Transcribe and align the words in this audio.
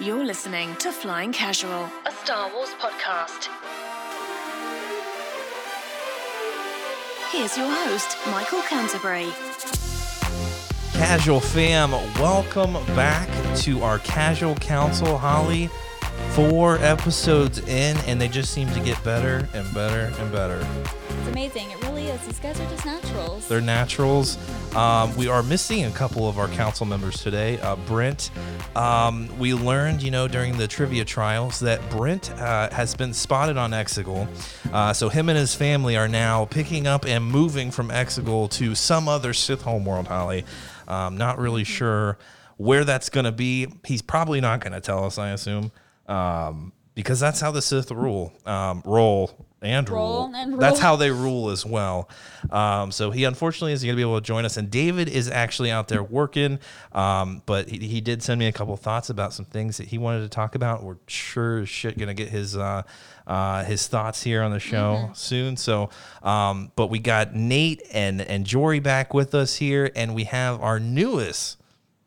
You're 0.00 0.24
listening 0.24 0.74
to 0.76 0.92
Flying 0.92 1.30
Casual, 1.30 1.86
a 2.06 2.12
Star 2.24 2.50
Wars 2.54 2.70
podcast. 2.80 3.50
Here's 7.30 7.54
your 7.54 7.70
host, 7.70 8.16
Michael 8.30 8.62
Canterbury. 8.62 9.28
Casual 10.94 11.40
fam, 11.40 11.90
welcome 12.18 12.72
back 12.96 13.28
to 13.58 13.82
our 13.82 13.98
Casual 13.98 14.54
Council. 14.54 15.18
Holly, 15.18 15.68
four 16.30 16.78
episodes 16.78 17.58
in, 17.58 17.98
and 18.06 18.18
they 18.18 18.28
just 18.28 18.54
seem 18.54 18.70
to 18.70 18.80
get 18.80 19.04
better 19.04 19.46
and 19.52 19.74
better 19.74 20.14
and 20.18 20.32
better. 20.32 20.66
Amazing. 21.30 21.70
It 21.70 21.82
really 21.84 22.08
is. 22.08 22.20
These 22.26 22.40
guys 22.40 22.58
are 22.58 22.68
just 22.70 22.84
naturals. 22.84 23.46
They're 23.46 23.60
naturals. 23.60 24.36
Um, 24.74 25.14
we 25.14 25.28
are 25.28 25.44
missing 25.44 25.84
a 25.84 25.90
couple 25.92 26.28
of 26.28 26.40
our 26.40 26.48
council 26.48 26.86
members 26.86 27.22
today. 27.22 27.60
Uh, 27.60 27.76
Brent, 27.76 28.32
um, 28.74 29.28
we 29.38 29.54
learned, 29.54 30.02
you 30.02 30.10
know, 30.10 30.26
during 30.26 30.58
the 30.58 30.66
trivia 30.66 31.04
trials 31.04 31.60
that 31.60 31.88
Brent 31.88 32.32
uh, 32.32 32.70
has 32.70 32.96
been 32.96 33.12
spotted 33.14 33.56
on 33.56 33.70
Exegol. 33.70 34.26
Uh, 34.72 34.92
so 34.92 35.08
him 35.08 35.28
and 35.28 35.38
his 35.38 35.54
family 35.54 35.96
are 35.96 36.08
now 36.08 36.46
picking 36.46 36.88
up 36.88 37.06
and 37.06 37.24
moving 37.24 37.70
from 37.70 37.90
Exegol 37.90 38.50
to 38.50 38.74
some 38.74 39.08
other 39.08 39.32
Sith 39.32 39.62
homeworld, 39.62 40.08
Holly. 40.08 40.44
Um, 40.88 41.16
not 41.16 41.38
really 41.38 41.64
sure 41.64 42.18
where 42.56 42.84
that's 42.84 43.08
going 43.08 43.24
to 43.24 43.32
be. 43.32 43.68
He's 43.86 44.02
probably 44.02 44.40
not 44.40 44.60
going 44.60 44.72
to 44.72 44.80
tell 44.80 45.04
us, 45.04 45.16
I 45.16 45.30
assume, 45.30 45.70
um, 46.08 46.72
because 46.96 47.20
that's 47.20 47.40
how 47.40 47.52
the 47.52 47.62
Sith 47.62 47.92
rule 47.92 48.32
um, 48.46 48.82
roll 48.84 49.46
and 49.62 49.88
Roll 49.90 50.26
rule. 50.28 50.34
and 50.34 50.58
That's 50.58 50.80
how 50.80 50.96
they 50.96 51.10
rule 51.10 51.50
as 51.50 51.66
well. 51.66 52.08
Um, 52.50 52.90
so 52.92 53.10
he 53.10 53.24
unfortunately 53.24 53.72
isn't 53.72 53.86
going 53.86 53.94
to 53.94 53.96
be 53.96 54.02
able 54.08 54.18
to 54.20 54.24
join 54.26 54.44
us. 54.44 54.56
And 54.56 54.70
David 54.70 55.08
is 55.08 55.28
actually 55.28 55.70
out 55.70 55.88
there 55.88 56.02
working, 56.02 56.58
um, 56.92 57.42
but 57.46 57.68
he, 57.68 57.78
he 57.78 58.00
did 58.00 58.22
send 58.22 58.38
me 58.38 58.46
a 58.46 58.52
couple 58.52 58.74
thoughts 58.76 59.10
about 59.10 59.32
some 59.34 59.44
things 59.44 59.76
that 59.76 59.88
he 59.88 59.98
wanted 59.98 60.22
to 60.22 60.28
talk 60.28 60.54
about. 60.54 60.82
We're 60.82 60.96
sure 61.06 61.60
as 61.60 61.68
shit 61.68 61.98
going 61.98 62.08
to 62.08 62.14
get 62.14 62.30
his 62.30 62.56
uh, 62.56 62.82
uh, 63.26 63.64
his 63.64 63.86
thoughts 63.86 64.22
here 64.22 64.42
on 64.42 64.50
the 64.50 64.58
show 64.60 64.96
Mm-hmm. 65.04 65.12
soon. 65.14 65.56
So, 65.56 65.90
um, 66.22 66.72
but 66.74 66.88
we 66.88 66.98
got 66.98 67.34
Nate 67.34 67.82
and 67.92 68.20
and 68.22 68.46
Jory 68.46 68.80
back 68.80 69.12
with 69.14 69.34
us 69.34 69.56
here, 69.56 69.90
and 69.94 70.14
we 70.14 70.24
have 70.24 70.60
our 70.62 70.80
newest. 70.80 71.58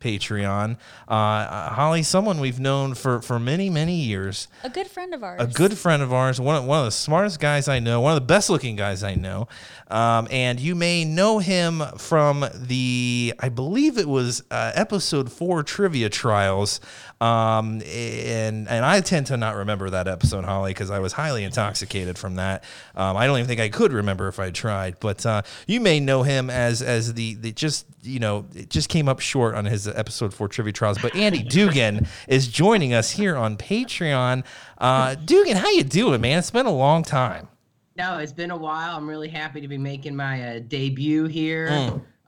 Patreon, 0.04 0.78
uh, 1.08 1.12
uh, 1.12 1.70
Holly, 1.70 2.04
someone 2.04 2.40
we've 2.40 2.60
known 2.60 2.94
for 2.94 3.22
for 3.22 3.40
many 3.40 3.70
many 3.70 3.96
years, 3.96 4.50
a 4.64 4.70
good 4.70 4.88
friend 4.88 5.14
of 5.14 5.24
ours. 5.24 5.42
a 5.42 5.48
good 5.48 5.78
friend 5.78 6.04
of 6.04 6.12
ours, 6.12 6.42
one 6.42 6.58
of, 6.58 6.66
one 6.66 6.80
of 6.80 6.86
the 6.86 6.92
smartest 6.92 7.40
guys 7.40 7.68
I 7.68 7.80
know, 7.80 8.02
one 8.02 8.12
of 8.12 8.22
the 8.22 8.28
best 8.28 8.50
looking 8.50 8.76
guys 8.76 9.04
I 9.04 9.16
know. 9.16 9.48
Um, 9.90 10.28
and 10.32 10.60
you 10.60 10.74
may 10.74 11.06
know 11.06 11.38
him 11.38 11.84
from 11.98 12.46
the, 12.56 13.34
I 13.40 13.50
believe 13.50 14.00
it 14.00 14.08
was 14.08 14.42
uh, 14.50 14.72
episode 14.74 15.32
four 15.32 15.62
trivia 15.62 16.10
trials. 16.10 16.80
Um, 17.22 17.82
and, 17.86 18.68
and 18.68 18.84
I 18.84 19.02
tend 19.02 19.28
to 19.28 19.38
not 19.38 19.56
remember 19.56 19.92
that 19.92 20.08
episode, 20.08 20.46
Holly, 20.46 20.72
because 20.72 20.90
I 20.90 20.98
was 20.98 21.14
highly 21.14 21.44
intoxicated 21.44 22.18
from 22.18 22.36
that. 22.36 22.64
Um, 22.96 23.16
I 23.16 23.28
don't 23.28 23.38
even 23.38 23.48
think 23.48 23.62
I 23.62 23.70
could 23.70 23.94
remember 23.94 24.28
if 24.28 24.40
I 24.40 24.50
tried, 24.50 25.00
but 25.00 25.26
uh, 25.26 25.44
you 25.68 25.80
may 25.80 26.00
know 26.00 26.24
him 26.24 26.50
as, 26.50 26.82
as 26.82 27.14
the, 27.14 27.36
the 27.36 27.52
just, 27.52 27.86
you 28.04 28.20
know, 28.20 28.46
it 28.54 28.70
just 28.70 28.90
came 28.90 29.08
up 29.10 29.20
short 29.20 29.56
on 29.56 29.66
his 29.66 29.88
episode 29.88 30.34
four 30.34 30.48
trivia 30.48 30.74
trials. 30.74 30.98
But 31.02 31.16
Andy 31.16 31.44
Dugan 31.44 32.08
is 32.28 32.48
joining 32.48 32.94
us 32.94 33.12
here 33.12 33.36
on 33.36 33.58
Patreon. 33.58 34.44
Uh, 34.78 35.16
Dugan, 35.16 35.58
how 35.58 35.70
you 35.72 35.84
doing, 35.84 36.22
man? 36.22 36.40
It's 36.40 36.52
been 36.52 36.66
a 36.66 36.72
long 36.76 37.04
time. 37.04 37.48
No, 37.96 38.18
it's 38.18 38.32
been 38.34 38.52
a 38.52 38.58
while. 38.58 38.98
I'm 38.98 39.08
really 39.08 39.30
happy 39.30 39.62
to 39.62 39.68
be 39.68 39.78
making 39.78 40.16
my 40.16 40.56
uh, 40.56 40.60
debut 40.68 41.26
here 41.26 41.70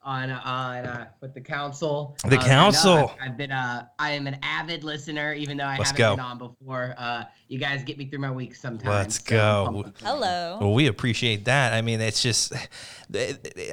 on 0.03 0.29
on 0.29 0.29
uh, 0.29 1.07
with 1.21 1.33
the 1.33 1.41
council. 1.41 2.15
Mm. 2.23 2.29
The 2.29 2.37
Uh, 2.37 2.41
no, 2.41 2.45
council. 2.45 2.97
I've, 3.19 3.31
I've 3.31 3.37
been 3.37 3.51
uh, 3.51 3.87
I 3.97 4.11
am 4.11 4.27
an 4.27 4.37
avid 4.43 4.83
listener, 4.83 5.33
even 5.33 5.57
though 5.57 5.63
I 5.65 5.77
Let's 5.77 5.89
haven't 5.89 6.05
go. 6.05 6.15
been 6.17 6.25
on 6.25 6.37
before. 6.37 6.93
Uh, 6.97 7.23
you 7.47 7.59
guys 7.59 7.83
get 7.83 7.97
me 7.97 8.05
through 8.05 8.19
my 8.19 8.31
weeks 8.31 8.59
sometimes. 8.59 8.87
Let's 8.87 9.15
so 9.17 9.25
go. 9.29 9.91
Hello. 10.01 10.57
Well, 10.59 10.73
we 10.73 10.87
appreciate 10.87 11.45
that. 11.45 11.73
I 11.73 11.81
mean, 11.81 12.01
it's 12.01 12.23
just, 12.23 12.53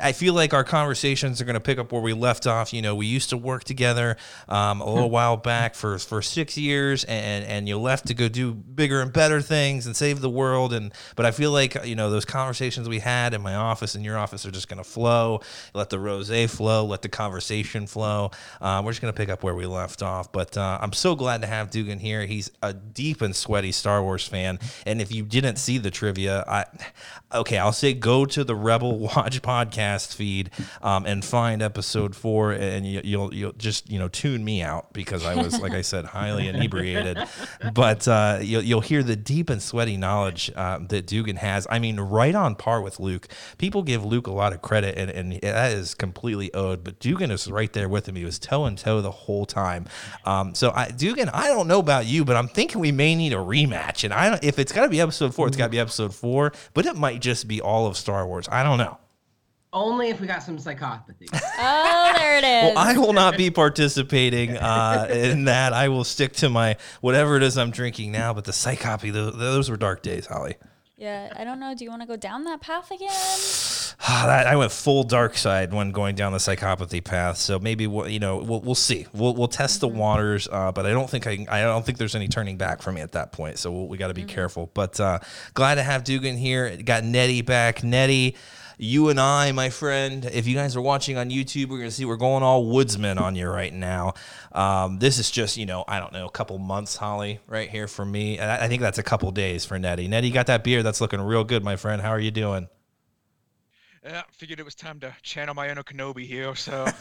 I 0.03 0.13
feel 0.13 0.35
like 0.35 0.53
our 0.53 0.65
conversations 0.65 1.41
are 1.41 1.47
going 1.47 1.55
to 1.55 1.61
pick 1.61 1.79
up 1.79 1.91
where 1.91 2.03
we 2.03 2.13
left 2.13 2.47
off. 2.47 2.75
You 2.75 2.83
know, 2.83 2.95
we 2.95 3.07
used 3.07 3.31
to 3.31 3.39
work 3.39 3.65
together 3.65 4.19
um, 4.47 4.83
a 4.83 4.93
little 4.93 5.09
while 5.09 5.39
back 5.39 5.75
for 5.75 5.99
for 5.99 6.21
six 6.21 6.59
years, 6.59 7.05
and 7.05 7.45
and 7.47 7.67
you 7.67 7.79
left 7.79 8.09
to 8.09 8.15
go 8.15 8.29
do 8.29 8.53
bigger 8.53 9.01
and 9.01 9.11
better 9.11 9.41
things 9.41 9.87
and 9.87 9.97
save 9.97 10.21
the 10.21 10.31
world. 10.31 10.75
And 10.75 10.93
but 11.17 11.25
I 11.25 11.31
feel 11.31 11.51
like 11.51 11.87
you 11.87 11.95
know 11.95 12.11
those 12.11 12.27
conversations 12.27 12.89
we 12.91 12.99
had 12.99 13.33
in 13.33 13.41
my 13.41 13.55
office 13.55 13.95
and 13.95 14.05
your 14.05 14.19
office 14.19 14.45
are 14.45 14.51
just 14.51 14.69
going 14.69 14.83
to 14.83 14.89
flow. 14.89 15.41
Let 15.73 15.89
the 15.89 15.99
rose 15.99 16.31
flow. 16.51 16.85
Let 16.85 17.01
the 17.01 17.09
conversation 17.09 17.87
flow. 17.87 18.33
Uh, 18.61 18.83
we're 18.85 18.93
just 18.93 19.01
going 19.01 19.13
to 19.13 19.17
pick 19.17 19.31
up 19.31 19.43
where 19.43 19.55
we 19.55 19.65
left 19.65 20.03
off. 20.03 20.31
But 20.31 20.59
uh, 20.59 20.79
I'm 20.81 20.93
so 20.93 21.15
glad 21.15 21.41
to 21.41 21.47
have 21.47 21.71
Dugan 21.71 21.99
here. 21.99 22.27
He's 22.27 22.51
a 22.63 22.75
deep 22.75 23.23
and 23.23 23.35
Star 23.71 24.03
Wars 24.03 24.27
fan, 24.27 24.59
and 24.87 25.01
if 25.01 25.13
you 25.13 25.23
didn't 25.23 25.57
see 25.57 25.79
the 25.79 25.91
trivia, 25.91 26.45
I 26.49 26.65
okay, 27.35 27.59
I'll 27.59 27.73
say 27.73 27.95
go 27.95 28.25
to 28.27 28.45
the 28.45 28.55
Rebel 28.55 28.99
Watch 29.13 29.43
podcast 29.43 30.15
feed 30.15 30.51
um, 30.83 31.07
and 31.07 31.25
find 31.25 31.63
episode 31.63 32.15
four, 32.15 32.53
and 32.53 32.87
you, 32.87 33.01
you'll 33.05 33.35
you'll 33.35 33.53
just 33.53 33.91
you 33.91 33.99
know 33.99 34.09
tune 34.09 34.45
me 34.45 34.63
out 34.63 34.93
because 34.93 35.25
I 35.25 35.35
was 35.35 35.61
like 35.61 35.73
I 35.73 35.83
said 35.83 36.05
highly 36.07 36.49
inebriated, 36.49 37.19
but 37.75 38.07
uh, 38.09 38.39
you'll 38.41 38.63
you'll 38.63 38.81
hear 38.81 39.03
the 39.03 39.17
deep 39.17 39.51
and 39.51 39.63
sweaty 39.63 39.97
knowledge 39.97 40.51
uh, 40.57 40.79
that 40.89 41.07
Dugan 41.07 41.37
has. 41.37 41.67
I 41.71 41.79
mean, 41.79 42.01
right 42.01 42.35
on 42.35 42.55
par 42.55 42.81
with 42.81 43.01
Luke. 43.01 43.29
People 43.59 43.83
give 43.83 44.05
Luke 44.05 44.27
a 44.27 44.33
lot 44.33 44.53
of 44.53 44.63
credit, 44.63 44.97
and, 44.97 45.11
and 45.11 45.41
that 45.43 45.73
is 45.73 45.95
completely 45.95 46.53
owed. 46.55 46.85
But 46.85 46.99
Dugan 46.99 47.31
is 47.31 47.51
right 47.51 47.73
there 47.73 47.89
with 47.89 48.09
him. 48.09 48.17
He 48.17 48.25
was 48.25 48.39
toe 48.39 48.65
and 48.65 48.77
toe 48.79 49.01
the 49.01 49.11
whole 49.11 49.47
time. 49.47 49.87
Um, 50.25 50.55
so 50.55 50.73
I, 50.75 50.89
Dugan, 50.89 51.29
I 51.29 51.49
don't 51.49 51.69
know 51.69 51.79
about 51.79 52.07
you, 52.07 52.25
but 52.25 52.37
I'm 52.37 52.49
thinking 52.49 52.81
we 52.81 52.93
may 52.93 53.15
need 53.15 53.33
a 53.33 53.41
rematch. 53.53 54.05
And 54.05 54.13
I 54.15 54.31
don't, 54.31 54.45
if 54.45 54.59
it's 54.59 54.73
got 54.73 54.85
to 54.85 54.89
be 54.89 55.01
episode 55.01 55.35
four, 55.35 55.47
it's 55.49 55.57
got 55.57 55.67
to 55.67 55.71
be 55.71 55.79
episode 55.79 56.15
four. 56.15 56.53
But 56.75 56.87
it 56.87 56.97
might 56.97 57.21
just 57.21 57.47
be 57.49 57.61
all 57.61 57.87
of 57.87 57.97
Star 57.97 58.27
Wars. 58.27 58.49
I 58.51 58.63
don't 58.63 58.79
know. 58.79 58.99
Only 59.75 60.11
if 60.11 60.21
we 60.21 60.27
got 60.27 60.43
some 60.43 60.59
psychopathy. 60.59 61.29
Oh, 61.65 62.13
there 62.17 62.39
it 62.39 62.45
is. 62.45 62.75
Well, 62.75 62.79
I 62.79 62.99
will 62.99 63.13
not 63.13 63.37
be 63.37 63.51
participating 63.51 64.57
uh, 64.57 65.07
in 65.11 65.45
that. 65.45 65.73
I 65.73 65.89
will 65.89 66.03
stick 66.03 66.33
to 66.35 66.49
my 66.51 66.77
whatever 67.01 67.37
it 67.37 67.43
is 67.43 67.57
I'm 67.57 67.71
drinking 67.71 68.11
now. 68.11 68.35
But 68.35 68.45
the 68.45 68.53
psychopathy, 68.53 69.13
those, 69.13 69.37
those 69.37 69.71
were 69.71 69.77
dark 69.77 70.03
days, 70.03 70.27
Holly. 70.27 70.57
Yeah, 71.03 71.33
I 71.35 71.43
don't 71.43 71.59
know. 71.59 71.75
Do 71.75 71.83
you 71.83 71.91
want 71.91 72.03
to 72.03 72.07
go 72.07 72.15
down 72.15 72.45
that 72.45 72.61
path 72.61 72.91
again? 72.91 73.11
Ah, 74.05 74.25
that, 74.27 74.49
I 74.49 74.57
went 74.57 74.73
full 74.73 75.05
dark 75.05 75.37
side 75.37 75.73
when 75.73 75.93
going 75.93 76.17
down 76.17 76.33
the 76.33 76.39
psychopathy 76.39 77.03
path. 77.03 77.37
So 77.37 77.61
maybe 77.61 77.87
we'll, 77.87 78.09
you 78.09 78.19
know 78.19 78.39
we'll, 78.39 78.61
we'll 78.61 78.75
see. 78.75 79.07
We'll, 79.13 79.33
we'll 79.33 79.47
test 79.47 79.81
the 79.81 79.87
waters, 79.87 80.49
uh, 80.51 80.73
but 80.73 80.87
I 80.87 80.91
don't 80.91 81.09
think 81.09 81.29
I 81.29 81.47
I 81.49 81.61
don't 81.63 81.87
think 81.87 81.99
there's 81.99 82.17
any 82.17 82.27
turning 82.27 82.57
back 82.57 82.83
for 82.83 82.91
me 82.91 83.01
at 83.01 83.13
that 83.13 83.31
point. 83.31 83.61
So 83.61 83.71
we'll, 83.71 83.87
we 83.87 83.99
got 83.99 84.09
to 84.09 84.15
be 84.15 84.25
careful. 84.25 84.73
But 84.75 84.99
uh, 84.99 85.21
glad 85.55 85.77
to 85.77 85.85
have 85.85 86.03
Dugan 86.03 86.37
here. 86.37 86.77
Got 86.79 87.05
Nettie 87.05 87.43
back. 87.43 87.85
Nettie, 87.85 88.35
you 88.79 89.09
and 89.09 89.21
I, 89.21 89.53
my 89.53 89.71
friend. 89.71 90.25
If 90.25 90.47
you 90.47 90.55
guys 90.55 90.77
are 90.77 90.81
watching 90.81 91.17
on 91.17 91.31
YouTube, 91.31 91.69
we're 91.69 91.79
gonna 91.79 91.91
see 91.91 92.05
we're 92.05 92.17
going 92.17 92.43
all 92.43 92.67
woodsman 92.67 93.19
on 93.19 93.37
you 93.37 93.49
right 93.49 93.73
now. 93.73 94.15
Um, 94.53 94.99
this 94.99 95.19
is 95.19 95.31
just 95.31 95.57
you 95.57 95.67
know 95.67 95.85
I 95.87 95.99
don't 95.99 96.13
know 96.13 96.27
a 96.27 96.31
couple 96.31 96.59
months, 96.59 96.97
Holly, 96.97 97.41
right 97.47 97.69
here 97.69 97.89
for 97.89 98.05
me. 98.05 98.39
And 98.39 98.51
I, 98.51 98.65
I 98.65 98.69
think 98.69 98.83
that's 98.83 98.99
a 98.99 99.03
couple 99.03 99.31
days 99.31 99.65
for 99.65 99.79
Nettie. 99.79 100.09
Nettie, 100.09 100.29
you 100.29 100.35
got 100.35 100.47
that 100.47 100.65
beard 100.65 100.85
that's 100.85 101.01
looking 101.01 101.21
real 101.21 101.45
good, 101.45 101.65
my 101.65 101.77
friend. 101.77 102.03
How 102.03 102.11
are 102.11 102.21
you 102.21 102.31
doing? 102.31 102.69
Yeah, 104.05 104.23
figured 104.33 104.59
it 104.59 104.65
was 104.65 104.75
time 104.75 104.99
to 105.01 105.15
channel 105.23 105.55
my 105.55 105.69
inner 105.69 105.85
Kenobi 105.85 106.27
here, 106.27 106.55
so 106.57 106.87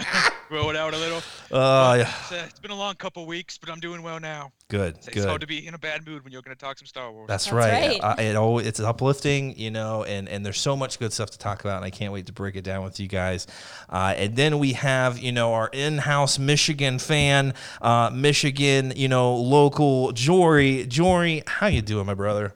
grow 0.50 0.68
it 0.68 0.74
out 0.76 0.92
a 0.92 0.98
little. 0.98 1.22
Oh 1.52 1.94
yeah. 1.94 2.00
It's, 2.02 2.32
uh, 2.32 2.44
it's 2.48 2.58
been 2.58 2.72
a 2.72 2.76
long 2.76 2.96
couple 2.96 3.24
weeks, 3.24 3.56
but 3.56 3.70
I'm 3.70 3.78
doing 3.78 4.02
well 4.02 4.18
now. 4.18 4.50
Good, 4.68 4.96
It's, 4.96 5.08
it's 5.08 5.24
hard 5.24 5.40
good. 5.40 5.40
to 5.42 5.46
be 5.46 5.66
in 5.66 5.74
a 5.74 5.78
bad 5.78 6.04
mood 6.06 6.24
when 6.24 6.32
you're 6.32 6.42
going 6.42 6.56
to 6.56 6.60
talk 6.60 6.76
some 6.78 6.86
Star 6.86 7.10
Wars. 7.12 7.28
That's, 7.28 7.44
That's 7.44 7.54
right. 7.54 8.00
right. 8.02 8.18
Uh, 8.18 8.20
it 8.22 8.36
always, 8.36 8.66
it's 8.66 8.80
uplifting, 8.80 9.56
you 9.56 9.70
know, 9.70 10.02
and, 10.04 10.28
and 10.28 10.44
there's 10.44 10.60
so 10.60 10.76
much 10.76 10.98
good 10.98 11.12
stuff 11.12 11.30
to 11.30 11.38
talk 11.38 11.60
about, 11.60 11.76
and 11.76 11.84
I 11.84 11.90
can't 11.90 12.12
wait 12.12 12.26
to 12.26 12.32
break 12.32 12.56
it 12.56 12.62
down 12.62 12.82
with 12.84 12.98
you 13.00 13.06
guys. 13.08 13.46
Uh, 13.88 14.14
and 14.16 14.34
then 14.36 14.58
we 14.58 14.72
have, 14.74 15.18
you 15.18 15.30
know, 15.32 15.54
our 15.54 15.70
in-house 15.72 16.38
Michigan 16.38 16.98
fan, 16.98 17.54
uh, 17.80 18.10
Michigan, 18.12 18.92
you 18.96 19.08
know, 19.08 19.34
local 19.36 20.10
Jory. 20.12 20.84
Jory, 20.86 21.42
how 21.46 21.68
you 21.68 21.82
doing, 21.82 22.06
my 22.06 22.14
brother? 22.14 22.54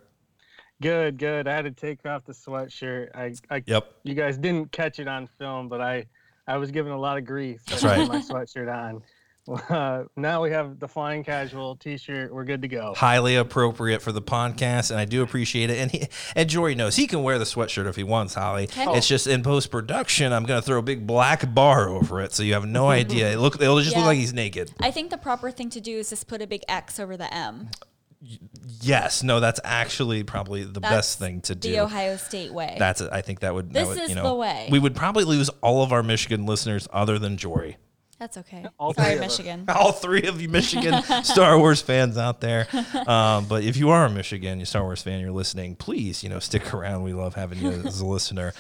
Good, 0.83 1.19
good. 1.19 1.47
I 1.49 1.53
had 1.55 1.65
to 1.65 1.71
take 1.71 2.05
off 2.07 2.25
the 2.25 2.33
sweatshirt. 2.33 3.09
I, 3.15 3.35
I, 3.51 3.63
Yep. 3.67 3.93
you 4.03 4.15
guys 4.15 4.37
didn't 4.37 4.71
catch 4.73 4.99
it 4.99 5.09
on 5.09 5.27
film, 5.39 5.69
but 5.69 5.81
I, 5.81 6.07
I 6.47 6.57
was 6.59 6.71
given 6.71 6.93
a 6.93 6.99
lot 6.99 7.19
of 7.19 7.25
grief. 7.25 7.63
for 7.65 7.71
That's 7.71 7.85
right. 7.85 8.09
My 8.09 8.21
sweatshirt 8.21 8.73
on. 8.73 9.03
Uh, 9.47 10.05
now 10.17 10.43
we 10.43 10.51
have 10.51 10.79
the 10.79 10.89
flying 10.89 11.23
casual 11.23 11.77
T-shirt. 11.77 12.33
We're 12.33 12.45
good 12.45 12.63
to 12.63 12.69
go. 12.69 12.95
Highly 12.97 13.37
appropriate 13.37 14.01
for 14.01 14.11
the 14.11 14.23
podcast, 14.23 14.91
and 14.91 14.99
I 14.99 15.05
do 15.05 15.23
appreciate 15.23 15.69
it. 15.69 15.77
And 15.77 15.91
he, 15.91 16.09
and 16.35 16.49
Jory 16.49 16.75
knows 16.75 16.97
he 16.97 17.07
can 17.07 17.23
wear 17.23 17.39
the 17.39 17.45
sweatshirt 17.45 17.87
if 17.87 17.95
he 17.95 18.05
wants, 18.05 18.33
Holly. 18.33 18.65
Okay. 18.65 18.97
It's 18.97 19.07
just 19.07 19.27
in 19.27 19.43
post 19.43 19.71
production, 19.71 20.33
I'm 20.33 20.45
gonna 20.45 20.63
throw 20.63 20.79
a 20.79 20.83
big 20.83 21.07
black 21.07 21.53
bar 21.53 21.91
over 21.91 22.23
it, 22.23 22.33
so 22.33 22.43
you 22.43 22.55
have 22.55 22.65
no 22.65 22.89
idea. 23.03 23.33
It 23.33 23.39
look, 23.39 23.61
it'll 23.61 23.81
just 23.81 23.95
look 23.95 24.07
like 24.07 24.17
he's 24.17 24.33
naked. 24.33 24.73
I 24.81 24.91
think 24.91 25.11
the 25.11 25.19
proper 25.19 25.51
thing 25.51 25.69
to 25.71 25.81
do 25.81 25.99
is 25.99 26.09
just 26.09 26.27
put 26.27 26.41
a 26.41 26.47
big 26.47 26.63
X 26.67 26.99
over 26.99 27.15
the 27.19 27.33
M. 27.33 27.69
Yes, 28.81 29.23
no, 29.23 29.41
that's 29.41 29.61
actually 29.65 30.23
probably 30.25 30.65
the 30.65 30.81
That's 30.81 30.95
best 30.95 31.19
thing 31.19 31.41
to 31.43 31.55
do. 31.55 31.71
The 31.71 31.81
Ohio 31.81 32.17
State 32.17 32.53
way. 32.53 32.77
That's 32.79 33.01
I 33.01 33.23
think 33.23 33.41
that 33.41 33.55
would. 33.55 33.73
that 33.73 33.81
This 33.81 33.89
would, 33.89 33.99
is 33.99 34.09
you 34.11 34.17
know, 34.17 34.25
the 34.25 34.35
way. 34.35 34.69
We 34.71 34.79
would 34.79 34.95
probably 34.95 35.25
lose 35.25 35.49
all 35.63 35.83
of 35.83 35.93
our 35.93 36.03
Michigan 36.03 36.47
listeners 36.47 36.89
other 36.93 37.19
than 37.19 37.37
Jory. 37.37 37.77
That's 38.19 38.39
okay. 38.39 38.65
All 38.79 38.95
Sorry, 38.95 39.09
three 39.09 39.15
of. 39.17 39.21
Michigan. 39.21 39.65
all 39.69 39.93
three 39.93 40.23
of 40.23 40.41
you 40.41 40.49
Michigan 40.49 41.03
Star 41.25 41.59
Wars 41.59 41.83
fans 41.83 42.17
out 42.17 42.41
there. 42.41 42.69
Um, 43.05 43.47
but 43.47 43.65
if 43.65 43.77
you 43.77 43.91
are 43.91 44.07
a 44.07 44.11
Michigan, 44.11 44.61
you 44.61 44.65
Star 44.65 44.83
Wars 44.83 45.03
fan, 45.03 45.21
you're 45.21 45.31
listening, 45.31 45.77
please, 45.77 46.23
you 46.23 46.31
know, 46.31 46.39
stick 46.39 46.73
around. 46.73 47.03
We 47.03 47.13
love 47.13 47.35
having 47.35 47.59
you 47.59 47.71
as 47.71 48.01
a 48.01 48.07
listener. 48.07 48.55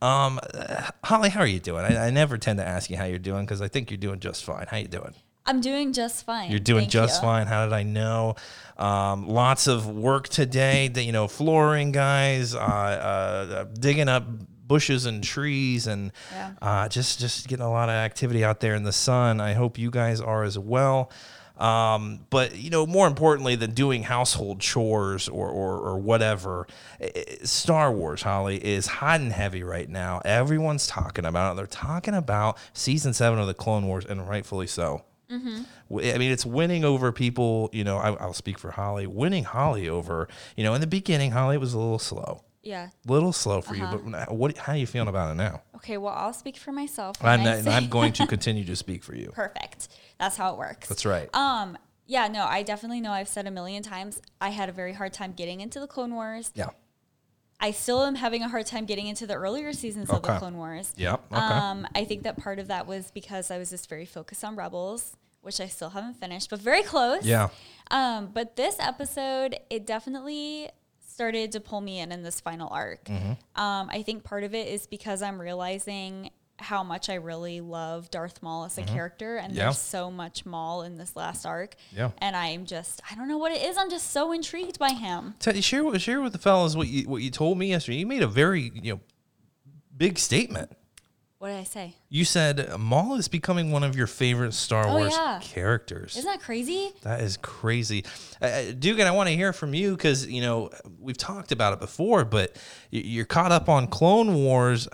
Um, 0.00 0.38
uh, 0.54 0.90
Holly, 1.02 1.30
how 1.30 1.40
are 1.40 1.46
you 1.46 1.58
doing? 1.58 1.84
I, 1.84 2.06
I 2.06 2.10
never 2.10 2.38
tend 2.38 2.58
to 2.58 2.66
ask 2.66 2.90
you 2.90 2.96
how 2.96 3.04
you're 3.06 3.18
doing 3.18 3.44
because 3.44 3.60
I 3.60 3.66
think 3.66 3.90
you're 3.90 3.98
doing 3.98 4.20
just 4.20 4.44
fine. 4.44 4.66
How 4.68 4.76
you 4.76 4.86
doing? 4.86 5.14
I'm 5.48 5.60
doing 5.60 5.92
just 5.92 6.24
fine. 6.26 6.50
You're 6.50 6.60
doing 6.60 6.82
Thank 6.82 6.92
just 6.92 7.22
you. 7.22 7.26
fine. 7.28 7.46
How 7.46 7.64
did 7.64 7.72
I 7.72 7.82
know? 7.82 8.36
Um, 8.76 9.26
lots 9.28 9.66
of 9.66 9.88
work 9.88 10.28
today. 10.28 10.90
You 10.94 11.10
know, 11.12 11.26
flooring 11.26 11.90
guys, 11.90 12.54
uh, 12.54 12.58
uh, 12.58 13.64
digging 13.80 14.08
up 14.08 14.24
bushes 14.66 15.06
and 15.06 15.24
trees, 15.24 15.86
and 15.86 16.12
Yeah. 16.32 16.50
uh, 16.60 16.88
just 16.88 17.18
just 17.18 17.48
getting 17.48 17.64
a 17.64 17.70
lot 17.70 17.88
of 17.88 17.94
activity 17.94 18.44
out 18.44 18.60
there 18.60 18.74
in 18.74 18.82
the 18.84 18.92
sun. 18.92 19.40
I 19.40 19.54
hope 19.54 19.78
you 19.78 19.90
guys 19.90 20.20
are 20.20 20.44
as 20.44 20.58
well. 20.58 21.10
Um, 21.56 22.20
but 22.30 22.54
you 22.56 22.70
know, 22.70 22.86
more 22.86 23.08
importantly 23.08 23.56
than 23.56 23.72
doing 23.72 24.04
household 24.04 24.60
chores 24.60 25.28
or 25.28 25.48
or, 25.48 25.78
or 25.78 25.98
whatever, 25.98 26.68
i- 27.00 27.10
i- 27.16 27.44
Star 27.44 27.90
Wars, 27.90 28.22
Holly, 28.22 28.64
is 28.64 28.86
hot 28.86 29.20
and 29.20 29.32
heavy 29.32 29.64
right 29.64 29.88
now. 29.88 30.20
Everyone's 30.24 30.86
talking 30.86 31.24
about 31.24 31.52
it. 31.52 31.56
They're 31.56 31.66
talking 31.66 32.14
about 32.14 32.58
season 32.74 33.12
seven 33.12 33.40
of 33.40 33.48
the 33.48 33.54
Clone 33.54 33.88
Wars, 33.88 34.04
and 34.04 34.28
rightfully 34.28 34.68
so. 34.68 35.02
W- 35.30 36.12
I 36.12 36.18
mean, 36.18 36.32
it's 36.32 36.46
winning 36.46 36.84
over 36.84 37.12
people. 37.12 37.70
You 37.72 37.84
know, 37.84 37.96
I, 37.98 38.12
I'll 38.14 38.32
speak 38.32 38.58
for 38.58 38.70
Holly. 38.70 39.06
Winning 39.06 39.44
Holly 39.44 39.88
over. 39.88 40.28
You 40.56 40.64
know, 40.64 40.74
in 40.74 40.80
the 40.80 40.86
beginning, 40.86 41.32
Holly 41.32 41.58
was 41.58 41.74
a 41.74 41.78
little 41.78 41.98
slow, 41.98 42.42
Yeah. 42.62 42.88
a 43.08 43.12
little 43.12 43.32
slow 43.32 43.60
for 43.60 43.74
you. 43.74 43.86
But 43.86 44.32
what? 44.34 44.56
How 44.58 44.72
are 44.72 44.76
you 44.76 44.86
feeling 44.86 45.08
about 45.08 45.30
it 45.32 45.34
now? 45.34 45.62
Okay. 45.76 45.96
Well, 45.98 46.14
I'll 46.14 46.32
speak 46.32 46.56
for 46.56 46.72
myself. 46.72 47.16
I'm 47.22 47.44
not, 47.44 47.66
I'm 47.66 47.88
going 47.88 48.12
to 48.14 48.26
continue 48.34 48.64
to 48.64 48.76
speak 48.76 49.04
for 49.04 49.14
you. 49.14 49.30
Perfect. 49.34 49.88
That's 50.18 50.36
how 50.36 50.52
it 50.52 50.58
works. 50.58 50.88
That's 50.88 51.04
right. 51.06 51.28
Um. 51.34 51.76
Yeah. 52.06 52.28
No. 52.28 52.44
I 52.44 52.62
definitely 52.62 53.00
know. 53.00 53.12
I've 53.12 53.28
said 53.28 53.46
a 53.46 53.50
million 53.50 53.82
times. 53.82 54.20
I 54.40 54.48
had 54.50 54.68
a 54.68 54.72
very 54.72 54.94
hard 54.94 55.12
time 55.12 55.32
getting 55.32 55.60
into 55.60 55.78
the 55.80 55.86
Clone 55.86 56.14
Wars. 56.14 56.50
Yeah. 56.54 56.70
I 57.60 57.72
still 57.72 58.04
am 58.04 58.14
having 58.14 58.42
a 58.42 58.48
hard 58.48 58.66
time 58.66 58.84
getting 58.84 59.08
into 59.08 59.26
the 59.26 59.34
earlier 59.34 59.72
seasons 59.72 60.10
of 60.10 60.22
the 60.22 60.36
Clone 60.38 60.56
Wars. 60.56 60.92
Yep. 60.96 61.24
Okay. 61.32 61.40
Um, 61.40 61.86
I 61.94 62.04
think 62.04 62.22
that 62.22 62.36
part 62.36 62.58
of 62.58 62.68
that 62.68 62.86
was 62.86 63.10
because 63.10 63.50
I 63.50 63.58
was 63.58 63.70
just 63.70 63.88
very 63.88 64.06
focused 64.06 64.44
on 64.44 64.54
Rebels, 64.54 65.16
which 65.40 65.60
I 65.60 65.66
still 65.66 65.90
haven't 65.90 66.14
finished, 66.14 66.50
but 66.50 66.60
very 66.60 66.82
close. 66.82 67.24
yeah. 67.24 67.48
Um, 67.90 68.30
but 68.32 68.54
this 68.56 68.76
episode, 68.78 69.56
it 69.70 69.86
definitely 69.86 70.68
started 71.06 71.50
to 71.52 71.60
pull 71.60 71.80
me 71.80 71.98
in 71.98 72.12
in 72.12 72.22
this 72.22 72.40
final 72.40 72.68
arc. 72.70 73.06
Mm-hmm. 73.06 73.60
Um, 73.60 73.90
I 73.90 74.02
think 74.04 74.22
part 74.22 74.44
of 74.44 74.54
it 74.54 74.68
is 74.68 74.86
because 74.86 75.20
I'm 75.20 75.40
realizing 75.40 76.30
how 76.60 76.82
much 76.82 77.08
I 77.08 77.14
really 77.14 77.60
love 77.60 78.10
Darth 78.10 78.42
Maul 78.42 78.64
as 78.64 78.78
a 78.78 78.82
character, 78.82 79.36
and 79.36 79.48
Mm-hmm. 79.50 79.56
Yeah. 79.58 79.64
there's 79.66 79.78
so 79.78 80.10
much 80.10 80.44
Maul 80.44 80.82
in 80.82 80.98
this 80.98 81.14
last 81.16 81.46
arc. 81.46 81.76
Yeah. 81.92 82.10
And 82.18 82.34
I'm 82.34 82.66
just, 82.66 83.00
I 83.10 83.14
don't 83.14 83.28
know 83.28 83.38
what 83.38 83.52
it 83.52 83.62
is. 83.62 83.76
I'm 83.76 83.90
just 83.90 84.10
so 84.10 84.32
intrigued 84.32 84.78
by 84.78 84.90
him. 84.90 85.34
Tell, 85.38 85.54
share 85.60 85.84
with 85.84 86.00
share 86.02 86.20
with 86.20 86.32
the 86.32 86.38
fellas 86.38 86.74
what 86.76 86.88
you 86.88 87.08
what 87.08 87.22
you 87.22 87.30
told 87.30 87.58
me 87.58 87.68
yesterday. 87.68 87.98
You 87.98 88.06
made 88.06 88.22
a 88.22 88.26
very 88.28 88.72
you 88.74 88.94
know 88.94 89.00
big 89.96 90.18
statement. 90.18 90.72
What 91.38 91.50
did 91.50 91.58
I 91.58 91.64
say? 91.64 91.94
You 92.08 92.24
said 92.24 92.76
Maul 92.80 93.14
is 93.14 93.28
becoming 93.28 93.70
one 93.70 93.84
of 93.84 93.94
your 93.94 94.08
favorite 94.08 94.54
Star 94.54 94.88
Oh, 94.88 94.96
Wars 94.98 95.12
yeah. 95.12 95.38
characters. 95.40 96.16
Isn't 96.16 96.28
that 96.28 96.40
crazy? 96.40 96.90
That 97.02 97.20
is 97.20 97.36
crazy, 97.36 98.04
uh, 98.42 98.46
uh, 98.46 98.72
Dugan. 98.76 99.06
I 99.06 99.12
want 99.12 99.28
to 99.28 99.36
hear 99.36 99.52
from 99.52 99.72
you 99.72 99.92
because 99.92 100.26
you 100.26 100.40
know 100.40 100.70
we've 100.98 101.16
talked 101.16 101.52
about 101.52 101.74
it 101.74 101.78
before, 101.78 102.24
but 102.24 102.56
you're 102.90 103.24
caught 103.24 103.52
up 103.52 103.68
on 103.68 103.86
Clone 103.86 104.34
Wars. 104.34 104.88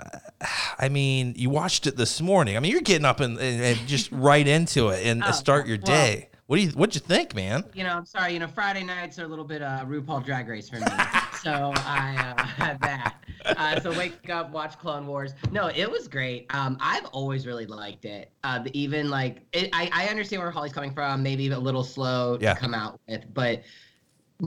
I 0.79 0.89
mean, 0.89 1.35
you 1.37 1.49
watched 1.51 1.87
it 1.87 1.97
this 1.97 2.21
morning. 2.21 2.57
I 2.57 2.61
mean, 2.61 2.73
you're 2.73 2.81
getting 2.81 3.05
up 3.07 3.21
and, 3.21 3.39
and, 3.39 3.63
and 3.63 3.87
just 3.87 4.11
right 4.13 4.47
into 4.47 4.89
it 4.89 5.07
and 5.07 5.23
Oh, 5.25 5.31
start 5.31 5.67
your 5.67 5.79
well- 5.79 5.87
day. 5.97 6.29
What 6.47 6.57
do 6.57 6.63
you 6.63 6.69
What'd 6.73 6.95
you 6.95 7.01
think, 7.01 7.35
man? 7.35 7.65
You 7.73 7.85
know, 7.85 7.97
I'm 7.97 8.05
sorry. 8.05 8.35
You 8.35 8.39
know, 8.39 8.47
Friday 8.47 8.83
nights 8.85 9.19
are 9.19 9.25
a 9.25 9.27
little 9.27 9.47
bit 9.47 9.63
uh, 9.63 9.83
RuPaul 9.89 10.23
Drag 10.23 10.47
Race 10.47 10.69
for 10.69 10.77
me, 10.77 10.87
so 11.43 11.73
I 11.75 12.35
uh, 12.37 12.43
had 12.45 12.79
that. 12.83 13.15
Uh, 13.47 13.81
so 13.81 13.97
wake 13.97 14.29
up, 14.29 14.51
watch 14.51 14.79
Clone 14.79 15.07
Wars. 15.07 15.33
No, 15.53 15.69
it 15.69 15.91
was 15.91 16.07
great. 16.07 16.45
Um, 16.55 16.77
I've 16.83 17.07
always 17.07 17.47
really 17.47 17.65
liked 17.65 18.05
it. 18.05 18.31
Uh, 18.45 18.63
even 18.75 19.09
like, 19.09 19.39
it, 19.55 19.71
I, 19.73 19.89
I 19.95 20.09
understand 20.09 20.43
where 20.43 20.51
Holly's 20.51 20.75
coming 20.75 20.93
from. 20.93 21.23
Maybe 21.23 21.49
a 21.49 21.59
little 21.59 21.83
slow 21.83 22.37
Yeah. 22.39 22.53
to 22.53 22.61
come 22.61 22.75
out 22.75 23.01
with, 23.09 23.25
but 23.33 23.63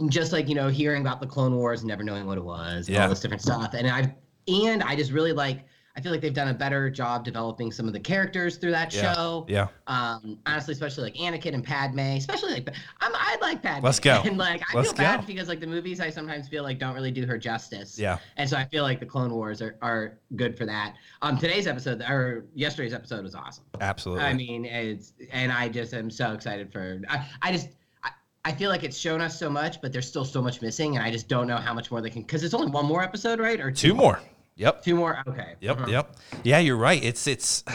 just 0.10 0.32
like 0.34 0.48
you 0.48 0.54
know, 0.54 0.68
hearing 0.68 1.02
about 1.02 1.20
the 1.20 1.26
Clone 1.28 1.56
Wars, 1.56 1.84
never 1.84 2.04
knowing 2.04 2.28
what 2.28 2.38
it 2.38 2.44
was, 2.44 2.88
Yeah. 2.88 3.04
all 3.06 3.10
this 3.10 3.22
different 3.22 3.42
stuff, 3.42 3.74
and 3.74 3.88
I 3.90 4.16
and 4.48 4.84
I 4.84 4.96
just 4.96 5.12
really 5.12 5.34
like. 5.34 5.66
I 5.98 6.00
feel 6.00 6.12
like 6.12 6.22
they've 6.22 6.34
done 6.34 6.50
a 6.50 6.54
better 6.54 6.92
job 6.92 7.26
developing 7.26 7.72
some 7.72 7.88
of 7.88 7.94
the 7.94 8.00
characters 8.00 8.58
through 8.58 8.70
that 8.72 8.94
Yeah. 8.94 9.14
show. 9.16 9.46
Yeah, 9.50 9.68
Um, 9.88 10.38
honestly, 10.46 10.74
especially 10.74 11.06
like 11.06 11.16
Anakin 11.16 11.56
and 11.56 11.64
Padme, 11.64 12.00
especially 12.00 12.54
like 12.54 12.70
I'm, 13.02 13.12
I 13.16 13.38
like 13.42 13.64
Padme. 13.64 13.84
Let's 13.84 14.00
go. 14.00 14.22
And 14.26 14.38
like 14.38 14.62
I 14.72 14.78
Let's 14.78 14.90
feel 14.92 14.98
bad 14.98 15.26
because 15.26 15.48
like 15.48 15.60
the 15.60 15.66
movies 15.66 16.00
I 16.00 16.12
sometimes 16.12 16.48
feel 16.48 16.62
like 16.62 16.78
don't 16.78 16.94
really 16.94 17.10
do 17.12 17.26
her 17.26 17.38
justice. 17.40 17.98
yeah. 17.98 18.20
And 18.38 18.48
so 18.48 18.58
I 18.58 18.66
feel 18.66 18.84
like 18.84 19.00
the 19.00 19.08
Clone 19.08 19.34
Wars 19.34 19.60
are, 19.62 19.76
are 19.82 20.20
good 20.36 20.56
for 20.56 20.66
that. 20.68 20.94
Um, 21.24 21.36
today's 21.40 21.66
episode 21.66 22.02
or 22.04 22.46
yesterday's 22.54 22.94
episode 22.94 23.24
was 23.24 23.34
awesome. 23.34 23.64
Absolutely. 23.82 24.24
I 24.24 24.34
mean, 24.34 24.66
it's 24.66 25.14
and 25.32 25.52
I 25.52 25.68
just 25.68 25.96
am 25.96 26.12
so 26.12 26.34
excited 26.34 26.72
for. 26.72 27.02
I, 27.10 27.26
I 27.42 27.52
just. 27.52 27.70
I, 28.04 28.12
I 28.46 28.52
feel 28.52 28.70
like 28.70 28.84
it's 28.84 28.98
shown 28.98 29.20
us 29.20 29.38
so 29.38 29.50
much, 29.50 29.82
but 29.82 29.92
there's 29.92 30.08
still 30.08 30.24
so 30.26 30.42
much 30.44 30.62
missing, 30.62 30.96
and 30.96 31.04
I 31.04 31.10
just 31.12 31.28
don't 31.28 31.48
know 31.48 31.58
how 31.58 31.74
much 31.74 31.90
more 31.90 32.02
they 32.02 32.10
can. 32.12 32.22
Because 32.22 32.44
it's 32.44 32.54
only 32.54 32.70
one 32.72 32.86
more 32.86 33.02
episode, 33.02 33.40
right? 33.40 33.60
Or 33.60 33.72
Two 33.72 33.94
more. 33.96 34.20
Yep. 34.58 34.84
Two 34.84 34.96
more. 34.96 35.24
Okay. 35.28 35.54
Yep, 35.62 35.78
Uh-huh. 35.78 35.90
yep. 35.90 36.16
Yeah, 36.44 36.60
you're 36.60 36.78
right. 36.78 37.02
It's 37.04 37.28
it's. 37.28 37.64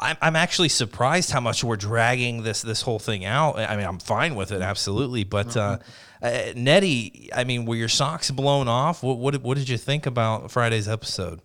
I'm, 0.00 0.16
I'm 0.22 0.36
actually 0.36 0.68
surprised 0.68 1.30
how 1.32 1.40
much 1.40 1.64
we're 1.64 1.76
dragging 1.76 2.42
this 2.44 2.62
this 2.62 2.82
whole 2.82 2.98
thing 3.00 3.24
out. 3.24 3.58
I 3.58 3.76
mean, 3.76 3.84
I'm 3.84 3.98
fine 3.98 4.36
with 4.36 4.52
it, 4.52 4.62
absolutely. 4.62 5.24
But 5.24 5.56
uh, 5.56 5.78
uh, 6.22 6.40
Nettie, 6.54 7.28
I 7.34 7.42
mean, 7.42 7.64
were 7.64 7.74
your 7.74 7.88
socks 7.88 8.30
blown 8.30 8.68
off? 8.68 9.02
What 9.02 9.18
what 9.18 9.32
did- 9.32 9.42
what 9.42 9.56
did 9.58 9.68
you 9.68 9.76
think 9.76 10.06
about 10.06 10.50
Friday's 10.52 10.88
episode? 10.88 11.40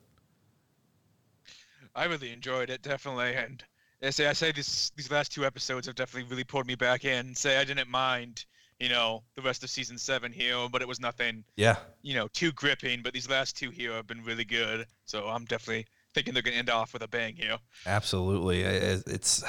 I 1.95 2.05
really 2.05 2.31
enjoyed 2.31 2.69
it, 2.69 2.81
definitely. 2.81 3.33
And 3.35 3.63
I 4.03 4.09
say, 4.09 4.27
I 4.27 4.33
say 4.33 4.51
this, 4.51 4.91
these 4.95 5.11
last 5.11 5.31
two 5.31 5.45
episodes 5.45 5.87
have 5.87 5.95
definitely 5.95 6.29
really 6.29 6.43
pulled 6.43 6.65
me 6.67 6.75
back 6.75 7.05
in. 7.05 7.35
Say 7.35 7.57
I 7.57 7.63
didn't 7.63 7.89
mind, 7.89 8.45
you 8.79 8.89
know, 8.89 9.23
the 9.35 9.41
rest 9.41 9.63
of 9.63 9.69
season 9.69 9.97
seven 9.97 10.31
here, 10.31 10.67
but 10.71 10.81
it 10.81 10.87
was 10.87 10.99
nothing, 10.99 11.43
Yeah, 11.55 11.77
you 12.01 12.15
know, 12.15 12.27
too 12.33 12.51
gripping. 12.51 13.01
But 13.01 13.13
these 13.13 13.29
last 13.29 13.57
two 13.57 13.69
here 13.69 13.93
have 13.93 14.07
been 14.07 14.23
really 14.23 14.45
good. 14.45 14.85
So 15.05 15.27
I'm 15.27 15.45
definitely 15.45 15.85
thinking 16.13 16.33
they're 16.33 16.43
gonna 16.43 16.57
end 16.57 16.69
off 16.69 16.93
with 16.93 17.01
a 17.01 17.07
bang 17.07 17.35
here. 17.35 17.57
absolutely. 17.85 18.61
It's 18.61 19.43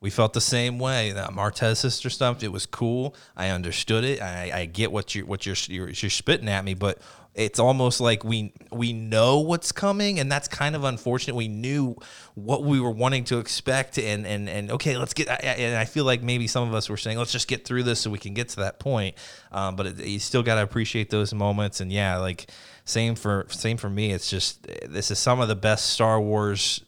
we 0.00 0.10
felt 0.10 0.32
the 0.32 0.40
same 0.40 0.78
way. 0.78 1.12
That 1.12 1.30
Martez 1.30 1.78
sister 1.78 2.08
stuff, 2.08 2.42
it 2.42 2.52
was 2.52 2.66
cool. 2.66 3.14
I 3.36 3.48
understood 3.48 4.04
it. 4.04 4.22
I, 4.22 4.50
I 4.52 4.64
get 4.66 4.92
what 4.92 5.14
you 5.14 5.26
what 5.26 5.46
you're, 5.46 5.56
you're 5.68 5.90
you're 5.90 6.10
spitting 6.10 6.48
at 6.48 6.64
me, 6.64 6.74
but 6.74 6.98
it's 7.34 7.58
almost 7.60 8.00
like 8.00 8.24
we 8.24 8.52
we 8.72 8.92
know 8.92 9.38
what's 9.38 9.72
coming, 9.72 10.18
and 10.18 10.32
that's 10.32 10.48
kind 10.48 10.74
of 10.74 10.84
unfortunate. 10.84 11.36
We 11.36 11.48
knew 11.48 11.96
what 12.34 12.64
we 12.64 12.80
were 12.80 12.90
wanting 12.90 13.24
to 13.24 13.38
expect, 13.38 13.98
and 13.98 14.26
and 14.26 14.48
and 14.48 14.70
okay, 14.72 14.96
let's 14.96 15.14
get. 15.14 15.28
And 15.28 15.76
I 15.76 15.84
feel 15.84 16.04
like 16.04 16.22
maybe 16.22 16.46
some 16.46 16.66
of 16.66 16.74
us 16.74 16.88
were 16.88 16.96
saying, 16.96 17.18
let's 17.18 17.32
just 17.32 17.46
get 17.46 17.64
through 17.64 17.84
this 17.84 18.00
so 18.00 18.10
we 18.10 18.18
can 18.18 18.34
get 18.34 18.48
to 18.50 18.56
that 18.56 18.78
point. 18.80 19.16
Um, 19.52 19.76
but 19.76 19.86
it, 19.86 19.98
you 19.98 20.18
still 20.18 20.42
got 20.42 20.56
to 20.56 20.62
appreciate 20.62 21.10
those 21.10 21.32
moments, 21.32 21.80
and 21.80 21.92
yeah, 21.92 22.16
like 22.16 22.50
same 22.84 23.14
for 23.14 23.46
same 23.50 23.76
for 23.76 23.90
me. 23.90 24.12
It's 24.12 24.28
just 24.28 24.66
this 24.88 25.10
is 25.10 25.18
some 25.18 25.40
of 25.40 25.48
the 25.48 25.56
best 25.56 25.90
Star 25.90 26.20
Wars 26.20 26.82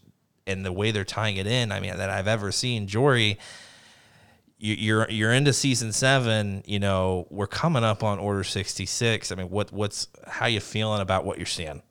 and 0.46 0.64
the 0.64 0.72
way 0.72 0.90
they're 0.90 1.04
tying 1.04 1.36
it 1.36 1.46
in, 1.46 1.70
I 1.72 1.80
mean, 1.80 1.96
that 1.96 2.10
I've 2.10 2.28
ever 2.28 2.50
seen. 2.52 2.86
Jory, 2.86 3.38
you- 4.58 4.74
you're 4.74 5.10
you're 5.10 5.32
into 5.32 5.52
season 5.52 5.92
seven. 5.92 6.62
You 6.66 6.78
know, 6.78 7.26
we're 7.30 7.46
coming 7.46 7.84
up 7.84 8.02
on 8.02 8.18
Order 8.18 8.44
sixty 8.44 8.86
six. 8.86 9.30
I 9.32 9.34
mean, 9.36 9.50
what 9.50 9.72
what's 9.72 10.08
how 10.26 10.46
you 10.46 10.60
feeling 10.60 11.00
about 11.00 11.24
what 11.24 11.36
you're 11.38 11.46
seeing? 11.46 11.82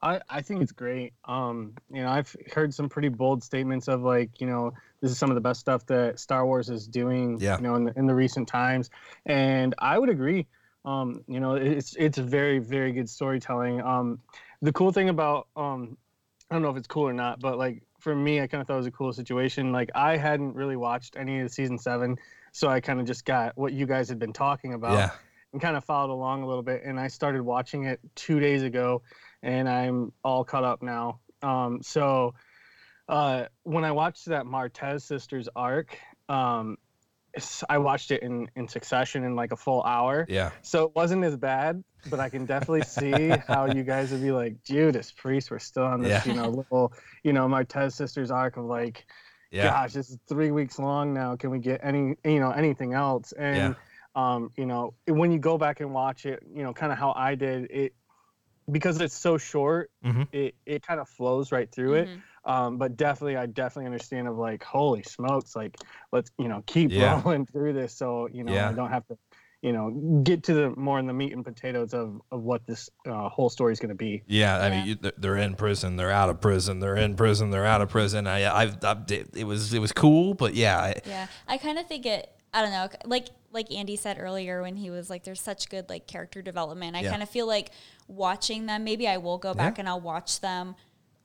I, 0.00 0.20
I 0.30 0.42
think 0.42 0.62
it's 0.62 0.70
great. 0.70 1.12
Um, 1.24 1.72
you 1.92 2.02
know, 2.02 2.08
I've 2.08 2.34
heard 2.54 2.72
some 2.72 2.88
pretty 2.88 3.08
bold 3.08 3.42
statements 3.42 3.88
of 3.88 4.02
like, 4.02 4.40
you 4.40 4.46
know, 4.46 4.72
this 5.00 5.10
is 5.10 5.18
some 5.18 5.28
of 5.28 5.34
the 5.34 5.40
best 5.40 5.58
stuff 5.58 5.84
that 5.86 6.20
Star 6.20 6.46
Wars 6.46 6.70
is 6.70 6.86
doing, 6.86 7.38
Yeah. 7.40 7.56
you 7.56 7.62
know, 7.64 7.74
in 7.74 7.84
the, 7.84 7.98
in 7.98 8.06
the 8.06 8.14
recent 8.14 8.46
times, 8.46 8.90
and 9.26 9.74
I 9.78 9.98
would 9.98 10.08
agree. 10.08 10.46
Um, 10.84 11.24
you 11.26 11.40
know, 11.40 11.54
it's 11.54 11.96
it's 11.96 12.16
very 12.16 12.60
very 12.60 12.92
good 12.92 13.10
storytelling. 13.10 13.80
Um, 13.82 14.20
the 14.62 14.72
cool 14.72 14.92
thing 14.92 15.08
about 15.08 15.48
um, 15.56 15.96
I 16.50 16.54
don't 16.54 16.62
know 16.62 16.70
if 16.70 16.76
it's 16.76 16.86
cool 16.86 17.08
or 17.08 17.12
not, 17.12 17.40
but 17.40 17.58
like 17.58 17.82
for 17.98 18.14
me, 18.14 18.40
I 18.40 18.46
kind 18.46 18.60
of 18.60 18.66
thought 18.66 18.74
it 18.74 18.78
was 18.78 18.86
a 18.86 18.92
cool 18.92 19.12
situation. 19.12 19.72
Like 19.72 19.90
I 19.94 20.16
hadn't 20.16 20.54
really 20.54 20.76
watched 20.76 21.16
any 21.16 21.40
of 21.40 21.48
the 21.48 21.52
season 21.52 21.78
seven, 21.78 22.16
so 22.52 22.68
I 22.68 22.80
kind 22.80 23.00
of 23.00 23.06
just 23.06 23.24
got 23.24 23.56
what 23.56 23.72
you 23.72 23.86
guys 23.86 24.08
had 24.08 24.18
been 24.18 24.32
talking 24.32 24.72
about 24.72 24.94
Yeah, 24.94 25.10
and 25.52 25.60
kind 25.60 25.76
of 25.76 25.84
followed 25.84 26.12
along 26.12 26.42
a 26.42 26.46
little 26.46 26.62
bit. 26.62 26.82
And 26.84 26.98
I 26.98 27.08
started 27.08 27.42
watching 27.42 27.84
it 27.84 28.00
two 28.14 28.40
days 28.40 28.62
ago, 28.62 29.02
and 29.42 29.68
I'm 29.68 30.12
all 30.24 30.44
caught 30.44 30.64
up 30.64 30.82
now. 30.82 31.20
Um, 31.42 31.80
so 31.82 32.34
uh, 33.08 33.46
when 33.64 33.84
I 33.84 33.92
watched 33.92 34.26
that 34.26 34.44
Martez 34.44 35.02
sisters 35.02 35.48
arc, 35.54 35.98
um, 36.28 36.78
I 37.68 37.78
watched 37.78 38.10
it 38.10 38.22
in 38.22 38.48
in 38.56 38.68
succession 38.68 39.24
in 39.24 39.36
like 39.36 39.52
a 39.52 39.56
full 39.56 39.82
hour. 39.82 40.26
Yeah. 40.28 40.50
So 40.62 40.84
it 40.84 40.94
wasn't 40.94 41.24
as 41.24 41.36
bad, 41.36 41.84
but 42.06 42.20
I 42.20 42.28
can 42.28 42.46
definitely 42.46 42.82
see 42.82 43.36
how 43.46 43.66
you 43.66 43.84
guys 43.84 44.10
would 44.12 44.22
be 44.22 44.32
like, 44.32 44.62
Judas 44.62 45.12
Priest, 45.12 45.50
we're 45.50 45.58
still 45.58 45.84
on 45.84 46.02
this, 46.02 46.26
Yeah. 46.26 46.32
you 46.32 46.40
know, 46.40 46.48
little, 46.50 46.92
you 47.24 47.32
know, 47.32 47.46
Martez 47.48 47.92
sisters 47.92 48.30
arc 48.30 48.56
of 48.56 48.64
like, 48.64 49.06
Yeah. 49.50 49.70
gosh, 49.70 49.92
this 49.92 50.10
is 50.10 50.18
three 50.28 50.50
weeks 50.50 50.78
long 50.78 51.12
now. 51.12 51.36
Can 51.36 51.50
we 51.50 51.58
get 51.58 51.80
any, 51.82 52.14
you 52.24 52.40
know, 52.40 52.50
anything 52.50 52.94
else? 52.94 53.32
And, 53.32 53.76
um, 54.14 54.50
you 54.56 54.66
know, 54.66 54.94
when 55.06 55.32
you 55.32 55.38
go 55.38 55.58
back 55.58 55.80
and 55.80 55.92
watch 55.92 56.26
it, 56.26 56.42
you 56.54 56.62
know, 56.62 56.72
kind 56.72 56.92
of 56.92 56.98
how 56.98 57.12
I 57.16 57.34
did 57.34 57.70
it, 57.70 57.94
because 58.70 59.00
it's 59.00 59.14
so 59.16 59.38
short, 59.38 59.90
Mhm. 60.04 60.28
it, 60.32 60.54
it 60.66 60.82
kind 60.82 61.00
of 61.00 61.08
flows 61.08 61.52
right 61.52 61.70
through 61.70 61.94
it. 61.94 62.08
Mhm. 62.08 62.22
Um, 62.44 62.78
but 62.78 62.96
definitely, 62.96 63.36
I 63.36 63.46
definitely 63.46 63.86
understand 63.86 64.26
of 64.28 64.36
like, 64.38 64.62
holy 64.62 65.02
smokes, 65.02 65.54
like 65.54 65.76
let's 66.12 66.30
you 66.38 66.48
know 66.48 66.62
keep 66.66 66.92
Yeah. 66.92 67.20
rolling 67.24 67.44
through 67.46 67.74
this, 67.74 67.94
so 67.94 68.26
you 68.28 68.44
know 68.44 68.54
Yeah. 68.54 68.68
I 68.68 68.72
don't 68.72 68.90
have 68.90 69.06
to, 69.08 69.18
you 69.62 69.72
know, 69.72 69.90
get 70.22 70.44
to 70.44 70.54
the 70.54 70.70
more 70.76 70.98
in 71.00 71.06
the 71.06 71.12
meat 71.12 71.32
and 71.32 71.44
potatoes 71.44 71.92
of 71.92 72.20
of 72.30 72.42
what 72.42 72.64
this 72.66 72.88
uh, 73.08 73.28
whole 73.28 73.50
story 73.50 73.72
is 73.72 73.80
going 73.80 73.88
to 73.88 73.94
be. 73.94 74.22
Yeah, 74.26 74.56
I 74.56 74.68
Yeah. 74.68 74.76
mean, 74.78 74.86
you, 74.88 74.94
they're- 74.94 75.12
they're 75.18 75.36
in 75.36 75.54
prison, 75.56 75.96
they're 75.96 76.10
out 76.12 76.30
of 76.30 76.40
prison, 76.40 76.78
they're 76.80 76.96
in 76.96 77.16
prison, 77.16 77.50
they're 77.50 77.66
out 77.66 77.80
of 77.80 77.88
prison. 77.88 78.26
I, 78.26 78.48
I've, 78.54 78.84
i 78.84 78.96
it 79.08 79.44
was, 79.44 79.74
it 79.74 79.80
was 79.80 79.92
cool, 79.92 80.34
but 80.34 80.54
yeah, 80.54 80.78
I, 80.78 80.94
Yeah, 81.06 81.26
I 81.48 81.58
kind 81.58 81.78
of 81.78 81.86
think 81.88 82.06
it. 82.06 82.30
I 82.54 82.62
don't 82.62 82.70
know, 82.70 82.88
like 83.04 83.28
like 83.52 83.70
Andy 83.72 83.96
said 83.96 84.16
earlier 84.20 84.62
when 84.62 84.76
he 84.76 84.88
was 84.90 85.10
like, 85.10 85.24
"There's 85.24 85.40
such 85.40 85.68
good 85.68 85.88
like 85.90 86.06
character 86.06 86.40
development." 86.40 86.96
I 86.96 87.00
Yeah. 87.00 87.10
kind 87.10 87.22
of 87.22 87.28
feel 87.28 87.46
like 87.46 87.70
watching 88.06 88.64
them. 88.66 88.84
Maybe 88.84 89.06
I 89.06 89.18
will 89.18 89.36
go 89.38 89.52
back 89.54 89.78
and 89.78 89.86
I'll 89.88 90.00
watch 90.00 90.40
them 90.40 90.74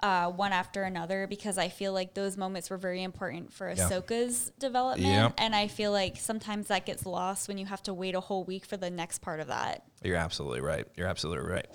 uh, 0.04 0.30
one 0.30 0.52
after 0.52 0.84
another 0.84 1.26
because 1.28 1.58
I 1.58 1.70
feel 1.70 1.94
like 1.94 2.14
those 2.14 2.36
moments 2.36 2.70
were 2.70 2.78
very 2.78 3.02
important 3.02 3.54
for 3.54 3.70
Yeah. 3.70 3.76
Ahsoka's 3.90 4.52
development, 4.60 5.08
Yep. 5.08 5.34
and 5.38 5.56
I 5.56 5.68
feel 5.68 5.92
like 5.94 6.18
sometimes 6.18 6.68
that 6.68 6.86
gets 6.86 7.06
lost 7.06 7.48
when 7.48 7.58
you 7.58 7.66
have 7.68 7.82
to 7.84 7.94
wait 7.94 8.14
a 8.14 8.20
whole 8.20 8.44
week 8.44 8.66
for 8.66 8.76
the 8.76 8.90
next 8.90 9.20
part 9.20 9.40
of 9.40 9.48
that. 9.48 9.84
You're 10.04 10.18
absolutely 10.18 10.60
right. 10.60 10.86
You're 10.98 11.08
absolutely 11.08 11.50
right. 11.50 11.66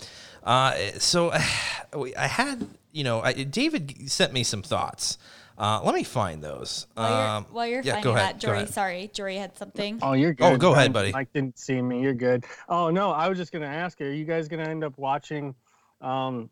Uh, 0.45 0.75
so 0.99 1.33
we- 1.97 2.15
I 2.15 2.27
had, 2.27 2.67
you 2.93 3.03
know, 3.03 3.23
I, 3.23 3.33
David 3.33 4.11
sent 4.11 4.33
me 4.35 4.43
some 4.45 4.63
thoughts. 4.63 5.17
Uh, 5.57 5.81
let 5.83 5.95
me 5.95 6.05
find 6.05 6.45
those. 6.45 6.87
While 6.95 7.09
you're, 7.11 7.29
Um, 7.29 7.47
while 7.51 7.67
you're 7.67 7.81
yeah, 7.83 7.93
finding 7.95 8.05
go 8.13 8.15
ahead, 8.17 8.35
that, 8.37 8.41
go 8.43 8.47
Jory, 8.49 8.57
ahead. 8.59 8.75
sorry, 8.75 9.11
Jory 9.13 9.37
had 9.37 9.57
something. 9.57 9.99
Oh, 10.03 10.13
you're 10.13 10.35
good. 10.35 10.45
Oh, 10.53 10.57
go 10.57 10.73
ahead, 10.75 10.93
buddy. 10.93 11.11
Mike 11.11 11.33
didn't 11.33 11.59
see 11.59 11.83
me. 11.83 12.01
You're 12.01 12.15
good. 12.15 12.45
Oh 12.69 12.91
no, 12.91 13.11
I 13.11 13.29
was 13.29 13.39
just 13.39 13.51
gonna 13.53 13.67
ask 13.67 13.99
you. 13.99 14.07
Are 14.07 14.13
you 14.13 14.25
guys 14.25 14.47
gonna 14.49 14.69
end 14.69 14.85
up 14.85 14.97
watching? 14.99 15.55
Um, 16.01 16.49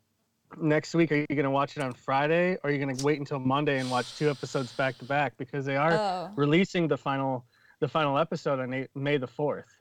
next 0.55 0.93
week, 0.95 1.11
are 1.11 1.17
you 1.29 1.35
gonna 1.35 1.51
watch 1.51 1.75
it 1.77 1.83
on 1.83 1.93
Friday, 1.93 2.57
or 2.63 2.69
are 2.69 2.71
you 2.73 2.79
gonna 2.79 3.03
wait 3.03 3.19
until 3.19 3.39
Monday 3.39 3.79
and 3.79 3.89
watch 3.91 4.17
two 4.17 4.29
episodes 4.29 4.71
back 4.73 4.97
to 4.99 5.05
back 5.05 5.33
because 5.37 5.65
they 5.65 5.75
are 5.75 5.93
Oh. 5.93 6.31
releasing 6.35 6.87
the 6.87 6.97
final 6.97 7.45
the 7.79 7.87
final 7.87 8.17
episode 8.17 8.59
on 8.59 8.87
May 8.95 9.17
the 9.17 9.27
fourth. 9.27 9.77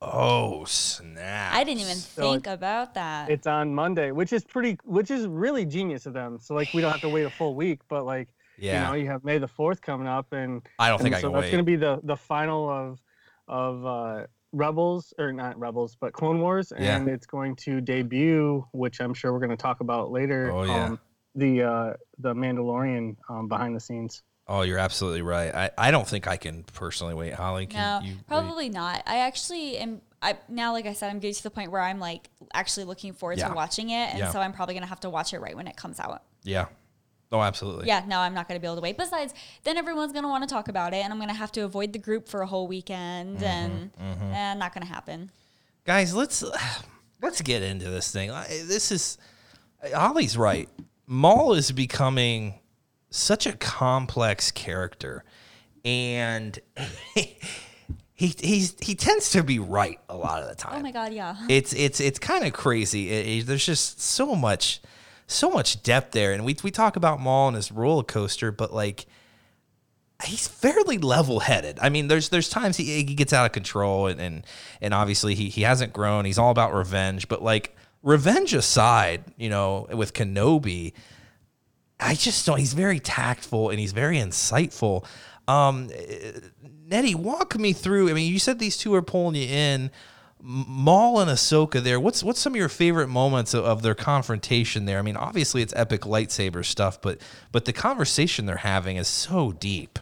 Oh 0.00 0.64
snap! 0.64 1.54
I 1.54 1.64
didn't 1.64 1.80
even 1.80 1.96
So 1.96 2.32
think 2.32 2.46
about 2.46 2.94
that. 2.94 3.30
It's 3.30 3.46
on 3.46 3.74
Monday, 3.74 4.10
which 4.10 4.32
is 4.32 4.44
pretty, 4.44 4.78
which 4.84 5.10
is 5.10 5.26
really 5.26 5.64
genius 5.64 6.06
of 6.06 6.12
them. 6.12 6.38
So 6.40 6.54
like 6.54 6.72
we 6.74 6.80
don't 6.82 6.90
have 6.92 7.00
to 7.02 7.08
wait 7.08 7.24
a 7.24 7.30
full 7.30 7.54
week, 7.54 7.80
but 7.88 8.04
like 8.04 8.28
Yeah, 8.58 8.80
you 8.80 8.86
know 8.86 8.94
you 8.94 9.06
have 9.06 9.24
May 9.24 9.38
the 9.38 9.48
fourth 9.48 9.80
coming 9.80 10.06
up, 10.08 10.32
and 10.32 10.62
I 10.78 10.88
don't 10.88 10.98
think 10.98 11.06
and 11.08 11.16
I 11.16 11.20
so 11.20 11.28
can 11.28 11.32
that's 11.34 11.44
wait. 11.46 11.50
gonna 11.52 11.62
be 11.62 11.76
the 11.76 12.00
the 12.02 12.16
final 12.16 12.68
of 12.68 13.00
of 13.48 13.86
uh, 13.86 14.26
Rebels 14.52 15.12
or 15.18 15.32
not 15.32 15.58
Rebels, 15.58 15.96
but 16.00 16.12
Clone 16.12 16.40
Wars, 16.40 16.72
Yeah. 16.78 16.96
and 16.96 17.08
it's 17.08 17.26
going 17.26 17.56
to 17.56 17.80
debut, 17.80 18.64
which 18.72 19.00
I'm 19.00 19.14
sure 19.14 19.32
we're 19.32 19.40
gonna 19.40 19.56
talk 19.56 19.80
about 19.80 20.10
later. 20.10 20.50
Oh, 20.52 20.62
yeah. 20.64 20.84
Um, 20.86 21.00
the 21.34 21.62
uh, 21.62 21.92
the 22.18 22.34
Mandalorian 22.34 23.16
um, 23.30 23.48
behind 23.48 23.74
the 23.74 23.80
scenes. 23.80 24.22
oh, 24.48 24.62
you're 24.62 24.78
absolutely 24.78 25.22
right. 25.22 25.54
I, 25.54 25.70
I 25.78 25.90
don't 25.90 26.06
think 26.06 26.26
I 26.28 26.36
can 26.36 26.64
personally 26.74 27.14
wait. 27.14 27.32
Holly, 27.32 27.66
can 27.66 28.02
No, 28.02 28.06
you 28.06 28.14
wait? 28.16 28.26
probably 28.26 28.68
not. 28.68 29.02
I 29.06 29.18
actually 29.20 29.78
am. 29.78 30.02
I 30.20 30.36
now, 30.48 30.72
like 30.72 30.84
I 30.86 30.92
said, 30.92 31.10
I'm 31.10 31.20
getting 31.20 31.34
to 31.34 31.42
the 31.42 31.50
point 31.50 31.70
where 31.70 31.80
I'm 31.80 31.98
like 31.98 32.28
actually 32.52 32.84
looking 32.84 33.12
forward 33.14 33.38
Yeah. 33.38 33.48
to 33.48 33.54
watching 33.54 33.88
it, 33.90 34.10
and 34.10 34.18
Yeah. 34.18 34.30
so 34.30 34.40
I'm 34.40 34.52
probably 34.52 34.74
gonna 34.74 34.86
have 34.86 35.00
to 35.00 35.10
watch 35.10 35.32
it 35.32 35.38
right 35.40 35.56
when 35.56 35.66
it 35.66 35.76
comes 35.76 35.98
out. 35.98 36.22
Yeah. 36.44 36.66
Oh, 37.32 37.40
absolutely. 37.40 37.86
Yeah, 37.86 38.04
no, 38.06 38.18
I'm 38.18 38.34
not 38.34 38.46
gonna 38.46 38.60
be 38.60 38.66
able 38.66 38.76
to 38.76 38.82
wait. 38.82 38.98
Besides, 38.98 39.32
then 39.64 39.76
everyone's 39.78 40.12
gonna 40.12 40.28
want 40.28 40.46
to 40.46 40.52
talk 40.54 40.68
about 40.68 40.92
it, 40.92 40.98
and 41.04 41.12
I'm 41.12 41.18
gonna 41.18 41.32
have 41.34 41.50
to 41.52 41.62
avoid 41.62 41.92
the 41.92 41.98
group 41.98 42.28
for 42.28 42.42
a 42.42 42.46
whole 42.46 42.66
weekend, 42.68 43.38
Mm-hmm, 43.38 43.44
and 43.44 43.90
eh, 44.34 44.54
not 44.54 44.74
gonna 44.74 44.86
happen. 44.86 45.30
guys 45.86 46.14
let's 46.14 46.44
let's 47.22 47.40
get 47.40 47.62
into 47.62 47.88
this 47.88 48.10
thing 48.12 48.28
this 48.66 48.92
is 48.92 49.16
Holly's 49.94 50.36
right 50.36 50.68
Maul 51.06 51.54
is 51.54 51.72
becoming 51.72 52.54
such 53.10 53.46
a 53.46 53.52
complex 53.54 54.50
character 54.50 55.24
and 55.84 56.58
he 57.14 58.34
he's 58.38 58.76
he 58.80 58.94
tends 58.94 59.30
to 59.30 59.42
be 59.42 59.58
right 59.58 59.98
a 60.08 60.16
lot 60.16 60.42
of 60.42 60.48
the 60.48 60.54
time 60.54 60.74
Oh 60.78 60.82
my 60.82 60.92
god, 60.92 61.12
yeah. 61.12 61.34
it's 61.48 61.72
it's 61.72 62.00
it's 62.00 62.18
kind 62.18 62.44
of 62.44 62.52
crazy. 62.52 63.10
It- 63.10 63.26
it- 63.26 63.46
there's 63.46 63.66
just 63.66 64.00
so 64.00 64.34
much 64.34 64.80
so 65.34 65.50
much 65.50 65.82
depth 65.82 66.12
there, 66.12 66.32
and 66.32 66.44
we 66.44 66.56
we 66.62 66.70
talk 66.70 66.96
about 66.96 67.20
Maul 67.20 67.48
and 67.48 67.56
his 67.56 67.72
roller 67.72 68.04
coaster, 68.04 68.52
but 68.52 68.72
like 68.72 69.06
he's 70.24 70.46
fairly 70.46 70.98
level 70.98 71.40
headed. 71.40 71.78
I 71.80 71.88
mean, 71.88 72.08
there's 72.08 72.28
there's 72.28 72.48
times 72.48 72.76
he, 72.76 72.84
he 72.84 73.14
gets 73.14 73.32
out 73.32 73.46
of 73.46 73.52
control, 73.52 74.06
and 74.06 74.20
and, 74.20 74.46
and 74.80 74.94
obviously 74.94 75.34
he 75.34 75.48
he 75.48 75.62
hasn't 75.62 75.92
grown. 75.92 76.24
He's 76.24 76.38
all 76.38 76.50
about 76.50 76.74
revenge, 76.74 77.28
but 77.28 77.42
like 77.42 77.76
revenge 78.02 78.54
aside, 78.54 79.24
you 79.36 79.48
know, 79.48 79.86
with 79.92 80.12
Kenobi. 80.12 80.92
I 81.98 82.14
just 82.14 82.44
don't. 82.46 82.58
He's 82.58 82.72
very 82.74 82.98
tactful 82.98 83.70
and 83.70 83.78
he's 83.78 83.92
very 83.92 84.16
insightful. 84.16 85.04
Um, 85.46 85.88
Nettie, 86.84 87.14
walk 87.14 87.56
me 87.56 87.72
through. 87.72 88.10
I 88.10 88.12
mean, 88.12 88.32
you 88.32 88.40
said 88.40 88.58
these 88.58 88.76
two 88.76 88.92
are 88.94 89.02
pulling 89.02 89.36
you 89.36 89.46
in. 89.46 89.90
Maul 90.44 91.20
and 91.20 91.30
Ahsoka 91.30 91.80
there. 91.80 92.00
What's 92.00 92.24
what's 92.24 92.40
some 92.40 92.54
of 92.54 92.56
your 92.56 92.68
favorite 92.68 93.06
moments 93.06 93.54
of, 93.54 93.64
of 93.64 93.82
their 93.82 93.94
confrontation 93.94 94.86
there? 94.86 94.98
I 94.98 95.02
mean, 95.02 95.16
obviously 95.16 95.62
it's 95.62 95.72
epic 95.76 96.00
lightsaber 96.00 96.64
stuff, 96.64 97.00
but 97.00 97.20
but 97.52 97.64
the 97.64 97.72
conversation 97.72 98.46
they're 98.46 98.56
having 98.56 98.96
is 98.96 99.06
so 99.06 99.52
deep. 99.52 100.00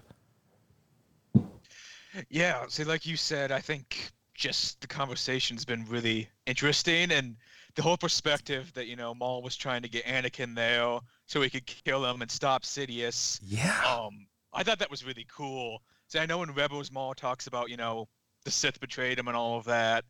Yeah, 2.30 2.64
see, 2.68 2.84
like 2.84 3.06
you 3.06 3.16
said, 3.16 3.52
I 3.52 3.60
think 3.60 4.10
just 4.34 4.80
the 4.80 4.86
conversation's 4.86 5.66
been 5.66 5.84
really 5.84 6.28
interesting, 6.46 7.12
and 7.12 7.36
the 7.74 7.82
whole 7.82 7.98
perspective 7.98 8.72
that 8.74 8.86
you 8.86 8.96
know 8.96 9.14
Maul 9.14 9.42
was 9.42 9.56
trying 9.56 9.82
to 9.82 9.88
get 9.90 10.06
Anakin 10.06 10.54
there 10.54 11.00
so 11.26 11.42
he 11.42 11.50
could 11.50 11.66
kill 11.66 12.04
him 12.04 12.22
and 12.22 12.30
stop 12.30 12.62
Sidious. 12.62 13.38
Yeah. 13.42 13.78
Um, 13.84 14.26
I 14.54 14.62
thought 14.62 14.78
that 14.78 14.90
was 14.90 15.04
really 15.04 15.26
cool. 15.30 15.82
See, 16.08 16.18
I 16.18 16.24
know 16.24 16.42
in 16.42 16.52
Rebels 16.52 16.90
Maul 16.90 17.12
talks 17.14 17.46
about 17.46 17.68
you 17.68 17.76
know 17.76 18.08
the 18.44 18.50
Sith 18.50 18.80
betrayed 18.80 19.18
him 19.18 19.28
and 19.28 19.36
all 19.36 19.58
of 19.58 19.64
that, 19.66 20.04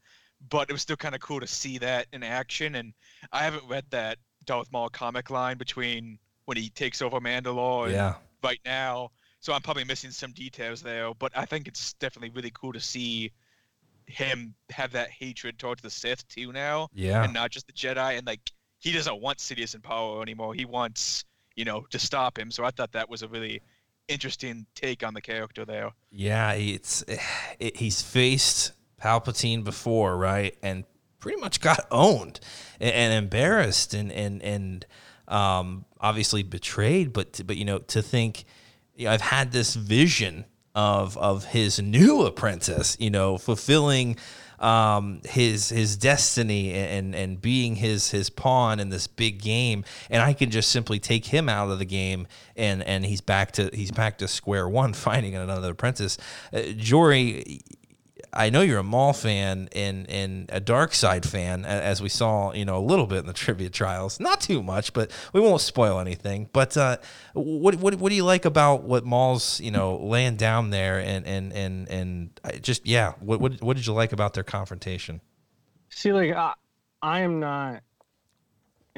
but 0.48 0.68
it 0.70 0.72
was 0.72 0.82
still 0.82 0.96
kind 0.96 1.14
of 1.14 1.20
cool 1.20 1.40
to 1.40 1.46
see 1.46 1.78
that 1.78 2.06
in 2.12 2.22
action. 2.22 2.76
And 2.76 2.92
I 3.32 3.42
haven't 3.44 3.64
read 3.68 3.84
that 3.90 4.18
Darth 4.46 4.72
Maul 4.72 4.88
comic 4.88 5.30
line 5.30 5.58
between 5.58 6.18
when 6.46 6.56
he 6.56 6.70
takes 6.70 7.02
over 7.02 7.20
Mandalore 7.20 7.84
and 7.86 7.92
Yeah. 7.94 8.14
right 8.42 8.60
now. 8.64 9.10
So 9.40 9.52
I'm 9.52 9.62
probably 9.62 9.84
missing 9.84 10.10
some 10.10 10.32
details 10.32 10.82
there, 10.82 11.12
but 11.14 11.32
I 11.36 11.44
think 11.44 11.68
it's 11.68 11.92
definitely 11.94 12.30
really 12.30 12.50
cool 12.50 12.72
to 12.72 12.80
see 12.80 13.32
him 14.06 14.54
have 14.70 14.92
that 14.92 15.10
hatred 15.10 15.58
towards 15.58 15.82
the 15.82 15.90
Sith 15.90 16.26
too 16.28 16.52
now, 16.52 16.88
Yeah. 16.94 17.22
and 17.24 17.32
not 17.32 17.50
just 17.50 17.66
the 17.66 17.72
Jedi. 17.72 18.18
And 18.18 18.26
like 18.26 18.50
he 18.78 18.92
doesn't 18.92 19.20
want 19.20 19.38
Sidious 19.38 19.74
in 19.74 19.82
power 19.82 20.22
anymore. 20.22 20.54
He 20.54 20.64
wants 20.64 21.24
you 21.56 21.64
know 21.64 21.82
to 21.90 21.98
stop 21.98 22.38
him. 22.38 22.50
So 22.50 22.64
I 22.64 22.70
thought 22.70 22.92
that 22.92 23.08
was 23.08 23.22
a 23.22 23.28
really 23.28 23.60
interesting 24.08 24.66
take 24.74 25.04
on 25.04 25.14
the 25.14 25.20
character 25.20 25.64
there. 25.64 25.90
Yeah, 26.10 26.52
it's 26.52 27.04
it, 27.58 27.76
he's 27.76 28.02
faced 28.02 28.72
Palpatine 29.02 29.64
before, 29.64 30.16
right, 30.16 30.56
and 30.62 30.84
pretty 31.20 31.40
much 31.40 31.60
got 31.60 31.86
owned 31.90 32.40
and, 32.80 32.92
and 32.92 33.24
embarrassed 33.24 33.94
and 33.94 34.10
and 34.12 34.42
and 34.42 34.86
um, 35.28 35.84
obviously 36.00 36.42
betrayed. 36.42 37.12
But 37.12 37.40
but 37.46 37.56
you 37.56 37.64
know 37.64 37.78
to 37.78 38.02
think, 38.02 38.44
you 38.94 39.06
know, 39.06 39.12
I've 39.12 39.20
had 39.20 39.52
this 39.52 39.74
vision 39.74 40.44
of 40.74 41.16
of 41.18 41.46
his 41.46 41.78
new 41.82 42.22
apprentice, 42.22 42.96
you 43.00 43.10
know, 43.10 43.38
fulfilling 43.38 44.16
um, 44.60 45.22
his 45.24 45.70
his 45.70 45.96
destiny 45.96 46.72
and 46.74 47.14
and 47.14 47.40
being 47.40 47.76
his 47.76 48.10
his 48.10 48.28
pawn 48.28 48.78
in 48.78 48.90
this 48.90 49.06
big 49.06 49.40
game, 49.40 49.84
and 50.10 50.22
I 50.22 50.34
can 50.34 50.50
just 50.50 50.70
simply 50.70 50.98
take 50.98 51.26
him 51.26 51.48
out 51.48 51.70
of 51.70 51.78
the 51.78 51.86
game, 51.86 52.26
and 52.56 52.82
and 52.82 53.04
he's 53.04 53.22
back 53.22 53.52
to 53.52 53.70
he's 53.72 53.90
back 53.90 54.18
to 54.18 54.28
square 54.28 54.68
one, 54.68 54.92
finding 54.94 55.34
another 55.34 55.70
apprentice. 55.70 56.18
Uh, 56.52 56.60
Jory, 56.76 57.62
I 58.32 58.50
know 58.50 58.60
you're 58.60 58.78
a 58.78 58.84
Maul 58.84 59.12
fan 59.12 59.68
and 59.72 60.08
and 60.08 60.48
a 60.52 60.60
Dark 60.60 60.94
Side 60.94 61.26
fan, 61.26 61.64
as 61.64 62.00
we 62.00 62.08
saw, 62.08 62.52
you 62.52 62.64
know, 62.64 62.78
a 62.78 62.84
little 62.84 63.06
bit 63.06 63.18
in 63.18 63.26
the 63.26 63.32
trivia 63.44 63.70
trials. 63.70 64.20
Not 64.20 64.40
too 64.40 64.62
much, 64.62 64.92
but 64.92 65.10
we 65.32 65.40
won't 65.40 65.60
spoil 65.60 65.98
anything. 65.98 66.48
But 66.52 66.76
uh, 66.76 66.98
what 67.34 67.76
what 67.76 67.94
what 67.96 68.10
do 68.10 68.14
you 68.14 68.24
like 68.24 68.44
about 68.44 68.84
what 68.84 69.04
Maul's 69.04 69.60
you 69.60 69.70
know 69.70 69.96
laying 69.96 70.36
down 70.36 70.70
there 70.70 71.00
and 71.00 71.26
and 71.26 71.52
and 71.52 71.88
and 71.88 72.40
just 72.62 72.86
yeah, 72.86 73.14
what 73.20 73.40
what 73.40 73.60
what 73.62 73.76
did 73.76 73.86
you 73.86 73.92
like 73.92 74.12
about 74.12 74.34
their 74.34 74.44
confrontation? 74.44 75.20
See, 75.88 76.12
like 76.12 76.32
I, 76.32 76.54
I 77.02 77.20
am 77.20 77.40
not 77.40 77.82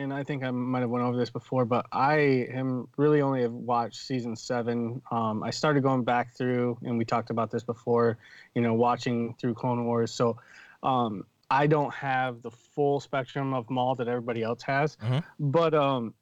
and 0.02 0.12
I 0.12 0.24
think 0.24 0.42
I 0.44 0.50
might 0.50 0.80
have 0.80 0.90
went 0.90 1.04
over 1.04 1.16
this 1.16 1.30
before, 1.30 1.64
but 1.64 1.86
I 1.92 2.14
am 2.52 2.88
really 2.96 3.20
only 3.22 3.42
have 3.42 3.52
watched 3.52 3.96
season 4.00 4.34
seven. 4.36 5.00
Um, 5.10 5.42
I 5.42 5.50
started 5.50 5.82
going 5.82 6.04
back 6.04 6.34
through, 6.36 6.76
and 6.82 6.98
we 6.98 7.04
talked 7.04 7.30
about 7.30 7.50
this 7.50 7.62
before. 7.62 8.18
You 8.54 8.62
know, 8.62 8.74
watching 8.74 9.34
through 9.40 9.54
Clone 9.54 9.84
Wars, 9.86 10.10
so 10.12 10.36
um, 10.82 11.24
I 11.50 11.66
don't 11.66 11.92
have 11.94 12.42
the 12.42 12.50
full 12.50 13.00
spectrum 13.00 13.54
of 13.54 13.70
Maul 13.70 13.94
that 13.96 14.08
everybody 14.08 14.42
else 14.42 14.62
has, 14.62 14.96
Mhm. 14.96 15.22
but 15.38 15.74
um, 15.74 16.14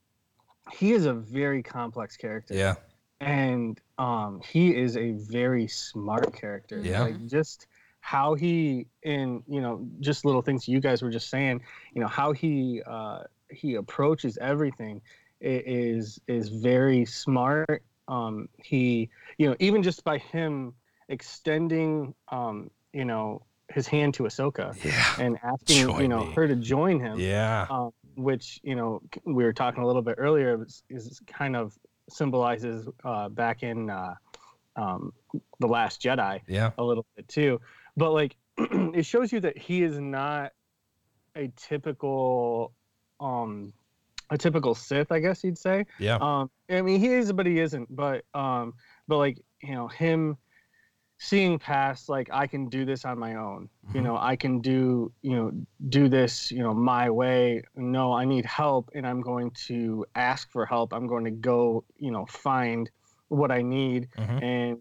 he 0.73 0.93
is 0.93 1.07
a 1.07 1.13
very 1.15 1.63
complex 1.63 2.17
character 2.17 2.55
Yeah. 2.55 2.75
and 3.21 3.81
um, 3.99 4.41
he 4.41 4.75
is 4.77 4.97
a 4.97 5.13
very 5.13 5.67
smart 5.69 6.33
character. 6.35 6.79
Yeah. 6.81 7.03
Like 7.03 7.27
just 7.27 7.67
how 8.03 8.35
he 8.35 8.87
in 9.03 9.43
you 9.47 9.61
know 9.61 9.87
just 10.01 10.25
little 10.25 10.41
things 10.43 10.67
you 10.67 10.81
guys 10.81 11.03
were 11.03 11.11
just 11.11 11.29
saying. 11.31 11.61
You 11.95 12.01
know 12.03 12.09
how 12.09 12.33
he 12.33 12.83
uh, 12.87 13.25
he 13.50 13.75
approaches 13.75 14.38
everything 14.40 15.02
is 15.40 16.21
is 16.28 16.49
very 16.49 17.04
smart. 17.04 17.83
Um, 18.09 18.49
he 18.59 19.09
you 19.38 19.49
know 19.49 19.57
even 19.59 19.83
just 19.83 20.04
by 20.04 20.19
him 20.19 20.75
extending 21.09 22.14
um, 22.28 22.71
you 22.92 23.04
know 23.04 23.42
his 23.73 23.87
hand 23.87 24.14
to 24.14 24.25
Ahsoka 24.25 24.75
Yeah. 24.85 25.04
and 25.19 25.38
asking 25.45 25.87
Join 25.87 26.02
you 26.02 26.09
know 26.09 26.25
me. 26.25 26.33
her 26.35 26.49
to 26.49 26.57
join 26.57 26.99
him 26.99 27.19
Yeah. 27.21 27.66
um, 27.71 27.92
which 28.16 28.59
you 28.64 28.75
know 28.75 29.00
we 29.25 29.45
were 29.45 29.52
talking 29.52 29.83
a 29.83 29.87
little 29.87 30.02
bit 30.02 30.16
earlier 30.19 30.62
is, 30.64 30.83
is 30.90 31.21
kind 31.26 31.54
of 31.54 31.78
symbolizes 32.09 32.88
uh, 33.04 33.28
back 33.28 33.62
in 33.62 33.88
uh, 33.90 34.14
um, 34.76 35.12
the 35.61 35.69
Last 35.69 36.02
Jedi 36.02 36.40
Yeah. 36.49 36.73
a 36.78 36.83
little 36.83 37.07
bit 37.16 37.28
too. 37.28 37.61
But 37.97 38.11
like 38.12 38.37
it 38.59 39.07
shows 39.07 39.33
you 39.33 39.40
that 39.40 39.57
he 39.57 39.83
is 39.83 39.99
not 40.00 40.52
a 41.37 41.52
typical 41.57 42.73
um 43.21 43.73
a 44.33 44.39
typical 44.39 44.75
Sith, 44.75 45.11
I 45.11 45.19
guess 45.19 45.43
you'd 45.43 45.59
say. 45.59 45.85
Yeah. 45.99 46.17
Um, 46.21 46.50
I 46.71 46.83
mean, 46.83 47.00
he 47.00 47.09
is, 47.09 47.33
but 47.33 47.47
he 47.47 47.59
isn't. 47.59 47.95
But 47.95 48.25
um, 48.35 48.75
but 49.09 49.19
like 49.19 49.39
you 49.62 49.75
know, 49.75 49.89
him 49.89 50.37
seeing 51.19 51.59
past 51.59 52.09
like 52.09 52.29
I 52.33 52.47
can 52.47 52.69
do 52.69 52.85
this 52.85 53.05
on 53.05 53.19
my 53.19 53.35
own. 53.35 53.69
You 53.93 54.00
Mhm. 54.00 54.05
know, 54.05 54.17
I 54.17 54.37
can 54.37 54.61
do 54.61 55.12
you 55.23 55.35
know 55.37 55.53
do 55.89 56.09
this 56.09 56.50
you 56.53 56.61
know 56.61 56.73
my 56.73 57.11
way. 57.11 57.62
No, 57.75 58.12
I 58.12 58.25
need 58.25 58.45
help, 58.47 58.91
and 58.95 59.05
I'm 59.07 59.21
going 59.21 59.50
to 59.67 60.07
ask 60.15 60.50
for 60.50 60.65
help. 60.65 60.93
I'm 60.93 61.07
going 61.09 61.25
to 61.25 61.31
go 61.33 61.85
you 61.99 62.11
know 62.12 62.25
find 62.27 62.89
what 63.29 63.50
I 63.50 63.62
need, 63.62 64.09
Mhm. 64.17 64.43
and 64.43 64.79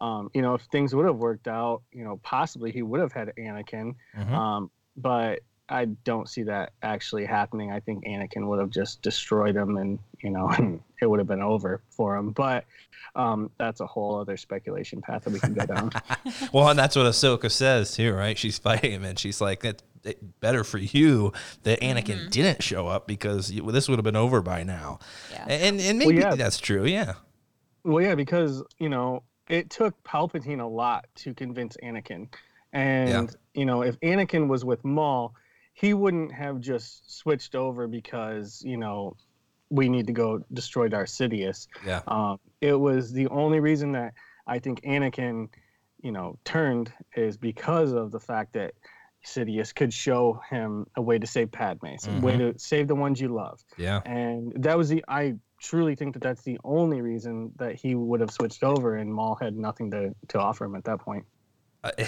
um, 0.00 0.28
you 0.34 0.42
know 0.42 0.54
if 0.54 0.62
things 0.72 0.94
would 0.94 1.06
have 1.06 1.16
worked 1.18 1.46
out, 1.48 1.82
you 1.92 2.02
know 2.04 2.18
possibly 2.24 2.72
he 2.72 2.82
would 2.82 3.00
have 3.00 3.12
had 3.12 3.32
Anakin. 3.38 3.94
Mhm. 4.16 4.32
Um, 4.34 4.70
but 4.96 5.40
I 5.68 5.86
don't 6.04 6.28
see 6.28 6.42
that 6.44 6.72
actually 6.82 7.24
happening. 7.24 7.72
I 7.72 7.80
think 7.80 8.04
Anakin 8.04 8.46
would 8.46 8.58
have 8.58 8.70
just 8.70 9.02
destroyed 9.02 9.56
him, 9.56 9.76
and 9.76 9.98
you 10.22 10.30
know, 10.30 10.50
it 11.02 11.06
would 11.06 11.18
have 11.18 11.28
been 11.28 11.42
over 11.42 11.82
for 11.90 12.16
him. 12.16 12.30
But 12.30 12.64
um, 13.14 13.50
that's 13.58 13.80
a 13.80 13.86
whole 13.86 14.18
other 14.18 14.36
speculation 14.36 15.02
path 15.02 15.24
that 15.24 15.32
we 15.32 15.40
can 15.40 15.54
go 15.54 15.66
down. 15.66 15.90
Well, 16.52 16.68
and 16.68 16.78
that's 16.78 16.96
what 16.96 17.06
Ahsoka 17.06 17.50
says 17.50 17.94
too, 17.94 18.14
right? 18.14 18.38
She's 18.38 18.58
fighting 18.58 18.92
him, 18.92 19.04
and 19.04 19.18
she's 19.18 19.40
like, 19.40 19.64
"It's 19.64 19.82
it- 20.04 20.40
better 20.40 20.64
for 20.64 20.78
you 20.78 21.32
that 21.64 21.80
Anakin 21.80 22.30
didn't 22.30 22.62
show 22.62 22.86
up 22.86 23.06
because 23.06 23.50
you, 23.50 23.70
this 23.70 23.88
would 23.88 23.98
have 23.98 24.04
been 24.04 24.16
over 24.16 24.40
by 24.40 24.62
now." 24.62 25.00
Yeah. 25.30 25.46
And 25.48 25.80
and 25.80 25.98
maybe 25.98 26.16
yeah. 26.16 26.34
that's 26.34 26.58
true. 26.58 26.84
Yeah. 26.84 27.14
well, 27.84 28.02
yeah, 28.02 28.14
because 28.14 28.62
you 28.78 28.88
know, 28.88 29.22
it 29.48 29.68
took 29.70 30.02
Palpatine 30.04 30.60
a 30.60 30.66
lot 30.66 31.06
to 31.16 31.34
convince 31.34 31.76
Anakin, 31.82 32.28
and 32.72 33.34
you 33.54 33.66
know, 33.66 33.82
if 33.82 33.98
Anakin 34.00 34.48
was 34.48 34.64
with 34.64 34.84
Maul, 34.84 35.34
he 35.80 35.94
wouldn't 35.94 36.32
have 36.32 36.58
just 36.60 37.08
switched 37.18 37.54
over 37.54 37.86
because 37.86 38.62
you 38.64 38.76
know 38.76 39.14
we 39.70 39.88
need 39.88 40.06
to 40.08 40.12
go 40.12 40.40
destroy 40.52 40.88
Darth 40.88 41.10
Sidious. 41.10 41.68
Yeah. 41.86 42.00
Um, 42.08 42.40
it 42.60 42.74
was 42.74 43.12
the 43.12 43.28
only 43.28 43.60
reason 43.60 43.92
that 43.92 44.14
I 44.46 44.58
think 44.58 44.80
Anakin, 44.80 45.48
you 46.02 46.10
know, 46.10 46.38
turned 46.44 46.90
is 47.14 47.36
because 47.36 47.92
of 47.92 48.10
the 48.10 48.18
fact 48.18 48.54
that 48.54 48.72
Sidious 49.26 49.74
could 49.74 49.92
show 49.92 50.40
him 50.50 50.86
a 50.96 51.02
way 51.02 51.18
to 51.18 51.26
save 51.26 51.52
Padme, 51.52 51.86
a 51.86 52.20
way 52.20 52.36
to 52.38 52.54
save 52.58 52.88
the 52.88 52.94
ones 52.94 53.20
you 53.20 53.28
love, 53.28 53.62
Yeah. 53.76 54.00
and 54.06 54.52
that 54.56 54.76
was 54.78 54.88
the 54.88 55.04
I 55.06 55.34
truly 55.60 55.94
think 55.96 56.14
that 56.14 56.22
that's 56.22 56.42
the 56.42 56.58
only 56.64 57.00
reason 57.02 57.52
that 57.56 57.74
he 57.74 57.94
would 57.94 58.20
have 58.20 58.30
switched 58.30 58.62
over, 58.64 58.96
and 58.96 59.12
Maul 59.12 59.36
had 59.36 59.54
nothing 59.56 59.90
to 59.92 60.14
to 60.28 60.38
offer 60.40 60.64
him 60.64 60.74
at 60.76 60.84
that 60.84 61.00
point. 61.00 61.24
Uh, 61.82 61.90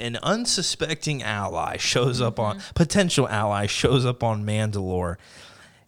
an 0.00 0.16
unsuspecting 0.22 1.22
ally 1.22 1.76
shows 1.76 2.20
up 2.20 2.38
on 2.38 2.60
potential 2.74 3.28
ally 3.28 3.66
shows 3.66 4.06
up 4.06 4.22
on 4.22 4.44
Mandalore. 4.44 5.16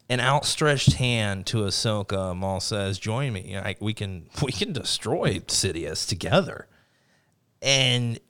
An 0.09 0.21
outstretched 0.21 0.93
hand 0.95 1.47
to 1.47 1.59
Ahsoka. 1.59 2.37
Maul 2.37 2.61
says, 2.61 2.99
"Join 2.99 3.33
me. 3.33 3.59
Like 3.59 3.81
we 3.81 3.93
can 3.93 4.29
we 4.43 4.53
can 4.53 4.73
destroy 4.73 5.41
Sidious 5.41 6.07
together." 6.07 6.69
And 7.61 8.21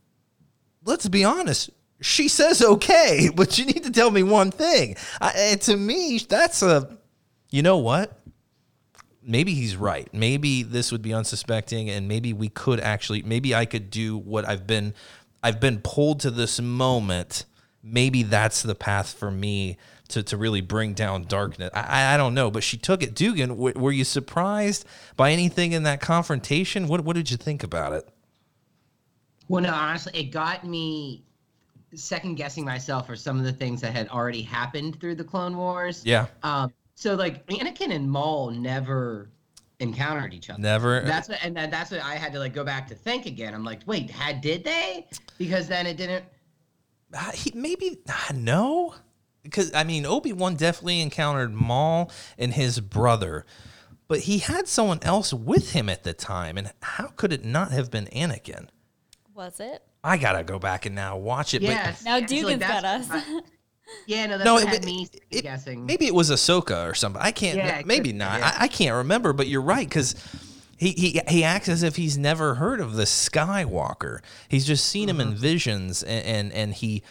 let's 0.84 1.08
be 1.08 1.24
honest, 1.24 1.70
she 2.00 2.28
says 2.28 2.62
okay, 2.62 3.28
but 3.34 3.58
you 3.58 3.66
need 3.66 3.84
to 3.84 3.90
tell 3.90 4.10
me 4.10 4.22
one 4.22 4.50
thing. 4.50 4.96
I, 5.20 5.32
and 5.36 5.60
to 5.62 5.76
me, 5.76 6.18
that's 6.18 6.62
a, 6.62 6.98
you 7.50 7.62
know 7.62 7.78
what? 7.78 8.18
Maybe 9.26 9.54
he's 9.54 9.76
right. 9.76 10.08
Maybe 10.12 10.62
this 10.62 10.92
would 10.92 11.02
be 11.02 11.12
unsuspecting, 11.12 11.90
and 11.90 12.06
maybe 12.06 12.32
we 12.32 12.48
could 12.48 12.78
actually, 12.80 13.22
maybe 13.22 13.54
I 13.54 13.64
could 13.66 13.90
do 13.90 14.16
what 14.16 14.48
I've 14.48 14.66
been, 14.66 14.94
I've 15.42 15.58
been 15.60 15.80
pulled 15.80 16.20
to 16.20 16.30
this 16.30 16.60
moment. 16.60 17.44
Maybe 17.82 18.22
that's 18.22 18.62
the 18.62 18.74
path 18.74 19.12
for 19.14 19.30
me 19.30 19.78
to, 20.08 20.22
to 20.22 20.36
really 20.36 20.60
bring 20.60 20.94
down 20.94 21.24
darkness. 21.24 21.70
I, 21.74 22.14
I 22.14 22.16
don't 22.16 22.34
know, 22.34 22.50
but 22.50 22.62
she 22.62 22.76
took 22.76 23.02
it. 23.02 23.14
Dugan, 23.14 23.50
w- 23.50 23.78
were 23.78 23.92
you 23.92 24.04
surprised 24.04 24.84
by 25.16 25.32
anything 25.32 25.72
in 25.72 25.82
that 25.82 26.00
confrontation? 26.00 26.86
What 26.88 27.02
what 27.02 27.16
did 27.16 27.30
you 27.30 27.36
think 27.36 27.62
about 27.64 27.92
it? 27.92 28.08
Well, 29.48 29.62
no, 29.62 29.72
honestly, 29.72 30.12
it 30.20 30.24
got 30.30 30.64
me 30.64 31.24
second 31.94 32.34
guessing 32.34 32.64
myself 32.64 33.06
for 33.06 33.16
some 33.16 33.38
of 33.38 33.44
the 33.44 33.52
things 33.52 33.80
that 33.80 33.92
had 33.92 34.08
already 34.08 34.42
happened 34.42 35.00
through 35.00 35.14
the 35.14 35.24
Clone 35.24 35.56
Wars. 35.56 36.02
Yeah, 36.04 36.26
Um, 36.42 36.72
so 36.96 37.14
like 37.14 37.46
Anakin 37.46 37.94
and 37.94 38.10
Maul 38.10 38.50
never 38.50 39.30
encountered 39.78 40.32
each 40.32 40.50
other. 40.50 40.60
never. 40.60 41.02
That's 41.02 41.28
what, 41.28 41.38
and 41.42 41.54
then 41.54 41.70
that's 41.70 41.90
what 41.90 42.00
I 42.00 42.14
had 42.14 42.32
to 42.32 42.38
like 42.38 42.54
go 42.54 42.64
back 42.64 42.88
to 42.88 42.94
think 42.94 43.26
again. 43.26 43.54
I'm 43.54 43.64
like, 43.64 43.80
wait, 43.86 44.10
had 44.10 44.40
did 44.40 44.64
they? 44.64 45.06
Because 45.38 45.68
then 45.68 45.86
it 45.86 45.98
didn't. 45.98 46.24
Uh, 47.14 47.30
he, 47.32 47.52
maybe 47.54 47.98
uh, 48.08 48.32
no, 48.34 48.94
because 49.42 49.72
I 49.74 49.84
mean 49.84 50.06
Obi 50.06 50.32
Wan 50.32 50.56
definitely 50.56 51.00
encountered 51.00 51.52
Maul 51.52 52.10
and 52.38 52.54
his 52.54 52.80
brother, 52.80 53.44
but 54.08 54.20
he 54.20 54.38
had 54.38 54.66
someone 54.66 55.00
else 55.02 55.32
with 55.34 55.72
him 55.72 55.88
at 55.90 56.02
the 56.02 56.14
time, 56.14 56.56
and 56.56 56.72
how 56.80 57.08
could 57.08 57.32
it 57.32 57.44
not 57.44 57.72
have 57.72 57.90
been 57.90 58.06
Anakin? 58.06 58.68
Was 59.34 59.60
it? 59.60 59.82
I 60.02 60.16
gotta 60.16 60.44
go 60.44 60.58
back 60.58 60.86
and 60.86 60.94
now 60.94 61.18
watch 61.18 61.52
it. 61.52 61.60
Yes. 61.60 62.04
Now 62.04 62.16
yeah, 62.16 62.26
so, 62.26 62.34
like, 62.34 62.58
Dugan's 62.58 62.62
got 62.62 62.82
that's 62.82 63.10
us. 63.10 63.24
Yeah, 64.06 64.26
no, 64.26 64.38
that's 64.38 64.44
No, 64.44 64.58
it- 64.58 64.84
me 64.84 65.08
it- 65.30 65.42
guessing. 65.42 65.86
maybe 65.86 66.06
it 66.06 66.14
was 66.14 66.30
Ahsoka 66.30 66.88
or 66.88 66.94
something. 66.94 67.20
I 67.22 67.30
can't. 67.32 67.56
Yeah, 67.56 67.82
maybe 67.84 68.12
not. 68.12 68.40
yeah. 68.40 68.52
I, 68.58 68.64
I 68.64 68.68
can't 68.68 68.94
remember. 68.96 69.32
But 69.32 69.48
you're 69.48 69.62
right 69.62 69.88
because. 69.88 70.14
He, 70.78 70.90
he, 70.90 71.22
he 71.26 71.42
acts 71.42 71.70
as 71.70 71.82
if 71.82 71.96
he's 71.96 72.18
never 72.18 72.56
heard 72.56 72.80
of 72.82 72.96
the 72.96 73.04
Skywalker. 73.04 74.18
He's 74.46 74.66
just 74.66 74.84
seen 74.84 75.08
him 75.08 75.20
in 75.22 75.28
Mm-hmm. 75.28 75.36
visions, 75.40 76.02
and, 76.02 76.26
and 76.26 76.52
and 76.52 76.74
he 76.74 77.02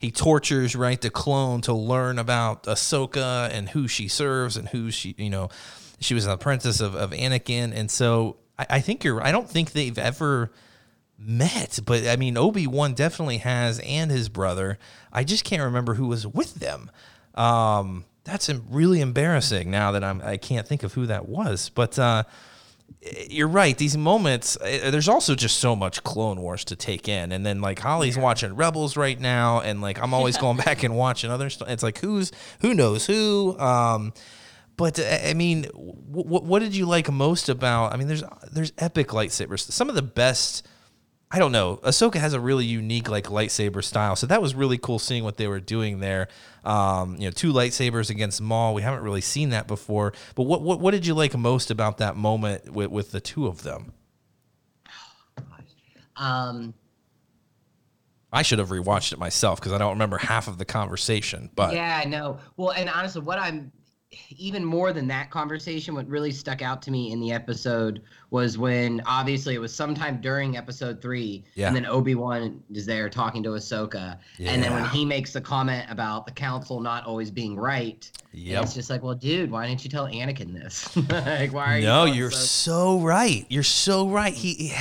he 0.00 0.10
tortures 0.10 0.74
right 0.74 1.00
the 1.00 1.08
clone 1.08 1.60
to 1.60 1.72
learn 1.72 2.18
about 2.18 2.64
Ahsoka 2.64 3.48
and 3.52 3.68
who 3.68 3.86
she 3.86 4.08
serves 4.08 4.56
and 4.56 4.68
who 4.70 4.90
she 4.90 5.14
you 5.18 5.30
know 5.30 5.50
she 6.00 6.14
was 6.14 6.26
an 6.26 6.32
apprentice 6.32 6.80
of, 6.80 6.96
of 6.96 7.12
Anakin, 7.12 7.72
and 7.72 7.92
so 7.92 8.38
I, 8.58 8.66
I 8.70 8.80
think 8.80 9.04
you're. 9.04 9.22
I 9.22 9.30
don't 9.30 9.48
think 9.48 9.70
they've 9.70 9.98
ever 9.98 10.50
met, 11.22 11.78
but 11.84 12.06
I 12.06 12.16
mean 12.16 12.36
Obi 12.36 12.66
Wan 12.66 12.94
definitely 12.94 13.38
has, 13.38 13.80
and 13.80 14.10
his 14.10 14.28
brother. 14.28 14.78
I 15.12 15.24
just 15.24 15.44
can't 15.44 15.62
remember 15.62 15.94
who 15.94 16.08
was 16.08 16.26
with 16.26 16.54
them. 16.54 16.90
Um, 17.34 18.04
that's 18.24 18.48
really 18.70 19.00
embarrassing 19.00 19.70
now 19.70 19.92
that 19.92 20.04
I'm. 20.04 20.20
I 20.22 20.36
can't 20.36 20.66
think 20.66 20.82
of 20.82 20.94
who 20.94 21.06
that 21.06 21.28
was, 21.28 21.70
but. 21.70 21.98
Uh, 21.98 22.24
you're 23.28 23.48
right. 23.48 23.76
These 23.76 23.96
moments, 23.96 24.56
uh, 24.56 24.90
there's 24.90 25.08
also 25.08 25.34
just 25.34 25.58
so 25.58 25.74
much 25.74 26.04
Clone 26.04 26.40
Wars 26.40 26.64
to 26.66 26.76
take 26.76 27.08
in, 27.08 27.32
and 27.32 27.44
then 27.44 27.60
like 27.60 27.78
Holly's 27.78 28.16
watching 28.18 28.54
Rebels 28.54 28.96
right 28.96 29.18
now, 29.18 29.60
and 29.60 29.80
like 29.80 30.00
I'm 30.00 30.14
always 30.14 30.36
going 30.36 30.56
back 30.58 30.82
and 30.82 30.94
watching 30.96 31.30
other 31.30 31.50
stuff. 31.50 31.68
It's 31.68 31.82
like 31.82 31.98
who's 31.98 32.32
who 32.60 32.74
knows 32.74 33.06
who. 33.06 33.58
Um, 33.58 34.12
but 34.76 34.98
uh, 34.98 35.18
I 35.24 35.34
mean, 35.34 35.64
what 35.74 36.44
what 36.44 36.60
did 36.60 36.76
you 36.76 36.86
like 36.86 37.10
most 37.10 37.48
about? 37.48 37.92
I 37.92 37.96
mean, 37.96 38.08
there's 38.08 38.24
there's 38.52 38.72
epic 38.78 39.08
lightsabers. 39.08 39.60
Some 39.70 39.88
of 39.88 39.94
the 39.94 40.02
best. 40.02 40.66
I 41.34 41.38
don't 41.38 41.50
know. 41.50 41.78
Ahsoka 41.78 42.16
has 42.16 42.34
a 42.34 42.40
really 42.40 42.66
unique 42.66 43.08
like 43.08 43.24
lightsaber 43.24 43.82
style, 43.82 44.16
so 44.16 44.26
that 44.26 44.42
was 44.42 44.54
really 44.54 44.76
cool 44.76 44.98
seeing 44.98 45.24
what 45.24 45.38
they 45.38 45.48
were 45.48 45.60
doing 45.60 45.98
there. 45.98 46.28
Um, 46.62 47.16
you 47.16 47.24
know, 47.24 47.30
two 47.30 47.54
lightsabers 47.54 48.10
against 48.10 48.42
Maul. 48.42 48.74
We 48.74 48.82
haven't 48.82 49.02
really 49.02 49.22
seen 49.22 49.48
that 49.48 49.66
before. 49.66 50.12
But 50.34 50.42
what 50.42 50.60
what, 50.60 50.78
what 50.78 50.90
did 50.90 51.06
you 51.06 51.14
like 51.14 51.34
most 51.34 51.70
about 51.70 51.96
that 51.98 52.16
moment 52.16 52.70
with, 52.70 52.90
with 52.90 53.12
the 53.12 53.20
two 53.20 53.46
of 53.46 53.62
them? 53.62 53.92
um, 56.16 56.74
I 58.30 58.42
should 58.42 58.58
have 58.58 58.68
rewatched 58.68 59.14
it 59.14 59.18
myself 59.18 59.58
because 59.58 59.72
I 59.72 59.78
don't 59.78 59.92
remember 59.92 60.18
half 60.18 60.48
of 60.48 60.58
the 60.58 60.66
conversation. 60.66 61.48
But 61.54 61.74
yeah, 61.74 62.04
no. 62.06 62.40
Well, 62.58 62.72
and 62.72 62.90
honestly, 62.90 63.22
what 63.22 63.38
I'm 63.38 63.72
even 64.36 64.64
more 64.64 64.92
than 64.92 65.06
that 65.08 65.30
conversation, 65.30 65.94
what 65.94 66.06
really 66.08 66.30
stuck 66.32 66.62
out 66.62 66.82
to 66.82 66.90
me 66.90 67.12
in 67.12 67.20
the 67.20 67.32
episode 67.32 68.02
was 68.30 68.56
when 68.58 69.02
obviously 69.06 69.54
it 69.54 69.58
was 69.58 69.74
sometime 69.74 70.20
during 70.20 70.56
episode 70.56 71.00
three, 71.02 71.44
Yeah. 71.54 71.66
and 71.68 71.76
then 71.76 71.86
Obi 71.86 72.14
Wan 72.14 72.62
is 72.72 72.86
there 72.86 73.08
talking 73.08 73.42
to 73.44 73.50
Ahsoka, 73.50 74.18
and 74.38 74.62
then 74.62 74.72
when 74.72 74.84
he 74.86 75.04
makes 75.04 75.32
the 75.32 75.40
comment 75.40 75.86
about 75.90 76.26
the 76.26 76.32
council 76.32 76.80
not 76.80 77.04
always 77.06 77.30
being 77.30 77.56
right, 77.56 78.10
Yep. 78.32 78.62
it's 78.64 78.74
just 78.74 78.88
like, 78.90 79.02
well, 79.02 79.14
dude, 79.14 79.50
why 79.50 79.66
didn't 79.66 79.84
you 79.84 79.90
tell 79.90 80.06
Anakin 80.06 80.52
this? 80.54 80.94
like, 81.10 81.52
why 81.52 81.74
are 81.74 81.78
you? 81.78 81.86
no, 81.86 82.04
you're 82.06 82.30
Ahsoka- 82.30 82.34
so 82.34 83.00
right. 83.00 83.44
You're 83.48 83.62
so 83.62 84.08
right. 84.08 84.32
He, 84.34 84.72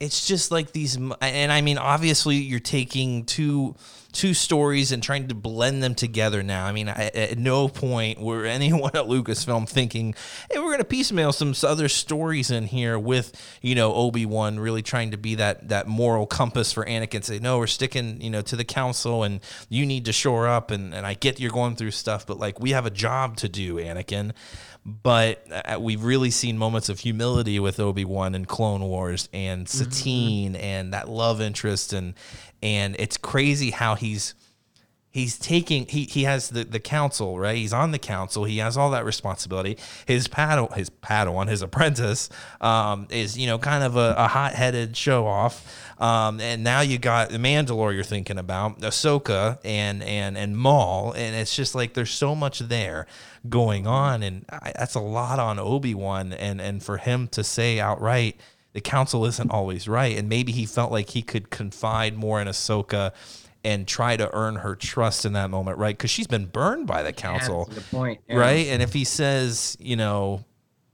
it's 0.00 0.26
just 0.26 0.50
like 0.50 0.72
these, 0.72 0.96
and 0.96 1.52
I 1.52 1.60
mean, 1.60 1.76
obviously, 1.76 2.36
you're 2.36 2.58
taking 2.58 3.24
two 3.24 3.76
two 4.12 4.34
stories 4.34 4.90
and 4.90 5.02
trying 5.02 5.28
to 5.28 5.34
blend 5.34 5.82
them 5.82 5.94
together. 5.94 6.42
Now, 6.42 6.66
I 6.66 6.72
mean, 6.72 6.88
I, 6.88 7.10
at 7.14 7.38
no 7.38 7.68
point 7.68 8.20
were 8.20 8.44
anyone 8.46 8.90
at 8.94 9.04
Lucasfilm 9.04 9.68
thinking, 9.68 10.14
"Hey, 10.50 10.58
we're 10.58 10.66
going 10.66 10.78
to 10.78 10.84
piecemeal 10.84 11.32
some 11.32 11.54
other 11.62 11.88
stories 11.88 12.50
in 12.50 12.64
here 12.64 12.98
with 12.98 13.58
you 13.60 13.74
know 13.74 13.94
Obi 13.94 14.24
Wan 14.24 14.58
really 14.58 14.82
trying 14.82 15.10
to 15.10 15.18
be 15.18 15.34
that 15.36 15.68
that 15.68 15.86
moral 15.86 16.26
compass 16.26 16.72
for 16.72 16.84
Anakin." 16.84 17.22
Say, 17.22 17.38
no, 17.38 17.58
we're 17.58 17.66
sticking 17.66 18.22
you 18.22 18.30
know 18.30 18.40
to 18.42 18.56
the 18.56 18.64
council, 18.64 19.22
and 19.22 19.40
you 19.68 19.84
need 19.84 20.06
to 20.06 20.12
shore 20.12 20.48
up. 20.48 20.70
And 20.70 20.94
and 20.94 21.06
I 21.06 21.12
get 21.12 21.38
you're 21.38 21.50
going 21.50 21.76
through 21.76 21.92
stuff, 21.92 22.26
but 22.26 22.38
like 22.38 22.58
we 22.58 22.70
have 22.70 22.86
a 22.86 22.90
job 22.90 23.36
to 23.38 23.48
do, 23.50 23.74
Anakin 23.74 24.32
but 24.84 25.44
uh, 25.50 25.78
we've 25.78 26.02
really 26.02 26.30
seen 26.30 26.56
moments 26.56 26.88
of 26.88 27.00
humility 27.00 27.60
with 27.60 27.78
Obi 27.78 28.04
Wan 28.04 28.34
and 28.34 28.48
Clone 28.48 28.82
Wars 28.82 29.28
and 29.32 29.68
Satine 29.68 30.56
and 30.56 30.94
that 30.94 31.08
love 31.08 31.40
interest 31.40 31.92
and 31.92 32.14
and 32.62 32.96
it's 32.98 33.16
crazy 33.16 33.70
how 33.70 33.94
he's 33.94 34.34
he's 35.10 35.38
taking 35.38 35.86
he 35.86 36.04
he 36.04 36.22
has 36.22 36.48
the 36.50 36.64
the 36.64 36.80
council 36.80 37.38
right? 37.38 37.56
He's 37.56 37.72
on 37.72 37.90
the 37.90 37.98
council 37.98 38.44
he 38.44 38.58
has 38.58 38.76
all 38.76 38.90
that 38.90 39.04
responsibility. 39.04 39.76
His 40.06 40.28
paddle 40.28 40.68
his 40.68 40.88
padawan 40.88 41.48
his 41.48 41.62
apprentice 41.62 42.30
um 42.60 43.06
is 43.10 43.36
you 43.36 43.46
know 43.46 43.58
kind 43.58 43.84
of 43.84 43.96
a, 43.96 44.14
a 44.16 44.28
hot-headed 44.28 44.96
show 44.96 45.26
off 45.26 45.89
um 46.00 46.40
and 46.40 46.64
now 46.64 46.80
you 46.80 46.98
got 46.98 47.28
the 47.30 47.38
mandalore 47.38 47.94
you're 47.94 48.02
thinking 48.02 48.38
about 48.38 48.80
ahsoka 48.80 49.58
and 49.64 50.02
and 50.02 50.36
and 50.38 50.56
maul 50.56 51.12
and 51.12 51.36
it's 51.36 51.54
just 51.54 51.74
like 51.74 51.94
there's 51.94 52.10
so 52.10 52.34
much 52.34 52.58
there 52.60 53.06
going 53.48 53.86
on 53.86 54.22
and 54.22 54.44
I, 54.50 54.72
that's 54.76 54.94
a 54.94 55.00
lot 55.00 55.38
on 55.38 55.58
obi-wan 55.58 56.32
and 56.32 56.60
and 56.60 56.82
for 56.82 56.96
him 56.96 57.28
to 57.28 57.44
say 57.44 57.78
outright 57.78 58.40
the 58.72 58.80
council 58.80 59.24
isn't 59.26 59.50
always 59.50 59.86
right 59.88 60.16
and 60.16 60.28
maybe 60.28 60.52
he 60.52 60.64
felt 60.66 60.90
like 60.90 61.10
he 61.10 61.22
could 61.22 61.50
confide 61.50 62.16
more 62.16 62.40
in 62.40 62.48
ahsoka 62.48 63.12
and 63.62 63.86
try 63.86 64.16
to 64.16 64.30
earn 64.34 64.56
her 64.56 64.74
trust 64.74 65.26
in 65.26 65.34
that 65.34 65.50
moment, 65.50 65.76
right? 65.76 65.94
Because 65.94 66.10
she's 66.10 66.26
been 66.26 66.46
burned 66.46 66.86
by 66.86 67.02
the 67.02 67.10
Yeah, 67.10 67.12
council, 67.12 67.66
that's 67.66 67.76
a 67.76 67.80
good 67.82 67.90
point. 67.90 68.20
yeah. 68.26 68.36
right? 68.38 68.66
And 68.68 68.80
if 68.80 68.94
he 68.94 69.04
says, 69.04 69.76
you 69.78 69.96
know, 69.96 70.42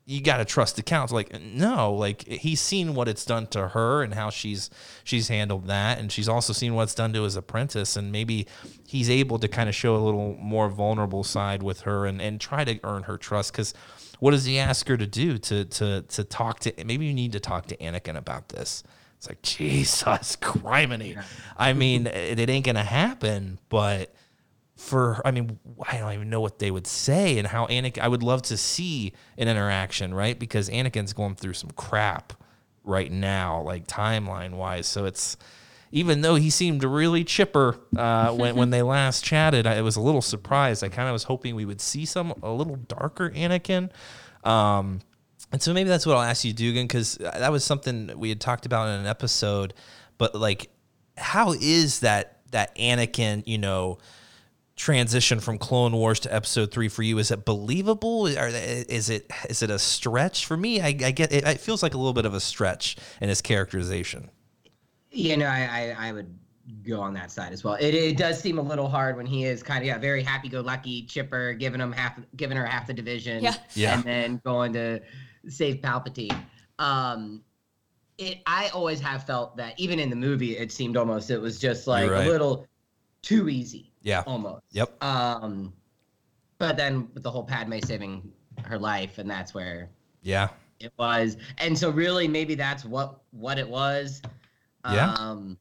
you 0.08 0.20
got 0.20 0.36
to 0.36 0.44
trust 0.44 0.76
the 0.76 0.82
council, 0.82 1.16
like 1.16 1.40
no, 1.42 1.92
like 1.92 2.26
he's 2.26 2.60
seen 2.60 2.94
what 2.94 3.08
it's 3.08 3.24
done 3.24 3.48
to 3.48 3.68
her 3.68 4.04
and 4.04 4.14
how 4.14 4.30
she's 4.30 4.70
she's 5.02 5.26
handled 5.26 5.66
that, 5.66 5.98
and 5.98 6.12
she's 6.12 6.28
also 6.28 6.52
seen 6.52 6.74
what's 6.74 6.94
done 6.94 7.12
to 7.12 7.24
his 7.24 7.34
apprentice, 7.34 7.96
and 7.96 8.12
maybe 8.12 8.46
he's 8.86 9.10
able 9.10 9.38
to 9.40 9.48
kind 9.48 9.68
of 9.68 9.74
show 9.74 9.96
a 9.96 9.98
little 9.98 10.36
more 10.40 10.68
vulnerable 10.68 11.24
side 11.24 11.62
with 11.62 11.80
her 11.80 12.06
and 12.06 12.22
and 12.22 12.40
try 12.40 12.64
to 12.64 12.78
earn 12.84 13.04
her 13.04 13.18
trust 13.18 13.52
because. 13.52 13.74
What 14.18 14.30
does 14.30 14.46
he 14.46 14.58
ask 14.58 14.88
her 14.88 14.96
to 14.96 15.06
do? 15.06 15.36
To 15.36 15.66
to 15.66 16.00
to 16.00 16.24
talk 16.24 16.60
to? 16.60 16.72
Maybe 16.82 17.04
you 17.04 17.12
need 17.12 17.32
to 17.32 17.40
talk 17.40 17.66
to 17.66 17.76
Anakin 17.76 18.16
about 18.16 18.48
this. 18.48 18.82
It's 19.18 19.28
like 19.28 19.42
Jesus, 19.42 20.36
criminy. 20.36 21.22
I 21.58 21.74
mean, 21.74 22.06
it, 22.06 22.38
it 22.38 22.48
ain't 22.48 22.64
gonna 22.64 22.82
happen. 22.82 23.58
But 23.68 24.14
for, 24.76 25.20
I 25.24 25.30
mean, 25.30 25.58
I 25.88 25.98
don't 25.98 26.12
even 26.12 26.30
know 26.30 26.40
what 26.40 26.58
they 26.58 26.70
would 26.70 26.86
say 26.86 27.38
and 27.38 27.46
how 27.46 27.66
Anakin. 27.66 28.00
I 28.00 28.08
would 28.08 28.22
love 28.22 28.42
to 28.42 28.56
see 28.56 29.12
an 29.38 29.48
interaction, 29.48 30.12
right? 30.12 30.38
Because 30.38 30.68
Anakin's 30.68 31.12
going 31.12 31.34
through 31.34 31.54
some 31.54 31.70
crap 31.70 32.34
right 32.84 33.10
now, 33.10 33.62
like 33.62 33.86
timeline 33.86 34.52
wise. 34.52 34.86
So 34.86 35.06
it's 35.06 35.36
even 35.92 36.20
though 36.20 36.34
he 36.34 36.50
seemed 36.50 36.84
really 36.84 37.24
chipper 37.24 37.78
uh, 37.96 38.32
when 38.32 38.54
when 38.56 38.70
they 38.70 38.82
last 38.82 39.24
chatted, 39.24 39.66
I 39.66 39.80
was 39.80 39.96
a 39.96 40.00
little 40.00 40.22
surprised. 40.22 40.84
I 40.84 40.88
kind 40.88 41.08
of 41.08 41.12
was 41.12 41.24
hoping 41.24 41.54
we 41.54 41.64
would 41.64 41.80
see 41.80 42.04
some 42.04 42.34
a 42.42 42.50
little 42.50 42.76
darker 42.76 43.30
Anakin. 43.30 43.90
Um, 44.44 45.00
and 45.52 45.62
so 45.62 45.72
maybe 45.72 45.88
that's 45.88 46.06
what 46.06 46.16
I'll 46.16 46.22
ask 46.22 46.44
you, 46.44 46.52
Dugan, 46.52 46.86
because 46.86 47.16
that 47.16 47.52
was 47.52 47.64
something 47.64 48.12
we 48.16 48.28
had 48.28 48.40
talked 48.40 48.66
about 48.66 48.88
in 48.88 49.00
an 49.00 49.06
episode. 49.06 49.74
But 50.18 50.34
like, 50.34 50.70
how 51.16 51.52
is 51.52 52.00
that 52.00 52.40
that 52.50 52.76
Anakin, 52.76 53.42
you 53.46 53.58
know, 53.58 53.98
transition 54.76 55.40
from 55.40 55.58
Clone 55.58 55.92
Wars 55.92 56.20
to 56.20 56.34
Episode 56.34 56.70
Three 56.70 56.88
for 56.88 57.02
you? 57.02 57.18
Is 57.18 57.30
it 57.30 57.44
believable? 57.44 58.26
Or 58.26 58.46
is 58.48 59.10
it 59.10 59.30
is 59.48 59.62
it 59.62 59.70
a 59.70 59.78
stretch 59.78 60.46
for 60.46 60.56
me? 60.56 60.80
I, 60.80 60.88
I 60.88 61.10
get 61.10 61.32
it. 61.32 61.44
It 61.44 61.60
feels 61.60 61.82
like 61.82 61.94
a 61.94 61.98
little 61.98 62.12
bit 62.12 62.26
of 62.26 62.34
a 62.34 62.40
stretch 62.40 62.96
in 63.20 63.28
his 63.28 63.40
characterization. 63.40 64.30
You 65.10 65.36
know, 65.38 65.46
I, 65.46 65.94
I, 65.98 66.08
I 66.08 66.12
would 66.12 66.38
go 66.86 67.00
on 67.00 67.14
that 67.14 67.30
side 67.30 67.52
as 67.52 67.64
well. 67.64 67.74
It, 67.74 67.94
it 67.94 68.18
does 68.18 68.38
seem 68.38 68.58
a 68.58 68.62
little 68.62 68.88
hard 68.88 69.16
when 69.16 69.24
he 69.24 69.44
is 69.44 69.62
kind 69.62 69.80
of 69.82 69.86
yeah, 69.86 69.98
very 69.98 70.22
happy-go-lucky, 70.22 71.04
chipper, 71.04 71.54
giving 71.54 71.80
him 71.80 71.92
half, 71.92 72.18
giving 72.34 72.56
her 72.56 72.66
half 72.66 72.86
the 72.86 72.92
division, 72.92 73.42
Yeah. 73.42 73.54
Yeah. 73.74 73.94
and 73.94 74.04
then 74.04 74.40
going 74.44 74.72
to 74.74 75.00
save 75.48 75.76
Palpatine. 75.76 76.36
Um, 76.78 77.42
it 78.18 78.38
I 78.46 78.68
always 78.74 79.00
have 79.00 79.24
felt 79.24 79.56
that 79.56 79.78
even 79.78 79.98
in 79.98 80.10
the 80.10 80.16
movie, 80.16 80.58
it 80.58 80.72
seemed 80.72 80.96
almost 80.96 81.30
it 81.30 81.40
was 81.40 81.58
just 81.58 81.86
like 81.86 82.10
right. 82.10 82.26
a 82.26 82.30
little 82.30 82.66
too 83.22 83.48
easy, 83.48 83.92
Yeah. 84.06 84.22
almost. 84.26 84.62
Yep. 84.70 85.02
Um, 85.02 85.72
but 86.58 86.76
then 86.76 87.08
with 87.12 87.22
the 87.24 87.30
whole 87.30 87.42
Padme 87.44 87.78
saving 87.84 88.32
her 88.64 88.78
life, 88.78 89.18
and 89.18 89.28
that's 89.28 89.52
where 89.52 89.90
Yeah. 90.22 90.48
it 90.80 90.92
was 90.98 91.36
and 91.58 91.76
so 91.76 91.90
really 91.90 92.28
maybe 92.28 92.54
that's 92.54 92.84
what 92.84 93.20
what 93.30 93.58
it 93.58 93.68
was 93.68 94.20
Yeah. 94.84 95.12
um 95.14 95.58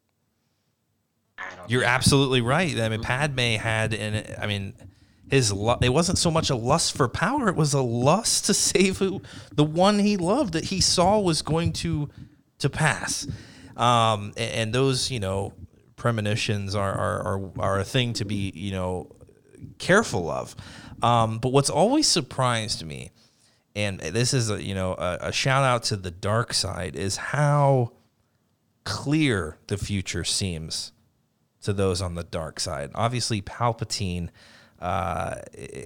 I 1.37 1.55
don't 1.55 1.69
You're 1.69 1.81
know. 1.81 1.87
absolutely 1.87 2.41
right. 2.41 2.79
I 2.79 2.87
mean, 2.89 3.01
Padme 3.01 3.57
had, 3.57 3.93
and 3.93 4.35
I 4.39 4.47
mean, 4.47 4.73
his 5.29 5.51
it 5.51 5.89
wasn't 5.89 6.17
so 6.17 6.31
much 6.31 6.49
a 6.49 6.55
lust 6.55 6.95
for 6.95 7.09
power; 7.09 7.49
it 7.49 7.55
was 7.57 7.73
a 7.73 7.81
lust 7.81 8.45
to 8.45 8.53
save 8.53 8.99
who, 8.99 9.21
the 9.53 9.63
one 9.63 9.99
he 9.99 10.15
loved 10.17 10.53
that 10.53 10.65
he 10.65 10.79
saw 10.79 11.19
was 11.19 11.41
going 11.41 11.73
to 11.73 12.09
to 12.59 12.69
pass. 12.69 13.27
Um, 13.75 14.31
and, 14.37 14.51
and 14.51 14.73
those, 14.73 15.11
you 15.11 15.19
know, 15.19 15.51
premonitions 16.05 16.75
are, 16.75 16.93
are 16.93 17.19
are 17.23 17.51
are 17.57 17.79
a 17.79 17.83
thing 17.83 18.13
to 18.13 18.25
be, 18.25 18.51
you 18.53 18.71
know, 18.71 19.09
careful 19.79 20.29
of. 20.29 20.55
Um, 21.01 21.39
but 21.39 21.49
what's 21.49 21.71
always 21.71 22.05
surprised 22.07 22.85
me, 22.85 23.09
and 23.75 23.99
this 23.99 24.31
is 24.31 24.51
a 24.51 24.61
you 24.61 24.75
know 24.75 24.93
a, 24.93 25.17
a 25.21 25.31
shout 25.31 25.63
out 25.63 25.81
to 25.85 25.95
the 25.95 26.11
dark 26.11 26.53
side, 26.53 26.95
is 26.95 27.17
how 27.17 27.93
clear 28.83 29.57
the 29.65 29.79
future 29.79 30.23
seems 30.23 30.91
to 31.63 31.73
those 31.73 32.03
on 32.03 32.13
the 32.13 32.23
dark 32.23 32.59
side. 32.59 32.91
Obviously, 32.93 33.41
Palpatine, 33.41 34.29
uh, 34.79 35.37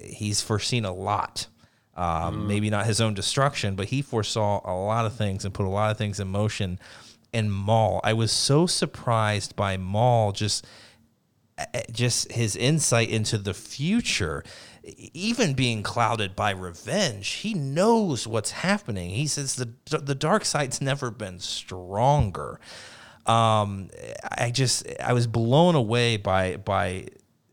he's 0.04 0.42
foreseen 0.42 0.84
a 0.84 0.92
lot. 0.92 1.46
Um, 1.96 2.46
Maybe 2.46 2.68
not 2.68 2.84
his 2.84 3.00
own 3.00 3.14
destruction, 3.14 3.74
but 3.74 3.86
he 3.86 4.02
foresaw 4.02 4.60
a 4.64 4.76
lot 4.76 5.06
of 5.06 5.14
things 5.14 5.46
and 5.46 5.54
put 5.54 5.64
a 5.64 5.70
lot 5.70 5.90
of 5.90 5.96
things 5.96 6.20
in 6.20 6.28
motion. 6.28 6.78
And 7.32 7.52
Maul, 7.52 8.00
I 8.02 8.12
was 8.12 8.32
so 8.32 8.66
surprised 8.66 9.54
by 9.56 9.76
Maul 9.76 10.32
just 10.32 10.66
uh, 11.58 11.64
just 11.92 12.32
his 12.32 12.56
insight 12.56 13.08
into 13.10 13.38
the 13.38 13.54
future. 13.54 14.42
Even 15.12 15.52
being 15.52 15.82
clouded 15.82 16.34
by 16.34 16.50
revenge 16.52 17.28
he 17.28 17.52
knows 17.54 18.26
what's 18.26 18.50
happening. 18.50 19.10
He 19.10 19.26
says 19.26 19.56
the 19.56 19.70
the 19.98 20.14
dark 20.14 20.44
side's 20.44 20.80
never 20.80 21.10
been 21.10 21.38
stronger. 21.38 22.58
Um 23.26 23.90
i 24.36 24.50
just 24.50 24.86
i 24.98 25.12
was 25.12 25.26
blown 25.26 25.74
away 25.74 26.16
by 26.16 26.56
by 26.56 27.08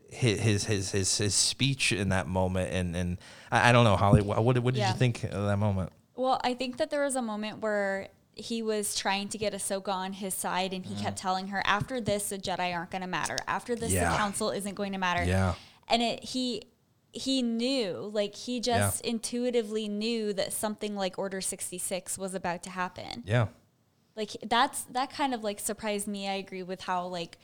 his 0.10 0.64
his 0.64 0.92
his 0.92 1.18
his, 1.18 1.36
speech 1.36 1.92
in 1.92 2.10
that 2.10 2.28
moment. 2.28 2.72
And 2.74 2.96
and 2.96 3.18
i, 3.52 3.70
I 3.70 3.72
don't 3.74 3.84
know 3.84 3.98
holly 3.98 4.22
what, 4.22 4.42
what 4.42 4.74
did 4.74 4.78
Yeah. 4.78 4.94
you 4.94 4.98
think 4.98 5.24
of 5.26 5.46
that 5.46 5.58
moment? 5.58 5.92
Well, 6.16 6.40
I 6.44 6.54
think 6.56 6.78
that 6.78 6.90
there 6.90 7.04
was 7.04 7.16
a 7.16 7.22
moment 7.22 7.60
where 7.60 8.08
he 8.40 8.62
was 8.62 8.96
trying 8.96 9.28
to 9.30 9.38
get 9.38 9.54
Ahsoka 9.54 9.90
on 9.90 10.14
his 10.14 10.34
side, 10.34 10.74
and 10.74 10.86
he 10.86 10.96
kept 10.96 11.18
mm. 11.18 11.22
telling 11.22 11.48
her, 11.50 11.62
"After 11.66 12.00
this, 12.00 12.30
the 12.30 12.38
Jedi 12.38 12.74
aren't 12.76 12.92
going 12.92 13.02
to 13.02 13.08
matter. 13.08 13.38
After 13.48 13.76
this, 13.76 13.92
Yeah. 13.92 14.12
the 14.12 14.18
Council 14.18 14.52
isn't 14.52 14.76
going 14.76 14.94
to 14.94 14.98
matter." 14.98 15.24
yeah 15.24 15.56
And 15.88 16.02
it 16.02 16.24
he 16.24 16.64
he 17.12 17.42
knew, 17.42 18.10
like 18.14 18.36
he 18.36 18.60
just 18.60 19.02
intuitively 19.02 19.88
knew 19.88 20.34
that 20.34 20.54
something 20.54 20.96
like 20.96 21.18
Order 21.18 21.42
sixty 21.42 21.78
six 21.78 22.18
was 22.18 22.34
about 22.34 22.64
to 22.64 22.70
happen. 22.70 23.24
yeah 23.26 23.48
Like 24.16 24.32
that's 24.44 24.84
that 24.84 25.12
kind 25.12 25.34
of 25.34 25.44
like 25.44 25.60
surprised 25.60 26.08
me. 26.08 26.28
I 26.28 26.34
agree 26.36 26.64
with 26.64 26.82
how 26.82 27.08
like 27.08 27.38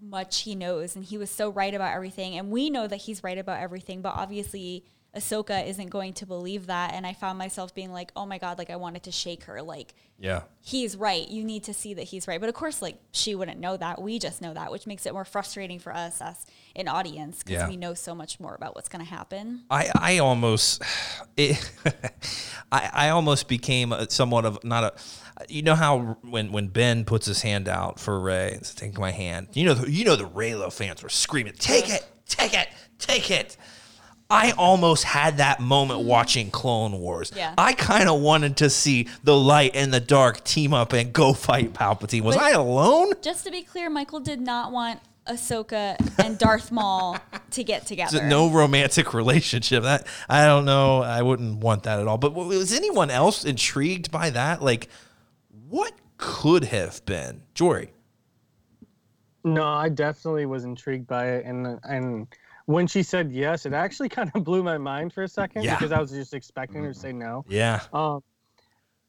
much 0.00 0.42
he 0.42 0.54
knows, 0.54 0.94
and 0.94 1.04
he 1.04 1.18
was 1.18 1.30
so 1.30 1.50
right 1.50 1.74
about 1.74 1.94
everything, 1.94 2.38
and 2.38 2.50
we 2.50 2.70
know 2.70 2.86
that 2.86 2.96
he's 2.96 3.24
right 3.24 3.38
about 3.38 3.60
everything. 3.60 4.02
But 4.02 4.14
obviously, 4.14 4.84
Ahsoka 5.16 5.66
isn't 5.66 5.88
going 5.88 6.12
to 6.14 6.26
believe 6.26 6.66
that. 6.66 6.92
And 6.92 7.06
I 7.06 7.12
found 7.14 7.38
myself 7.38 7.74
being 7.74 7.92
like, 7.92 8.12
oh 8.14 8.26
my 8.26 8.38
God, 8.38 8.58
like 8.58 8.70
I 8.70 8.76
wanted 8.76 9.04
to 9.04 9.10
shake 9.12 9.44
her. 9.44 9.62
Like, 9.62 9.94
Yeah. 10.18 10.42
he's 10.60 10.96
right. 10.96 11.26
You 11.26 11.44
need 11.44 11.64
to 11.64 11.72
see 11.74 11.94
that 11.94 12.02
he's 12.04 12.28
right. 12.28 12.38
But 12.38 12.48
of 12.50 12.54
course, 12.54 12.82
like 12.82 12.98
she 13.10 13.34
wouldn't 13.34 13.58
know 13.58 13.76
that. 13.78 14.02
We 14.02 14.18
just 14.18 14.42
know 14.42 14.52
that, 14.54 14.70
which 14.70 14.86
makes 14.86 15.06
it 15.06 15.14
more 15.14 15.24
frustrating 15.24 15.78
for 15.78 15.94
us 15.94 16.20
as 16.20 16.44
an 16.76 16.88
audience 16.88 17.42
because 17.42 17.62
Yeah. 17.62 17.68
we 17.68 17.76
know 17.78 17.94
so 17.94 18.14
much 18.14 18.38
more 18.38 18.54
about 18.54 18.74
what's 18.74 18.88
going 18.90 19.04
to 19.04 19.10
happen. 19.10 19.62
I, 19.70 19.90
I 19.94 20.18
almost 20.18 20.82
it, 21.36 21.70
I, 22.72 22.90
I 22.92 23.08
almost 23.08 23.48
became 23.48 23.92
a, 23.92 24.08
somewhat 24.10 24.44
of 24.44 24.62
not 24.62 24.84
a 24.84 24.92
you 25.48 25.62
know 25.62 25.74
how 25.76 26.18
when, 26.22 26.50
when 26.52 26.66
Ben 26.68 27.04
puts 27.04 27.24
his 27.26 27.42
hand 27.42 27.68
out 27.68 27.98
for 28.00 28.18
Rey 28.20 28.52
and 28.54 28.66
says, 28.66 28.74
take 28.74 28.98
my 28.98 29.12
hand 29.12 29.46
you 29.52 29.64
know 29.64 29.72
the, 29.74 29.90
you 29.90 30.04
know 30.04 30.16
the 30.16 30.28
Reylo 30.28 30.72
fans 30.72 31.00
were 31.00 31.08
screaming 31.08 31.52
take 31.56 31.88
it 31.88 32.04
take 32.26 32.54
it 32.54 32.68
take 32.98 33.30
it 33.30 33.56
I 34.30 34.52
almost 34.52 35.04
had 35.04 35.38
that 35.38 35.58
moment 35.58 36.00
watching 36.00 36.50
Clone 36.50 36.98
Wars. 36.98 37.32
Yeah. 37.34 37.54
I 37.56 37.72
kind 37.72 38.10
of 38.10 38.20
wanted 38.20 38.58
to 38.58 38.68
see 38.68 39.08
the 39.24 39.34
light 39.36 39.70
and 39.74 39.92
the 39.92 40.00
dark 40.00 40.44
team 40.44 40.74
up 40.74 40.92
and 40.92 41.12
go 41.14 41.32
fight 41.32 41.72
Palpatine. 41.72 42.22
Was 42.22 42.36
But- 42.36 42.44
I 42.44 42.50
alone? 42.50 43.12
Just 43.22 43.44
to 43.46 43.50
be 43.50 43.62
clear, 43.62 43.88
Michael 43.88 44.20
did 44.20 44.40
not 44.40 44.70
want 44.70 45.00
Ahsoka 45.26 45.96
and 46.22 46.38
Darth 46.38 46.70
Maul 46.70 47.16
to 47.52 47.64
get 47.64 47.86
together. 47.86 48.22
no 48.26 48.50
romantic 48.50 49.14
relationship. 49.14 49.82
That 49.84 50.06
I 50.28 50.44
don't 50.46 50.66
know. 50.66 51.02
I 51.02 51.22
wouldn't 51.22 51.58
want 51.60 51.84
that 51.84 51.98
at 51.98 52.06
all. 52.06 52.18
But 52.18 52.34
was 52.34 52.72
anyone 52.74 53.10
else 53.10 53.44
intrigued 53.46 54.10
by 54.10 54.28
that? 54.30 54.62
Like, 54.62 54.88
what 55.70 55.92
could 56.18 56.64
have 56.64 57.04
been 57.06 57.42
Jory? 57.54 57.92
No, 59.44 59.64
I 59.64 59.88
definitely 59.88 60.44
was 60.46 60.64
intrigued 60.64 61.06
by 61.06 61.28
it, 61.28 61.44
and 61.46 61.78
and 61.84 62.26
when 62.68 62.86
she 62.86 63.02
said 63.02 63.32
yes, 63.32 63.64
it 63.64 63.72
actually 63.72 64.08
kind 64.18 64.30
of 64.34 64.44
blew 64.44 64.62
my 64.62 64.76
mind 64.76 65.10
for 65.14 65.22
a 65.22 65.28
second 65.28 65.62
Yeah. 65.64 65.76
because 65.76 65.90
I 65.90 65.98
was 65.98 66.10
just 66.10 66.34
expecting 66.34 66.82
her 66.82 66.92
to 66.92 66.98
say 66.98 67.12
no. 67.12 67.46
Yeah, 67.48 67.80
Um, 67.94 68.22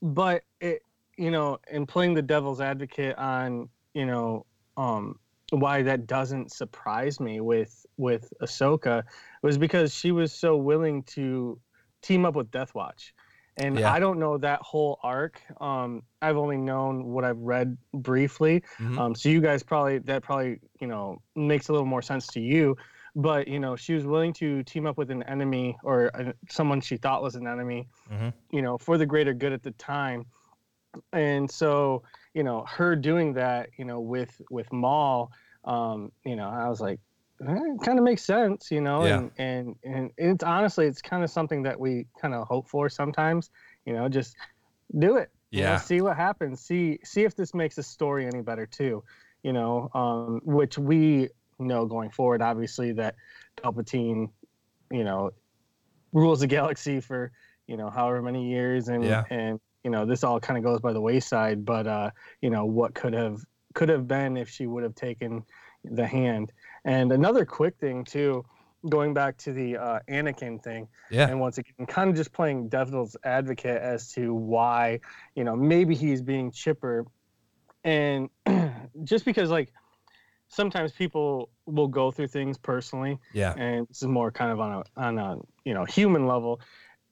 but 0.02 0.44
it, 0.62 0.82
you 1.18 1.30
know, 1.30 1.60
in 1.70 1.86
playing 1.86 2.14
the 2.14 2.22
devil's 2.22 2.62
advocate 2.62 3.18
on, 3.18 3.68
you 3.94 4.06
know, 4.06 4.46
um, 4.78 5.20
why 5.52 5.82
that 5.82 6.08
doesn't 6.08 6.54
surprise 6.54 7.20
me 7.20 7.42
with 7.42 7.86
with 7.98 8.32
Ahsoka 8.42 9.04
was 9.42 9.58
because 9.58 9.94
she 9.94 10.12
was 10.14 10.32
so 10.32 10.56
willing 10.56 11.04
to 11.18 11.60
team 12.02 12.26
up 12.26 12.36
with 12.36 12.50
Death 12.52 12.74
Watch. 12.74 13.14
And 13.58 13.78
Yeah. 13.78 13.92
I 13.92 14.00
don't 14.00 14.20
know 14.20 14.38
that 14.38 14.62
whole 14.62 15.00
arc. 15.04 15.42
Um, 15.60 16.04
I've 16.22 16.38
only 16.38 16.56
known 16.56 17.08
what 17.08 17.26
I've 17.26 17.40
read 17.40 17.78
briefly. 17.94 18.64
Mhm. 18.78 18.98
Um, 18.98 19.16
so 19.16 19.28
you 19.28 19.42
guys 19.42 19.64
probably 19.64 19.98
that 20.00 20.24
probably 20.24 20.62
you 20.80 20.88
know 20.88 21.22
makes 21.36 21.68
a 21.68 21.74
little 21.74 21.88
more 21.88 22.02
sense 22.02 22.26
to 22.28 22.40
you. 22.40 22.78
But 23.16 23.48
you 23.48 23.60
know 23.60 23.76
she 23.76 23.94
was 23.94 24.06
willing 24.06 24.34
to 24.34 24.64
team 24.64 24.86
up 24.88 24.98
with 24.98 25.12
an 25.12 25.24
enemy 25.24 25.78
or 25.84 26.12
uh 26.16 26.34
someone 26.50 26.82
she 26.82 26.98
thought 26.98 27.22
was 27.24 27.36
an 27.36 27.48
enemy, 27.48 27.88
Mhm. 28.10 28.34
you 28.52 28.62
know, 28.62 28.78
for 28.78 28.98
the 28.98 29.06
greater 29.06 29.34
good 29.34 29.54
at 29.54 29.64
the 29.64 29.72
time. 29.72 30.26
And 31.14 31.50
so 31.50 32.04
you 32.34 32.44
know 32.44 32.66
her 32.68 32.96
doing 32.96 33.34
that, 33.34 33.70
you 33.78 33.86
know, 33.86 34.00
with 34.02 34.42
with 34.50 34.72
Maul, 34.74 35.32
um, 35.64 36.12
you 36.26 36.36
know, 36.36 36.50
I 36.50 36.68
was 36.70 36.82
like, 36.82 37.00
eh, 37.48 37.54
it 37.54 37.82
kind 37.86 38.00
of 38.00 38.06
makes 38.06 38.24
sense, 38.26 38.72
you 38.72 38.82
know, 38.82 39.06
Yeah. 39.06 39.06
and 39.06 39.32
and 39.38 39.76
and 39.84 40.12
it's 40.18 40.44
honestly 40.44 40.88
it's 40.88 41.02
kind 41.02 41.24
of 41.24 41.30
something 41.30 41.64
that 41.64 41.80
we 41.80 42.08
kind 42.22 42.34
of 42.34 42.48
hope 42.48 42.70
for 42.70 42.90
sometimes, 42.90 43.50
you 43.86 43.94
know, 43.94 44.10
just 44.10 44.36
do 44.98 45.18
it. 45.18 45.30
you 45.56 45.64
know, 45.64 45.76
Yeah. 45.76 45.78
see 45.78 46.02
what 46.02 46.16
happens. 46.18 46.62
See 46.62 47.00
see 47.04 47.24
if 47.24 47.36
this 47.36 47.54
makes 47.54 47.76
the 47.76 47.84
story 47.84 48.26
any 48.28 48.42
better 48.42 48.66
too. 48.68 49.04
You 49.44 49.54
know, 49.54 49.90
um, 49.94 50.42
which 50.44 50.78
we 50.78 51.30
know 51.60 51.86
going 51.86 52.10
forward, 52.10 52.42
obviously 52.42 52.94
that 52.94 53.16
Palpatine, 53.58 54.30
you 54.92 55.04
know, 55.04 55.32
rules 56.14 56.40
the 56.40 56.48
galaxy 56.48 57.00
for 57.00 57.32
you 57.68 57.78
know 57.78 57.90
however 57.90 58.22
many 58.22 58.50
years, 58.50 58.88
and 58.88 59.04
Yeah. 59.04 59.24
and 59.30 59.60
you 59.84 59.92
know 59.92 60.06
this 60.06 60.24
all 60.24 60.40
kind 60.40 60.58
of 60.58 60.64
goes 60.64 60.80
by 60.80 60.94
the 60.94 61.02
wayside. 61.02 61.66
But 61.66 61.88
uh, 61.88 62.12
you 62.42 62.50
know 62.50 62.66
what 62.66 62.96
could 62.96 63.14
have 63.14 63.42
could 63.74 63.90
have 63.90 64.08
been 64.08 64.38
if 64.38 64.50
she 64.50 64.66
would 64.66 64.84
have 64.84 64.96
taken 64.96 65.44
the 65.84 66.08
hand. 66.08 66.52
And 66.86 67.12
another 67.12 67.46
quick 67.46 67.78
thing 67.78 68.04
too, 68.04 68.44
going 68.90 69.14
back 69.14 69.38
to 69.38 69.54
the 69.54 69.78
uh, 69.78 70.00
Anakin 70.10 70.62
thing, 70.64 70.88
yeah, 71.12 71.28
and 71.30 71.40
once 71.40 71.58
again, 71.58 71.86
kind 71.86 72.10
of 72.10 72.16
just 72.16 72.32
playing 72.34 72.70
devil's 72.70 73.16
advocate 73.24 73.82
as 73.82 74.12
to 74.14 74.34
why, 74.34 75.00
you 75.36 75.44
know, 75.44 75.56
maybe 75.56 75.96
he's 75.96 76.22
being 76.22 76.52
chipper. 76.52 77.06
And 77.84 78.30
just 79.04 79.24
because, 79.24 79.50
like, 79.50 79.72
sometimes 80.50 80.92
people 80.92 81.50
will 81.66 81.88
go 81.88 82.12
through 82.12 82.28
things 82.28 82.58
personally, 82.58 83.18
yeah, 83.34 83.54
and 83.58 83.88
this 83.88 84.02
is 84.02 84.08
more 84.08 84.32
kind 84.32 84.52
of 84.52 84.60
on 84.60 84.72
a, 84.74 84.84
on 85.00 85.18
a, 85.18 85.38
you 85.64 85.74
know, 85.74 85.86
human 85.86 86.28
level 86.28 86.60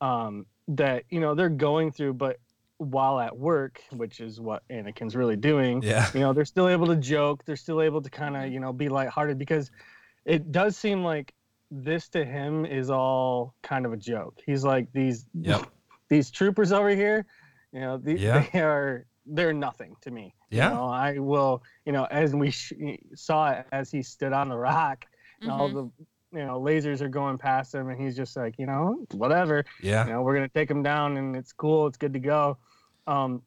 um, 0.01 0.45
that, 0.67 1.03
you 1.09 1.19
know, 1.19 1.33
they're 1.33 1.49
going 1.49 1.91
through, 1.91 2.13
but 2.13 2.37
while 2.77 3.19
at 3.19 3.35
work, 3.35 3.81
which 3.91 4.19
is 4.19 4.39
what 4.39 4.61
Anakin's 4.69 5.15
really 5.15 5.35
doing, 5.35 5.81
yeah, 5.81 6.07
you 6.13 6.19
know 6.19 6.31
they're 6.33 6.45
still 6.45 6.67
able 6.67 6.85
to 6.87 6.95
joke. 6.95 7.43
They're 7.45 7.55
still 7.55 7.81
able 7.81 8.01
to 8.03 8.09
kind 8.09 8.37
of 8.37 8.51
you 8.53 8.59
know 8.59 8.71
be 8.71 8.87
lighthearted 8.87 9.39
because 9.39 9.71
it 10.25 10.51
does 10.51 10.77
seem 10.77 11.03
like 11.03 11.33
this 11.71 12.07
to 12.09 12.23
him 12.23 12.65
is 12.65 12.91
all 12.91 13.55
kind 13.63 13.85
of 13.87 13.93
a 13.93 13.97
joke. 13.97 14.39
He's 14.45 14.63
like 14.63 14.91
these 14.93 15.25
Yep. 15.33 15.65
these 16.09 16.29
troopers 16.29 16.71
over 16.71 16.89
here 16.89 17.25
you 17.73 17.81
know 17.81 17.97
the, 17.97 18.13
Yeah. 18.13 18.45
they 18.53 18.59
are 18.61 19.05
they're 19.29 19.53
nothing 19.53 19.95
to 20.01 20.11
me. 20.11 20.33
Yeah. 20.49 20.69
you 20.69 20.75
know, 20.75 20.85
i 20.85 21.17
will 21.19 21.61
you 21.85 21.91
know 21.91 22.05
as 22.05 22.33
we 22.33 22.51
sh- 22.51 22.73
saw 23.15 23.51
it 23.51 23.65
as 23.71 23.91
he 23.91 24.01
stood 24.01 24.33
on 24.33 24.47
the 24.49 24.57
rock 24.57 25.05
and 25.41 25.51
all 25.51 25.69
Mhm. 25.69 25.73
the 25.73 26.39
you 26.39 26.45
know 26.45 26.59
lasers 26.59 27.01
are 27.01 27.09
going 27.09 27.37
past 27.37 27.73
him 27.75 27.89
and 27.89 27.99
he's 28.01 28.15
just 28.15 28.35
like 28.37 28.55
you 28.59 28.65
know 28.65 29.05
whatever. 29.13 29.65
Yeah, 29.81 30.05
you 30.05 30.13
know 30.13 30.21
we're 30.21 30.33
gonna 30.35 30.49
take 30.49 30.69
him 30.69 30.83
down 30.83 31.17
and 31.17 31.35
it's 31.35 31.51
cool 31.53 31.87
it's 31.87 31.97
good 31.97 32.13
to 32.13 32.19
go. 32.19 32.57
Um 33.07 33.41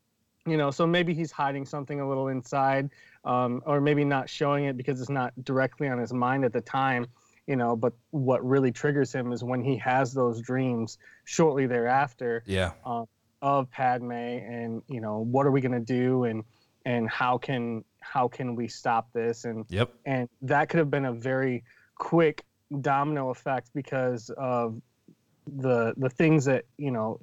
you 0.46 0.56
know 0.56 0.70
so 0.70 0.86
maybe 0.86 1.12
he's 1.14 1.30
hiding 1.30 1.64
something 1.66 2.00
a 2.00 2.08
little 2.08 2.28
inside 2.28 2.88
um 3.24 3.62
or 3.66 3.80
maybe 3.80 4.04
not 4.04 4.28
showing 4.28 4.64
it 4.64 4.76
because 4.76 4.98
it's 5.00 5.10
not 5.10 5.32
directly 5.44 5.86
on 5.88 5.98
his 5.98 6.12
mind 6.14 6.44
at 6.46 6.52
the 6.54 6.62
time 6.62 7.06
you 7.46 7.56
know 7.56 7.76
but 7.76 7.92
what 8.10 8.42
really 8.54 8.72
triggers 8.72 9.12
him 9.12 9.32
is 9.32 9.44
when 9.44 9.62
he 9.62 9.76
has 9.76 10.14
those 10.14 10.40
dreams 10.40 10.96
shortly 11.24 11.66
thereafter. 11.66 12.42
Yeah, 12.46 12.72
of 13.42 13.70
Padme 13.70 14.12
and 14.12 14.82
you 14.88 15.00
know 15.00 15.18
what 15.20 15.46
are 15.46 15.50
we 15.50 15.60
going 15.60 15.72
to 15.72 15.80
do 15.80 16.24
and 16.24 16.44
and 16.84 17.08
how 17.08 17.38
can 17.38 17.84
how 18.00 18.28
can 18.28 18.54
we 18.54 18.68
stop 18.68 19.12
this 19.12 19.44
and 19.44 19.64
yep, 19.68 19.92
and 20.06 20.28
that 20.42 20.68
could 20.68 20.78
have 20.78 20.90
been 20.90 21.04
a 21.06 21.12
very 21.12 21.62
quick 21.96 22.44
domino 22.80 23.30
effect 23.30 23.70
because 23.74 24.30
of 24.36 24.80
the 25.56 25.92
the 25.96 26.08
things 26.10 26.44
that 26.44 26.64
you 26.78 26.90
know 26.90 27.20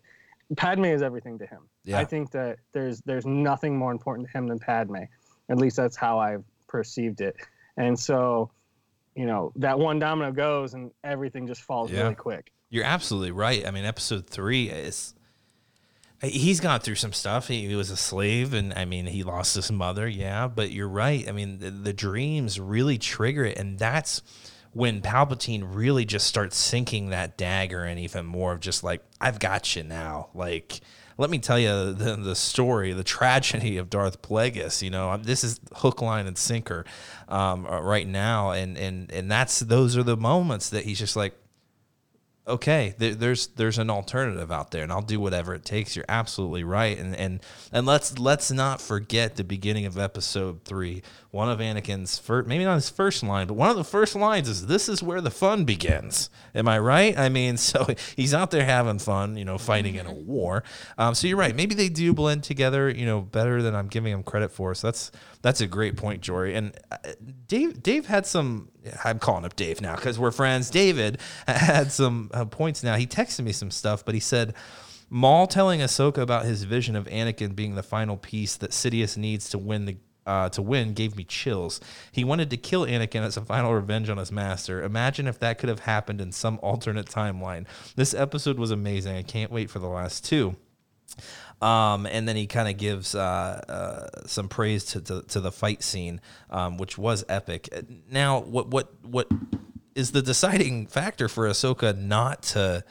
Padme 0.56 0.86
is 0.86 1.02
everything 1.02 1.38
to 1.40 1.46
him. 1.46 1.64
Yeah. 1.84 2.00
I 2.00 2.06
think 2.06 2.32
that 2.32 2.60
there's 2.72 3.02
there's 3.02 3.26
nothing 3.26 3.78
more 3.78 3.92
important 3.92 4.28
to 4.30 4.38
him 4.38 4.48
than 4.48 4.60
Padme. 4.60 5.04
At 5.50 5.58
least 5.58 5.76
that's 5.78 5.96
how 5.98 6.20
I've 6.20 6.44
perceived 6.68 7.22
it. 7.22 7.36
And 7.78 7.98
so, 8.00 8.50
you 9.16 9.26
know, 9.26 9.52
that 9.58 9.78
one 9.78 10.00
domino 10.00 10.32
goes 10.32 10.74
and 10.74 10.92
everything 11.04 11.48
just 11.48 11.62
falls 11.64 11.92
Yeah. 11.92 12.04
really 12.04 12.16
quick. 12.16 12.52
You're 12.70 12.84
absolutely 12.86 13.32
right. 13.32 13.66
I 13.66 13.72
mean, 13.72 13.86
episode 13.86 14.28
three 14.28 14.70
is. 14.70 15.14
He's 16.22 16.60
gone 16.60 16.80
through 16.80 16.96
some 16.96 17.14
stuff. 17.14 17.48
He, 17.48 17.68
he 17.68 17.76
was 17.76 17.92
a 17.92 17.98
slave, 17.98 18.54
and 18.54 18.74
I 18.74 18.86
mean, 18.86 19.06
he 19.06 19.24
lost 19.24 19.56
his 19.56 19.72
mother. 19.72 20.08
Yeah, 20.08 20.48
but 20.48 20.72
you're 20.72 20.90
right. 20.90 21.28
I 21.28 21.32
mean, 21.32 21.60
the, 21.60 21.70
the 21.70 21.94
dreams 21.94 22.60
really 22.60 22.98
trigger 22.98 23.46
it, 23.46 23.58
and 23.58 23.78
that's 23.78 24.24
when 24.74 25.02
Palpatine 25.02 25.64
really 25.76 26.06
just 26.06 26.26
starts 26.26 26.58
sinking 26.58 27.10
that 27.10 27.38
dagger, 27.38 27.84
and 27.84 28.00
even 28.00 28.26
more 28.26 28.54
of 28.54 28.62
just 28.62 28.84
like, 28.84 29.02
"I've 29.22 29.40
got 29.40 29.76
you 29.76 29.84
now." 29.84 30.30
Like, 30.34 30.82
let 31.20 31.30
me 31.30 31.38
tell 31.38 31.60
you 31.60 31.94
the 31.94 32.16
the 32.16 32.36
story, 32.36 32.94
the 32.94 33.04
tragedy 33.04 33.78
of 33.78 33.90
Darth 33.90 34.22
Plagueis. 34.24 34.82
You 34.82 34.90
know, 34.90 35.18
this 35.18 35.44
is 35.44 35.60
hook, 35.76 36.02
line, 36.02 36.26
and 36.26 36.38
sinker 36.38 36.86
um, 37.28 37.66
uh, 37.68 37.80
right 37.82 38.08
now, 38.08 38.52
and 38.52 38.76
and 38.78 39.12
and 39.12 39.30
that's 39.30 39.60
those 39.60 39.96
are 39.96 40.04
the 40.04 40.18
moments 40.18 40.70
that 40.72 40.86
he's 40.86 41.00
just 41.00 41.16
like, 41.16 41.36
okay, 42.48 42.96
there, 42.98 43.14
there's 43.14 43.48
there's 43.48 43.78
an 43.78 43.90
alternative 43.90 44.52
out 44.52 44.72
there, 44.72 44.84
and 44.84 44.92
I'll 44.92 45.02
do 45.02 45.20
whatever 45.20 45.54
it 45.54 45.66
takes. 45.66 45.96
You're 45.96 46.06
absolutely 46.08 46.64
right, 46.64 46.98
and 46.98 47.16
and 47.16 47.42
and 47.72 47.86
let's 47.86 48.18
let's 48.18 48.52
not 48.52 48.82
forget 48.82 49.36
the 49.36 49.44
beginning 49.44 49.86
of 49.86 49.98
episode 49.98 50.64
three. 50.64 51.04
One 51.32 51.50
of 51.50 51.60
Anakin's 51.60 52.18
first, 52.18 52.48
maybe 52.48 52.64
not 52.64 52.76
his 52.76 52.90
first 52.90 53.22
line, 53.22 53.48
but 53.48 53.56
one 53.56 53.70
of 53.70 53.76
the 53.76 53.84
first 53.84 54.16
lines 54.16 54.48
is, 54.48 54.68
"This 54.68 54.88
is 54.88 55.04
where 55.04 55.22
the 55.22 55.32
fun 55.32 55.66
begins." 55.66 56.30
Am 56.56 56.68
I 56.68 56.80
right? 56.80 57.18
I 57.18 57.30
mean, 57.30 57.58
so 57.58 57.88
he's 58.16 58.34
out 58.34 58.52
there 58.52 58.66
having 58.66 59.00
fun, 59.00 59.38
you 59.38 59.46
know, 59.46 59.58
fighting 59.58 59.96
in 59.96 60.06
a 60.06 60.14
war. 60.14 60.64
Um, 60.98 61.16
so 61.16 61.28
you're 61.28 61.38
right. 61.38 61.56
Maybe 61.56 61.76
they 61.76 61.90
do 61.90 62.14
blend 62.14 62.44
together, 62.44 62.90
you 62.90 63.06
know, 63.06 63.22
better 63.22 63.62
than 63.62 63.76
I'm 63.76 63.88
giving 63.88 64.14
him 64.14 64.24
credit 64.24 64.52
for. 64.52 64.74
So 64.74 64.88
that's 64.88 65.12
that's 65.48 65.62
a 65.62 65.68
great 65.68 65.96
point, 65.96 66.22
Jory. 66.22 66.56
And 66.56 66.78
uh, 66.92 66.98
Dave 67.48 67.82
Dave 67.82 68.06
had 68.06 68.26
some. 68.26 68.68
I'm 69.06 69.18
calling 69.18 69.46
up 69.46 69.56
Dave 69.56 69.80
now 69.80 69.96
because 69.96 70.20
we're 70.20 70.32
friends. 70.32 70.70
David 70.70 71.20
had 71.48 71.90
some 71.94 72.30
uh, 72.34 72.44
points 72.44 72.84
now. 72.84 72.98
He 72.98 73.08
texted 73.08 73.46
me 73.46 73.54
some 73.54 73.72
stuff, 73.72 74.04
but 74.04 74.14
he 74.14 74.20
said. 74.20 74.54
Maul 75.10 75.48
telling 75.48 75.80
Ahsoka 75.80 76.18
about 76.18 76.44
his 76.44 76.64
vision 76.64 76.98
of 76.98 77.06
Anakin 77.06 77.56
being 77.56 77.76
the 77.76 77.82
final 77.82 78.18
piece 78.18 78.58
that 78.58 78.72
Sidious 78.72 79.16
needs 79.16 79.50
to 79.52 79.58
win 79.58 79.86
the 79.86 79.96
uh, 80.26 80.50
to 80.50 80.62
win 80.62 80.94
gave 80.94 81.16
me 81.16 81.24
chills. 81.24 81.80
He 82.12 82.26
wanted 82.26 82.50
to 82.50 82.58
kill 82.58 82.86
Anakin 82.86 83.22
as 83.22 83.38
a 83.38 83.42
final 83.42 83.74
revenge 83.74 84.10
on 84.10 84.18
his 84.18 84.34
master. 84.34 84.84
Imagine 84.84 85.26
if 85.26 85.40
that 85.40 85.60
could 85.60 85.70
have 85.70 85.80
happened 85.80 86.20
in 86.20 86.34
some 86.34 86.60
alternate 86.62 87.06
timeline. 87.06 87.66
This 87.96 88.14
episode 88.14 88.60
was 88.60 88.72
amazing. 88.72 89.16
I 89.16 89.24
can't 89.24 89.50
wait 89.50 89.70
for 89.70 89.80
the 89.80 89.88
last 89.88 90.26
two. 90.26 90.58
Um, 91.62 92.06
and 92.06 92.28
then 92.28 92.36
he 92.36 92.46
kind 92.46 92.70
of 92.70 92.78
gives 92.78 93.16
uh, 93.16 93.20
uh, 93.68 94.28
some 94.28 94.48
praise 94.48 94.86
to, 94.86 95.02
to, 95.02 95.22
to 95.24 95.40
the 95.40 95.52
fight 95.52 95.82
scene, 95.82 96.22
um, 96.50 96.78
which 96.78 96.98
was 96.98 97.26
epic. 97.28 97.70
Now, 98.12 98.42
what 98.42 98.68
what 98.68 98.94
what 99.04 99.28
is 99.96 100.12
the 100.12 100.22
deciding 100.22 100.86
factor 100.86 101.28
for 101.28 101.48
Ahsoka 101.48 101.98
not 101.98 102.44
to 102.44 102.84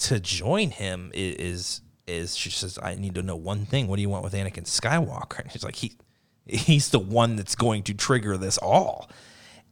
to 0.00 0.20
join 0.20 0.70
him? 0.70 1.10
Is 1.14 1.82
is 2.06 2.34
she 2.36 2.50
says, 2.50 2.78
"I 2.82 2.94
need 2.94 3.14
to 3.16 3.22
know 3.22 3.36
one 3.36 3.66
thing. 3.66 3.88
What 3.88 3.96
do 3.96 4.02
you 4.02 4.08
want 4.08 4.24
with 4.24 4.32
Anakin 4.32 4.64
Skywalker?" 4.64 5.40
And 5.42 5.52
she's 5.52 5.64
like, 5.64 5.76
"He 5.76 5.92
he's 6.46 6.88
the 6.88 6.98
one 6.98 7.36
that's 7.36 7.54
going 7.54 7.82
to 7.84 7.94
trigger 7.94 8.38
this 8.38 8.56
all." 8.56 9.10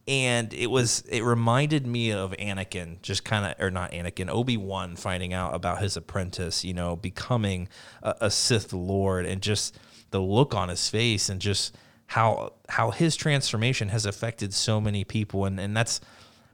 And 0.07 0.53
it 0.53 0.67
was 0.67 1.01
it 1.09 1.23
reminded 1.23 1.87
me 1.87 2.11
of 2.11 2.31
Anakin 2.33 3.01
just 3.01 3.25
kind 3.25 3.45
of 3.45 3.63
or 3.63 3.71
not 3.71 3.91
Anakin 3.91 4.29
Obi-Wan 4.29 4.95
finding 4.95 5.33
out 5.33 5.55
about 5.55 5.81
his 5.81 5.97
apprentice 5.97 6.63
you 6.63 6.73
know 6.73 6.95
becoming 6.95 7.67
a, 8.03 8.15
a, 8.21 8.31
Sith 8.31 8.71
Lord 8.71 9.25
and 9.25 9.41
just 9.41 9.77
the 10.11 10.21
look 10.21 10.53
on 10.53 10.69
his 10.69 10.87
face 10.89 11.29
and 11.29 11.41
just 11.41 11.75
how 12.07 12.53
how 12.69 12.91
his 12.91 13.15
transformation 13.15 13.89
has 13.89 14.05
affected 14.05 14.53
so 14.53 14.79
many 14.79 15.03
people. 15.03 15.45
And 15.45 15.59
and 15.59 15.75
that's 15.75 16.01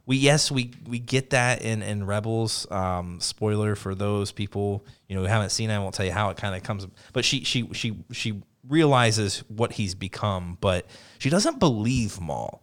we 0.06 0.16
yes 0.16 0.50
we 0.50 0.72
we 0.86 0.98
get 0.98 1.30
that 1.30 1.62
in 1.62 1.82
in 1.82 2.06
Rebels. 2.06 2.70
Um 2.70 3.20
spoiler 3.20 3.74
for 3.74 3.94
those 3.94 4.32
people 4.32 4.84
you 5.08 5.14
know 5.14 5.22
who 5.22 5.28
haven't 5.28 5.50
seen 5.50 5.70
it 5.70 5.76
I 5.76 5.78
won't 5.78 5.94
tell 5.94 6.06
you 6.06 6.12
how 6.12 6.30
it 6.30 6.36
kind 6.36 6.54
of 6.56 6.62
comes 6.62 6.86
but 7.12 7.24
she 7.24 7.44
she 7.44 7.68
she 7.72 7.98
she 8.10 8.42
realizes 8.68 9.44
what 9.48 9.72
he's 9.72 9.94
become 9.94 10.56
but 10.60 10.86
she 11.18 11.28
doesn't 11.28 11.58
believe 11.58 12.20
Maul 12.20 12.61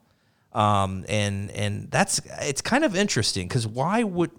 um, 0.54 1.06
and 1.08 1.52
and 1.52 1.92
that's 1.92 2.22
it's 2.42 2.62
kind 2.62 2.84
of 2.84 2.96
interesting 2.96 3.48
because 3.48 3.68
why 3.68 4.04
would 4.04 4.32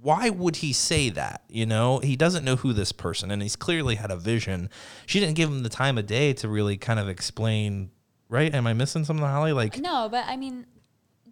why 0.00 0.28
would 0.28 0.56
he 0.56 0.72
say 0.72 1.10
that? 1.10 1.42
You 1.48 1.66
know, 1.66 1.98
he 1.98 2.14
doesn't 2.14 2.44
know 2.44 2.56
who 2.56 2.72
this 2.72 2.92
person, 2.92 3.30
and 3.30 3.42
he's 3.42 3.56
clearly 3.56 3.94
had 3.96 4.10
a 4.10 4.16
vision. 4.16 4.70
She 5.06 5.18
didn't 5.18 5.34
give 5.34 5.48
him 5.48 5.62
the 5.62 5.68
time 5.68 5.98
of 5.98 6.06
day 6.06 6.32
to 6.34 6.48
really 6.48 6.76
kind 6.76 7.00
of 7.00 7.08
explain. 7.08 7.90
Right? 8.28 8.54
Am 8.54 8.66
I 8.66 8.72
missing 8.72 9.04
something, 9.04 9.24
Holly? 9.24 9.52
Like 9.52 9.78
no, 9.78 10.08
but 10.10 10.24
I 10.26 10.36
mean, 10.36 10.66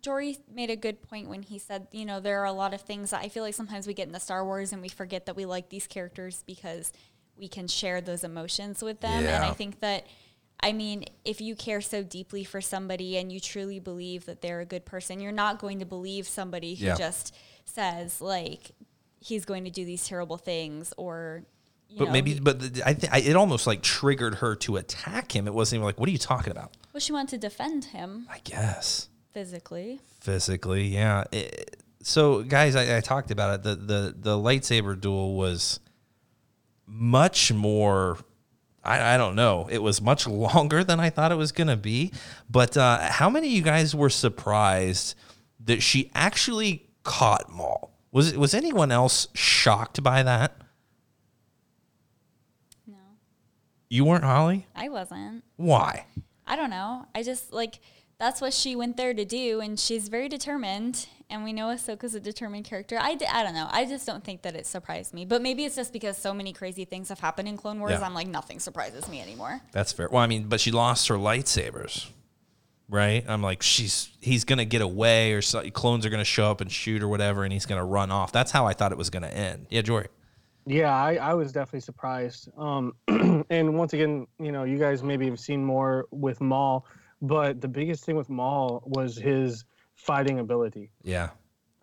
Jory 0.03 0.37
made 0.53 0.69
a 0.69 0.77
good 0.77 1.01
point 1.01 1.29
when 1.29 1.43
he 1.43 1.59
said, 1.59 1.87
you 1.91 2.05
know, 2.05 2.21
there 2.21 2.41
are 2.41 2.45
a 2.45 2.53
lot 2.53 2.75
of 2.75 2.83
things 2.83 3.11
that 3.11 3.23
I 3.23 3.29
feel 3.29 3.43
like 3.43 3.55
sometimes 3.55 3.87
we 3.87 3.95
get 3.95 4.07
in 4.07 4.13
the 4.13 4.21
Star 4.21 4.45
Wars 4.45 4.73
and 4.73 4.83
we 4.83 4.89
forget 4.89 5.27
that 5.27 5.37
we 5.37 5.47
like 5.47 5.69
these 5.69 5.87
characters 5.87 6.45
because 6.47 6.93
we 7.37 7.49
can 7.49 7.69
share 7.69 8.01
those 8.01 8.25
emotions 8.25 8.83
with 8.83 9.01
them. 9.01 9.25
Yeah. 9.25 9.37
And 9.37 9.45
I 9.45 9.53
think 9.53 9.81
that 9.81 10.07
I 10.63 10.73
mean, 10.73 11.05
if 11.25 11.41
you 11.41 11.57
care 11.57 11.81
so 11.81 12.03
deeply 12.03 12.45
for 12.45 12.61
somebody 12.61 13.17
and 13.17 13.33
you 13.33 13.41
truly 13.41 13.81
believe 13.81 14.27
that 14.27 14.41
they're 14.43 14.61
a 14.61 14.65
good 14.67 14.85
person, 14.85 15.19
you're 15.21 15.33
not 15.33 15.59
going 15.59 15.81
to 15.81 15.85
believe 15.87 16.29
somebody 16.29 16.75
who 16.77 16.87
Yeah. 16.87 16.95
just 16.97 17.35
says 17.65 18.21
like 18.21 18.71
he's 19.21 19.45
going 19.45 19.65
to 19.65 19.71
do 19.71 19.85
these 19.85 20.07
terrible 20.07 20.37
things 20.37 20.93
or 20.97 21.45
you 21.89 21.99
but 21.99 22.05
know, 22.07 22.13
maybe 22.13 22.35
he- 22.35 22.41
but 22.41 22.61
the, 22.75 22.83
I, 22.87 22.95
think 22.95 23.27
it 23.27 23.37
almost 23.37 23.67
like 23.67 23.83
triggered 23.83 24.37
her 24.37 24.55
to 24.57 24.77
attack 24.77 25.35
him. 25.35 25.47
It 25.47 25.53
wasn't 25.55 25.79
even 25.79 25.85
like, 25.85 25.99
what 26.01 26.09
are 26.09 26.13
you 26.13 26.19
talking 26.19 26.51
about? 26.53 26.73
well, 26.93 27.01
she 27.01 27.13
wanted 27.13 27.41
to 27.41 27.49
defend 27.49 27.87
him 27.87 28.27
I 28.31 28.39
guess. 28.45 29.09
physically. 29.33 30.01
physically 30.21 30.85
yeah 30.89 31.25
It- 31.33 31.77
so 32.03 32.43
guys 32.43 32.75
I, 32.77 32.97
I 32.97 33.01
talked 33.01 33.31
about 33.31 33.55
it 33.55 33.63
the, 33.63 33.75
the 33.77 34.15
the 34.19 34.37
lightsaber 34.37 35.01
duel 35.01 35.35
was 35.37 35.79
much 36.87 37.53
more 37.53 38.19
I, 38.85 39.15
I 39.15 39.17
don't 39.17 39.37
know. 39.37 39.69
It 39.71 39.83
was 39.83 40.01
much 40.03 40.27
longer 40.45 40.83
than 40.85 40.99
i 41.01 41.09
thought 41.11 41.33
it 41.33 41.37
was 41.37 41.53
gonna 41.53 41.77
be 41.77 42.13
but 42.51 42.77
uh, 42.77 42.99
how 43.11 43.31
many 43.31 43.49
of 43.49 43.53
you 43.53 43.63
guys 43.63 43.95
were 43.95 44.11
surprised 44.11 45.15
that 45.65 45.83
she 45.83 46.11
actually 46.15 46.89
caught 47.05 47.51
maul? 47.51 47.91
Was 48.11 48.37
was 48.37 48.53
anyone 48.55 48.91
else 48.93 49.29
shocked 49.35 50.03
by 50.03 50.23
that? 50.23 50.57
No, 52.87 52.97
you 53.89 54.05
weren't 54.05 54.25
holly? 54.25 54.67
I 54.75 54.89
wasn't. 54.89 55.45
why? 55.57 56.07
I 56.47 56.57
don't 56.57 56.71
know. 56.71 57.07
I 57.15 57.23
just 57.23 57.53
like 57.53 57.81
that's 58.23 58.41
what 58.41 58.55
she 58.55 58.77
went 58.77 58.97
there 58.97 59.13
to 59.13 59.25
do, 59.25 59.61
and 59.61 59.79
she's 59.79 60.07
very 60.09 60.29
determined. 60.29 61.09
And 61.29 61.43
we 61.43 61.53
know 61.53 61.67
Ahsoka's 61.67 62.15
a 62.15 62.21
determined 62.21 62.65
character. 62.65 62.97
I, 63.01 63.17
d- 63.17 63.27
I 63.27 63.43
don't 63.43 63.55
know. 63.55 63.69
I 63.73 63.85
just 63.85 64.07
don't 64.07 64.23
think 64.23 64.43
that 64.43 64.55
it 64.55 64.65
surprised 64.65 65.13
me. 65.13 65.25
But 65.25 65.43
maybe 65.43 65.65
it's 65.65 65.75
just 65.75 65.93
because 65.93 66.17
so 66.17 66.33
many 66.33 66.53
crazy 66.53 66.85
things 66.85 67.09
have 67.09 67.19
happened 67.19 67.49
in 67.49 67.57
Clone 67.57 67.81
Wars. 67.81 67.93
Yeah. 67.93 68.07
I'm 68.07 68.15
like 68.15 68.29
nothing 68.29 68.61
surprises 68.61 69.09
me 69.09 69.21
anymore. 69.21 69.61
That's 69.73 69.93
fair. 69.93 70.09
Well, 70.09 70.23
I 70.23 70.29
mean, 70.29 70.45
but 70.45 70.61
she 70.61 70.71
lost 70.71 71.09
her 71.09 71.17
lightsabers, 71.17 72.11
right? 72.89 73.25
I'm 73.27 73.43
like, 73.43 73.63
she's 73.63 74.11
he's 74.21 74.45
gonna 74.45 74.67
get 74.67 74.83
away, 74.83 75.33
or 75.33 75.43
so, 75.43 75.69
clones 75.71 76.07
are 76.07 76.11
gonna 76.11 76.23
show 76.23 76.49
up 76.49 76.61
and 76.61 76.71
shoot 76.71 77.03
or 77.03 77.09
whatever, 77.09 77.43
and 77.43 77.53
he's 77.53 77.67
gonna 77.67 77.85
run 77.85 78.13
off. 78.13 78.31
That's 78.31 78.53
how 78.53 78.67
I 78.67 78.73
thought 78.75 78.93
it 78.93 78.99
was 78.99 79.11
gonna 79.11 79.29
end. 79.29 79.67
Yeah, 79.69 79.83
Jory. 79.83 80.09
Yeah, 80.65 80.95
I, 80.95 81.15
I 81.17 81.35
was 81.35 81.51
definitely 81.51 81.81
surprised. 81.81 82.51
Um, 82.57 82.95
and 83.51 83.77
once 83.77 83.95
again, 83.95 84.29
you 84.39 84.53
know, 84.53 84.63
you 84.63 84.79
guys 84.79 85.03
maybe 85.03 85.29
have 85.29 85.41
seen 85.41 85.65
more 85.65 86.07
with 86.13 86.41
Maul, 86.41 86.87
but 87.23 87.61
the 87.61 87.69
biggest 87.69 88.05
thing 88.05 88.17
with 88.17 88.29
Maul 88.29 88.83
was 88.85 89.17
his 89.17 89.65
fighting 89.95 90.39
ability. 90.41 90.91
Yeah, 91.03 91.31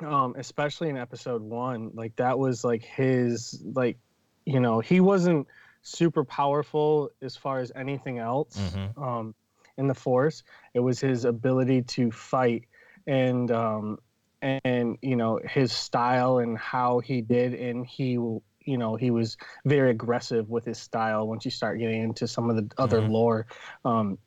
Um, 0.01 0.35
especially 0.37 0.89
in 0.89 0.97
episode 0.97 1.41
one, 1.41 1.91
like 1.93 2.15
that 2.17 2.37
was 2.37 2.63
like 2.63 2.83
his 2.83 3.61
like, 3.73 3.97
you 4.45 4.59
know, 4.59 4.79
he 4.79 4.99
wasn't 4.99 5.47
super 5.81 6.23
powerful 6.23 7.09
as 7.21 7.35
far 7.35 7.59
as 7.59 7.71
anything 7.75 8.17
else. 8.19 8.57
Mhm. 8.57 8.97
Um, 9.01 9.35
in 9.77 9.87
the 9.87 9.93
Force, 9.95 10.43
it 10.73 10.81
was 10.81 10.99
his 10.99 11.23
ability 11.25 11.81
to 11.83 12.11
fight 12.11 12.65
and 13.07 13.49
um, 13.51 13.97
and 14.41 14.97
you 15.01 15.15
know 15.15 15.39
his 15.43 15.71
style 15.71 16.39
and 16.39 16.57
how 16.57 16.99
he 16.99 17.21
did, 17.21 17.53
and 17.53 17.85
he 17.85 18.11
you 18.11 18.41
know 18.77 18.95
he 18.95 19.09
was 19.09 19.37
very 19.65 19.89
aggressive 19.91 20.49
with 20.49 20.65
his 20.65 20.77
style 20.77 21.27
once 21.27 21.45
you 21.45 21.51
start 21.51 21.79
getting 21.79 22.03
into 22.03 22.27
some 22.27 22.49
of 22.49 22.55
the 22.57 22.69
other 22.77 23.01
Mhm. 23.01 23.09
lore 23.09 23.47
um 23.85 24.17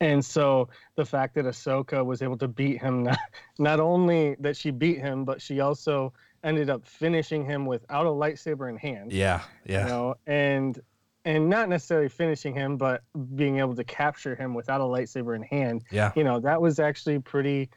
and 0.00 0.24
so 0.24 0.68
the 0.96 1.04
fact 1.04 1.34
that 1.34 1.44
Ahsoka 1.44 2.04
was 2.04 2.22
able 2.22 2.38
to 2.38 2.48
beat 2.48 2.80
him 2.80 3.02
not, 3.04 3.18
not 3.58 3.80
only 3.80 4.36
that 4.40 4.56
she 4.56 4.70
beat 4.70 4.98
him 4.98 5.24
but 5.24 5.40
she 5.40 5.60
also 5.60 6.12
ended 6.42 6.68
up 6.70 6.86
finishing 6.86 7.44
him 7.44 7.66
without 7.66 8.06
a 8.06 8.10
lightsaber 8.10 8.68
in 8.68 8.76
hand. 8.76 9.12
Yeah, 9.12 9.42
yeah, 9.64 9.84
you 9.84 9.88
know 9.88 10.14
and 10.26 10.78
and 11.26 11.48
not 11.48 11.68
necessarily 11.68 12.08
finishing 12.08 12.54
him 12.54 12.76
but 12.76 13.02
being 13.34 13.58
able 13.58 13.74
to 13.74 13.84
capture 13.84 14.34
him 14.34 14.54
without 14.54 14.80
a 14.80 14.84
lightsaber 14.84 15.34
in 15.36 15.42
hand. 15.42 15.84
Yeah. 15.90 16.12
you 16.16 16.24
know 16.24 16.40
that 16.40 16.60
was 16.60 16.78
actually 16.78 17.18
pretty 17.18 17.70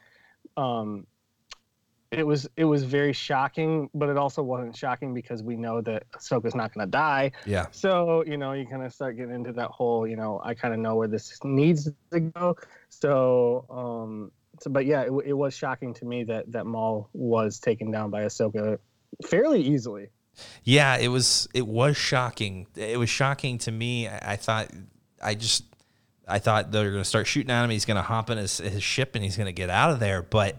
um 0.56 1.06
it 2.12 2.26
was 2.26 2.48
it 2.56 2.66
was 2.66 2.84
very 2.84 3.14
shocking 3.14 3.90
but 3.94 4.10
it 4.10 4.18
also 4.18 4.42
wasn't 4.42 4.76
shocking 4.76 5.14
because 5.14 5.44
we 5.44 5.56
know 5.56 5.82
that 5.82 6.10
Ahsoka's 6.12 6.56
not 6.56 6.74
going 6.74 6.88
to 6.88 6.92
die 6.92 7.32
Yeah, 7.46 7.68
so 7.72 8.24
you 8.26 8.38
know 8.38 8.54
you 8.54 8.66
kind 8.66 8.84
of 8.84 8.94
start 8.94 9.18
getting 9.18 9.34
into 9.34 9.52
that 9.54 9.70
whole 9.70 10.08
you 10.08 10.16
know 10.16 10.42
I 10.44 10.54
kind 10.54 10.74
of 10.74 10.80
know 10.80 10.96
where 10.96 11.08
this 11.08 11.38
needs 11.44 11.90
to 12.12 12.20
go 12.20 12.56
so 12.90 13.66
um 13.70 14.32
so 14.62 14.70
but 14.70 14.86
yeah 14.86 15.02
it, 15.02 15.12
it 15.26 15.34
was 15.34 15.54
shocking 15.54 15.94
to 15.96 16.06
me 16.06 16.24
that 16.26 16.52
that 16.52 16.66
Maul 16.66 17.10
was 17.14 17.60
taken 17.60 17.92
down 17.92 18.10
by 18.10 18.24
Ahsoka 18.24 18.80
fairly 19.26 19.62
easily 19.62 20.10
yeah. 20.64 20.98
It 20.98 21.08
was 21.08 21.48
it 21.54 21.68
was 21.68 21.98
shocking. 21.98 22.68
It 22.76 23.00
was 23.00 23.10
shocking 23.10 23.58
to 23.60 23.72
me. 23.72 24.08
I, 24.08 24.34
I 24.34 24.36
thought 24.36 24.70
I 25.22 25.36
just 25.36 25.64
I 26.28 26.40
thought 26.40 26.72
they 26.72 26.84
were 26.84 26.92
gonna 26.92 27.06
start 27.06 27.28
shooting 27.28 27.52
at 27.52 27.64
him. 27.64 27.70
He's 27.70 27.86
gonna 27.86 28.02
hop 28.02 28.30
in 28.30 28.38
his, 28.38 28.58
his 28.58 28.84
ship 28.84 29.16
and 29.16 29.24
he's 29.24 29.38
gonna 29.38 29.52
get 29.52 29.70
out 29.70 29.92
of 29.92 30.00
there. 30.00 30.22
But 30.22 30.58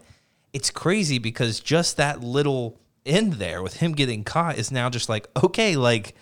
it's 0.53 0.69
crazy 0.71 1.19
because 1.19 1.59
just 1.59 1.97
that 1.97 2.21
little 2.21 2.79
end 3.05 3.33
there 3.33 3.61
with 3.63 3.77
him 3.77 3.93
getting 3.93 4.23
caught 4.23 4.57
is 4.57 4.71
now 4.71 4.89
just 4.89 5.09
like 5.09 5.27
okay, 5.43 5.75
like 5.75 6.15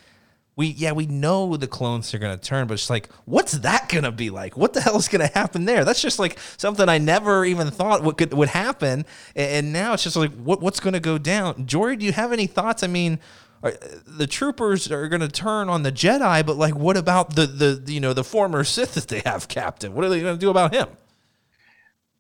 we 0.56 0.68
yeah 0.68 0.92
we 0.92 1.06
know 1.06 1.56
the 1.56 1.68
clones 1.68 2.14
are 2.14 2.20
gonna 2.20 2.38
turn, 2.38 2.68
but 2.68 2.76
it's 2.76 2.90
like 2.90 3.10
what's 3.26 3.54
that 3.54 3.90
gonna 3.90 4.12
be 4.12 4.30
like? 4.30 4.58
What 4.58 4.74
the 4.74 4.82
hell 4.82 4.98
is 4.98 5.08
gonna 5.08 5.28
happen 5.28 5.66
there? 5.66 5.86
That's 5.86 6.02
just 6.02 6.20
like 6.20 6.40
something 6.58 6.90
I 6.90 6.98
never 6.98 7.46
even 7.46 7.70
thought 7.72 8.04
would 8.04 8.18
could 8.18 8.34
would 8.34 8.50
happen, 8.50 9.06
and, 9.36 9.72
now 9.72 9.94
it's 9.94 10.04
just 10.04 10.16
like 10.16 10.34
what 10.34 10.62
what's 10.62 10.80
gonna 10.80 11.00
go 11.00 11.18
down? 11.18 11.66
Jory, 11.66 11.96
do 11.96 12.06
you 12.06 12.14
have 12.14 12.32
any 12.32 12.48
thoughts? 12.48 12.84
I 12.84 12.88
mean. 12.88 13.20
Are, 13.64 13.74
the 14.06 14.28
troopers 14.28 14.92
are 14.92 15.08
going 15.08 15.22
to 15.22 15.28
turn 15.28 15.68
on 15.68 15.82
the 15.82 15.92
Jedi, 15.92 16.46
but 16.46 16.58
like, 16.58 16.76
what 16.76 16.96
about 16.96 17.36
the 17.36 17.48
the 17.48 17.92
you 17.92 18.00
know 18.00 18.14
the 18.14 18.24
former 18.24 18.64
Sith 18.76 18.94
that 18.94 19.08
they 19.08 19.22
have 19.22 19.48
captive? 19.48 19.92
What 19.92 20.06
are 20.06 20.10
they 20.10 20.22
going 20.22 20.36
to 20.36 20.40
do 20.40 20.52
about 20.52 20.76
him? 20.76 20.88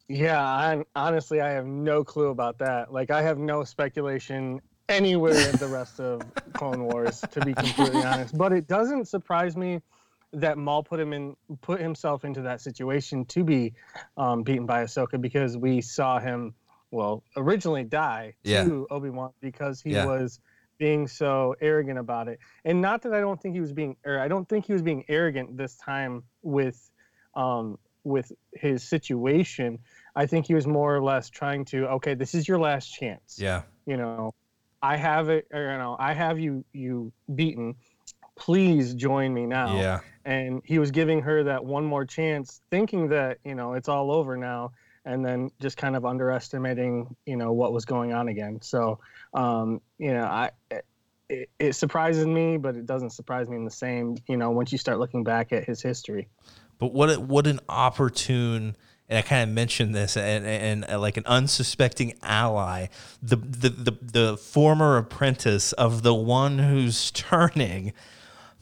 Yeah, 0.09 0.41
I, 0.41 0.83
honestly, 0.95 1.41
I 1.41 1.49
have 1.49 1.65
no 1.65 2.03
clue 2.03 2.27
about 2.29 2.59
that. 2.59 2.93
Like, 2.93 3.11
I 3.11 3.21
have 3.21 3.37
no 3.37 3.63
speculation 3.63 4.61
anywhere 4.87 5.49
in 5.49 5.57
the 5.59 5.67
rest 5.67 5.99
of 5.99 6.31
Clone 6.53 6.85
Wars, 6.85 7.25
to 7.31 7.41
be 7.41 7.53
completely 7.53 8.03
honest. 8.03 8.37
But 8.37 8.53
it 8.53 8.67
doesn't 8.67 9.07
surprise 9.09 9.57
me 9.57 9.81
that 10.33 10.57
Maul 10.57 10.83
put 10.83 10.99
him 10.99 11.11
in, 11.11 11.35
put 11.61 11.81
himself 11.81 12.23
into 12.23 12.41
that 12.43 12.61
situation 12.61 13.25
to 13.25 13.43
be 13.43 13.73
um, 14.15 14.43
beaten 14.43 14.65
by 14.65 14.83
Ahsoka 14.83 15.19
because 15.19 15.57
we 15.57 15.81
saw 15.81 16.19
him, 16.19 16.53
well, 16.91 17.23
originally 17.35 17.83
die 17.83 18.35
Yeah. 18.43 18.63
to 18.63 18.87
Obi 18.89 19.09
Wan 19.09 19.31
because 19.41 19.81
he 19.81 19.91
Yeah. 19.91 20.05
was 20.05 20.39
being 20.77 21.07
so 21.07 21.55
arrogant 21.59 21.97
about 21.99 22.27
it. 22.29 22.39
And 22.63 22.81
not 22.81 23.01
that 23.01 23.13
I 23.13 23.19
don't 23.19 23.41
think 23.41 23.55
he 23.55 23.61
was 23.61 23.73
being, 23.73 23.97
or 24.05 24.19
I 24.19 24.27
don't 24.27 24.47
think 24.47 24.65
he 24.65 24.73
was 24.73 24.81
being 24.83 25.03
arrogant 25.09 25.57
this 25.57 25.75
time 25.75 26.23
with 26.43 26.89
um, 27.35 27.77
with 28.03 28.31
his 28.53 28.87
situation. 28.87 29.79
I 30.17 30.25
think 30.25 30.47
he 30.47 30.55
was 30.55 30.65
more 30.65 30.95
or 30.95 31.01
less 31.01 31.29
trying 31.29 31.63
to, 31.65 31.87
okay, 31.97 32.15
this 32.15 32.33
is 32.33 32.47
your 32.47 32.57
last 32.57 32.87
chance. 32.87 33.37
Yeah. 33.39 33.61
You 33.85 33.97
know, 33.97 34.33
I 34.81 34.97
have 34.97 35.29
it, 35.29 35.47
or, 35.53 35.61
you 35.61 35.77
know, 35.77 35.95
I 35.99 36.13
have 36.13 36.39
you 36.39 36.65
you 36.73 37.13
beaten. 37.35 37.75
Please 38.35 38.95
join 38.95 39.31
me 39.31 39.45
now. 39.45 39.77
Yeah. 39.77 39.99
And 40.25 40.61
he 40.65 40.79
was 40.79 40.89
giving 40.89 41.21
her 41.21 41.43
that 41.43 41.63
one 41.63 41.85
more 41.85 42.03
chance, 42.03 42.61
thinking 42.71 43.09
that 43.09 43.37
you 43.45 43.55
know 43.55 43.73
it's 43.73 43.89
all 43.89 44.11
over 44.11 44.35
now, 44.35 44.71
and 45.05 45.23
then 45.23 45.51
just 45.61 45.77
kind 45.77 45.95
of 45.95 46.03
underestimating 46.03 47.15
you 47.25 47.37
know 47.37 47.53
what 47.53 47.71
was 47.71 47.85
going 47.85 48.11
on 48.11 48.27
again. 48.27 48.59
So, 48.61 48.99
um, 49.33 49.81
you 49.99 50.13
know, 50.13 50.25
I. 50.25 50.51
It, 51.29 51.49
it 51.59 51.73
surprises 51.73 52.25
me, 52.25 52.55
but 52.55 52.77
it 52.77 52.85
doesn't 52.85 53.09
surprise 53.09 53.49
me 53.49 53.57
in 53.57 53.65
the 53.65 53.71
same. 53.71 54.15
You 54.29 54.37
know, 54.37 54.51
once 54.51 54.71
you 54.71 54.77
start 54.77 54.97
looking 54.97 55.25
back 55.25 55.51
at 55.51 55.65
his 55.65 55.81
history. 55.81 56.29
But 56.79 56.93
what 56.93 57.09
a, 57.09 57.19
what 57.19 57.47
an 57.47 57.59
opportune 57.67 58.77
and 59.09 59.17
I 59.17 59.21
kind 59.21 59.49
of 59.49 59.55
mentioned 59.55 59.95
this 59.95 60.17
and, 60.17 60.45
and, 60.45 60.85
and, 60.85 61.01
like 61.01 61.17
an 61.17 61.25
unsuspecting 61.25 62.15
ally, 62.21 62.87
the, 63.21 63.37
the 63.37 63.69
the 63.69 63.97
the 64.01 64.37
former 64.37 64.97
apprentice 64.97 65.71
of 65.73 66.03
the 66.03 66.13
one 66.13 66.59
who's 66.59 67.11
turning. 67.11 67.93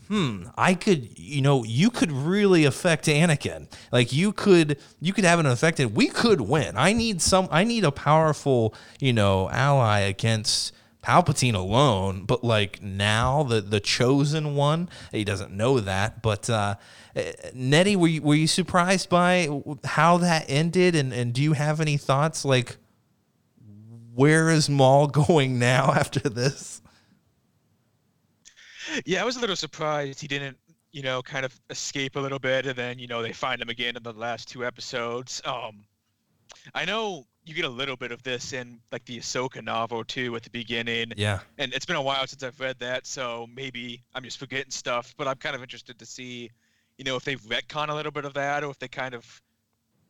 Hmm, 0.07 0.49
I 0.55 0.75
could, 0.75 1.17
you 1.17 1.41
know, 1.41 1.63
you 1.63 1.89
could 1.89 2.11
really 2.11 2.63
affect 2.63 3.05
Anakin. 3.05 3.67
Like 3.91 4.13
you 4.13 4.33
could, 4.33 4.77
you 5.01 5.13
could 5.13 5.23
have 5.23 5.39
an 5.39 5.47
effect, 5.47 5.79
and 5.79 5.95
we 5.95 6.09
could 6.09 6.41
win. 6.41 6.77
I 6.77 6.93
need 6.93 7.23
some. 7.23 7.47
I 7.49 7.63
need 7.63 7.83
a 7.83 7.91
powerful, 7.91 8.75
you 8.99 9.13
know, 9.13 9.49
ally 9.49 10.01
against 10.01 10.74
Palpatine 11.05 11.53
alone, 11.53 12.25
but 12.25 12.43
like 12.43 12.81
now 12.81 13.43
the 13.43 13.61
the 13.61 13.79
chosen 13.79 14.55
one, 14.55 14.89
he 15.11 15.23
doesn't 15.23 15.51
know 15.51 15.79
that. 15.79 16.23
But 16.23 16.49
uh, 16.49 16.75
Nettie, 17.53 17.95
were 17.95 18.07
you, 18.07 18.21
were 18.23 18.35
you 18.35 18.47
surprised 18.47 19.09
by 19.09 19.47
how 19.83 20.17
that 20.17 20.45
ended, 20.47 20.95
and 20.95 21.13
and 21.13 21.31
do 21.31 21.43
you 21.43 21.53
have 21.53 21.79
any 21.79 21.97
thoughts 21.97 22.43
like 22.43 22.77
where 24.15 24.49
is 24.49 24.67
Maul 24.67 25.07
going 25.27 25.59
now 25.59 25.93
after 25.93 26.21
this? 26.21 26.81
Yeah, 29.05 29.21
I 29.21 29.25
was 29.25 29.35
a 29.35 29.39
little 29.39 29.55
surprised 29.55 30.21
he 30.21 30.27
didn't, 30.27 30.57
you 30.91 31.03
know, 31.03 31.21
kind 31.21 31.45
of 31.45 31.59
escape 31.69 32.15
a 32.15 32.19
little 32.19 32.39
bit, 32.39 32.65
and 32.65 32.75
then 32.75 32.97
you 32.97 33.05
know 33.05 33.21
they 33.21 33.33
find 33.33 33.61
him 33.61 33.69
again 33.69 33.95
in 33.95 34.01
the 34.01 34.13
last 34.13 34.47
two 34.47 34.65
episodes. 34.65 35.39
Um, 35.45 35.83
I 36.73 36.85
know 36.85 37.27
you 37.45 37.53
get 37.53 37.65
a 37.65 37.69
little 37.69 37.95
bit 37.95 38.11
of 38.11 38.23
this 38.23 38.53
in 38.53 38.79
like 38.91 39.05
the 39.05 39.19
Ahsoka 39.19 39.63
novel 39.63 40.03
too 40.03 40.35
at 40.35 40.43
the 40.43 40.49
beginning. 40.49 41.13
Yeah. 41.15 41.39
And 41.57 41.73
it's 41.73 41.85
been 41.85 41.95
a 41.95 42.01
while 42.01 42.25
since 42.25 42.41
I've 42.43 42.59
read 42.59 42.79
that, 42.79 43.05
so 43.05 43.47
maybe 43.53 44.01
I'm 44.15 44.23
just 44.23 44.39
forgetting 44.39 44.71
stuff. 44.71 45.13
But 45.15 45.27
I'm 45.27 45.35
kind 45.35 45.55
of 45.55 45.61
interested 45.61 45.99
to 45.99 46.05
see, 46.05 46.49
you 46.97 47.05
know, 47.05 47.15
if 47.15 47.23
they've 47.23 47.41
retcon 47.41 47.89
a 47.89 47.93
little 47.93 48.11
bit 48.11 48.25
of 48.25 48.33
that, 48.33 48.63
or 48.63 48.71
if 48.71 48.79
they 48.79 48.87
kind 48.87 49.13
of 49.13 49.41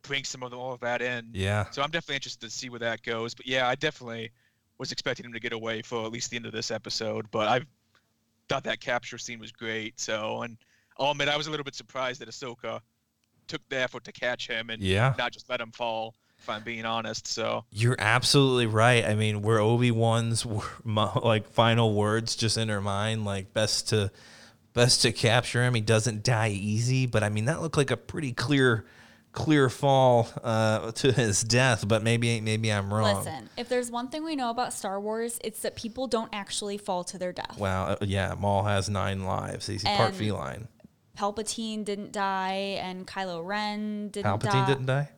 bring 0.02 0.24
some 0.24 0.42
of 0.42 0.54
all 0.54 0.72
of 0.72 0.80
that 0.80 1.02
in. 1.02 1.28
Yeah. 1.32 1.68
So 1.70 1.82
I'm 1.82 1.90
definitely 1.90 2.16
interested 2.16 2.46
to 2.46 2.52
see 2.52 2.70
where 2.70 2.80
that 2.80 3.02
goes. 3.02 3.34
But 3.34 3.46
yeah, 3.46 3.68
I 3.68 3.74
definitely 3.74 4.30
was 4.78 4.90
expecting 4.90 5.26
him 5.26 5.32
to 5.34 5.40
get 5.40 5.52
away 5.52 5.82
for 5.82 6.06
at 6.06 6.12
least 6.12 6.30
the 6.30 6.36
end 6.36 6.46
of 6.46 6.52
this 6.52 6.70
episode. 6.70 7.30
But 7.30 7.48
I 7.48 7.60
thought 8.48 8.64
that 8.64 8.80
capture 8.80 9.18
scene 9.18 9.40
was 9.40 9.52
great. 9.52 10.00
So, 10.00 10.42
and 10.42 10.56
I'll 10.98 11.10
admit 11.10 11.28
I 11.28 11.36
was 11.36 11.48
a 11.48 11.50
little 11.50 11.64
bit 11.64 11.74
surprised 11.74 12.20
that 12.22 12.28
Ahsoka 12.28 12.80
took 13.46 13.60
the 13.68 13.76
effort 13.76 14.04
to 14.04 14.12
catch 14.12 14.48
him 14.48 14.70
and 14.70 14.82
yeah. 14.82 15.14
not 15.18 15.32
just 15.32 15.48
let 15.50 15.60
him 15.60 15.70
fall 15.70 16.14
if 16.46 16.50
I'm 16.50 16.62
being 16.62 16.84
honest. 16.84 17.26
So 17.26 17.64
you're 17.72 17.96
absolutely 17.98 18.66
right. 18.66 19.04
I 19.04 19.16
mean, 19.16 19.42
were 19.42 19.58
Obi 19.58 19.90
Wan's 19.90 20.46
like 20.84 21.48
final 21.48 21.94
words 21.94 22.36
just 22.36 22.56
in 22.56 22.68
her 22.68 22.80
mind, 22.80 23.24
like 23.24 23.52
best 23.52 23.88
to 23.88 24.12
best 24.72 25.02
to 25.02 25.12
capture 25.12 25.62
him. 25.62 25.74
He 25.74 25.80
doesn't 25.80 26.22
die 26.22 26.50
easy, 26.50 27.06
but 27.06 27.24
I 27.24 27.30
mean 27.30 27.46
that 27.46 27.60
looked 27.60 27.76
like 27.76 27.90
a 27.90 27.96
pretty 27.96 28.32
clear 28.32 28.86
clear 29.32 29.68
fall 29.68 30.28
uh, 30.44 30.92
to 30.92 31.10
his 31.10 31.42
death. 31.42 31.86
But 31.86 32.04
maybe 32.04 32.40
maybe 32.40 32.72
I'm 32.72 32.94
wrong. 32.94 33.16
Listen, 33.16 33.50
if 33.56 33.68
there's 33.68 33.90
one 33.90 34.08
thing 34.08 34.22
we 34.24 34.36
know 34.36 34.50
about 34.50 34.72
Star 34.72 35.00
Wars, 35.00 35.40
it's 35.42 35.62
that 35.62 35.74
people 35.74 36.06
don't 36.06 36.30
actually 36.32 36.78
fall 36.78 37.02
to 37.04 37.18
their 37.18 37.32
death. 37.32 37.58
Wow. 37.58 37.86
Uh, 37.86 37.96
yeah, 38.02 38.34
Maul 38.38 38.62
has 38.62 38.88
nine 38.88 39.24
lives. 39.24 39.66
He's 39.66 39.84
and 39.84 39.96
part 39.96 40.14
feline. 40.14 40.68
Palpatine 41.18 41.84
didn't 41.84 42.12
die, 42.12 42.78
and 42.80 43.06
Kylo 43.06 43.44
Ren 43.44 44.10
didn't 44.10 44.38
Palpatine 44.38 44.52
die. 44.52 44.66
didn't 44.66 44.86
die. 44.86 45.08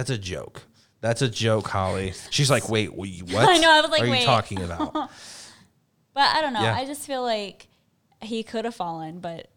That's 0.00 0.08
a 0.08 0.16
joke. 0.16 0.62
That's 1.02 1.20
a 1.20 1.28
joke, 1.28 1.68
Holly. 1.68 2.14
She's 2.30 2.50
like, 2.50 2.70
wait, 2.70 2.94
what? 2.94 3.10
I 3.10 3.58
know. 3.58 3.70
I 3.70 3.82
was 3.82 3.90
like, 3.90 4.02
are 4.02 4.10
wait. 4.10 4.20
you 4.20 4.24
talking 4.24 4.62
about? 4.62 4.94
but 4.94 5.10
I 6.16 6.40
don't 6.40 6.54
know. 6.54 6.62
Yeah. 6.62 6.74
I 6.74 6.86
just 6.86 7.06
feel 7.06 7.22
like 7.22 7.68
he 8.22 8.42
could 8.42 8.64
have 8.64 8.74
fallen, 8.74 9.20
but 9.20 9.50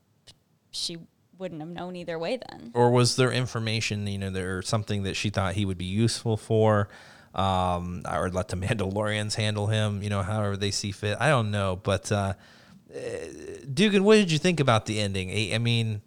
she 0.72 0.98
wouldn't 1.38 1.62
have 1.62 1.70
known 1.70 1.96
either 1.96 2.20
way 2.20 2.42
then. 2.50 2.72
Or 2.74 2.92
was 2.92 3.16
there 3.16 3.32
information, 3.32 4.06
you 4.06 4.18
know, 4.18 4.32
there 4.32 4.62
something 4.62 5.04
that 5.04 5.16
she 5.16 5.30
thought 5.30 5.54
he 5.54 5.64
would 5.64 5.78
be 5.78 5.86
useful 5.86 6.36
for? 6.36 6.90
Um, 7.34 8.02
or 8.12 8.30
let 8.30 8.50
the 8.50 8.58
Mandalorians 8.58 9.36
handle 9.36 9.68
him, 9.68 10.04
you 10.04 10.10
know, 10.10 10.24
however 10.24 10.58
they 10.58 10.72
see 10.72 10.92
fit. 10.92 11.16
I 11.22 11.30
don't 11.30 11.52
know, 11.52 11.78
but 11.82 12.12
uh, 12.12 12.34
Dugan, 13.74 14.04
what 14.04 14.16
did 14.16 14.30
you 14.30 14.40
think 14.40 14.60
about 14.60 14.88
the 14.88 15.00
ending? 15.00 15.54
I 15.54 15.58
mean, 15.58 16.02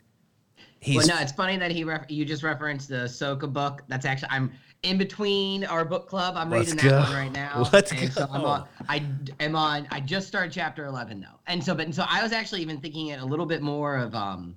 He's, 0.86 0.96
well, 0.98 1.06
no, 1.08 1.18
it's 1.20 1.32
funny 1.32 1.56
that 1.56 1.72
he 1.72 1.82
ref- 1.82 2.08
you 2.08 2.24
just 2.24 2.44
referenced 2.44 2.88
the 2.88 3.06
Soka 3.06 3.52
book. 3.52 3.82
That's 3.88 4.06
actually 4.06 4.28
I'm 4.30 4.52
in 4.84 4.98
between 4.98 5.64
our 5.64 5.84
book 5.84 6.08
club. 6.08 6.34
I'm 6.36 6.52
reading 6.52 6.76
go. 6.76 6.88
that 6.90 7.08
one 7.08 7.12
right 7.12 7.32
now. 7.34 7.68
Let's 7.72 7.90
and 7.90 8.00
go. 8.02 8.06
So 8.06 8.28
I'm 8.30 8.44
on, 8.44 8.68
I 8.88 9.04
am 9.40 9.56
on. 9.56 9.88
I 9.90 9.98
just 9.98 10.28
started 10.28 10.52
chapter 10.52 10.84
11 10.84 11.20
though, 11.20 11.40
and 11.48 11.62
so 11.62 11.74
but 11.74 11.86
and 11.86 11.94
so 11.94 12.04
I 12.08 12.22
was 12.22 12.30
actually 12.32 12.62
even 12.62 12.80
thinking 12.80 13.08
it 13.08 13.20
a 13.20 13.24
little 13.24 13.46
bit 13.46 13.62
more 13.62 13.96
of 13.96 14.14
um, 14.14 14.54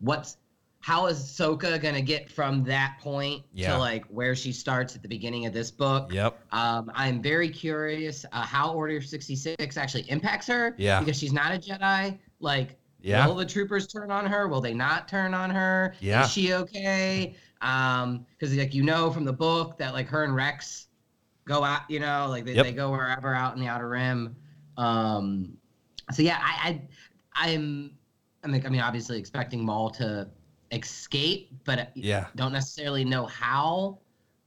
what's 0.00 0.36
how 0.80 1.06
is 1.06 1.18
Soka 1.18 1.80
gonna 1.82 2.02
get 2.02 2.30
from 2.30 2.62
that 2.64 2.98
point 3.00 3.42
Yeah. 3.54 3.72
to 3.72 3.78
like 3.78 4.04
where 4.06 4.36
she 4.36 4.52
starts 4.52 4.94
at 4.94 5.00
the 5.02 5.08
beginning 5.08 5.46
of 5.46 5.52
this 5.54 5.70
book? 5.70 6.12
Yep. 6.12 6.38
Um, 6.52 6.92
I'm 6.94 7.22
very 7.22 7.48
curious 7.48 8.24
uh, 8.30 8.42
how 8.42 8.72
Order 8.72 9.00
66 9.00 9.76
actually 9.76 10.02
impacts 10.10 10.46
her. 10.48 10.74
Yeah. 10.76 11.00
Because 11.00 11.18
she's 11.18 11.32
not 11.32 11.52
a 11.52 11.58
Jedi. 11.58 12.18
Like 12.40 12.76
Yeah. 13.00 13.26
Will 13.26 13.34
the 13.36 13.46
troopers 13.46 13.86
turn 13.86 14.10
on 14.10 14.26
her? 14.26 14.48
Will 14.48 14.60
they 14.60 14.74
not 14.74 15.06
turn 15.08 15.34
on 15.34 15.50
her? 15.50 15.94
Yeah. 16.00 16.24
Is 16.24 16.32
she 16.32 16.54
okay? 16.54 17.36
Um, 17.60 18.26
because 18.38 18.54
like 18.56 18.74
you 18.74 18.82
know 18.82 19.10
from 19.10 19.24
the 19.24 19.32
book 19.32 19.78
that 19.78 19.92
like 19.94 20.08
her 20.08 20.24
and 20.24 20.34
Rex 20.34 20.88
go 21.44 21.62
out, 21.62 21.82
you 21.88 22.00
know, 22.00 22.26
like 22.28 22.44
they, 22.44 22.54
Yep. 22.54 22.64
they 22.64 22.72
go 22.72 22.90
wherever 22.90 23.32
out 23.34 23.54
in 23.54 23.60
the 23.60 23.68
outer 23.68 23.88
rim. 23.88 24.34
Um, 24.76 25.56
so 26.12 26.22
yeah, 26.22 26.38
I, 26.40 26.80
I 27.34 27.48
I'm 27.52 27.92
I 28.42 28.48
mean 28.48 28.66
I 28.66 28.68
mean 28.68 28.80
obviously 28.80 29.18
expecting 29.18 29.64
Maul 29.64 29.90
to 29.90 30.28
escape, 30.72 31.52
but 31.64 31.92
Yeah. 31.94 32.26
don't 32.34 32.52
necessarily 32.52 33.04
know 33.04 33.26
how. 33.26 33.98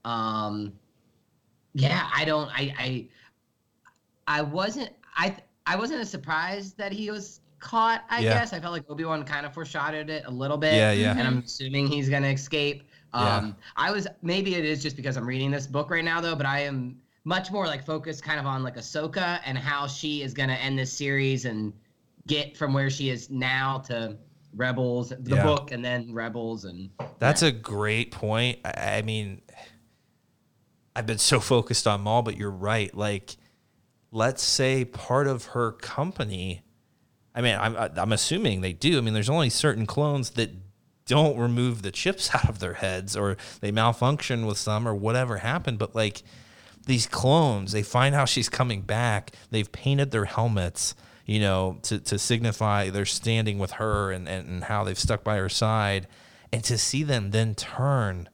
Um, 0.04 0.72
yeah, 1.74 2.08
I 2.14 2.24
don't. 2.24 2.48
I 2.50 2.74
I 2.78 3.08
I 4.26 4.42
wasn't. 4.42 4.90
I 5.16 5.36
I 5.66 5.76
wasn't 5.76 6.00
as 6.00 6.10
surprised 6.10 6.76
that 6.78 6.92
he 6.92 7.10
was 7.10 7.39
caught. 7.60 8.04
I 8.10 8.20
Yeah. 8.20 8.34
guess 8.34 8.52
I 8.52 8.60
felt 8.60 8.72
like 8.72 8.88
Obi 8.90 9.04
Wan 9.04 9.24
kind 9.24 9.46
of 9.46 9.54
foreshadowed 9.54 10.10
it 10.10 10.24
a 10.26 10.30
little 10.30 10.56
bit. 10.56 10.74
Yeah, 10.74 10.92
yeah. 10.92 11.12
And 11.12 11.20
I'm 11.20 11.38
assuming 11.38 11.86
he's 11.86 12.08
gonna 12.08 12.28
escape. 12.28 12.82
Yeah. 13.14 13.36
Um, 13.36 13.56
I 13.76 13.90
was 13.90 14.06
maybe 14.22 14.54
it 14.54 14.64
is 14.64 14.82
just 14.82 14.96
because 14.96 15.16
I'm 15.16 15.26
reading 15.26 15.50
this 15.50 15.66
book 15.66 15.90
right 15.90 16.04
now 16.04 16.20
though, 16.20 16.34
but 16.34 16.46
I 16.46 16.60
am 16.60 16.98
much 17.24 17.50
more 17.50 17.66
like 17.66 17.84
focused 17.84 18.24
kind 18.24 18.40
of 18.40 18.46
on 18.46 18.62
like 18.62 18.76
Ahsoka 18.76 19.40
and 19.44 19.56
how 19.58 19.86
she 19.86 20.22
is 20.22 20.32
gonna 20.34 20.54
end 20.54 20.78
this 20.78 20.92
series 20.92 21.44
and 21.44 21.72
get 22.26 22.56
from 22.56 22.72
where 22.72 22.90
she 22.90 23.10
is 23.10 23.30
now 23.30 23.78
to 23.86 24.16
Rebels, 24.54 25.10
the 25.10 25.36
Yeah. 25.36 25.44
book, 25.44 25.70
and 25.70 25.84
then 25.84 26.12
Rebels, 26.12 26.64
and 26.64 26.90
That's 27.20 27.42
a 27.42 27.52
great 27.52 28.10
point. 28.10 28.58
I, 28.64 28.98
I 28.98 29.02
mean, 29.02 29.42
I've 30.96 31.06
been 31.06 31.18
so 31.18 31.38
focused 31.38 31.86
on 31.86 32.00
Maul, 32.00 32.22
but 32.22 32.36
you're 32.36 32.50
right. 32.50 32.92
Like, 32.94 33.36
let's 34.10 34.42
say 34.42 34.84
part 34.84 35.28
of 35.28 35.44
her 35.46 35.70
company. 35.72 36.62
I 37.34 37.40
mean, 37.40 37.56
I'm 37.58 37.76
I'm 37.76 38.12
assuming 38.12 38.60
they 38.60 38.72
do. 38.72 38.98
I 38.98 39.00
mean, 39.00 39.14
there's 39.14 39.30
only 39.30 39.50
certain 39.50 39.86
clones 39.86 40.30
that 40.30 40.50
don't 41.06 41.36
remove 41.38 41.82
the 41.82 41.90
chips 41.90 42.30
out 42.34 42.48
of 42.48 42.58
their 42.58 42.74
heads, 42.74 43.16
or 43.16 43.36
they 43.60 43.70
malfunction 43.70 44.46
with 44.46 44.58
some, 44.58 44.86
or 44.86 44.94
whatever 44.94 45.38
happened. 45.38 45.78
But 45.78 45.94
like 45.94 46.22
these 46.86 47.06
clones, 47.06 47.72
they 47.72 47.82
find 47.82 48.14
how 48.14 48.24
she's 48.24 48.48
coming 48.48 48.82
back. 48.82 49.32
They've 49.50 49.70
painted 49.70 50.10
their 50.10 50.24
helmets, 50.24 50.94
you 51.26 51.40
know, 51.40 51.78
to, 51.82 51.98
to 52.00 52.18
signify 52.18 52.90
they're 52.90 53.04
standing 53.04 53.58
with 53.58 53.72
her 53.72 54.10
and, 54.10 54.28
and, 54.28 54.48
and 54.48 54.64
how 54.64 54.84
they've 54.84 54.98
stuck 54.98 55.22
by 55.22 55.36
her 55.36 55.48
side. 55.48 56.06
And 56.52 56.64
to 56.64 56.78
see 56.78 57.04
them 57.04 57.30
then 57.30 57.54
turn 57.54 58.28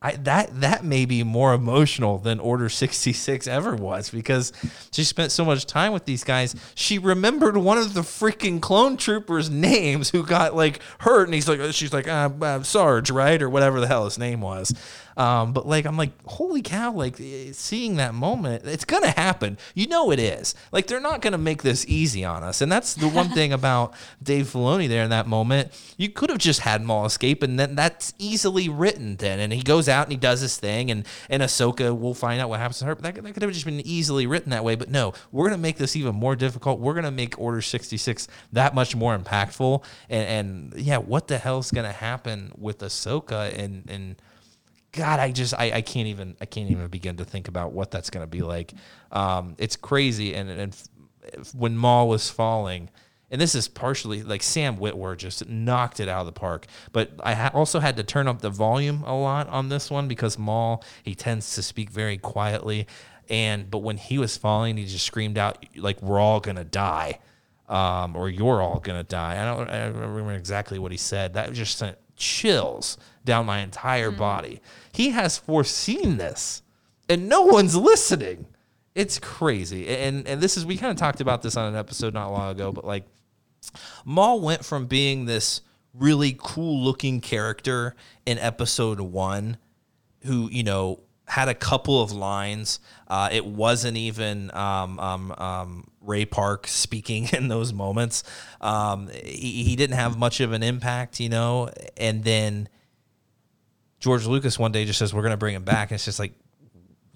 I, 0.00 0.12
that 0.12 0.60
that 0.60 0.84
may 0.84 1.06
be 1.06 1.24
more 1.24 1.52
emotional 1.52 2.18
than 2.18 2.38
Order 2.38 2.68
66 2.68 3.48
ever 3.48 3.74
was 3.74 4.10
because 4.10 4.52
she 4.92 5.02
spent 5.02 5.32
so 5.32 5.44
much 5.44 5.66
time 5.66 5.92
with 5.92 6.04
these 6.04 6.22
guys. 6.22 6.54
She 6.76 6.98
remembered 6.98 7.56
one 7.56 7.78
of 7.78 7.94
the 7.94 8.02
freaking 8.02 8.60
clone 8.60 8.96
troopers' 8.96 9.50
names 9.50 10.10
who 10.10 10.24
got 10.24 10.54
like 10.54 10.80
hurt, 11.00 11.24
and 11.24 11.34
he's 11.34 11.48
like, 11.48 11.60
she's 11.72 11.92
like, 11.92 12.06
uh, 12.06 12.30
uh, 12.40 12.62
Sarge, 12.62 13.10
right, 13.10 13.42
or 13.42 13.50
whatever 13.50 13.80
the 13.80 13.88
hell 13.88 14.04
his 14.04 14.18
name 14.18 14.40
was. 14.40 14.72
Um, 15.18 15.52
but 15.52 15.66
like, 15.66 15.84
I'm 15.84 15.96
like, 15.96 16.12
holy 16.26 16.62
cow! 16.62 16.92
Like 16.92 17.20
eh, 17.20 17.50
seeing 17.52 17.96
that 17.96 18.14
moment, 18.14 18.64
it's 18.64 18.84
gonna 18.84 19.10
happen. 19.10 19.58
You 19.74 19.88
know 19.88 20.12
it 20.12 20.20
is. 20.20 20.54
Like 20.70 20.86
they're 20.86 21.00
not 21.00 21.22
gonna 21.22 21.38
make 21.38 21.64
this 21.64 21.84
easy 21.88 22.24
on 22.24 22.44
us, 22.44 22.60
and 22.60 22.70
that's 22.70 22.94
the 22.94 23.08
one 23.18 23.28
thing 23.30 23.52
about 23.52 23.94
Dave 24.22 24.46
Filoni 24.46 24.88
there 24.88 25.02
in 25.02 25.10
that 25.10 25.26
moment. 25.26 25.72
You 25.96 26.08
could 26.08 26.30
have 26.30 26.38
just 26.38 26.60
had 26.60 26.82
Maul 26.84 27.04
escape, 27.04 27.42
and 27.42 27.58
then 27.58 27.74
that's 27.74 28.14
easily 28.16 28.68
written. 28.68 29.16
Then, 29.16 29.40
and 29.40 29.52
he 29.52 29.62
goes 29.62 29.88
out 29.88 30.04
and 30.04 30.12
he 30.12 30.16
does 30.16 30.40
his 30.40 30.56
thing, 30.56 30.88
and 30.88 31.04
and 31.28 31.42
Ahsoka 31.42 31.98
will 31.98 32.14
find 32.14 32.40
out 32.40 32.48
what 32.48 32.60
happens 32.60 32.78
to 32.78 32.84
her. 32.84 32.94
But 32.94 33.02
that, 33.02 33.20
that 33.20 33.34
could 33.34 33.42
have 33.42 33.52
just 33.52 33.66
been 33.66 33.84
easily 33.84 34.28
written 34.28 34.50
that 34.50 34.62
way. 34.62 34.76
But 34.76 34.88
no, 34.88 35.14
we're 35.32 35.48
gonna 35.48 35.58
make 35.58 35.78
this 35.78 35.96
even 35.96 36.14
more 36.14 36.36
difficult. 36.36 36.78
We're 36.78 36.94
gonna 36.94 37.10
make 37.10 37.36
Order 37.40 37.60
66 37.60 38.28
that 38.52 38.72
much 38.72 38.94
more 38.94 39.18
impactful. 39.18 39.82
And, 40.08 40.72
and 40.72 40.80
yeah, 40.80 40.98
what 40.98 41.26
the 41.26 41.38
hell's 41.38 41.72
gonna 41.72 41.90
happen 41.90 42.52
with 42.56 42.78
Ahsoka 42.78 43.52
and 43.58 43.82
and 43.88 44.16
God, 44.92 45.20
I 45.20 45.32
just 45.32 45.54
I, 45.54 45.72
I 45.72 45.80
can't 45.82 46.08
even 46.08 46.36
I 46.40 46.46
can't 46.46 46.70
even 46.70 46.88
begin 46.88 47.16
to 47.18 47.24
think 47.24 47.48
about 47.48 47.72
what 47.72 47.90
that's 47.90 48.10
going 48.10 48.22
to 48.22 48.30
be 48.30 48.40
like. 48.40 48.72
Um, 49.12 49.54
it's 49.58 49.76
crazy, 49.76 50.34
and 50.34 50.48
and 50.48 50.76
when 51.54 51.76
Maul 51.76 52.08
was 52.08 52.30
falling, 52.30 52.88
and 53.30 53.40
this 53.40 53.54
is 53.54 53.68
partially 53.68 54.22
like 54.22 54.42
Sam 54.42 54.78
Witwer 54.78 55.16
just 55.16 55.46
knocked 55.46 56.00
it 56.00 56.08
out 56.08 56.20
of 56.20 56.26
the 56.26 56.32
park. 56.32 56.66
But 56.92 57.12
I 57.22 57.34
ha- 57.34 57.50
also 57.52 57.80
had 57.80 57.96
to 57.96 58.02
turn 58.02 58.28
up 58.28 58.40
the 58.40 58.50
volume 58.50 59.02
a 59.04 59.14
lot 59.14 59.48
on 59.48 59.68
this 59.68 59.90
one 59.90 60.08
because 60.08 60.38
Maul 60.38 60.82
he 61.02 61.14
tends 61.14 61.54
to 61.56 61.62
speak 61.62 61.90
very 61.90 62.16
quietly, 62.16 62.86
and 63.28 63.70
but 63.70 63.78
when 63.78 63.98
he 63.98 64.16
was 64.16 64.36
falling, 64.36 64.78
he 64.78 64.86
just 64.86 65.04
screamed 65.04 65.36
out 65.36 65.64
like 65.76 66.00
"We're 66.02 66.20
all 66.20 66.40
gonna 66.40 66.64
die." 66.64 67.20
Um, 67.68 68.16
or 68.16 68.30
you're 68.30 68.62
all 68.62 68.80
gonna 68.80 69.04
die. 69.04 69.42
I 69.42 69.44
don't, 69.44 69.68
I 69.68 69.90
don't 69.90 69.98
remember 69.98 70.32
exactly 70.32 70.78
what 70.78 70.90
he 70.90 70.96
said. 70.96 71.34
That 71.34 71.52
just 71.52 71.76
sent 71.76 71.98
chills 72.16 72.96
down 73.28 73.46
my 73.46 73.60
entire 73.60 74.10
body. 74.10 74.60
He 74.90 75.10
has 75.10 75.38
foreseen 75.38 76.16
this, 76.16 76.62
and 77.08 77.28
no 77.28 77.42
one's 77.42 77.76
listening. 77.76 78.46
It's 78.96 79.20
crazy. 79.20 79.86
And 79.86 80.26
and 80.26 80.40
this 80.40 80.56
is 80.56 80.66
we 80.66 80.76
kind 80.76 80.90
of 80.90 80.96
talked 80.96 81.20
about 81.20 81.42
this 81.42 81.56
on 81.56 81.72
an 81.72 81.78
episode 81.78 82.14
not 82.14 82.32
long 82.32 82.50
ago, 82.50 82.72
but 82.72 82.84
like 82.84 83.04
Maul 84.04 84.40
went 84.40 84.64
from 84.64 84.86
being 84.86 85.26
this 85.26 85.60
really 85.94 86.36
cool 86.38 86.82
looking 86.82 87.20
character 87.20 87.94
in 88.26 88.38
episode 88.38 89.00
one 89.00 89.58
who, 90.24 90.48
you 90.50 90.62
know, 90.62 91.00
had 91.26 91.48
a 91.48 91.54
couple 91.54 92.02
of 92.02 92.10
lines. 92.10 92.80
Uh, 93.06 93.28
it 93.30 93.44
wasn't 93.44 93.96
even 93.96 94.50
um, 94.54 94.98
um, 94.98 95.32
um, 95.32 95.90
Ray 96.00 96.24
Park 96.24 96.66
speaking 96.66 97.28
in 97.32 97.48
those 97.48 97.72
moments. 97.72 98.24
Um, 98.60 99.08
he, 99.08 99.64
he 99.64 99.76
didn't 99.76 99.96
have 99.96 100.18
much 100.18 100.40
of 100.40 100.52
an 100.52 100.62
impact, 100.62 101.20
you 101.20 101.28
know. 101.28 101.70
And 101.96 102.24
then 102.24 102.68
George 104.00 104.26
Lucas 104.26 104.58
one 104.58 104.72
day 104.72 104.84
just 104.84 104.98
says, 104.98 105.12
We're 105.12 105.22
going 105.22 105.32
to 105.32 105.36
bring 105.38 105.54
him 105.54 105.64
back. 105.64 105.90
And 105.90 105.96
it's 105.96 106.04
just 106.04 106.18
like, 106.18 106.32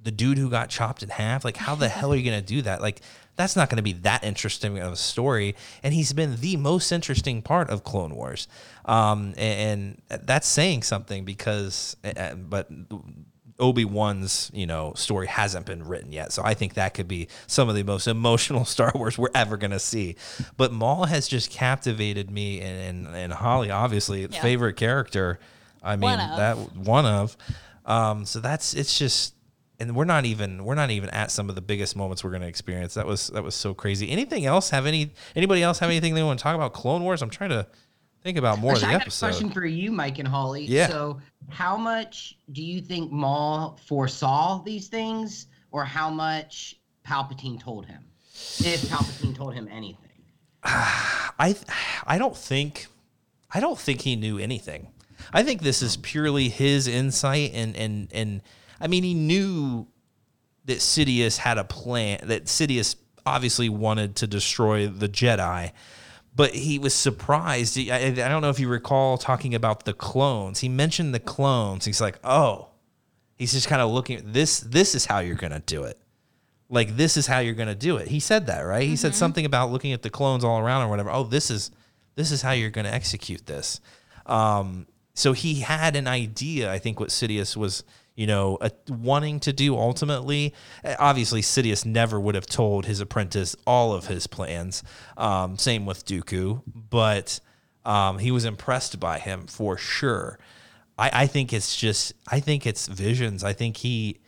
the 0.02 0.10
dude 0.10 0.36
who 0.36 0.50
got 0.50 0.68
chopped 0.68 1.04
in 1.04 1.08
half, 1.10 1.44
like, 1.44 1.56
how 1.56 1.76
the 1.76 1.88
hell 1.88 2.12
are 2.12 2.16
you 2.16 2.28
going 2.28 2.40
to 2.40 2.44
do 2.46 2.62
that? 2.62 2.82
Like, 2.82 3.00
that's 3.36 3.54
not 3.54 3.70
going 3.70 3.76
to 3.76 3.84
be 3.84 3.92
that 3.92 4.24
interesting 4.24 4.78
of 4.78 4.92
a 4.92 4.96
story. 4.96 5.54
And 5.84 5.94
he's 5.94 6.12
been 6.12 6.36
the 6.40 6.56
most 6.56 6.90
interesting 6.90 7.40
part 7.40 7.70
of 7.70 7.84
Clone 7.84 8.16
Wars. 8.16 8.48
Um, 8.84 9.32
and, 9.36 10.02
and 10.10 10.26
that's 10.26 10.48
saying 10.48 10.82
something 10.82 11.24
because, 11.24 11.96
uh, 12.04 12.34
but 12.34 12.68
Obi 13.60 13.84
Wan's 13.84 14.50
you 14.52 14.66
know 14.66 14.92
story 14.96 15.28
hasn't 15.28 15.66
been 15.66 15.84
written 15.86 16.10
yet, 16.10 16.32
so 16.32 16.42
I 16.44 16.54
think 16.54 16.74
that 16.74 16.94
could 16.94 17.06
be 17.06 17.28
some 17.46 17.68
of 17.68 17.76
the 17.76 17.84
most 17.84 18.08
emotional 18.08 18.64
Star 18.66 18.90
Wars 18.94 19.16
we're 19.16 19.28
ever 19.34 19.56
gonna 19.56 19.78
see. 19.78 20.16
But 20.56 20.72
Maul 20.72 21.04
has 21.04 21.28
just 21.28 21.50
captivated 21.50 22.28
me, 22.30 22.60
and 22.60 23.06
and, 23.06 23.14
and 23.16 23.32
Holly 23.32 23.70
obviously 23.70 24.22
Yeah. 24.22 24.42
favorite 24.42 24.74
character. 24.76 25.38
I 25.82 25.96
mean 25.96 26.10
One 26.10 26.20
of. 26.20 26.36
that 26.36 26.56
one 26.76 27.06
of. 27.06 27.36
Um, 27.84 28.24
so 28.24 28.40
that's 28.40 28.74
it's 28.74 28.98
just. 28.98 29.34
And 29.80 29.96
we're 29.96 30.04
not 30.04 30.26
even 30.26 30.64
we're 30.64 30.76
not 30.76 30.90
even 30.92 31.10
at 31.10 31.32
some 31.32 31.48
of 31.48 31.56
the 31.56 31.60
biggest 31.60 31.96
moments 31.96 32.22
we're 32.22 32.30
going 32.30 32.42
to 32.42 32.48
experience. 32.48 32.94
That 32.94 33.06
was 33.06 33.28
that 33.28 33.42
was 33.42 33.56
so 33.56 33.74
crazy. 33.74 34.10
Anything 34.10 34.46
else? 34.46 34.70
Have 34.70 34.86
any 34.86 35.12
anybody 35.34 35.60
else 35.60 35.80
have 35.80 35.90
anything 35.90 36.14
they 36.14 36.22
want 36.22 36.38
to 36.38 36.42
talk 36.42 36.54
about 36.54 36.72
Clone 36.72 37.02
Wars? 37.02 37.20
I'm 37.20 37.30
trying 37.30 37.50
to 37.50 37.66
think 38.22 38.38
about 38.38 38.60
more 38.60 38.72
Actually, 38.72 38.84
of 38.84 38.88
I 38.90 38.92
the 38.92 39.10
got 39.10 39.16
a 39.16 39.18
question 39.18 39.50
for 39.50 39.64
you, 39.66 39.90
Mike 39.90 40.20
and 40.20 40.28
Holly. 40.28 40.66
Yeah. 40.66 40.86
So, 40.86 41.20
how 41.48 41.76
much 41.76 42.38
do 42.52 42.62
you 42.62 42.80
think 42.80 43.10
Maul 43.10 43.76
foresaw 43.86 44.62
these 44.62 44.86
things, 44.86 45.46
or 45.72 45.84
how 45.84 46.10
much 46.10 46.76
Palpatine 47.04 47.58
told 47.60 47.86
him? 47.86 48.04
If 48.34 48.82
Palpatine 48.82 49.34
told 49.34 49.54
him 49.54 49.68
anything. 49.68 50.22
I 50.64 51.56
I 52.06 52.18
don't 52.18 52.36
think 52.36 52.86
I 53.50 53.58
don't 53.58 53.78
think 53.78 54.02
he 54.02 54.14
knew 54.14 54.38
anything. 54.38 54.88
I 55.32 55.42
think 55.42 55.62
this 55.62 55.82
is 55.82 55.96
purely 55.96 56.48
his 56.48 56.86
insight 56.86 57.52
and 57.54 57.76
and 57.76 58.08
and 58.12 58.42
I 58.80 58.86
mean 58.86 59.02
he 59.02 59.14
knew 59.14 59.86
that 60.64 60.78
Sidious 60.78 61.38
had 61.38 61.58
a 61.58 61.64
plan 61.64 62.20
that 62.24 62.46
Sidious 62.46 62.96
obviously 63.24 63.68
wanted 63.68 64.16
to 64.16 64.26
destroy 64.26 64.88
the 64.88 65.08
Jedi 65.08 65.72
but 66.34 66.54
he 66.54 66.78
was 66.78 66.94
surprised. 66.94 67.78
I, 67.78 68.06
I 68.06 68.10
don't 68.10 68.40
know 68.40 68.48
if 68.48 68.58
you 68.58 68.66
recall 68.66 69.18
talking 69.18 69.54
about 69.54 69.84
the 69.84 69.92
clones. 69.92 70.60
He 70.60 70.68
mentioned 70.70 71.14
the 71.14 71.20
clones. 71.20 71.84
He's 71.84 72.00
like, 72.00 72.18
"Oh." 72.24 72.68
He's 73.36 73.52
just 73.52 73.66
kind 73.66 73.82
of 73.82 73.90
looking 73.90 74.20
this 74.24 74.60
this 74.60 74.94
is 74.94 75.04
how 75.04 75.18
you're 75.18 75.34
going 75.34 75.52
to 75.52 75.58
do 75.58 75.82
it 75.82 75.98
like 76.72 76.96
this 76.96 77.18
is 77.18 77.26
how 77.26 77.40
you're 77.40 77.54
going 77.54 77.68
to 77.68 77.74
do 77.74 77.98
it. 77.98 78.08
He 78.08 78.18
said 78.18 78.46
that, 78.46 78.60
right? 78.62 78.88
He 78.88 78.96
said 78.96 79.14
something 79.14 79.44
about 79.44 79.70
looking 79.70 79.92
at 79.92 80.00
the 80.00 80.08
clones 80.08 80.42
all 80.42 80.58
around 80.58 80.82
or 80.82 80.88
whatever. 80.88 81.10
Oh, 81.10 81.22
this 81.22 81.50
is 81.50 81.70
this 82.14 82.32
is 82.32 82.40
how 82.40 82.52
you're 82.52 82.70
going 82.70 82.86
to 82.86 82.92
execute 82.92 83.44
this. 83.44 83.80
Um, 84.24 84.86
so 85.14 85.32
he 85.32 85.60
had 85.60 85.96
an 85.96 86.06
idea. 86.06 86.70
I 86.72 86.78
think 86.78 86.98
what 87.00 87.10
Sidious 87.10 87.56
was, 87.56 87.84
you 88.14 88.26
know, 88.26 88.56
uh, 88.60 88.70
wanting 88.88 89.40
to 89.40 89.52
do 89.52 89.76
ultimately. 89.76 90.54
Uh, 90.84 90.94
Obviously, 90.98 91.42
Sidious 91.42 91.84
never 91.84 92.18
would 92.20 92.34
have 92.34 92.46
told 92.46 92.86
his 92.86 93.00
apprentice 93.00 93.54
all 93.66 93.92
of 93.92 94.06
his 94.06 94.26
plans. 94.26 94.82
Um, 95.16 95.56
same 95.58 95.86
with 95.86 96.04
Dooku, 96.06 96.62
but 96.66 97.40
um, 97.84 98.18
he 98.18 98.30
was 98.30 98.44
impressed 98.44 98.98
by 99.00 99.18
him 99.18 99.46
for 99.46 99.76
sure. 99.76 100.38
I, 100.98 101.10
I 101.22 101.26
think 101.26 101.52
it's 101.52 101.74
just. 101.76 102.12
I 102.28 102.40
think 102.40 102.66
it's 102.66 102.86
visions. 102.86 103.42
I 103.44 103.52
think 103.54 103.78
he. 103.78 104.18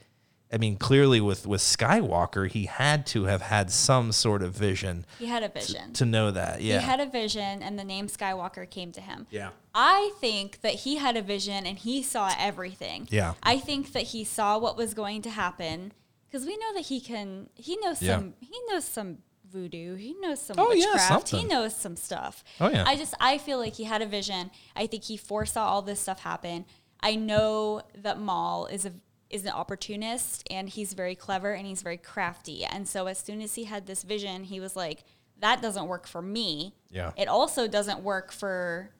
I 0.52 0.56
mean, 0.58 0.76
clearly 0.76 1.20
with 1.20 1.46
with 1.46 1.60
Skywalker, 1.60 2.48
he 2.50 2.66
had 2.66 3.06
to 3.08 3.24
have 3.24 3.42
had 3.42 3.70
some 3.70 4.12
sort 4.12 4.42
of 4.42 4.52
vision 4.54 5.04
He 5.18 5.26
had 5.26 5.42
a 5.42 5.48
vision. 5.48 5.92
to 5.94 6.04
know 6.04 6.30
that. 6.30 6.62
Yeah. 6.62 6.78
He 6.80 6.86
had 6.86 7.00
a 7.00 7.06
vision, 7.06 7.62
and 7.62 7.78
the 7.78 7.84
name 7.84 8.06
Skywalker 8.06 8.68
came 8.70 8.92
to 8.92 9.00
him. 9.00 9.26
yeah. 9.30 9.50
I 9.74 10.12
think 10.20 10.60
that 10.60 10.74
he 10.74 10.96
had 10.96 11.16
a 11.16 11.22
vision 11.22 11.66
and 11.66 11.78
he 11.78 12.02
saw 12.02 12.32
everything. 12.38 13.08
Yeah. 13.10 13.34
I 13.42 13.58
think 13.58 13.92
that 13.92 14.04
he 14.04 14.22
saw 14.24 14.58
what 14.58 14.76
was 14.76 14.94
going 14.94 15.22
to 15.22 15.30
happen 15.30 15.92
because 16.26 16.46
we 16.46 16.56
know 16.56 16.72
that 16.74 16.86
he 16.86 17.00
can. 17.00 17.48
He 17.54 17.76
knows 17.78 18.00
Yeah. 18.00 18.16
some. 18.16 18.34
He 18.40 18.56
knows 18.70 18.84
some 18.84 19.18
voodoo. 19.50 19.96
He 19.96 20.14
knows 20.20 20.40
some 20.40 20.56
Oh, 20.58 20.72
yeah, 20.72 20.92
witchcraft. 20.94 21.28
he 21.30 21.44
knows 21.44 21.74
some 21.76 21.96
stuff. 21.96 22.42
Oh, 22.60 22.68
yeah. 22.68 22.84
I 22.86 22.96
just 22.96 23.14
I 23.20 23.38
feel 23.38 23.58
like 23.58 23.74
he 23.74 23.84
had 23.84 24.02
a 24.02 24.06
vision. 24.06 24.50
I 24.76 24.86
think 24.86 25.04
he 25.04 25.16
foresaw 25.16 25.66
all 25.66 25.82
this 25.82 26.00
stuff 26.00 26.20
happen. 26.20 26.66
I 27.00 27.16
know 27.16 27.82
that 27.96 28.18
Maul 28.20 28.66
is 28.66 28.84
a 28.86 28.92
is 29.30 29.44
an 29.44 29.50
opportunist 29.52 30.46
and 30.50 30.68
he's 30.68 30.92
very 30.92 31.16
clever 31.16 31.52
and 31.52 31.66
he's 31.66 31.82
very 31.82 31.96
crafty. 31.96 32.64
And 32.64 32.86
so 32.86 33.06
as 33.06 33.18
soon 33.18 33.40
as 33.42 33.56
he 33.56 33.64
had 33.64 33.86
this 33.86 34.04
vision, 34.04 34.44
he 34.44 34.60
was 34.60 34.76
like, 34.76 35.02
"That 35.40 35.60
doesn't 35.60 35.88
work 35.88 36.06
for 36.06 36.22
me. 36.22 36.74
Yeah. 36.90 37.10
It 37.16 37.26
also 37.26 37.66
doesn't 37.66 38.00
work 38.04 38.30
for 38.30 38.90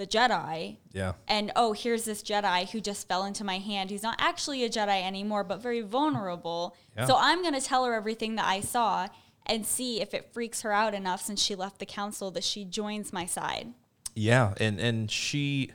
the 0.00 0.06
Jedi." 0.06 0.78
Yeah. 0.92 1.12
and 1.28 1.52
oh, 1.54 1.72
here's 1.72 2.04
this 2.04 2.22
Jedi 2.22 2.68
who 2.70 2.80
just 2.80 3.06
fell 3.06 3.24
into 3.24 3.44
my 3.44 3.58
hand. 3.58 3.90
He's 3.90 4.02
not 4.02 4.16
actually 4.18 4.64
a 4.64 4.68
Jedi 4.68 5.02
anymore, 5.02 5.44
but 5.44 5.62
very 5.62 5.82
vulnerable. 5.82 6.74
Yeah. 6.96 7.04
So 7.04 7.16
I'm 7.18 7.42
going 7.42 7.54
to 7.54 7.60
tell 7.60 7.84
her 7.84 7.94
everything 7.94 8.36
that 8.36 8.46
I 8.46 8.60
saw 8.60 9.08
and 9.46 9.66
see 9.66 10.00
if 10.00 10.14
it 10.14 10.32
freaks 10.32 10.62
her 10.62 10.72
out 10.72 10.94
enough 10.94 11.22
since 11.22 11.42
she 11.42 11.54
left 11.54 11.78
the 11.78 11.86
council 11.86 12.30
that 12.32 12.44
she 12.44 12.64
joins 12.64 13.12
my 13.12 13.26
side. 13.26 13.68
Yeah, 14.14 14.54
and 14.58 14.80
and 14.80 15.10
she, 15.10 15.70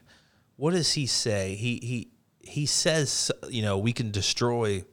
what 0.55 0.71
does 0.71 0.93
he 0.93 1.05
say? 1.05 1.55
He 1.55 1.79
he 1.81 2.09
he 2.41 2.65
says, 2.65 3.31
you 3.49 3.61
know, 3.61 3.77
we 3.77 3.93
can 3.93 4.11
destroy 4.11 4.83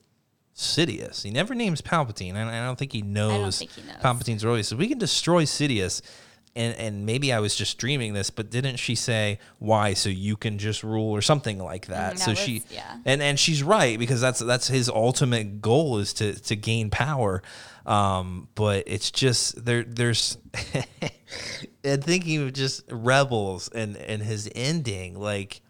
Sidious. 0.54 1.22
He 1.22 1.30
never 1.30 1.54
names 1.54 1.80
Palpatine, 1.80 2.34
and 2.34 2.50
I 2.50 2.64
don't 2.64 2.78
think 2.78 2.92
he 2.92 3.02
knows. 3.02 3.58
think 3.58 3.72
he 3.72 3.82
knows. 3.82 3.96
Palpatine's 4.02 4.44
role. 4.44 4.62
So 4.62 4.76
we 4.76 4.88
can 4.88 4.98
destroy 4.98 5.44
Sidious, 5.44 6.02
and 6.54 6.76
and 6.76 7.06
maybe 7.06 7.32
I 7.32 7.40
was 7.40 7.54
just 7.54 7.78
dreaming 7.78 8.12
this, 8.12 8.30
but 8.30 8.50
didn't 8.50 8.76
she 8.76 8.94
say 8.94 9.38
why? 9.58 9.94
So 9.94 10.08
you 10.08 10.36
can 10.36 10.58
just 10.58 10.82
rule 10.82 11.10
or 11.10 11.22
something 11.22 11.58
like 11.58 11.86
that. 11.86 12.14
Mm, 12.14 12.18
so 12.18 12.30
that 12.32 12.38
she, 12.38 12.62
yeah. 12.70 12.98
and 13.04 13.22
and 13.22 13.38
she's 13.38 13.62
right 13.62 13.98
because 13.98 14.20
that's 14.20 14.40
that's 14.40 14.68
his 14.68 14.88
ultimate 14.88 15.60
goal 15.62 15.98
is 15.98 16.12
to 16.14 16.34
to 16.34 16.56
gain 16.56 16.90
power. 16.90 17.42
Um, 17.86 18.48
but 18.54 18.84
it's 18.86 19.10
just 19.10 19.64
there. 19.64 19.82
There's 19.82 20.38
and 21.84 22.04
thinking 22.04 22.42
of 22.42 22.52
just 22.52 22.84
rebels 22.90 23.68
and 23.68 23.96
and 23.96 24.22
his 24.22 24.50
ending 24.54 25.18
like 25.18 25.62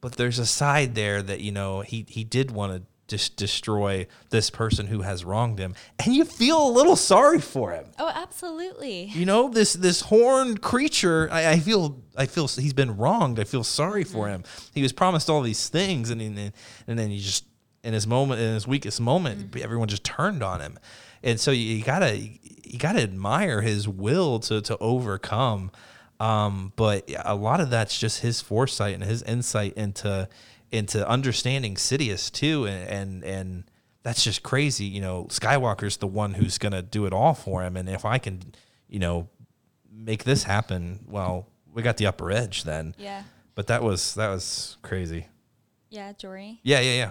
but 0.00 0.16
there's 0.16 0.38
a 0.38 0.44
side 0.44 0.94
there 0.94 1.22
that 1.22 1.40
you 1.40 1.50
know 1.50 1.80
he 1.80 2.04
he 2.08 2.24
did 2.24 2.50
want 2.50 2.72
to 2.72 2.82
just 3.06 3.36
destroy 3.36 4.06
this 4.30 4.50
person 4.50 4.86
who 4.86 5.02
has 5.02 5.24
wronged 5.24 5.58
him, 5.58 5.74
and 5.98 6.14
you 6.14 6.24
feel 6.24 6.68
a 6.68 6.70
little 6.70 6.96
sorry 6.96 7.40
for 7.40 7.72
him. 7.72 7.86
Oh, 7.98 8.10
absolutely. 8.14 9.04
You 9.06 9.26
know 9.26 9.48
this 9.48 9.74
this 9.74 10.02
horned 10.02 10.62
creature. 10.62 11.28
I, 11.30 11.52
I 11.52 11.58
feel 11.58 12.02
I 12.16 12.26
feel 12.26 12.48
he's 12.48 12.72
been 12.72 12.96
wronged. 12.96 13.38
I 13.38 13.44
feel 13.44 13.64
sorry 13.64 14.04
for 14.04 14.28
him. 14.28 14.44
He 14.72 14.82
was 14.82 14.92
promised 14.92 15.28
all 15.28 15.42
these 15.42 15.68
things, 15.68 16.10
and 16.10 16.20
and, 16.20 16.52
and 16.86 16.98
then 16.98 17.10
he 17.10 17.18
just 17.18 17.44
in 17.82 17.92
his 17.92 18.06
moment 18.06 18.40
in 18.40 18.54
his 18.54 18.66
weakest 18.66 19.00
moment, 19.00 19.54
everyone 19.56 19.88
just 19.88 20.04
turned 20.04 20.42
on 20.42 20.60
him, 20.60 20.78
and 21.22 21.38
so 21.38 21.50
you, 21.50 21.76
you 21.76 21.84
gotta 21.84 22.16
you 22.16 22.78
gotta 22.78 23.00
admire 23.00 23.60
his 23.60 23.86
will 23.86 24.40
to 24.40 24.60
to 24.62 24.78
overcome. 24.78 25.70
Um, 26.20 26.72
but 26.76 27.10
a 27.24 27.34
lot 27.34 27.60
of 27.60 27.70
that's 27.70 27.98
just 27.98 28.20
his 28.20 28.40
foresight 28.40 28.94
and 28.94 29.02
his 29.02 29.22
insight 29.24 29.74
into 29.74 30.28
into 30.74 31.08
understanding 31.08 31.76
Sidious 31.76 32.30
too, 32.30 32.66
and 32.66 32.88
and, 32.88 33.24
and 33.24 33.64
that's 34.02 34.24
just 34.24 34.42
crazy. 34.42 34.84
You 34.84 35.00
know, 35.00 35.26
Skywalker's 35.30 35.96
the 35.98 36.06
one 36.06 36.34
who's 36.34 36.58
gonna 36.58 36.82
do 36.82 37.06
it 37.06 37.12
all 37.12 37.34
for 37.34 37.62
him, 37.62 37.76
and 37.76 37.88
if 37.88 38.04
I 38.04 38.18
can, 38.18 38.42
you 38.88 38.98
know, 38.98 39.28
make 39.90 40.24
this 40.24 40.42
happen, 40.42 41.04
well, 41.08 41.48
we 41.72 41.82
got 41.82 41.96
the 41.96 42.06
upper 42.06 42.30
edge 42.30 42.64
then. 42.64 42.94
Yeah. 42.98 43.22
But 43.54 43.68
that 43.68 43.82
was 43.82 44.14
that 44.14 44.28
was 44.28 44.76
crazy. 44.82 45.28
Yeah, 45.90 46.12
Jory. 46.12 46.60
Yeah, 46.64 46.80
yeah, 46.80 46.94
yeah. 46.96 47.10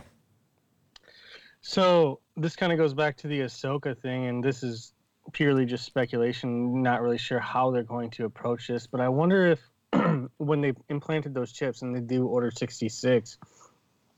So 1.62 2.20
this 2.36 2.56
kind 2.58 2.74
of 2.74 2.78
goes 2.78 2.94
back 2.94 3.16
to 3.18 3.28
the 3.28 3.42
Ahsoka 3.42 3.98
thing, 3.98 4.26
and 4.26 4.44
this 4.44 4.62
is 4.64 4.94
purely 5.32 5.66
just 5.66 5.86
speculation. 5.86 6.84
Not 6.84 7.02
really 7.02 7.18
sure 7.18 7.40
how 7.40 7.72
they're 7.72 7.84
going 7.84 8.10
to 8.12 8.26
approach 8.26 8.68
this, 8.68 8.86
but 8.86 9.00
I 9.00 9.08
wonder 9.08 9.46
if 9.46 9.62
when 10.38 10.62
they 10.62 10.74
implanted 10.90 11.34
those 11.34 11.52
chips 11.52 11.82
and 11.82 11.96
they 11.96 12.00
do 12.00 12.26
Order 12.28 12.52
sixty 12.52 12.90
six, 12.90 13.38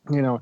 you 0.10 0.22
know, 0.22 0.42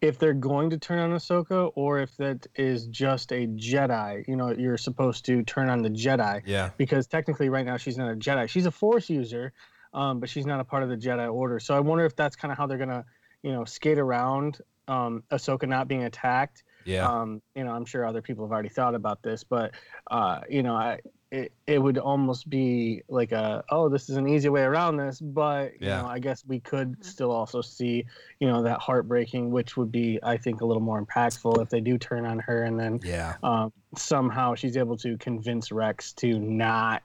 if 0.00 0.18
they're 0.18 0.32
going 0.32 0.70
to 0.70 0.78
turn 0.78 0.98
on 0.98 1.10
Ahsoka 1.10 1.72
or 1.74 1.98
if 2.00 2.16
that 2.16 2.46
is 2.54 2.86
just 2.86 3.32
a 3.32 3.46
Jedi. 3.46 4.26
You 4.26 4.36
know, 4.36 4.50
you're 4.52 4.78
supposed 4.78 5.26
to 5.26 5.42
turn 5.42 5.68
on 5.68 5.82
the 5.82 5.90
Jedi 5.90 6.42
Yeah. 6.46 6.70
because 6.76 7.06
technically 7.06 7.48
right 7.48 7.66
now 7.66 7.76
she's 7.76 7.98
not 7.98 8.10
a 8.10 8.16
Jedi. 8.16 8.48
She's 8.48 8.66
a 8.66 8.70
Force 8.70 9.10
user, 9.10 9.52
um, 9.92 10.20
but 10.20 10.30
she's 10.30 10.46
not 10.46 10.60
a 10.60 10.64
part 10.64 10.82
of 10.82 10.88
the 10.88 10.96
Jedi 10.96 11.32
Order. 11.32 11.60
So 11.60 11.76
I 11.76 11.80
wonder 11.80 12.04
if 12.06 12.16
that's 12.16 12.36
kind 12.36 12.50
of 12.50 12.58
how 12.58 12.66
they're 12.66 12.78
gonna, 12.78 13.04
you 13.42 13.52
know, 13.52 13.64
skate 13.64 13.98
around 13.98 14.58
um, 14.88 15.22
Ahsoka 15.30 15.68
not 15.68 15.86
being 15.86 16.04
attacked. 16.04 16.64
Yeah. 16.86 17.06
Um, 17.06 17.42
you 17.54 17.64
know, 17.64 17.72
I'm 17.72 17.84
sure 17.84 18.06
other 18.06 18.22
people 18.22 18.44
have 18.46 18.52
already 18.52 18.70
thought 18.70 18.94
about 18.94 19.22
this, 19.22 19.44
but 19.44 19.74
uh, 20.10 20.40
you 20.48 20.62
know, 20.62 20.74
I 20.74 21.00
it, 21.30 21.52
it 21.66 21.78
would 21.78 21.96
almost 21.98 22.50
be 22.50 23.02
like 23.08 23.30
a 23.32 23.62
oh, 23.70 23.88
this 23.88 24.08
is 24.08 24.16
an 24.16 24.28
easy 24.28 24.48
way 24.48 24.62
around 24.62 24.96
this, 24.96 25.20
but 25.20 25.72
you 25.80 25.88
Yeah. 25.88 26.02
know, 26.02 26.08
I 26.08 26.18
guess 26.18 26.44
we 26.46 26.58
could 26.60 27.04
still 27.04 27.30
also 27.30 27.60
see 27.60 28.04
you 28.40 28.48
know 28.48 28.62
that 28.62 28.80
heartbreaking, 28.80 29.50
which 29.50 29.76
would 29.76 29.92
be 29.92 30.18
I 30.22 30.36
think 30.36 30.60
a 30.60 30.66
little 30.66 30.82
more 30.82 31.04
impactful 31.04 31.62
if 31.62 31.68
they 31.70 31.80
do 31.80 31.98
turn 31.98 32.26
on 32.26 32.40
her 32.40 32.64
and 32.64 32.78
then 32.78 33.00
yeah. 33.04 33.36
um, 33.42 33.72
somehow 33.96 34.54
she's 34.54 34.76
able 34.76 34.96
to 34.98 35.16
convince 35.18 35.70
Rex 35.70 36.12
to 36.14 36.38
not, 36.38 37.02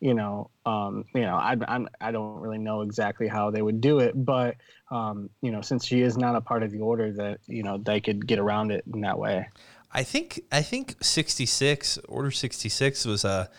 you 0.00 0.14
know, 0.14 0.50
um, 0.64 1.04
you 1.14 1.22
know, 1.22 1.36
I, 1.36 1.56
I'm, 1.68 1.88
I 2.00 2.12
don't 2.12 2.40
really 2.40 2.58
know 2.58 2.82
exactly 2.82 3.28
how 3.28 3.50
they 3.50 3.62
would 3.62 3.80
do 3.80 3.98
it, 4.00 4.12
but 4.14 4.56
um, 4.90 5.28
you 5.42 5.50
know, 5.50 5.60
since 5.60 5.84
she 5.84 6.00
is 6.00 6.16
not 6.16 6.34
a 6.34 6.40
part 6.40 6.62
of 6.62 6.70
the 6.70 6.80
order, 6.80 7.12
that 7.12 7.40
you 7.46 7.62
know 7.62 7.76
they 7.76 8.00
could 8.00 8.26
get 8.26 8.38
around 8.38 8.70
it 8.70 8.84
in 8.92 9.02
that 9.02 9.18
way. 9.18 9.48
I 9.92 10.02
think 10.02 10.40
I 10.52 10.62
think 10.62 10.96
66 11.02 11.98
order 12.08 12.30
66 12.30 13.04
was 13.04 13.24
a 13.24 13.50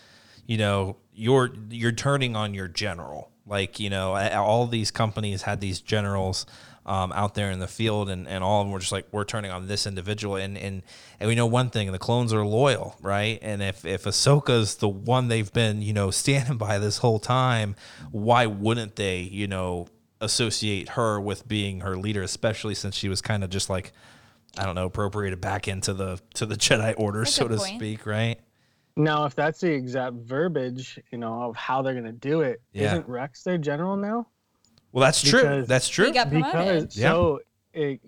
you 0.47 0.57
know 0.57 0.97
you're 1.13 1.51
you're 1.69 1.91
turning 1.91 2.35
on 2.35 2.53
your 2.55 2.67
general 2.67 3.29
like 3.45 3.79
you 3.79 3.89
know 3.89 4.15
all 4.15 4.65
these 4.65 4.89
companies 4.89 5.43
had 5.43 5.61
these 5.61 5.79
generals 5.79 6.45
um, 6.85 7.11
out 7.11 7.35
there 7.35 7.51
in 7.51 7.59
the 7.59 7.67
field 7.67 8.09
and, 8.09 8.27
and 8.29 8.43
all 8.43 8.61
of 8.61 8.67
them 8.67 8.71
were 8.71 8.79
just 8.79 8.93
like 8.93 9.05
we're 9.11 9.25
turning 9.25 9.51
on 9.51 9.67
this 9.67 9.85
individual 9.85 10.37
and, 10.37 10.57
and 10.57 10.83
and 11.19 11.27
we 11.27 11.35
know 11.35 11.45
one 11.45 11.69
thing 11.69 11.91
the 11.91 11.99
clones 11.99 12.33
are 12.33 12.45
loyal 12.45 12.95
right 13.01 13.39
and 13.41 13.61
if 13.61 13.85
if 13.85 14.05
Ahsoka's 14.05 14.75
the 14.75 14.87
one 14.87 15.27
they've 15.27 15.51
been 15.51 15.81
you 15.81 15.93
know 15.93 16.09
standing 16.23 16.57
by 16.57 16.79
this 16.79 16.99
whole 16.99 17.19
time 17.19 17.75
why 18.11 18.45
wouldn't 18.45 18.95
they 18.95 19.19
you 19.19 19.47
know 19.47 19.87
associate 20.21 20.89
her 20.89 21.19
with 21.19 21.47
being 21.47 21.81
her 21.81 21.95
leader 21.97 22.23
especially 22.23 22.73
since 22.73 22.95
she 22.95 23.09
was 23.09 23.21
kind 23.21 23.43
of 23.43 23.49
just 23.49 23.69
like 23.69 23.91
I 24.57 24.65
don't 24.65 24.75
know, 24.75 24.85
appropriated 24.85 25.39
back 25.39 25.67
into 25.67 25.93
the 25.93 26.19
to 26.35 26.45
the 26.45 26.55
Jedi 26.55 26.95
Order, 26.97 27.19
That's 27.19 27.33
so 27.33 27.47
to 27.47 27.57
point. 27.57 27.75
speak, 27.75 28.05
right? 28.05 28.39
Now, 28.97 29.25
if 29.25 29.35
that's 29.35 29.61
the 29.61 29.71
exact 29.71 30.15
verbiage, 30.15 30.99
you 31.11 31.19
know, 31.19 31.43
of 31.43 31.55
how 31.55 31.81
they're 31.81 31.93
going 31.93 32.05
to 32.05 32.11
do 32.11 32.41
it, 32.41 32.61
Yeah. 32.73 32.95
not 32.95 33.07
Rex 33.07 33.43
their 33.43 33.57
general 33.57 33.95
now? 33.95 34.27
Well, 34.91 35.05
that's 35.05 35.21
true. 35.21 35.63
That's 35.65 35.87
true. 35.87 36.07
He 36.07 36.11
got. 36.11 36.31
Because 36.31 36.97
Yeah. 36.97 37.11
so, 37.11 37.39
it, 37.73 38.01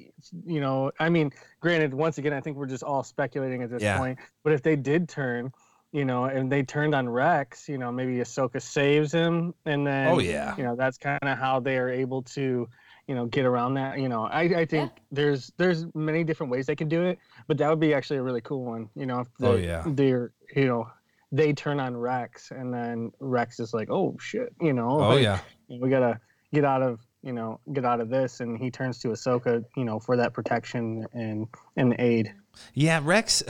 you 0.45 0.59
know, 0.59 0.91
I 0.99 1.09
mean, 1.09 1.31
granted, 1.59 1.93
once 1.93 2.17
again, 2.17 2.33
I 2.33 2.41
think 2.41 2.57
we're 2.57 2.65
just 2.65 2.83
all 2.83 3.03
speculating 3.03 3.61
at 3.61 3.69
this 3.69 3.83
Yeah. 3.83 3.97
point. 3.99 4.17
But 4.43 4.53
if 4.53 4.63
they 4.63 4.75
did 4.75 5.07
turn, 5.07 5.51
you 5.91 6.05
know, 6.05 6.25
and 6.25 6.51
they 6.51 6.63
turned 6.63 6.95
on 6.95 7.07
Rex, 7.07 7.69
you 7.69 7.77
know, 7.77 7.91
maybe 7.91 8.13
Ahsoka 8.17 8.59
saves 8.59 9.11
him, 9.11 9.53
and 9.65 9.85
then, 9.85 10.07
oh 10.07 10.19
yeah, 10.19 10.55
you 10.57 10.63
know, 10.63 10.75
that's 10.75 10.97
kind 10.97 11.19
of 11.21 11.37
how 11.37 11.59
they 11.59 11.77
are 11.77 11.89
able 11.89 12.23
to, 12.23 12.67
you 13.10 13.16
know, 13.16 13.26
get 13.26 13.43
around 13.45 13.74
that. 13.74 13.99
You 13.99 14.07
know, 14.07 14.26
I, 14.26 14.41
I 14.62 14.66
think 14.66 14.91
there's 15.12 15.51
there's 15.57 15.86
many 15.95 16.24
different 16.24 16.51
ways 16.51 16.68
they 16.68 16.76
can 16.76 16.88
do 16.88 17.01
it, 17.03 17.18
but 17.47 17.57
that 17.57 17.68
would 17.68 17.80
be 17.80 17.93
actually 17.93 18.18
a 18.18 18.24
really 18.24 18.41
cool 18.41 18.64
one. 18.64 18.88
You 18.95 19.07
know, 19.07 19.22
if 19.22 19.28
Oh, 19.41 19.57
they- 19.57 19.66
yeah. 19.66 19.84
they're, 19.88 20.32
you 20.55 20.68
know. 20.68 20.88
They 21.32 21.53
turn 21.53 21.80
on 21.80 21.95
Rex, 21.95 22.49
and 22.49 22.74
then 22.74 23.12
Rex 23.20 23.60
is 23.60 23.72
like, 23.72 23.91
"Oh 23.91 24.16
shit," 24.20 24.51
you 24.60 24.74
know. 24.74 24.89
oh 24.89 25.10
like, 25.10 25.22
yeah, 25.22 25.39
we 25.70 25.88
gotta 25.88 26.20
get 26.51 26.66
out 26.66 26.82
of 26.82 27.01
you 27.22 27.34
know 27.34 27.60
get 27.72 27.86
out 27.86 27.99
of 28.01 28.10
this 28.10 28.39
and 28.39 28.57
he 28.57 28.72
turns 28.72 28.97
to 28.99 29.10
ahsoka 29.10 29.64
you 29.78 29.84
know 29.84 29.99
for 29.99 30.16
that 30.18 30.34
protection 30.34 31.05
and 31.14 31.47
and 31.78 31.95
aid 31.99 32.34
yeah. 32.74 32.99
Rex, 33.03 33.43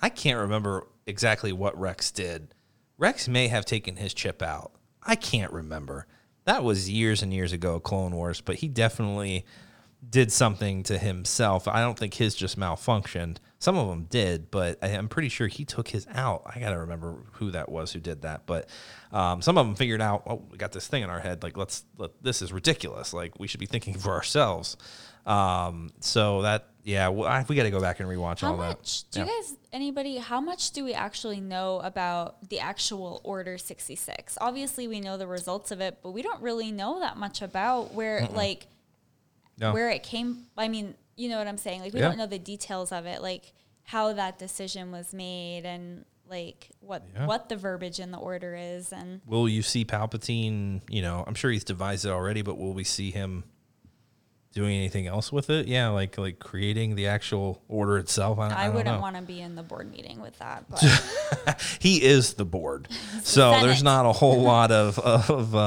I 0.00 0.10
can't 0.10 0.38
remember 0.38 0.86
exactly 1.08 1.52
what 1.52 1.76
Rex 1.76 2.12
did. 2.12 2.54
Rex 2.98 3.26
may 3.26 3.48
have 3.48 3.64
taken 3.64 3.96
his 3.96 4.14
chip 4.14 4.40
out. 4.40 4.70
I 5.02 5.16
can't 5.16 5.52
remember. 5.52 6.06
That 6.44 6.62
was 6.64 6.90
years 6.90 7.22
and 7.22 7.32
years 7.32 7.52
ago, 7.52 7.80
Clone 7.80 8.14
Wars, 8.14 8.40
but 8.40 8.56
he 8.56 8.68
definitely 8.68 9.44
did 10.06 10.30
something 10.30 10.82
to 10.82 10.98
himself. 10.98 11.66
I 11.66 11.80
don't 11.80 11.98
think 11.98 12.14
his 12.14 12.34
just 12.34 12.58
malfunctioned. 12.58 13.38
Some 13.58 13.78
of 13.78 13.88
them 13.88 14.04
did, 14.10 14.50
but 14.50 14.78
I- 14.82 14.88
I'm 14.88 15.08
pretty 15.08 15.30
sure 15.30 15.46
he 15.46 15.64
took 15.64 15.88
his 15.88 16.06
out. 16.12 16.42
I 16.44 16.60
gotta 16.60 16.78
remember 16.78 17.16
who 17.32 17.50
that 17.52 17.70
was 17.70 17.92
who 17.92 18.00
did 18.00 18.20
that. 18.22 18.44
But 18.44 18.68
um, 19.12 19.40
some 19.40 19.56
of 19.56 19.66
them 19.66 19.74
figured 19.74 20.02
out, 20.02 20.24
oh, 20.26 20.42
we 20.50 20.58
got 20.58 20.72
this 20.72 20.86
thing 20.86 21.02
in 21.02 21.08
our 21.08 21.20
head. 21.20 21.42
Like, 21.42 21.56
let's 21.56 21.84
let 21.96 22.10
this 22.22 22.42
is 22.42 22.52
ridiculous. 22.52 23.14
Like, 23.14 23.38
we 23.40 23.46
should 23.46 23.60
be 23.60 23.66
thinking 23.66 23.94
for 23.94 24.12
ourselves. 24.12 24.76
Um, 25.26 25.90
so 26.00 26.42
that, 26.42 26.68
yeah, 26.82 27.08
well, 27.08 27.26
I, 27.28 27.44
we 27.48 27.56
got 27.56 27.62
to 27.62 27.70
go 27.70 27.80
back 27.80 28.00
and 28.00 28.08
rewatch 28.08 28.40
How 28.40 28.50
all 28.50 28.56
much 28.58 29.04
that. 29.04 29.10
do 29.12 29.20
you 29.20 29.26
guys 29.26 29.56
anybody 29.72 30.18
how 30.18 30.40
much 30.40 30.72
do 30.72 30.84
we 30.84 30.92
actually 30.92 31.40
know 31.40 31.80
about 31.82 32.48
the 32.50 32.60
actual 32.60 33.20
order 33.24 33.56
66 33.58 34.36
obviously 34.40 34.86
we 34.86 35.00
know 35.00 35.16
the 35.16 35.26
results 35.26 35.70
of 35.72 35.80
it 35.80 35.98
but 36.02 36.10
we 36.12 36.20
don't 36.22 36.40
really 36.42 36.70
know 36.70 37.00
that 37.00 37.16
much 37.16 37.40
about 37.42 37.92
where 37.94 38.28
like 38.34 38.66
No. 39.58 39.72
where 39.72 39.90
it 39.90 40.02
came 40.04 40.44
i 40.58 40.68
mean 40.68 40.94
you 41.16 41.28
know 41.30 41.38
what 41.38 41.48
i'm 41.48 41.56
saying 41.58 41.80
like 41.80 41.92
we 41.94 42.00
Yeah. 42.00 42.08
don't 42.08 42.18
know 42.18 42.26
the 42.26 42.38
details 42.38 42.92
of 42.92 43.06
it 43.06 43.20
like 43.22 43.52
how 43.84 44.12
that 44.12 44.38
decision 44.38 44.92
was 44.92 45.12
made 45.12 45.64
and 45.64 46.04
like 46.28 46.70
what 46.80 47.02
Yeah. 47.14 47.26
what 47.26 47.48
the 47.48 47.56
verbiage 47.56 47.98
in 47.98 48.10
the 48.12 48.18
order 48.18 48.54
is 48.54 48.92
and 48.92 49.20
Will 49.26 49.48
you 49.48 49.62
see 49.62 49.84
Palpatine? 49.84 50.82
You 50.88 51.02
know, 51.02 51.24
I'm 51.26 51.34
sure 51.34 51.50
he's 51.50 51.64
devised 51.64 52.04
it 52.06 52.10
already, 52.10 52.42
but 52.42 52.56
will 52.58 52.72
we 52.74 52.84
see 52.84 53.10
him 53.10 53.44
doing 54.54 54.76
anything 54.76 55.06
else 55.06 55.32
with 55.32 55.50
it? 55.50 55.66
Yeah, 55.66 55.88
like 55.88 56.16
like 56.16 56.38
creating 56.38 56.94
the 56.94 57.08
actual 57.08 57.62
order 57.68 57.98
itself. 57.98 58.38
I, 58.38 58.48
I, 58.48 58.64
i, 58.66 58.68
wouldn't 58.68 59.00
want 59.00 59.16
to 59.16 59.22
be 59.22 59.40
in 59.40 59.56
the 59.56 59.62
board 59.62 59.90
meeting 59.90 60.20
with 60.20 60.38
that 60.38 60.64
but 60.70 61.60
he 61.80 62.02
is 62.02 62.34
the 62.34 62.44
board, 62.44 62.88
so 63.22 63.60
there's 63.60 63.82
not 63.82 64.06
a 64.06 64.12
whole 64.12 64.42
lot 64.54 64.70
of 64.70 64.98
of 64.98 65.54
uh, 65.54 65.58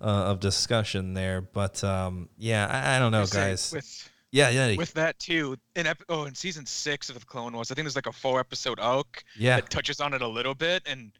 uh, 0.00 0.04
of 0.04 0.40
discussion 0.40 1.14
there. 1.14 1.40
But 1.40 1.82
um, 1.84 2.28
yeah, 2.38 2.66
I, 2.70 2.96
I 2.96 2.98
don't 2.98 3.12
know, 3.12 3.22
I 3.22 3.24
say 3.24 3.38
guys. 3.38 3.72
With 3.72 4.10
yeah, 4.30 4.48
yeah, 4.50 4.76
with 4.76 4.94
that 4.94 5.18
too, 5.18 5.56
in 5.76 5.86
ep- 5.86 6.02
oh, 6.08 6.24
in 6.24 6.34
season 6.34 6.66
six 6.66 7.08
of 7.08 7.18
the 7.18 7.26
Clone 7.26 7.52
Wars, 7.52 7.70
I 7.70 7.74
think 7.74 7.84
there's 7.84 7.96
like 7.96 8.06
a 8.06 8.12
four 8.12 8.40
episode 8.40 8.80
arc 8.80 9.22
yeah. 9.38 9.56
that 9.56 9.70
touches 9.70 10.00
on 10.00 10.12
it 10.12 10.22
a 10.22 10.28
little 10.28 10.54
bit, 10.54 10.82
and 10.86 11.12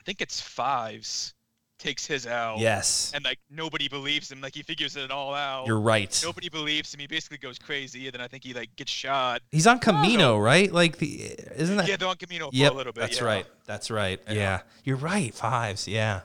I 0.00 0.04
think 0.04 0.20
it's 0.20 0.40
Fives 0.40 1.34
takes 1.78 2.04
his 2.06 2.26
out. 2.26 2.58
Yes, 2.58 3.12
And 3.14 3.24
like 3.24 3.38
nobody 3.50 3.88
believes 3.88 4.30
him, 4.30 4.40
like 4.40 4.54
he 4.54 4.62
figures 4.62 4.96
it 4.96 5.10
all 5.10 5.34
out. 5.34 5.66
you're 5.66 5.80
right. 5.80 6.20
Nobody 6.24 6.48
believes 6.48 6.92
him. 6.92 7.00
He 7.00 7.06
basically 7.06 7.38
goes 7.38 7.58
crazy, 7.58 8.06
and 8.06 8.14
then 8.14 8.20
I 8.20 8.26
think 8.28 8.44
he 8.44 8.52
like 8.54 8.74
gets 8.76 8.90
shot. 8.92 9.42
He's 9.50 9.66
on 9.66 9.78
Kamino, 9.80 10.42
right? 10.42 10.70
Like 10.72 10.98
the 10.98 11.34
isn't 11.56 11.76
that? 11.76 11.88
Yeah, 11.88 11.96
they're 11.96 12.08
on 12.08 12.16
Kamino 12.16 12.50
for 12.52 12.72
a 12.72 12.76
little 12.76 12.92
bit. 12.92 13.00
that's 13.00 13.20
yeah. 13.20 13.24
right. 13.26 13.46
That's 13.66 13.90
right. 13.90 14.20
Yeah. 14.26 14.32
Yeah. 14.34 14.60
you're 14.84 14.96
right. 14.96 15.34
Fives. 15.34 15.86
Yeah, 15.86 16.22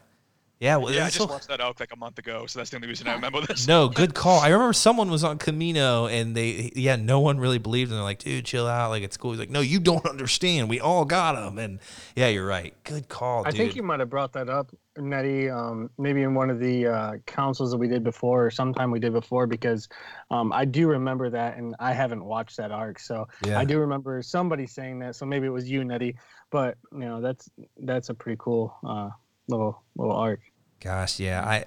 yeah. 0.59 0.77
Well, 0.77 0.91
Yeah, 0.93 1.01
I 1.01 1.03
that's 1.03 1.17
just 1.17 1.27
so- 1.27 1.33
watched 1.33 1.47
that 1.49 1.59
arc 1.61 1.79
like 1.79 1.91
a 1.93 1.97
month 1.97 2.17
ago, 2.19 2.45
so 2.47 2.59
that's 2.59 2.69
the 2.69 2.77
only 2.77 2.87
reason 2.87 3.07
I 3.07 3.13
remember 3.13 3.41
this. 3.41 3.67
No, 3.73 3.89
good 4.01 4.13
call. 4.15 4.39
I 4.39 4.47
remember 4.49 4.73
someone 4.73 5.11
was 5.11 5.23
on 5.23 5.37
Kamino 5.39 6.09
and 6.11 6.35
they, 6.35 6.71
yeah, 6.75 6.95
no 6.95 7.19
one 7.19 7.37
really 7.39 7.57
believed. 7.59 7.91
And 7.91 7.97
they're 7.97 8.03
like, 8.03 8.19
dude, 8.19 8.45
chill 8.45 8.67
out. 8.67 8.89
Like, 8.89 9.03
it's 9.03 9.17
cool. 9.17 9.31
He's 9.31 9.39
like, 9.39 9.49
no, 9.49 9.59
you 9.61 9.79
don't 9.79 10.05
understand. 10.05 10.69
We 10.69 10.79
all 10.79 11.05
got 11.05 11.35
him. 11.35 11.57
And 11.59 11.79
yeah, 12.15 12.29
you're 12.29 12.45
right. 12.47 12.73
Good 12.85 13.09
call, 13.09 13.43
i 13.45 13.51
dude. 13.51 13.57
think 13.57 13.75
you 13.75 13.83
might 13.83 13.99
have 13.99 14.09
brought 14.09 14.33
that 14.33 14.49
up 14.49 14.71
Nettie, 14.97 15.49
um, 15.49 15.89
maybe 15.97 16.21
in 16.21 16.33
one 16.33 16.49
of 16.49 16.59
the 16.59 16.87
uh, 16.87 17.11
councils 17.25 17.71
that 17.71 17.77
we 17.77 17.87
did 17.87 18.03
before, 18.03 18.45
or 18.45 18.51
sometime 18.51 18.91
we 18.91 18.99
did 18.99 19.13
before, 19.13 19.47
because 19.47 19.87
um, 20.29 20.53
I 20.53 20.65
do 20.65 20.87
remember 20.87 21.29
that, 21.29 21.57
and 21.57 21.75
I 21.79 21.93
haven't 21.93 22.23
watched 22.23 22.57
that 22.57 22.71
arc, 22.71 22.99
so 22.99 23.27
Yeah. 23.45 23.59
I 23.59 23.65
do 23.65 23.79
remember 23.79 24.21
somebody 24.21 24.67
saying 24.67 24.99
that. 24.99 25.15
So 25.15 25.25
maybe 25.25 25.47
it 25.47 25.51
was 25.51 25.69
you, 25.69 25.83
Nettie, 25.83 26.15
but 26.51 26.77
you 26.91 26.99
know 26.99 27.21
that's 27.21 27.49
that's 27.77 28.09
a 28.09 28.13
pretty 28.13 28.37
cool 28.39 28.75
uh, 28.87 29.09
little 29.47 29.83
little 29.95 30.15
arc. 30.15 30.41
Gosh, 30.79 31.19
yeah. 31.19 31.43
I 31.43 31.65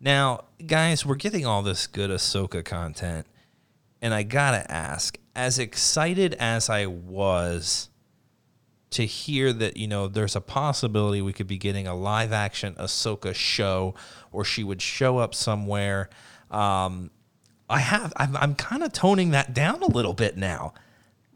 now, 0.00 0.44
guys, 0.66 1.06
we're 1.06 1.14
getting 1.14 1.46
all 1.46 1.62
this 1.62 1.86
good 1.86 2.10
Ahsoka 2.10 2.64
content, 2.64 3.26
and 4.02 4.12
I 4.12 4.24
gotta 4.24 4.70
ask, 4.70 5.16
as 5.34 5.58
excited 5.58 6.34
as 6.34 6.68
I 6.68 6.86
was 6.86 7.88
to 8.90 9.04
hear 9.04 9.52
that, 9.52 9.76
you 9.76 9.86
know, 9.86 10.08
there's 10.08 10.36
a 10.36 10.40
possibility 10.40 11.20
we 11.20 11.32
could 11.32 11.46
be 11.46 11.58
getting 11.58 11.86
a 11.86 11.94
live 11.94 12.32
action 12.32 12.74
Ahsoka 12.74 13.34
show, 13.34 13.94
or 14.32 14.44
she 14.44 14.62
would 14.62 14.80
show 14.80 15.18
up 15.18 15.34
somewhere. 15.34 16.08
Um, 16.50 17.10
I 17.68 17.80
have, 17.80 18.12
I'm, 18.16 18.36
I'm 18.36 18.54
kind 18.54 18.82
of 18.82 18.92
toning 18.92 19.30
that 19.32 19.52
down 19.52 19.82
a 19.82 19.88
little 19.88 20.14
bit 20.14 20.36
now. 20.36 20.72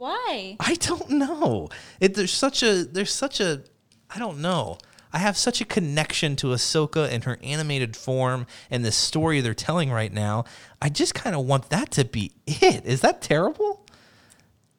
Why? 0.01 0.57
I 0.59 0.76
don't 0.76 1.11
know. 1.11 1.68
It, 2.01 2.14
there's 2.14 2.32
such 2.32 2.62
a 2.62 2.84
there's 2.84 3.12
such 3.12 3.38
a 3.38 3.64
I 4.09 4.18
don't 4.18 4.38
know. 4.38 4.78
I 5.12 5.18
have 5.18 5.36
such 5.36 5.61
a 5.61 5.66
connection 5.66 6.36
to 6.36 6.48
Ahsoka 6.48 7.07
and 7.11 7.24
her 7.24 7.38
animated 7.42 7.96
form 7.96 8.46
and 8.70 8.82
the 8.82 8.92
story 8.92 9.42
they're 9.42 9.53
telling 9.53 9.90
right 9.90 10.12
now. 10.12 10.44
I 10.80 10.88
just 10.88 11.14
kind 11.14 11.36
of 11.36 11.44
want 11.44 11.68
that 11.68 11.90
to 11.92 12.07
be 12.07 12.32
it. 12.46 12.86
Is 12.86 13.03
that 13.03 13.20
terrible? 13.20 13.84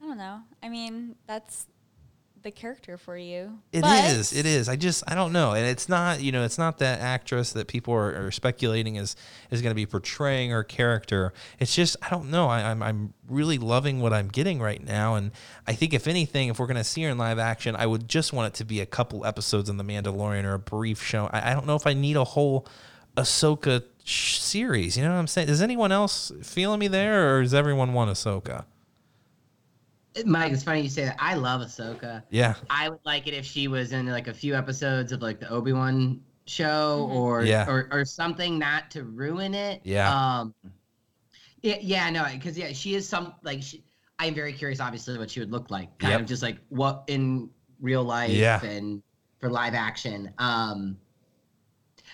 I 0.02 0.08
don't 0.08 0.18
know. 0.18 0.40
I 0.64 0.70
mean, 0.70 1.18
that's 1.28 1.68
the 2.44 2.52
character 2.52 2.98
for 2.98 3.18
you. 3.18 3.60
It 3.72 3.82
But- 3.82 4.12
is. 4.12 4.34
It 4.34 4.46
is. 4.46 4.68
I 4.70 4.76
just 4.76 5.04
I 5.08 5.16
don't 5.16 5.32
know, 5.32 5.52
and 5.54 5.66
it's 5.66 5.88
not. 5.88 6.22
You 6.22 6.32
know, 6.32 6.44
it's 6.44 6.58
not 6.58 6.78
that 6.80 7.00
actress 7.00 7.54
that 7.54 7.68
people 7.68 7.94
are, 7.94 8.28
are 8.28 8.32
speculating 8.32 8.96
is 8.96 9.16
is 9.50 9.62
going 9.62 9.72
to 9.72 9.76
be 9.76 9.86
portraying 9.86 10.50
her 10.52 10.64
character. 10.64 11.34
It's 11.60 11.76
just 11.76 11.98
I 12.02 12.10
don't 12.10 12.30
know. 12.32 12.48
I, 12.48 12.62
I'm 12.72 12.82
I'm 12.82 13.14
really 13.28 13.58
loving 13.58 14.02
what 14.02 14.14
I'm 14.14 14.28
getting 14.28 14.60
right 14.60 14.84
now, 14.84 15.16
and 15.16 15.32
I 15.68 15.74
think 15.74 15.94
if 15.94 16.08
anything, 16.08 16.50
if 16.50 16.60
we're 16.60 16.68
going 16.68 16.78
to 16.78 16.84
see 16.84 17.04
her 17.04 17.10
in 17.10 17.18
live 17.18 17.40
action, 17.40 17.76
I 17.76 17.86
would 17.86 18.08
just 18.10 18.34
want 18.34 18.54
it 18.54 18.58
to 18.58 18.66
be 18.66 18.80
a 18.80 18.86
couple 18.86 19.26
episodes 19.26 19.70
in 19.70 19.78
the 19.78 19.84
Mandalorian 19.84 20.44
or 20.44 20.54
a 20.54 20.60
brief 20.60 21.02
show. 21.04 21.30
I, 21.32 21.52
I 21.52 21.54
don't 21.54 21.68
know 21.68 21.76
if 21.76 21.86
I 21.88 21.94
need 21.94 22.16
a 22.18 22.24
whole 22.24 22.68
Ahsoka 23.18 23.84
sh- 24.04 24.38
series. 24.40 24.98
You 24.98 25.04
know 25.04 25.12
what 25.12 25.20
I'm 25.20 25.28
saying? 25.28 25.50
Is 25.50 25.62
anyone 25.62 25.92
else 25.92 26.32
feeling 26.44 26.80
me 26.80 26.88
there, 26.88 27.36
or 27.38 27.42
does 27.44 27.54
everyone 27.54 27.94
want 27.94 28.10
Ahsoka? 28.12 28.66
Mike, 30.26 30.52
it's 30.52 30.64
funny 30.64 30.82
you 30.82 30.90
say 30.90 31.06
that. 31.06 31.16
I 31.20 31.36
love 31.36 31.62
Ahsoka. 31.62 32.24
Yeah. 32.30 32.56
I 32.70 32.90
would 32.90 33.00
like 33.06 33.28
it 33.28 33.34
if 33.34 33.46
she 33.46 33.68
was 33.68 33.94
in 33.94 34.08
like 34.08 34.28
a 34.28 34.34
few 34.34 34.56
episodes 34.56 35.12
of 35.12 35.22
like 35.22 35.40
the 35.40 35.50
Obi 35.50 35.74
Wan 35.74 36.22
show 36.46 37.08
or 37.12 37.44
Yeah. 37.44 37.66
or 37.70 37.88
or 37.92 38.04
something 38.04 38.60
not 38.60 38.92
to 38.92 39.04
ruin 39.04 39.54
it. 39.54 39.82
Yeah. 39.84 40.40
Um. 40.40 40.54
Yeah, 41.62 41.78
yeah, 41.80 42.10
no, 42.10 42.26
because 42.32 42.58
yeah, 42.58 42.74
she 42.74 42.96
is 42.96 43.08
some 43.08 43.34
like 43.44 43.62
she. 43.62 43.84
I'm 44.20 44.34
very 44.36 44.54
curious, 44.54 44.80
obviously, 44.80 45.18
what 45.18 45.32
she 45.32 45.40
would 45.40 45.52
look 45.52 45.72
like, 45.72 45.98
kind 45.98 46.12
Yep. 46.14 46.22
of 46.22 46.28
just 46.28 46.44
like 46.44 46.58
what 46.70 47.04
in 47.08 47.50
real 47.80 48.04
life 48.04 48.32
Yeah. 48.32 48.64
and 48.66 49.02
for 49.40 49.50
live 49.50 49.74
action. 49.74 50.34
Um. 50.40 50.98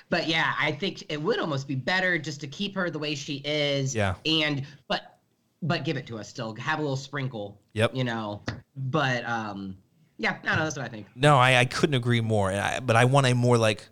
But 0.10 0.28
yeah, 0.28 0.54
I 0.60 0.72
think 0.72 1.04
it 1.12 1.22
would 1.22 1.40
almost 1.40 1.68
be 1.68 1.76
better 1.76 2.18
just 2.18 2.40
to 2.42 2.48
keep 2.48 2.76
her 2.76 2.90
the 2.90 3.00
way 3.00 3.16
she 3.16 3.42
is. 3.44 3.96
Yeah. 3.96 4.16
And 4.26 4.64
but 4.88 5.17
but 5.62 5.86
give 5.86 5.98
it 5.98 6.08
to 6.08 6.18
us 6.18 6.28
still. 6.30 6.56
Have 6.56 6.80
a 6.80 6.82
little 6.82 6.98
sprinkle. 6.98 7.62
Yep. 7.74 7.96
You 7.96 8.04
know. 8.04 8.44
But 8.76 9.24
um. 9.26 9.78
Yeah, 10.20 10.38
no, 10.44 10.56
don't. 10.56 10.64
That's 10.64 10.76
what 10.76 10.86
I 10.86 10.90
think. 10.90 11.06
No, 11.16 11.38
I, 11.38 11.60
I 11.60 11.66
couldn't 11.66 11.94
agree 11.94 12.22
more. 12.22 12.52
I, 12.52 12.80
but 12.80 12.96
I 12.96 13.06
want 13.06 13.28
a 13.28 13.34
more 13.34 13.56
like 13.56 13.88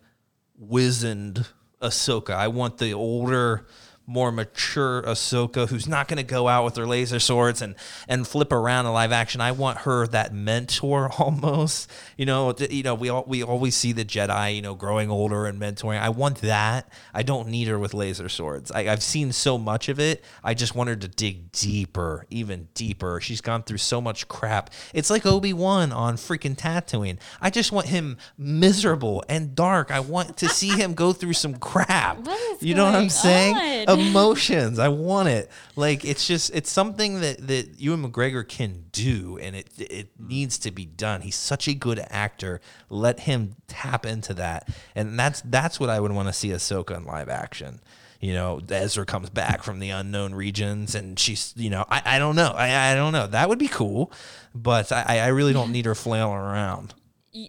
wizened 0.57 1.45
Ahsoka. 1.81 2.31
I 2.31 2.47
want 2.47 2.79
the 2.79 2.93
older, 2.93 3.67
more 4.07 4.31
mature 4.31 5.01
Ahsoka 5.03 5.67
who's 5.67 5.87
not 5.87 6.07
going 6.07 6.17
to 6.17 6.23
go 6.23 6.47
out 6.47 6.63
with 6.63 6.75
her 6.75 6.85
laser 6.85 7.19
swords 7.19 7.61
and 7.61 7.75
and 8.07 8.27
flip 8.27 8.51
around 8.51 8.85
in 8.85 8.93
live 8.93 9.11
action. 9.11 9.41
I 9.41 9.51
want 9.51 9.79
her 9.79 10.07
that 10.07 10.33
mentor 10.33 11.11
almost. 11.19 11.89
You 12.17 12.25
know, 12.25 12.51
th- 12.51 12.71
you 12.71 12.83
know, 12.83 12.95
we 12.95 13.09
all, 13.09 13.23
we 13.27 13.43
always 13.43 13.75
see 13.75 13.91
the 13.91 14.05
Jedi, 14.05 14.55
you 14.55 14.61
know, 14.61 14.75
growing 14.75 15.09
older 15.09 15.45
and 15.45 15.59
mentoring. 15.59 15.99
I 15.99 16.09
want 16.09 16.41
that. 16.41 16.89
I 17.13 17.23
don't 17.23 17.49
need 17.49 17.67
her 17.67 17.79
with 17.79 17.93
laser 17.93 18.29
swords. 18.29 18.71
I, 18.71 18.87
I've 18.87 19.03
seen 19.03 19.31
so 19.31 19.57
much 19.57 19.89
of 19.89 19.99
it. 19.99 20.23
I 20.43 20.53
just 20.53 20.75
want 20.75 20.89
her 20.89 20.95
to 20.95 21.07
dig 21.07 21.51
deeper, 21.51 22.25
even 22.29 22.67
deeper. 22.73 23.19
She's 23.21 23.41
gone 23.41 23.63
through 23.63 23.77
so 23.77 24.01
much 24.01 24.27
crap. 24.27 24.69
It's 24.93 25.09
like 25.09 25.25
Obi 25.25 25.53
Wan 25.53 25.91
on 25.91 26.15
freaking 26.15 26.55
Tatooine. 26.55 27.17
I 27.41 27.49
just 27.49 27.71
want 27.71 27.87
him 27.87 28.17
miserable 28.37 29.23
and 29.29 29.55
dark. 29.55 29.91
I 29.91 29.99
want 29.99 30.37
to 30.37 30.49
see 30.49 30.69
him 30.69 30.93
go 30.93 31.13
through 31.13 31.33
some 31.33 31.55
crap. 31.55 32.19
You 32.61 32.73
know 32.73 32.85
what 32.85 32.95
I'm 32.95 33.09
saying? 33.09 33.85
on? 33.87 33.94
Emotions. 33.99 34.79
I 34.79 34.87
want 34.89 35.29
it. 35.29 35.49
Like 35.75 36.03
it's 36.05 36.27
just 36.27 36.53
it's 36.53 36.71
something 36.71 37.21
that 37.21 37.45
that 37.47 37.79
Ewan 37.79 38.09
McGregor 38.11 38.47
can 38.47 38.85
do, 38.91 39.37
and 39.41 39.55
it 39.55 39.67
it 39.77 40.09
needs 40.19 40.57
to 40.59 40.71
be 40.71 40.85
done. 40.85 41.21
He's 41.21 41.35
such 41.35 41.67
a 41.67 41.73
good 41.73 41.99
actor. 42.09 42.61
Let 42.89 43.21
him 43.21 43.55
tap 43.67 44.05
into 44.05 44.33
that, 44.35 44.69
and 44.95 45.17
that's 45.19 45.41
that's 45.41 45.79
what 45.79 45.89
I 45.89 45.99
would 45.99 46.11
want 46.11 46.27
to 46.27 46.33
see 46.33 46.49
Ahsoka 46.49 46.95
in 46.97 47.05
live 47.05 47.29
action. 47.29 47.79
You 48.21 48.33
know, 48.33 48.61
Ezra 48.69 49.05
comes 49.05 49.29
back 49.29 49.61
from 49.61 49.79
the 49.79 49.89
unknown 49.91 50.33
regions, 50.33 50.95
and 50.95 51.19
she's 51.19 51.53
you 51.57 51.69
know 51.69 51.85
I, 51.89 52.01
I 52.05 52.19
don't 52.19 52.35
know 52.35 52.53
I, 52.55 52.91
I 52.91 52.95
don't 52.95 53.13
know 53.13 53.27
that 53.27 53.49
would 53.49 53.59
be 53.59 53.67
cool, 53.67 54.11
but 54.53 54.91
I 54.91 55.19
I 55.19 55.27
really 55.27 55.53
don't 55.53 55.71
need 55.71 55.85
her 55.85 55.95
flailing 55.95 56.37
around. 56.37 56.93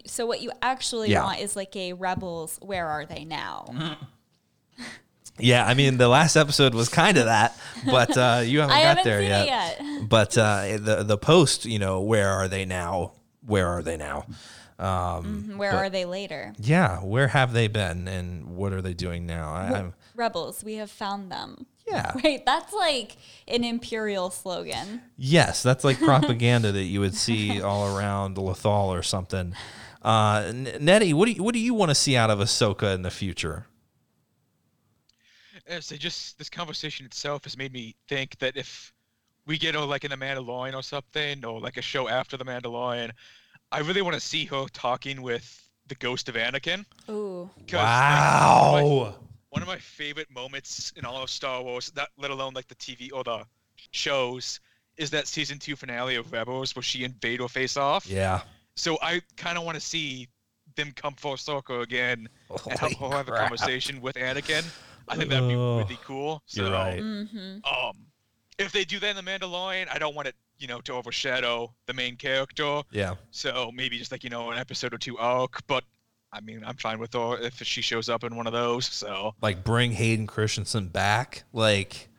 So 0.05 0.25
what 0.25 0.41
you 0.41 0.51
actually 0.61 1.11
Yeah. 1.11 1.23
want 1.23 1.39
is 1.39 1.55
like 1.55 1.73
a 1.77 1.93
rebels. 1.93 2.59
Where 2.61 2.85
are 2.87 3.05
they 3.05 3.23
now? 3.23 3.97
Yeah, 5.39 5.65
I 5.65 5.73
mean 5.73 5.97
the 5.97 6.07
last 6.07 6.35
episode 6.35 6.73
was 6.73 6.89
kind 6.89 7.17
of 7.17 7.25
that, 7.25 7.57
but 7.85 8.17
uh, 8.17 8.41
you 8.45 8.59
haven't 8.61 8.75
I 8.75 8.81
got 8.81 8.87
haven't 8.97 9.03
there 9.05 9.21
yet. 9.21 9.45
yet. 9.47 9.81
But 10.09 10.37
uh, 10.37 10.77
the 10.79 11.03
the 11.03 11.17
post, 11.17 11.65
you 11.65 11.79
know, 11.79 12.01
where 12.01 12.29
are 12.29 12.47
they 12.47 12.65
now? 12.65 13.13
Where 13.45 13.67
are 13.67 13.81
they 13.83 13.97
now? 13.97 14.25
Um, 14.79 15.53
Where 15.57 15.71
but- 15.71 15.77
are 15.77 15.89
they 15.89 16.05
later? 16.05 16.53
Yeah, 16.59 16.99
where 16.99 17.27
have 17.29 17.51
they 17.53 17.67
been, 17.67 18.07
and 18.07 18.55
what 18.55 18.73
are 18.73 18.81
they 18.81 18.93
doing 18.93 19.25
now? 19.25 19.49
I, 19.49 19.85
Rebels, 20.15 20.63
we 20.63 20.75
have 20.75 20.91
found 20.91 21.31
them. 21.31 21.65
yeah, 21.87 22.11
right. 22.23 22.43
that's 22.45 22.73
like 22.73 23.17
an 23.47 23.63
imperial 23.63 24.29
slogan. 24.29 25.01
yes, 25.17 25.63
that's 25.63 25.83
like 25.83 25.99
propaganda 26.11 26.71
that 26.71 26.83
you 26.83 26.99
would 26.99 27.15
see 27.15 27.59
all 27.61 27.97
around 27.97 28.35
Lothal 28.37 28.87
or 28.89 29.01
something. 29.01 29.55
Uh, 30.03 30.43
N- 30.47 30.69
Nettie, 30.79 31.13
what 31.13 31.25
do 31.25 31.31
you, 31.31 31.43
what 31.43 31.53
do 31.53 31.59
you 31.59 31.73
want 31.73 31.89
to 31.89 31.95
see 31.95 32.15
out 32.15 32.29
of 32.29 32.37
Ahsoka 32.39 32.93
in 32.93 33.01
the 33.01 33.11
future? 33.11 33.65
Yeah, 35.69 35.79
so 35.81 35.95
just 35.97 36.37
this 36.37 36.49
conversation 36.49 37.05
itself 37.05 37.43
has 37.43 37.57
made 37.57 37.73
me 37.73 37.95
think 38.07 38.37
that 38.39 38.55
if 38.55 38.93
we 39.45 39.57
get 39.57 39.75
oh, 39.75 39.85
like 39.85 40.03
in 40.03 40.11
the 40.11 40.17
Mandalorian 40.17 40.73
or 40.73 40.83
something, 40.83 41.43
or 41.45 41.59
like 41.59 41.77
a 41.77 41.81
show 41.81 42.07
after 42.07 42.37
the 42.37 42.45
Mandalorian, 42.45 43.11
I 43.71 43.79
really 43.79 44.01
want 44.01 44.13
to 44.15 44.19
see 44.21 44.45
her 44.45 44.65
talking 44.73 45.21
with 45.21 45.69
the 45.87 45.95
ghost 45.95 46.29
of 46.29 46.35
Anakin. 46.35 46.85
Ooh. 47.09 47.49
'cause, 47.67 47.73
like, 47.73 48.81
one 48.83 48.83
of 48.83 48.89
my- 48.89 49.09
Wow. 49.09 49.19
one 49.49 49.61
of 49.61 49.67
my 49.67 49.77
favorite 49.77 50.29
moments 50.29 50.91
in 50.95 51.05
all 51.05 51.21
of 51.23 51.29
Star 51.29 51.61
Wars, 51.63 51.91
that 51.91 52.09
let 52.17 52.31
alone 52.31 52.53
like 52.53 52.67
the 52.67 52.75
TV 52.75 53.09
or 53.11 53.23
the 53.23 53.45
shows, 53.91 54.59
is 54.97 55.09
that 55.11 55.27
season 55.27 55.59
two 55.59 55.75
finale 55.75 56.15
of 56.15 56.31
Rebels 56.31 56.75
where 56.75 56.83
she 56.83 57.03
and 57.03 57.19
Vader 57.21 57.47
face 57.47 57.77
off. 57.77 58.05
Yeah. 58.07 58.41
So 58.75 58.97
I 59.01 59.21
kind 59.37 59.57
of 59.57 59.63
want 59.63 59.75
to 59.75 59.81
see 59.81 60.27
them 60.75 60.91
come 60.91 61.15
full 61.15 61.37
circle 61.37 61.81
again 61.81 62.27
and 62.49 62.79
have, 62.79 62.91
Holy 62.93 63.11
her 63.11 63.17
have 63.17 63.27
a 63.29 63.31
conversation 63.31 64.01
with 64.01 64.15
Anakin. 64.15 64.65
I 65.07 65.15
think 65.15 65.29
that'd 65.29 65.47
be 65.47 65.55
Oh, 65.55 65.77
really 65.77 65.99
cool. 66.03 66.41
So, 66.45 66.63
You're 66.63 66.71
right. 66.71 66.99
Mm-hmm. 67.01 67.57
um, 67.65 67.95
if 68.57 68.71
they 68.71 68.83
do 68.85 68.99
that 68.99 69.15
in 69.15 69.23
the 69.23 69.29
Mandalorian, 69.31 69.87
I 69.91 69.99
don't 69.99 70.15
want 70.15 70.27
it, 70.27 70.35
you 70.57 70.67
know, 70.67 70.81
to 70.81 70.93
overshadow 70.93 71.73
the 71.85 71.93
main 71.93 72.15
character. 72.15 72.81
Yeah. 72.91 73.15
So 73.31 73.71
maybe 73.73 73.97
just 73.97 74.11
like 74.11 74.23
you 74.23 74.29
know 74.29 74.51
an 74.51 74.57
episode 74.57 74.93
or 74.93 74.97
two 74.97 75.17
arc. 75.17 75.65
But 75.67 75.83
I 76.33 76.41
mean, 76.41 76.63
I'm 76.65 76.75
fine 76.77 76.99
with 76.99 77.13
her 77.13 77.37
if 77.39 77.55
she 77.63 77.81
shows 77.81 78.09
up 78.09 78.23
in 78.23 78.35
one 78.35 78.47
of 78.47 78.53
those. 78.53 78.85
So 78.87 79.33
Like 79.41 79.63
bring 79.63 79.91
Hayden 79.91 80.27
Christensen 80.27 80.87
back. 80.87 81.43
Like 81.53 82.09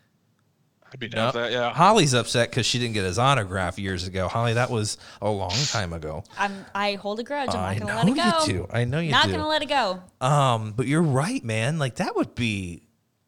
I'd 0.93 0.99
be 1.01 1.09
down 1.09 1.32
for 1.32 1.39
that. 1.41 1.53
Yeah. 1.53 1.72
Holly's 1.74 2.14
upset 2.14 2.51
because 2.51 2.64
she 2.66 2.78
didn't 2.78 2.95
get 2.95 3.05
his 3.05 3.18
autograph 3.18 3.78
years 3.78 4.07
ago. 4.07 4.26
Holly, 4.28 4.55
that 4.55 4.70
was 4.70 4.97
a 5.20 5.28
long 5.30 5.51
time 5.66 5.93
ago. 5.93 6.24
I'm. 6.39 6.64
I 6.74 6.95
hold 6.95 7.20
a 7.20 7.24
grudge. 7.24 7.51
I'm 7.55 7.78
not 7.78 7.86
gonna 7.86 7.95
let 7.97 8.09
it 8.09 8.16
go. 8.16 8.47
you 8.47 8.53
do. 8.61 8.68
I 8.72 8.84
know 8.84 8.99
you 9.01 9.11
not 9.11 9.26
do. 9.26 9.32
Not 9.32 9.36
gonna 9.39 9.49
let 9.49 9.62
it 9.62 9.68
go. 9.68 10.03
Um, 10.20 10.72
but 10.76 10.86
you're 10.86 11.03
right, 11.03 11.45
man. 11.45 11.78
Like 11.78 11.97
that 11.97 12.16
would 12.16 12.34
be 12.34 12.82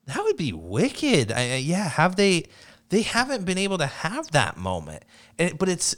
that 0.07 0.23
would 0.25 0.37
be 0.39 0.53
wicked. 0.53 1.31
I, 1.33 1.41
I- 1.41 1.57
yeah, 1.57 1.89
have 1.89 2.17
they 2.17 2.45
they 2.89 3.03
haven't 3.03 3.45
been 3.45 3.59
able 3.59 3.79
to 3.79 3.87
have 3.87 4.31
that 4.31 4.57
moment. 4.57 5.05
And 5.39 5.59
but 5.59 5.69
it's 5.69 5.95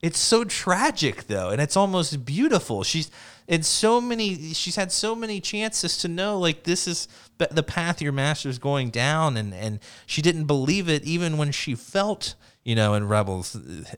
it's 0.00 0.18
so 0.18 0.44
tragic 0.44 1.26
though, 1.26 1.50
and 1.50 1.60
it's 1.60 1.76
almost 1.76 2.24
beautiful. 2.24 2.82
She's 2.84 3.10
And 3.48 3.66
so 3.66 4.00
many, 4.00 4.52
she's 4.54 4.76
had 4.76 4.92
so 4.92 5.14
many 5.14 5.40
chances 5.40 5.98
to 5.98 6.08
know, 6.08 6.38
like, 6.38 6.64
this 6.64 6.86
is 6.86 7.08
the 7.38 7.62
path 7.62 8.00
your 8.00 8.12
master's 8.12 8.58
going 8.58 8.90
down. 8.90 9.36
And, 9.36 9.52
and 9.52 9.80
she 10.06 10.22
didn't 10.22 10.44
believe 10.44 10.88
it 10.88 11.04
even 11.04 11.36
when 11.38 11.52
she 11.52 11.74
felt, 11.74 12.34
you 12.62 12.74
know, 12.74 12.94
in 12.94 13.08
Rebels, 13.08 13.56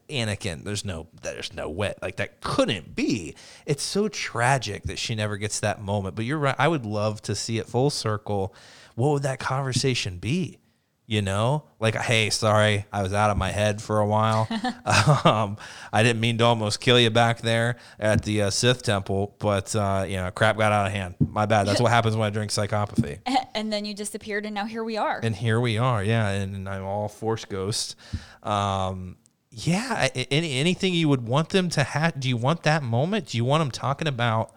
Anakin, 0.09 0.65
there's 0.65 0.85
no, 0.85 1.09
there's 1.23 1.53
no 1.53 1.69
way. 1.69 1.95
Like, 2.01 2.17
that 2.17 2.41
couldn't 2.41 2.97
be. 2.97 3.35
It's 3.67 3.83
so 3.83 4.09
tragic 4.09 4.85
that 4.85 4.99
she 4.99 5.15
never 5.15 5.37
gets 5.37 5.61
that 5.61 5.83
moment. 5.83 6.15
But 6.15 6.25
you're 6.25 6.39
right. 6.39 6.57
I 6.59 6.69
would 6.69 6.87
love 6.87 7.21
to 7.23 7.35
see 7.35 7.59
it 7.59 7.67
full 7.67 7.91
circle. 7.91 8.55
What 8.95 9.11
would 9.11 9.23
that 9.25 9.39
conversation 9.41 10.19
be? 10.19 10.59
You 11.07 11.21
know? 11.23 11.65
Like 11.81 11.95
hey 11.97 12.31
sorry 12.31 12.87
i 12.93 13.03
was 13.03 13.13
out 13.13 13.31
of 13.31 13.37
my 13.37 13.51
head 13.51 13.83
for 13.83 13.99
a 14.01 14.07
while. 14.07 14.49
Um, 15.25 15.57
i 15.93 16.03
didn't 16.03 16.21
mean 16.21 16.39
to 16.39 16.45
almost 16.45 16.81
kill 16.81 16.99
you 17.01 17.11
back 17.11 17.41
there 17.41 17.77
at 17.99 18.23
the 18.23 18.43
uh, 18.43 18.51
sith 18.51 18.83
temple 18.83 19.35
but 19.39 19.75
uh, 19.77 20.05
you 20.09 20.17
know 20.17 20.31
crap 20.31 20.57
got 20.57 20.73
out 20.73 20.87
of 20.87 20.93
hand. 20.93 21.15
My 21.21 21.47
bad. 21.47 21.67
That's 21.67 21.81
what 21.81 21.91
happens 21.97 22.17
when 22.17 22.27
i 22.27 22.31
drink 22.31 22.51
psychopathy. 22.51 23.19
And 23.57 23.73
then 23.73 23.85
you 23.85 23.95
disappeared, 23.95 24.47
and 24.47 24.55
now 24.55 24.65
here 24.67 24.83
we 24.83 24.97
are. 24.97 25.21
and 25.23 25.35
here 25.37 25.61
we 25.61 25.79
are 25.79 26.03
yeah 26.03 26.29
and, 26.31 26.57
and 26.57 26.69
i'm 26.69 26.85
all 26.85 27.09
force 27.09 27.45
ghost. 27.45 27.95
Um, 28.43 29.17
yeah 29.51 30.09
any, 30.15 30.59
anything 30.59 30.93
you 30.95 31.09
would 31.09 31.27
want 31.29 31.51
them 31.51 31.69
to 31.71 31.85
have 31.85 32.19
do 32.19 32.29
you 32.29 32.37
want 32.37 32.65
that 32.65 32.83
moment? 32.83 33.29
Do 33.29 33.37
you 33.39 33.45
want 33.45 33.61
them 33.61 33.71
talking 33.71 34.09
about 34.09 34.53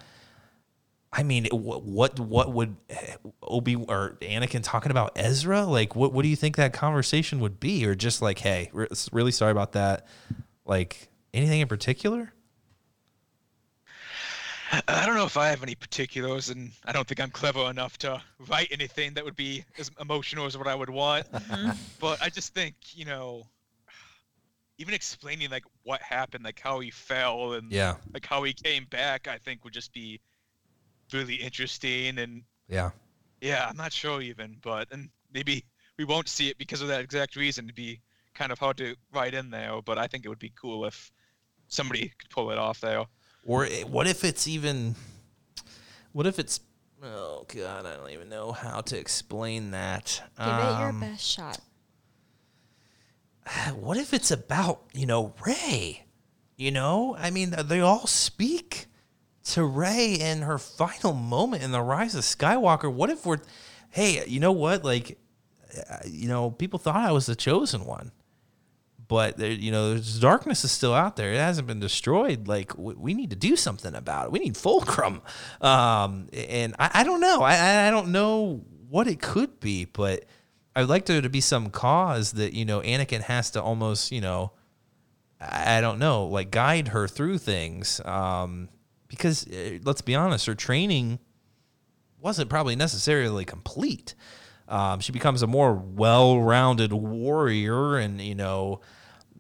I 1.12 1.24
mean, 1.24 1.47
what 1.51 1.84
what, 1.84 2.20
what 2.20 2.53
would 2.53 2.76
eh, 2.89 3.16
Obi 3.41 3.76
or 3.76 4.18
Anakin 4.22 4.62
talking 4.62 4.91
about 4.91 5.14
Ezra? 5.16 5.66
Like, 5.66 5.95
what 5.95 6.14
what 6.14 6.24
do 6.24 6.28
you 6.30 6.36
think 6.36 6.58
that 6.58 6.74
conversation 6.74 7.39
would 7.39 7.60
be, 7.60 7.86
or 7.86 7.95
just 7.95 8.22
like, 8.22 8.39
hey, 8.39 8.70
re- 8.74 8.88
really 9.12 9.32
sorry 9.32 9.51
about 9.51 9.72
that. 9.72 10.05
Like, 10.66 11.10
anything 11.34 11.62
in 11.62 11.68
particular? 11.68 12.34
I 14.88 15.05
don't 15.05 15.16
know 15.16 15.26
if 15.26 15.38
I 15.38 15.47
have 15.47 15.64
any 15.64 15.76
particulars, 15.76 16.49
and 16.49 16.72
I 16.86 16.91
don't 16.91 17.08
think 17.08 17.22
I'm 17.22 17.30
clever 17.30 17.70
enough 17.70 17.97
to 17.99 18.22
write 18.49 18.68
anything 18.72 19.14
that 19.14 19.24
would 19.24 19.36
be 19.36 19.64
as 19.78 19.89
emotional 19.99 20.45
as 20.45 20.58
what 20.58 20.68
I 20.68 20.76
would 20.76 20.89
want. 20.89 21.26
but 21.99 22.22
I 22.22 22.30
just 22.30 22.53
think, 22.53 22.76
you 22.91 23.05
know, 23.05 23.47
even 24.78 24.93
explaining 24.93 25.49
like 25.49 25.64
what 25.84 26.01
happened, 26.01 26.43
like 26.43 26.60
how 26.60 26.80
he 26.80 26.91
fell, 26.91 27.53
and 27.53 27.72
Yeah, 27.72 27.95
like 28.14 28.26
how 28.26 28.43
he 28.43 28.51
came 28.51 28.86
back, 28.89 29.30
I 29.30 29.38
think 29.38 29.64
would 29.64 29.74
just 29.74 29.93
be 29.93 30.20
really 31.14 31.36
interesting. 31.36 32.18
And 32.20 32.43
yeah, 32.68 32.91
yeah, 33.41 33.68
I'm 33.70 33.78
not 33.78 33.93
sure 33.93 34.22
even, 34.22 34.58
but 34.62 34.88
and 34.91 35.10
maybe 35.34 35.64
we 35.97 36.05
won't 36.05 36.28
see 36.30 36.49
it 36.49 36.58
because 36.58 36.82
of 36.82 36.88
that 36.89 37.01
exact 37.01 37.36
reason. 37.36 37.66
It'd 37.66 37.76
be 37.76 38.01
kind 38.34 38.51
of 38.51 38.60
hard 38.60 38.78
to 38.78 38.95
write 39.14 39.34
in 39.34 39.49
there, 39.49 39.82
but 39.82 39.97
I 39.97 40.08
think 40.08 40.26
it 40.26 40.30
would 40.30 40.39
be 40.39 40.53
cool 40.60 40.86
if 40.86 41.12
somebody 41.68 42.12
could 42.20 42.30
pull 42.30 42.51
it 42.51 42.58
off 42.58 42.80
there. 42.82 43.05
Or 43.45 43.66
it- 43.66 43.88
what 43.89 44.08
if 44.08 44.24
it's 44.24 44.47
even? 44.47 44.95
What 46.12 46.26
if 46.28 46.39
it's? 46.39 46.60
Oh 47.03 47.45
God, 47.47 47.86
I 47.86 47.95
don't 47.95 48.10
even 48.10 48.28
know 48.30 48.51
how 48.51 48.82
to 48.82 48.97
explain 48.97 49.72
that. 49.72 50.22
Give 50.38 50.47
it 50.47 50.80
your 50.80 50.89
Um, 50.89 50.99
best 50.99 51.26
shot. 51.26 51.60
what 53.76 53.97
if 53.97 54.14
it's 54.14 54.32
about 54.32 54.84
you 54.93 55.05
know 55.05 55.34
Rey? 55.45 56.03
You 56.55 56.72
know, 56.72 57.16
I 57.20 57.30
mean, 57.30 57.51
they 57.51 57.82
all 57.82 58.08
speak 58.08 58.88
to 59.54 59.64
Rey 59.64 60.14
in 60.14 60.41
her 60.41 60.58
final 60.58 61.14
moment 61.14 61.64
in 61.64 61.72
the 61.72 61.82
Rise 61.82 62.16
of 62.16 62.24
Skywalker. 62.24 62.91
What 62.91 63.10
if 63.10 63.26
we're, 63.26 63.39
hey, 63.89 64.24
you 64.28 64.39
know 64.39 64.52
what? 64.52 64.84
Like, 64.84 65.18
uh, 65.89 65.98
you 66.06 66.28
know, 66.28 66.52
people 66.52 66.80
thought 66.80 66.95
I 66.95 67.12
was 67.12 67.26
the 67.28 67.36
chosen 67.36 67.86
one, 67.86 68.12
but 69.08 69.38
there, 69.38 69.52
you 69.52 69.72
know, 69.72 69.91
there's 69.91 70.20
darkness 70.20 70.64
is 70.64 70.72
still 70.72 70.93
out 70.93 71.16
there. 71.16 71.32
It 71.34 71.38
hasn't 71.38 71.68
been 71.68 71.80
destroyed. 71.80 72.48
Like, 72.48 72.78
we, 72.78 72.93
we 72.95 73.14
need 73.14 73.30
to 73.30 73.36
do 73.36 73.56
something 73.56 73.95
about 73.95 74.26
it. 74.26 74.32
We 74.32 74.39
need 74.39 74.58
fulcrum. 74.58 75.22
Um, 75.62 76.28
and 76.34 76.76
I, 76.78 76.91
I 76.95 77.04
don't 77.04 77.22
know. 77.22 77.41
I- 77.41 77.88
I, 77.88 77.91
don't 77.91 78.10
know 78.10 78.64
what 78.89 79.08
it 79.08 79.22
could 79.22 79.60
be, 79.60 79.86
but 79.86 80.26
I'd 80.76 80.89
like 80.89 81.06
there 81.06 81.22
to 81.22 81.30
be 81.30 81.41
some 81.41 81.70
cause 81.70 82.34
that 82.34 82.54
you 82.54 82.66
know 82.66 82.82
Anakin 82.82 83.22
has 83.22 83.50
to 83.52 83.62
almost 83.62 84.12
you 84.12 84.22
know 84.22 84.52
I 85.41 85.82
don't 85.82 85.98
know 86.00 86.26
like 86.28 86.52
guide 86.52 86.89
her 86.89 87.08
through 87.08 87.39
things 87.39 88.00
um, 88.06 88.70
because 89.08 89.47
uh, 89.47 89.80
let's 89.84 90.01
be 90.01 90.16
honest, 90.16 90.45
her 90.45 90.55
training 90.55 91.20
wasn't 92.20 92.49
probably 92.49 92.76
necessarily 92.76 93.45
complete. 93.45 94.16
Um, 94.68 94.99
she 94.99 95.12
becomes 95.12 95.41
a 95.41 95.47
more 95.47 95.74
well-rounded 95.74 96.91
warrior, 96.91 97.97
and 97.97 98.20
you 98.20 98.36
know 98.36 98.82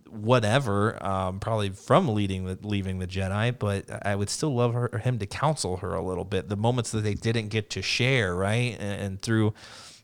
whatever 0.09 1.03
um, 1.03 1.39
probably 1.39 1.69
from 1.69 2.07
leading 2.07 2.45
the 2.45 2.57
leaving 2.61 2.99
the 2.99 3.07
Jedi, 3.07 3.57
but 3.57 3.85
I 4.05 4.15
would 4.15 4.29
still 4.29 4.55
love 4.55 4.73
her, 4.73 4.97
him 5.03 5.19
to 5.19 5.25
counsel 5.25 5.77
her 5.77 5.93
a 5.93 6.01
little 6.01 6.23
bit. 6.23 6.49
The 6.49 6.55
moments 6.55 6.91
that 6.91 7.01
they 7.01 7.13
didn't 7.13 7.49
get 7.49 7.69
to 7.71 7.81
share, 7.81 8.35
right, 8.35 8.77
and, 8.79 9.01
and 9.01 9.21
through 9.21 9.53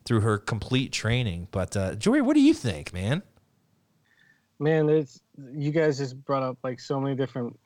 through 0.06 0.22
her 0.22 0.38
complete 0.38 0.92
training. 0.92 1.48
But 1.52 1.78
uh, 1.78 1.96
Jory, 1.96 2.22
what 2.22 2.34
do 2.34 2.42
you 2.42 2.54
think, 2.54 2.94
man? 2.94 3.24
Man, 4.60 4.88
there's 4.88 5.22
you 5.54 5.72
guys 5.72 5.98
just 5.98 6.24
brought 6.26 6.44
up 6.44 6.58
like 6.64 6.80
so 6.80 7.00
many 7.00 7.16
different 7.16 7.58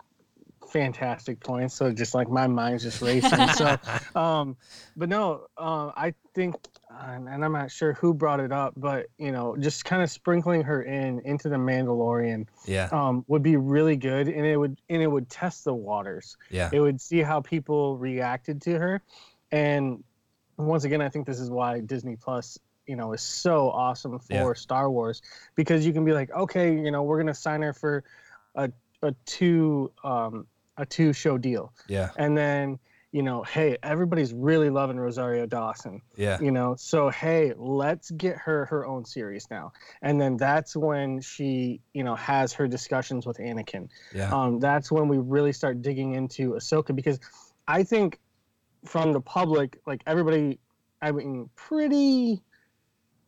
fantastic 0.69 1.39
points. 1.39 1.73
So 1.75 1.91
just 1.91 2.13
like 2.13 2.29
my 2.29 2.47
mind's 2.47 2.83
just 2.83 3.01
racing. 3.01 3.47
so, 3.49 3.77
um, 4.19 4.55
but 4.95 5.09
no, 5.09 5.47
uh, 5.57 5.91
I 5.95 6.13
think, 6.33 6.55
and 6.89 7.43
I'm 7.43 7.51
not 7.51 7.71
sure 7.71 7.93
who 7.93 8.13
brought 8.13 8.39
it 8.39 8.51
up, 8.51 8.73
but 8.77 9.07
you 9.17 9.31
know, 9.31 9.55
just 9.57 9.85
kind 9.85 10.01
of 10.01 10.09
sprinkling 10.09 10.63
her 10.63 10.83
in 10.83 11.19
into 11.25 11.49
the 11.49 11.57
Mandalorian 11.57 12.47
Yeah, 12.65 12.89
um, 12.91 13.23
would 13.27 13.43
be 13.43 13.57
really 13.57 13.95
good, 13.97 14.27
and 14.27 14.45
it 14.45 14.57
would 14.57 14.79
and 14.89 15.01
it 15.01 15.07
would 15.07 15.29
test 15.29 15.63
the 15.65 15.73
waters. 15.73 16.37
yeah, 16.49 16.69
It 16.71 16.79
would 16.79 16.99
see 17.01 17.19
how 17.21 17.41
people 17.41 17.97
reacted 17.97 18.61
to 18.63 18.79
her, 18.79 19.01
and 19.51 20.03
once 20.57 20.85
again, 20.85 21.01
I 21.01 21.09
think 21.09 21.27
this 21.27 21.39
is 21.39 21.51
why 21.51 21.81
Disney 21.81 22.15
Plus, 22.15 22.57
you 22.87 22.95
know, 22.95 23.13
is 23.13 23.21
so 23.21 23.69
awesome 23.69 24.17
for 24.17 24.33
Yeah. 24.33 24.53
Star 24.53 24.89
Wars 24.89 25.21
because 25.55 25.85
you 25.85 25.93
can 25.93 26.03
be 26.03 26.13
like, 26.13 26.31
okay, 26.31 26.73
you 26.75 26.89
know, 26.89 27.03
we're 27.03 27.19
gonna 27.19 27.33
sign 27.33 27.61
her 27.61 27.73
for 27.73 28.03
a 28.55 28.71
a 29.03 29.13
two 29.25 29.91
um 30.03 30.47
a 30.77 30.85
two 30.85 31.13
show 31.13 31.37
deal, 31.37 31.73
yeah, 31.87 32.09
and 32.17 32.37
then 32.37 32.79
you 33.13 33.23
know, 33.23 33.41
hey, 33.43 33.77
everybody's 33.83 34.33
really 34.33 34.69
loving 34.69 34.97
Rosario 34.99 35.45
Dawson, 35.45 36.01
yeah, 36.17 36.37
you 36.41 36.51
know, 36.51 36.75
so 36.77 37.09
hey, 37.09 37.53
let's 37.55 38.11
get 38.11 38.35
her 38.37 38.65
her 38.65 38.85
own 38.85 39.05
series 39.05 39.47
now, 39.49 39.71
and 40.01 40.19
then 40.19 40.35
that's 40.37 40.75
when 40.75 41.21
she, 41.21 41.79
you 41.93 42.03
know, 42.03 42.15
has 42.15 42.51
her 42.53 42.67
discussions 42.67 43.25
with 43.25 43.37
Anakin. 43.37 43.87
Yeah, 44.13 44.29
um, 44.33 44.59
that's 44.59 44.91
when 44.91 45.07
we 45.07 45.17
really 45.17 45.53
start 45.53 45.81
digging 45.81 46.13
into 46.15 46.51
Ahsoka 46.51 46.93
because 46.95 47.19
I 47.67 47.83
think 47.83 48.19
from 48.85 49.13
the 49.13 49.21
public, 49.21 49.79
like 49.87 50.03
everybody, 50.05 50.59
I 51.01 51.11
mean, 51.11 51.49
pretty, 51.55 52.41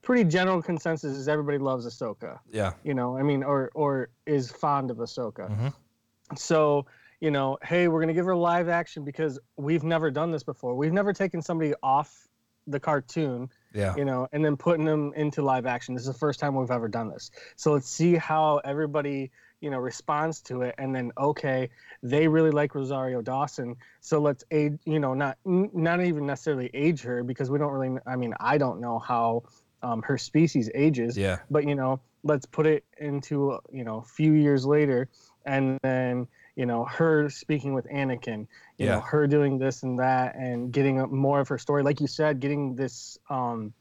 pretty 0.01 0.23
general 0.25 0.61
consensus 0.61 1.15
is 1.17 1.27
everybody 1.27 1.57
loves 1.57 1.87
Ahsoka. 1.87 2.39
yeah, 2.51 2.73
You 2.83 2.93
know, 2.93 3.17
I 3.17 3.23
mean, 3.23 3.43
or 3.43 3.71
or 3.73 4.09
is 4.25 4.51
fond 4.51 4.91
of 4.91 4.97
Ahsoka. 4.97 5.49
Mhm. 5.49 5.73
So 6.37 6.85
you 7.19 7.31
know, 7.31 7.57
hey, 7.63 7.87
we're 7.87 7.99
gonna 7.99 8.13
give 8.13 8.25
her 8.25 8.35
live 8.35 8.69
action 8.69 9.03
because 9.03 9.39
we've 9.57 9.83
never 9.83 10.11
done 10.11 10.31
this 10.31 10.43
before. 10.43 10.75
We've 10.75 10.93
never 10.93 11.13
taken 11.13 11.41
somebody 11.41 11.73
off 11.83 12.27
the 12.67 12.79
cartoon 12.79 13.49
yeah, 13.73 13.95
you 13.95 14.05
know, 14.05 14.27
and 14.31 14.43
then 14.43 14.57
putting 14.57 14.85
them 14.85 15.13
into 15.15 15.41
live 15.41 15.65
action. 15.65 15.93
This 15.93 16.01
is 16.01 16.07
the 16.13 16.19
first 16.19 16.39
time 16.39 16.55
we've 16.55 16.71
ever 16.71 16.87
done 16.87 17.09
this. 17.09 17.29
So 17.55 17.73
let's 17.73 17.89
see 17.89 18.15
how 18.15 18.57
everybody, 18.65 19.31
you 19.61 19.69
know, 19.69 19.77
responds 19.77 20.41
to 20.43 20.63
it. 20.63 20.75
And 20.77 20.95
then, 20.95 21.11
okay, 21.17 21.69
they 22.01 22.27
really 22.27 22.49
like 22.51 22.73
Rosario 22.73 23.21
Dawson. 23.21 23.75
So 24.01 24.19
let's 24.19 24.43
age, 24.51 24.79
you 24.85 24.99
know, 24.99 25.13
not 25.13 25.37
n- 25.45 25.69
not 25.73 26.01
even 26.03 26.25
necessarily 26.25 26.71
age 26.73 27.01
her 27.03 27.23
because 27.23 27.51
we 27.51 27.59
don't 27.59 27.71
really. 27.71 27.99
I 28.07 28.15
mean, 28.15 28.33
I 28.39 28.57
don't 28.57 28.81
know 28.81 28.97
how 28.97 29.43
um, 29.83 30.01
her 30.03 30.17
species 30.17 30.69
ages. 30.73 31.17
yeah, 31.17 31.37
But 31.51 31.67
you 31.67 31.75
know, 31.75 32.01
let's 32.23 32.45
put 32.45 32.65
it 32.65 32.83
into 32.97 33.59
you 33.71 33.83
know 33.83 33.99
a 33.99 34.03
few 34.03 34.33
years 34.33 34.65
later, 34.65 35.09
and 35.45 35.77
then 35.83 36.27
you 36.59 36.65
know 36.65 36.83
her 36.83 37.29
speaking 37.29 37.73
with 37.73 37.87
Anakin, 37.87 38.39
you 38.77 38.85
Yeah. 38.85 38.95
know 38.95 39.01
her 39.11 39.27
doing 39.27 39.57
this 39.57 39.83
and 39.83 39.97
that, 39.99 40.35
and 40.35 40.73
getting 40.73 40.95
more 41.09 41.39
of 41.39 41.47
her 41.47 41.57
story. 41.57 41.83
Like 41.83 42.01
you 42.01 42.07
said, 42.07 42.41
getting 42.41 42.75
this 42.75 43.17
um, 43.29 43.73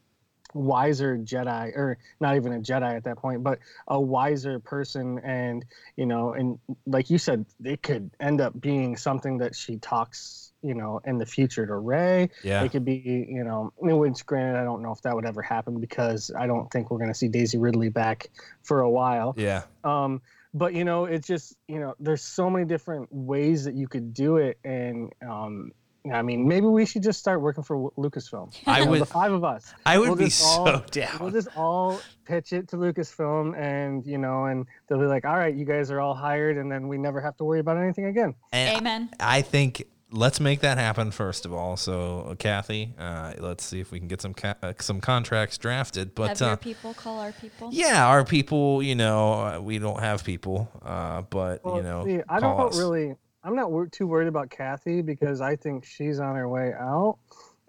wiser 0.53 1.17
Jedi, 1.17 1.75
or 1.75 1.97
not 2.21 2.37
even 2.37 2.53
a 2.53 2.59
Jedi 2.59 2.95
at 2.95 3.03
that 3.03 3.17
point, 3.17 3.43
but 3.43 3.59
a 3.89 3.99
wiser 3.99 4.59
person, 4.59 5.19
and 5.25 5.65
you 5.97 6.05
know, 6.05 6.31
and 6.33 6.57
like 6.85 7.09
you 7.09 7.17
said, 7.17 7.45
it 7.65 7.83
could 7.83 8.11
end 8.21 8.39
up 8.39 8.53
being 8.61 8.95
something 8.95 9.37
that 9.39 9.55
she 9.55 9.75
talks, 9.77 10.53
you 10.61 10.73
know, 10.73 11.01
in 11.05 11.17
the 11.17 11.25
future 11.25 11.65
to 11.67 11.75
Rey. 11.75 12.29
yeah, 12.45 12.63
It 12.63 12.71
could 12.71 12.85
be, 12.85 13.25
you 13.29 13.43
know, 13.43 13.73
which 13.75 14.25
granted, 14.25 14.57
I 14.57 14.63
don't 14.63 14.81
know 14.81 14.93
if 14.93 15.01
that 15.01 15.13
would 15.15 15.25
ever 15.25 15.41
happen 15.41 15.81
because 15.81 16.31
I 16.37 16.47
don't 16.47 16.71
think 16.71 16.91
we're 16.91 16.97
going 17.03 17.11
to 17.11 17.19
see 17.23 17.27
Daisy 17.27 17.57
Ridley 17.57 17.89
back 17.89 18.29
for 18.63 18.79
a 18.81 18.89
while. 18.89 19.35
yeah, 19.37 19.63
Um, 19.83 20.21
but 20.53 20.73
you 20.73 20.83
know, 20.83 21.05
it's 21.05 21.27
just, 21.27 21.55
you 21.67 21.79
know, 21.79 21.95
there's 21.99 22.23
so 22.23 22.49
many 22.49 22.65
different 22.65 23.09
ways 23.11 23.65
that 23.65 23.75
you 23.75 23.87
could 23.87 24.13
do 24.13 24.37
it, 24.37 24.57
and 24.63 25.11
um, 25.27 25.71
I 26.11 26.21
mean, 26.21 26.47
maybe 26.47 26.65
we 26.65 26.85
should 26.85 27.03
just 27.03 27.19
start 27.19 27.41
working 27.41 27.63
for 27.63 27.91
Lucasfilm. 27.97 28.55
I 28.65 28.81
You 28.81 28.89
would- 28.89 29.01
the 29.01 29.05
five 29.05 29.31
of 29.31 29.43
us. 29.43 29.73
I 29.85 29.97
would 29.99 30.09
We'll 30.09 30.17
be 30.17 30.25
just 30.25 30.39
so 30.39 30.83
down. 30.91 31.17
We'll 31.19 31.31
just 31.31 31.49
all 31.57 31.99
pitch 32.25 32.53
it 32.53 32.69
to 32.69 32.77
Lucasfilm, 32.77 33.57
and 33.57 34.05
you 34.05 34.17
know, 34.17 34.45
and 34.45 34.65
they'll 34.87 34.99
be 34.99 35.05
like, 35.05 35.25
"All 35.25 35.37
right, 35.37 35.53
you 35.53 35.65
guys 35.65 35.91
are 35.91 35.99
all 35.99 36.15
hired," 36.15 36.57
and 36.57 36.71
then 36.71 36.87
we 36.87 36.97
never 36.97 37.21
have 37.21 37.35
to 37.37 37.43
worry 37.43 37.59
about 37.59 37.77
anything 37.77 38.05
again. 38.05 38.33
And 38.51 38.77
Amen. 38.77 39.09
I 39.19 39.41
think 39.41 39.83
let's 40.11 40.39
make 40.39 40.61
that 40.61 40.77
happen 40.77 41.11
first 41.11 41.45
of 41.45 41.53
all. 41.53 41.77
So, 41.77 42.27
uh, 42.31 42.35
Kathy, 42.35 42.93
uh, 42.97 43.33
let's 43.39 43.63
see 43.63 43.79
if 43.79 43.91
we 43.91 43.99
can 43.99 44.07
get 44.07 44.21
some 44.21 44.33
ca- 44.33 44.55
uh, 44.61 44.73
some 44.79 45.01
contracts 45.01 45.57
drafted. 45.57 46.15
But 46.15 46.29
Have 46.29 46.41
uh, 46.41 46.45
your 46.47 46.57
people 46.57 46.93
call 46.93 47.19
our 47.19 47.31
people. 47.31 47.69
yeah, 47.71 48.07
our 48.07 48.23
people, 48.25 48.81
you 48.83 48.95
know, 48.95 49.33
uh, 49.33 49.59
we 49.61 49.79
don't 49.79 49.99
have 49.99 50.23
people, 50.23 50.69
uh, 50.83 51.21
but 51.29 51.63
Well, 51.63 51.77
you 51.77 51.83
know, 51.83 52.05
see, 52.05 52.21
I 52.29 52.39
call 52.39 52.57
don't 52.57 52.69
us. 52.69 52.77
really. 52.79 53.15
I'm 53.43 53.55
not 53.55 53.71
wor- 53.71 53.87
too 53.87 54.05
worried 54.05 54.27
about 54.27 54.49
Kathy 54.49 55.01
because 55.01 55.39
I 55.39 55.55
think 55.55 55.85
she's 55.85 56.19
on 56.19 56.35
her 56.35 56.49
way 56.49 56.73
out. 56.73 57.17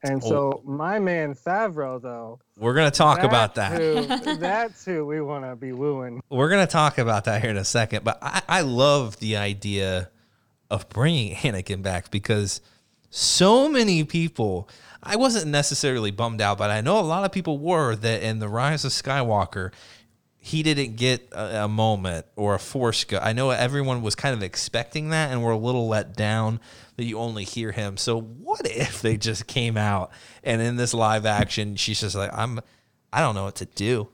And 0.02 0.20
Oh. 0.24 0.28
so 0.28 0.62
my 0.64 0.98
man 0.98 1.34
Favreau, 1.34 2.00
though, 2.00 2.40
We're 2.56 2.74
gonna 2.74 2.90
talk 2.90 3.22
about 3.22 3.54
that. 3.56 3.80
Who, 3.80 4.36
that's 4.38 4.84
who 4.84 5.04
we 5.06 5.20
want 5.20 5.44
to 5.44 5.54
be 5.56 5.72
wooing. 5.72 6.22
We're 6.30 6.48
gonna 6.48 6.66
talk 6.66 6.96
about 6.98 7.24
that 7.26 7.42
here 7.42 7.50
in 7.50 7.56
a 7.58 7.64
second, 7.66 8.02
but 8.02 8.18
I, 8.22 8.40
I 8.48 8.60
love 8.62 9.18
the 9.18 9.36
idea 9.36 10.08
of 10.70 10.88
bringing 10.88 11.34
Anakin 11.36 11.82
back 11.82 12.10
because 12.10 12.60
so 13.10 13.68
many 13.68 14.04
people. 14.04 14.68
I 15.02 15.16
wasn't 15.16 15.46
necessarily 15.46 16.10
bummed 16.10 16.42
out, 16.42 16.58
but 16.58 16.70
I 16.70 16.82
know 16.82 16.98
a 16.98 17.02
lot 17.02 17.24
of 17.24 17.32
people 17.32 17.58
were 17.58 17.96
that 17.96 18.22
in 18.22 18.38
the 18.38 18.48
Rise 18.48 18.84
of 18.84 18.92
Skywalker, 18.92 19.72
he 20.36 20.62
didn't 20.62 20.96
get 20.96 21.28
a, 21.32 21.64
a 21.64 21.68
moment 21.68 22.26
or 22.36 22.54
a 22.54 22.58
force 22.58 23.04
go. 23.04 23.18
I 23.18 23.32
know 23.32 23.50
everyone 23.50 24.02
was 24.02 24.14
kind 24.14 24.34
of 24.34 24.42
expecting 24.42 25.08
that, 25.10 25.30
and 25.30 25.42
were 25.42 25.52
a 25.52 25.58
little 25.58 25.88
let 25.88 26.16
down 26.16 26.60
that 26.96 27.04
you 27.04 27.18
only 27.18 27.44
hear 27.44 27.72
him. 27.72 27.96
So 27.96 28.20
what 28.20 28.60
if 28.64 29.02
they 29.02 29.16
just 29.16 29.46
came 29.46 29.76
out 29.76 30.10
and 30.44 30.60
in 30.60 30.76
this 30.76 30.94
live 30.94 31.26
action, 31.26 31.76
she's 31.76 32.00
just 32.00 32.14
like, 32.14 32.30
I'm, 32.32 32.60
I 33.12 33.20
don't 33.20 33.34
know 33.34 33.44
what 33.44 33.56
to 33.56 33.66
do 33.66 34.08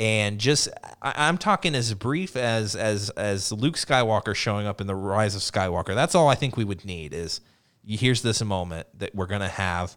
and 0.00 0.38
just 0.40 0.68
I, 1.02 1.12
I'm 1.28 1.36
talking 1.36 1.74
as 1.74 1.92
brief 1.92 2.34
as 2.34 2.74
as 2.74 3.10
as 3.10 3.52
Luke 3.52 3.76
Skywalker 3.76 4.34
showing 4.34 4.66
up 4.66 4.80
in 4.80 4.86
the 4.86 4.94
Rise 4.94 5.36
of 5.36 5.42
Skywalker. 5.42 5.94
That's 5.94 6.14
all 6.14 6.26
I 6.26 6.34
think 6.34 6.56
we 6.56 6.64
would 6.64 6.84
need 6.86 7.12
is 7.12 7.42
here's 7.86 8.22
this 8.22 8.42
moment 8.42 8.88
that 8.98 9.14
we're 9.14 9.26
gonna 9.26 9.48
have 9.48 9.96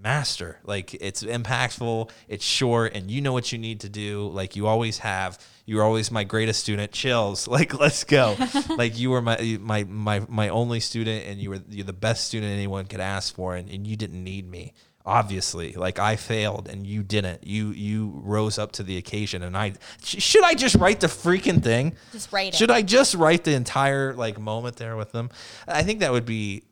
master. 0.00 0.60
Like 0.64 0.94
it's 0.94 1.22
impactful 1.22 2.10
it's 2.26 2.44
short 2.44 2.94
and 2.94 3.10
you 3.10 3.20
know 3.20 3.34
what 3.34 3.52
you 3.52 3.58
need 3.58 3.80
to 3.80 3.90
do. 3.90 4.28
Like 4.28 4.56
you 4.56 4.66
always 4.66 4.98
have 4.98 5.38
you're 5.66 5.84
always 5.84 6.10
my 6.10 6.24
greatest 6.24 6.60
student. 6.60 6.90
Chills. 6.90 7.46
Like 7.54 7.78
let's 7.78 8.02
go. 8.04 8.36
Like 8.70 8.98
you 8.98 9.10
were 9.10 9.20
my 9.20 9.58
my 9.60 9.84
my 9.84 10.22
my 10.26 10.48
only 10.48 10.80
student 10.80 11.26
and 11.26 11.38
you 11.38 11.50
were 11.50 11.60
you're 11.68 11.84
the 11.84 11.92
best 11.92 12.26
student 12.26 12.50
anyone 12.50 12.86
could 12.86 13.00
ask 13.00 13.34
for 13.34 13.54
and, 13.56 13.68
and 13.68 13.86
you 13.86 13.96
didn't 13.96 14.24
need 14.24 14.50
me 14.50 14.72
obviously 15.06 15.72
like 15.74 15.98
i 15.98 16.16
failed 16.16 16.66
and 16.68 16.86
you 16.86 17.02
didn't 17.02 17.46
you 17.46 17.70
you 17.72 18.10
rose 18.24 18.58
up 18.58 18.72
to 18.72 18.82
the 18.82 18.96
occasion 18.96 19.42
and 19.42 19.54
i 19.56 19.72
sh- 20.02 20.22
should 20.22 20.42
i 20.44 20.54
just 20.54 20.74
write 20.76 21.00
the 21.00 21.06
freaking 21.06 21.62
thing 21.62 21.94
Just 22.12 22.32
write 22.32 22.48
it. 22.48 22.54
should 22.54 22.70
i 22.70 22.80
just 22.80 23.14
write 23.14 23.44
the 23.44 23.52
entire 23.52 24.14
like 24.14 24.40
moment 24.40 24.76
there 24.76 24.96
with 24.96 25.12
them 25.12 25.28
i 25.68 25.82
think 25.82 26.00
that 26.00 26.10
would 26.10 26.24
be 26.24 26.62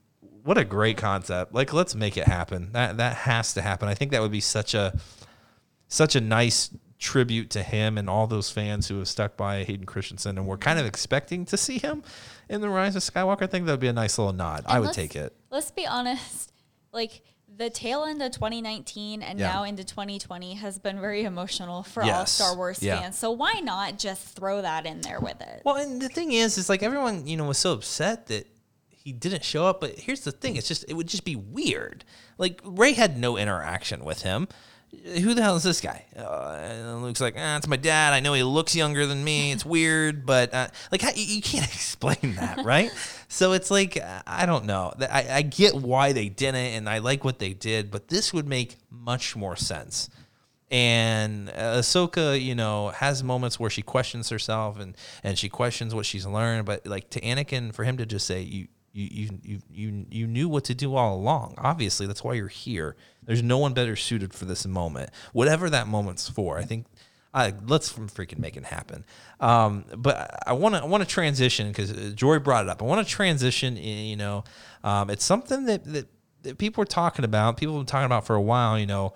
what 0.45 0.57
a 0.57 0.65
great 0.65 0.97
concept 0.97 1.53
like 1.53 1.75
let's 1.75 1.95
make 1.95 2.17
it 2.17 2.27
happen 2.27 2.73
that 2.73 2.97
that 2.97 3.17
has 3.17 3.53
to 3.55 3.61
happen 3.61 3.87
i 3.89 3.95
think 3.95 4.13
that 4.13 4.23
would 4.23 4.33
be 4.33 4.41
such 4.41 4.73
a 4.73 4.99
such 5.89 6.17
a 6.17 6.21
nice 6.21 6.71
tribute 6.99 7.51
to 7.51 7.63
him 7.63 7.99
and 7.99 8.09
all 8.09 8.27
those 8.27 8.49
fans 8.51 8.89
who 8.89 8.97
have 8.99 9.09
stuck 9.09 9.37
by 9.37 9.65
Hayden 9.65 9.85
Christensen 9.87 10.39
and 10.39 10.47
were 10.47 10.57
kind 10.57 10.79
of 10.79 10.87
expecting 10.87 11.45
to 11.47 11.57
see 11.57 11.79
him 11.79 12.05
in 12.49 12.61
the 12.61 12.69
Rise 12.71 12.95
of 12.95 13.03
Skywalker. 13.03 13.43
I 13.43 13.47
think 13.49 13.67
that 13.67 13.73
would 13.73 13.81
be 13.81 13.89
a 13.89 13.93
nice 13.93 14.19
little 14.19 14.33
nod. 14.33 14.63
I 14.67 14.79
would 14.79 14.93
take 14.93 15.17
it. 15.17 15.35
Let's 15.51 15.73
be 15.73 15.85
honest. 15.85 16.52
Like 16.93 17.23
the 17.55 17.69
tail 17.71 18.05
end 18.05 18.23
of 18.23 18.33
2019 18.33 19.23
and 19.23 19.39
Yeah. 19.39 19.53
now 19.53 19.65
into 19.65 19.85
2020 19.85 20.55
has 20.55 20.79
been 20.79 21.01
very 21.01 21.25
emotional 21.25 21.83
for 21.83 22.03
all 22.03 22.27
Star 22.27 22.57
Wars 22.57 22.83
Yeah. 22.83 23.01
fans. 23.01 23.19
So 23.19 23.31
why 23.31 23.61
not 23.63 23.99
just 23.99 24.27
throw 24.37 24.63
that 24.63 24.87
in 24.87 25.01
there 25.03 25.21
with 25.21 25.41
it? 25.41 25.63
Well, 25.65 25.77
and 25.77 26.01
the 26.01 26.09
thing 26.09 26.33
is, 26.33 26.57
is 26.59 26.69
like 26.69 26.83
everyone, 26.83 27.27
you 27.27 27.37
know, 27.37 27.45
was 27.45 27.59
so 27.59 27.73
upset 27.73 28.27
that 28.29 28.47
he 28.89 29.13
didn't 29.13 29.45
show 29.45 29.67
up. 29.67 29.81
But 29.81 29.99
here's 29.99 30.21
the 30.21 30.33
thing: 30.33 30.57
it's 30.57 30.69
just 30.69 30.85
it 30.89 30.95
would 30.95 31.09
just 31.09 31.25
be 31.25 31.37
weird. 31.37 32.05
Like 32.39 32.61
Rey 32.65 32.93
had 32.93 33.19
no 33.19 33.37
interaction 33.37 34.05
with 34.05 34.23
him. 34.23 34.49
Who 35.05 35.35
the 35.35 35.43
hell 35.43 35.57
is 35.57 35.63
this 35.63 35.81
guy? 35.81 36.05
Uh, 36.17 36.59
and 36.61 37.03
Luke's 37.03 37.21
like, 37.21 37.35
ah, 37.37 37.57
it's 37.57 37.67
my 37.67 37.77
dad. 37.77 38.13
I 38.13 38.21
know 38.21 38.35
he 38.35 38.43
looks 38.43 38.77
younger 38.77 39.07
than 39.07 39.25
me. 39.25 39.51
It's 39.51 39.65
weird, 39.65 40.27
but 40.27 40.53
uh, 40.53 40.69
like 40.91 41.03
you, 41.17 41.41
can't 41.41 41.65
explain 41.75 42.35
that, 42.37 42.65
right? 42.65 42.91
so 43.29 43.53
it's 43.53 43.71
like 43.71 43.99
I 44.27 44.47
don't 44.47 44.67
know. 44.67 44.93
I, 45.01 45.27
I 45.31 45.43
get 45.43 45.75
why 45.75 46.13
they 46.13 46.29
didn't, 46.29 46.57
and 46.57 46.89
I 46.89 46.99
like 46.99 47.25
what 47.25 47.39
they 47.39 47.55
did, 47.55 47.91
but 47.91 48.09
this 48.09 48.33
would 48.33 48.47
make 48.47 48.77
much 48.91 49.35
more 49.35 49.57
sense 49.57 50.09
and 50.73 51.51
uh, 51.51 51.81
Ahsoka, 51.81 52.41
you 52.41 52.55
know, 52.55 52.89
has 52.89 53.23
moments 53.23 53.61
where 53.61 53.69
she 53.69 53.83
questions 53.83 54.31
herself 54.31 54.81
and 54.81 54.97
and 55.23 55.39
she 55.39 55.51
questions 55.51 55.95
what 55.95 56.07
she's 56.07 56.27
learned. 56.27 56.65
But 56.65 56.87
like 56.87 57.11
to 57.11 57.21
Anakin, 57.21 57.75
for 57.75 57.85
him 57.85 57.99
to 57.99 58.07
just 58.07 58.27
say 58.27 58.41
you. 58.41 58.69
You, 58.93 59.39
you, 59.43 59.63
you, 59.71 60.07
you, 60.11 60.27
knew 60.27 60.49
what 60.51 60.65
to 60.65 60.75
do 60.75 60.97
all 60.97 61.17
along. 61.17 61.55
Obviously, 61.57 62.07
that's 62.07 62.23
why 62.23 62.35
you're 62.35 62.49
here. 62.49 62.95
There's 63.25 63.43
no 63.43 63.57
one 63.57 63.73
better 63.73 63.97
suited 63.97 64.35
for 64.35 64.45
this 64.45 64.67
moment, 64.67 65.11
whatever 65.33 65.71
that 65.71 65.89
moment's 65.89 66.29
for. 66.29 66.59
I 66.59 66.65
think, 66.65 66.87
uh, 67.33 67.53
let's 67.67 67.93
freaking 67.93 68.39
make 68.39 68.57
it 68.57 68.65
happen. 68.65 69.05
Um, 69.41 69.87
but 69.97 70.39
I 70.47 70.53
want 70.53 70.75
to 70.75 70.83
I 70.83 70.85
want 70.85 71.03
to 71.03 71.09
transition 71.09 71.69
because 71.69 72.13
Jory 72.15 72.39
brought 72.39 72.67
it 72.67 72.69
up. 72.69 72.83
I 72.83 72.85
want 72.85 73.07
to 73.07 73.11
transition. 73.11 73.77
You 73.77 74.17
know, 74.17 74.45
um, 74.85 75.09
it's 75.09 75.25
something 75.25 75.65
that, 75.65 75.85
that 75.85 76.09
that 76.43 76.59
people 76.59 76.83
are 76.83 76.87
talking 76.87 77.25
about. 77.25 77.57
People 77.57 77.77
have 77.77 77.87
been 77.87 77.91
talking 77.91 78.07
about 78.07 78.27
for 78.27 78.37
a 78.37 78.43
while. 78.43 78.79
You 78.79 78.87
know, 78.87 79.15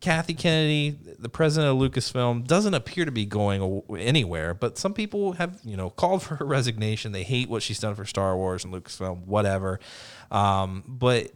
Kathy 0.00 0.34
Kennedy, 0.34 0.96
the 1.18 1.28
president 1.28 1.72
of 1.72 1.90
Lucasfilm, 1.90 2.46
doesn't 2.46 2.74
appear 2.74 3.04
to 3.04 3.10
be 3.10 3.26
going 3.26 3.82
anywhere. 3.98 4.54
But 4.54 4.78
some 4.78 4.94
people 4.94 5.32
have, 5.32 5.58
you 5.64 5.76
know, 5.76 5.90
called 5.90 6.22
for 6.24 6.36
her 6.36 6.44
resignation. 6.44 7.12
They 7.12 7.24
hate 7.24 7.48
what 7.48 7.62
she's 7.62 7.80
done 7.80 7.94
for 7.94 8.04
Star 8.04 8.36
Wars 8.36 8.64
and 8.64 8.72
Lucasfilm, 8.72 9.26
whatever. 9.26 9.80
Um, 10.30 10.84
but 10.86 11.32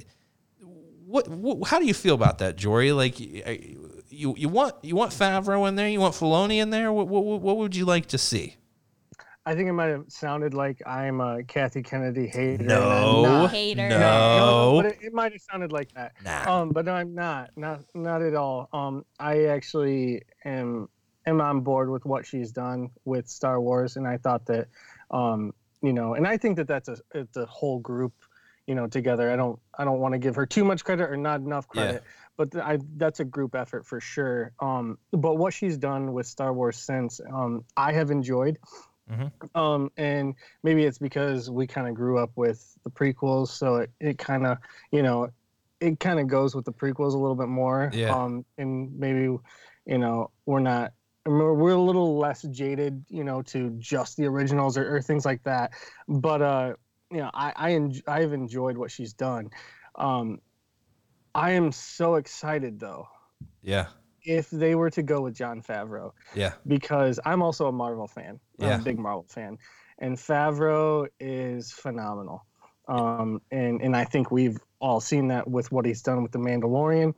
what, 1.07 1.29
what, 1.29 1.69
how 1.69 1.79
do 1.79 1.87
you 1.87 1.95
feel 1.95 2.15
about 2.15 2.39
that, 2.39 2.57
Jory? 2.57 2.93
Like, 2.93 3.19
you, 3.21 4.35
you 4.37 4.49
want 4.49 4.75
you 4.83 4.95
want 4.95 5.13
Favreau 5.13 5.67
in 5.69 5.75
there, 5.75 5.89
you 5.89 6.01
want 6.01 6.15
Filoni 6.15 6.57
in 6.57 6.71
there. 6.71 6.93
What, 6.93 7.09
what, 7.09 7.41
what 7.41 7.57
would 7.57 7.75
you 7.75 7.85
like 7.85 8.07
to 8.07 8.19
see? 8.19 8.57
I 9.45 9.55
think 9.57 9.69
it 9.69 9.73
might 9.73 9.89
have 9.89 10.05
sounded 10.09 10.55
like 10.55 10.81
I'm 10.87 11.21
a 11.21 11.43
Kathy 11.43 11.83
Kennedy 11.83 12.29
hater. 12.29 12.63
No, 12.63 13.23
not. 13.23 13.51
Hater. 13.51 13.89
no, 13.89 13.99
No, 13.99 14.73
but 14.77 14.87
it, 14.93 14.99
it 15.03 15.13
might 15.13 15.33
have 15.33 15.41
sounded 15.51 15.73
like 15.73 15.93
that. 15.95 16.13
Nah. 16.25 16.61
Um, 16.61 16.71
but 16.71 16.85
no, 16.85 16.93
I'm 16.93 17.15
not. 17.15 17.51
Not 17.57 17.81
not 17.95 18.23
at 18.23 18.35
all. 18.37 18.69
Um, 18.73 19.05
I 19.19 19.47
actually 19.47 20.23
am 20.45 20.89
am 21.27 21.41
on 21.41 21.61
board 21.63 21.91
with 21.91 22.05
what 22.05 22.25
she's 22.25 22.53
done 22.53 22.91
with 23.05 23.29
Star 23.29 23.61
Wars, 23.61 23.97
and 23.97 24.07
I 24.07 24.17
thought 24.17 24.47
that, 24.47 24.69
um, 25.11 25.53
you 25.83 25.93
know, 25.93 26.15
and 26.15 26.27
I 26.27 26.37
think 26.37 26.57
that 26.59 26.69
that's 26.69 26.89
a 26.89 26.99
it's 27.13 27.37
a 27.37 27.47
whole 27.47 27.81
group, 27.81 28.13
you 28.69 28.77
know, 28.77 28.87
together. 28.87 29.29
I 29.33 29.35
don't 29.35 29.59
I 29.77 29.85
don't 29.85 29.99
want 29.99 30.13
to 30.15 30.19
give 30.19 30.37
her 30.37 30.47
too 30.47 30.65
much 30.65 30.85
credit 30.85 31.11
or 31.11 31.17
not 31.17 31.41
enough 31.41 31.67
Yeah. 31.75 31.83
credit, 31.83 32.05
but 32.37 32.53
th- 32.53 32.63
I 32.65 32.79
that's 32.97 33.19
a 33.19 33.25
group 33.25 33.57
effort 33.57 33.87
for 33.87 34.01
sure. 34.01 34.53
Um, 34.61 34.99
but 35.11 35.35
what 35.37 35.53
she's 35.53 35.77
done 35.77 36.13
with 36.13 36.27
Star 36.29 36.53
Wars 36.53 36.77
since, 36.77 37.21
um, 37.33 37.65
I 37.77 37.91
have 37.93 38.13
enjoyed. 38.13 38.61
Mhm. 39.13 39.31
Um, 39.55 39.91
and 39.97 40.35
maybe 40.63 40.85
it's 40.85 40.99
because 40.99 41.51
we 41.51 41.67
kind 41.67 41.87
of 41.89 41.95
grew 41.95 42.19
up 42.19 42.31
with 42.37 42.77
the 42.85 42.91
prequels, 42.91 43.49
so 43.49 43.77
it, 43.77 43.91
it 44.01 44.19
kind 44.19 44.47
of, 44.47 44.59
you 44.91 45.03
know, 45.03 45.29
it 45.81 46.01
kind 46.01 46.19
of 46.21 46.29
goes 46.29 46.55
with 46.55 46.65
the 46.65 46.73
prequels 46.73 47.13
a 47.15 47.19
little 47.19 47.35
bit 47.35 47.49
more. 47.49 47.91
Yeah. 47.93 48.15
Um, 48.15 48.45
and 48.59 48.97
maybe, 48.99 49.37
you 49.85 49.99
know, 49.99 50.31
we're 50.47 50.61
not, 50.61 50.93
we're 51.27 51.73
a 51.73 51.81
little 51.81 52.19
less 52.19 52.43
jaded, 52.43 53.05
you 53.09 53.25
know, 53.25 53.43
to 53.43 53.71
just 53.79 54.17
the 54.17 54.27
originals 54.27 54.79
or, 54.79 54.97
or 54.97 55.03
things 55.03 55.25
like 55.25 55.43
that. 55.45 55.73
But, 56.09 56.43
uh, 56.43 56.75
you 57.11 57.19
know, 57.19 57.31
I, 57.35 57.53
I 57.55 57.71
enj- 57.73 58.09
I've 58.09 58.33
enjoyed 58.33 58.77
what 58.77 58.91
she's 58.91 59.13
done. 59.13 59.51
Um, 59.97 60.41
I 61.35 61.53
am 61.53 61.73
so 61.73 62.17
excited 62.17 62.79
though 62.79 63.09
Yeah, 63.63 63.89
if 64.25 64.51
they 64.51 64.75
were 64.75 64.91
to 64.91 65.03
go 65.03 65.23
with 65.23 65.35
Jon 65.35 65.63
Favreau 65.63 66.13
yeah, 66.35 66.53
because 66.67 67.19
I'm 67.25 67.43
also 67.43 67.67
a 67.67 67.73
Marvel 67.73 68.07
fan. 68.07 68.41
I'm 68.61 68.69
Yeah. 68.69 68.81
a 68.81 68.83
big 68.83 68.99
Marvel 68.99 69.27
fan, 69.29 69.59
and 69.99 70.17
Favreau 70.17 71.09
is 71.21 71.73
phenomenal. 71.73 72.45
Um, 72.89 73.41
and 73.51 73.81
and 73.81 73.97
I 73.97 74.05
think 74.05 74.31
we've 74.31 74.59
all 74.81 75.01
seen 75.01 75.29
that 75.29 75.49
with 75.49 75.71
what 75.73 75.85
he's 75.87 76.03
done 76.03 76.23
with 76.23 76.33
the 76.33 76.39
Mandalorian. 76.39 77.15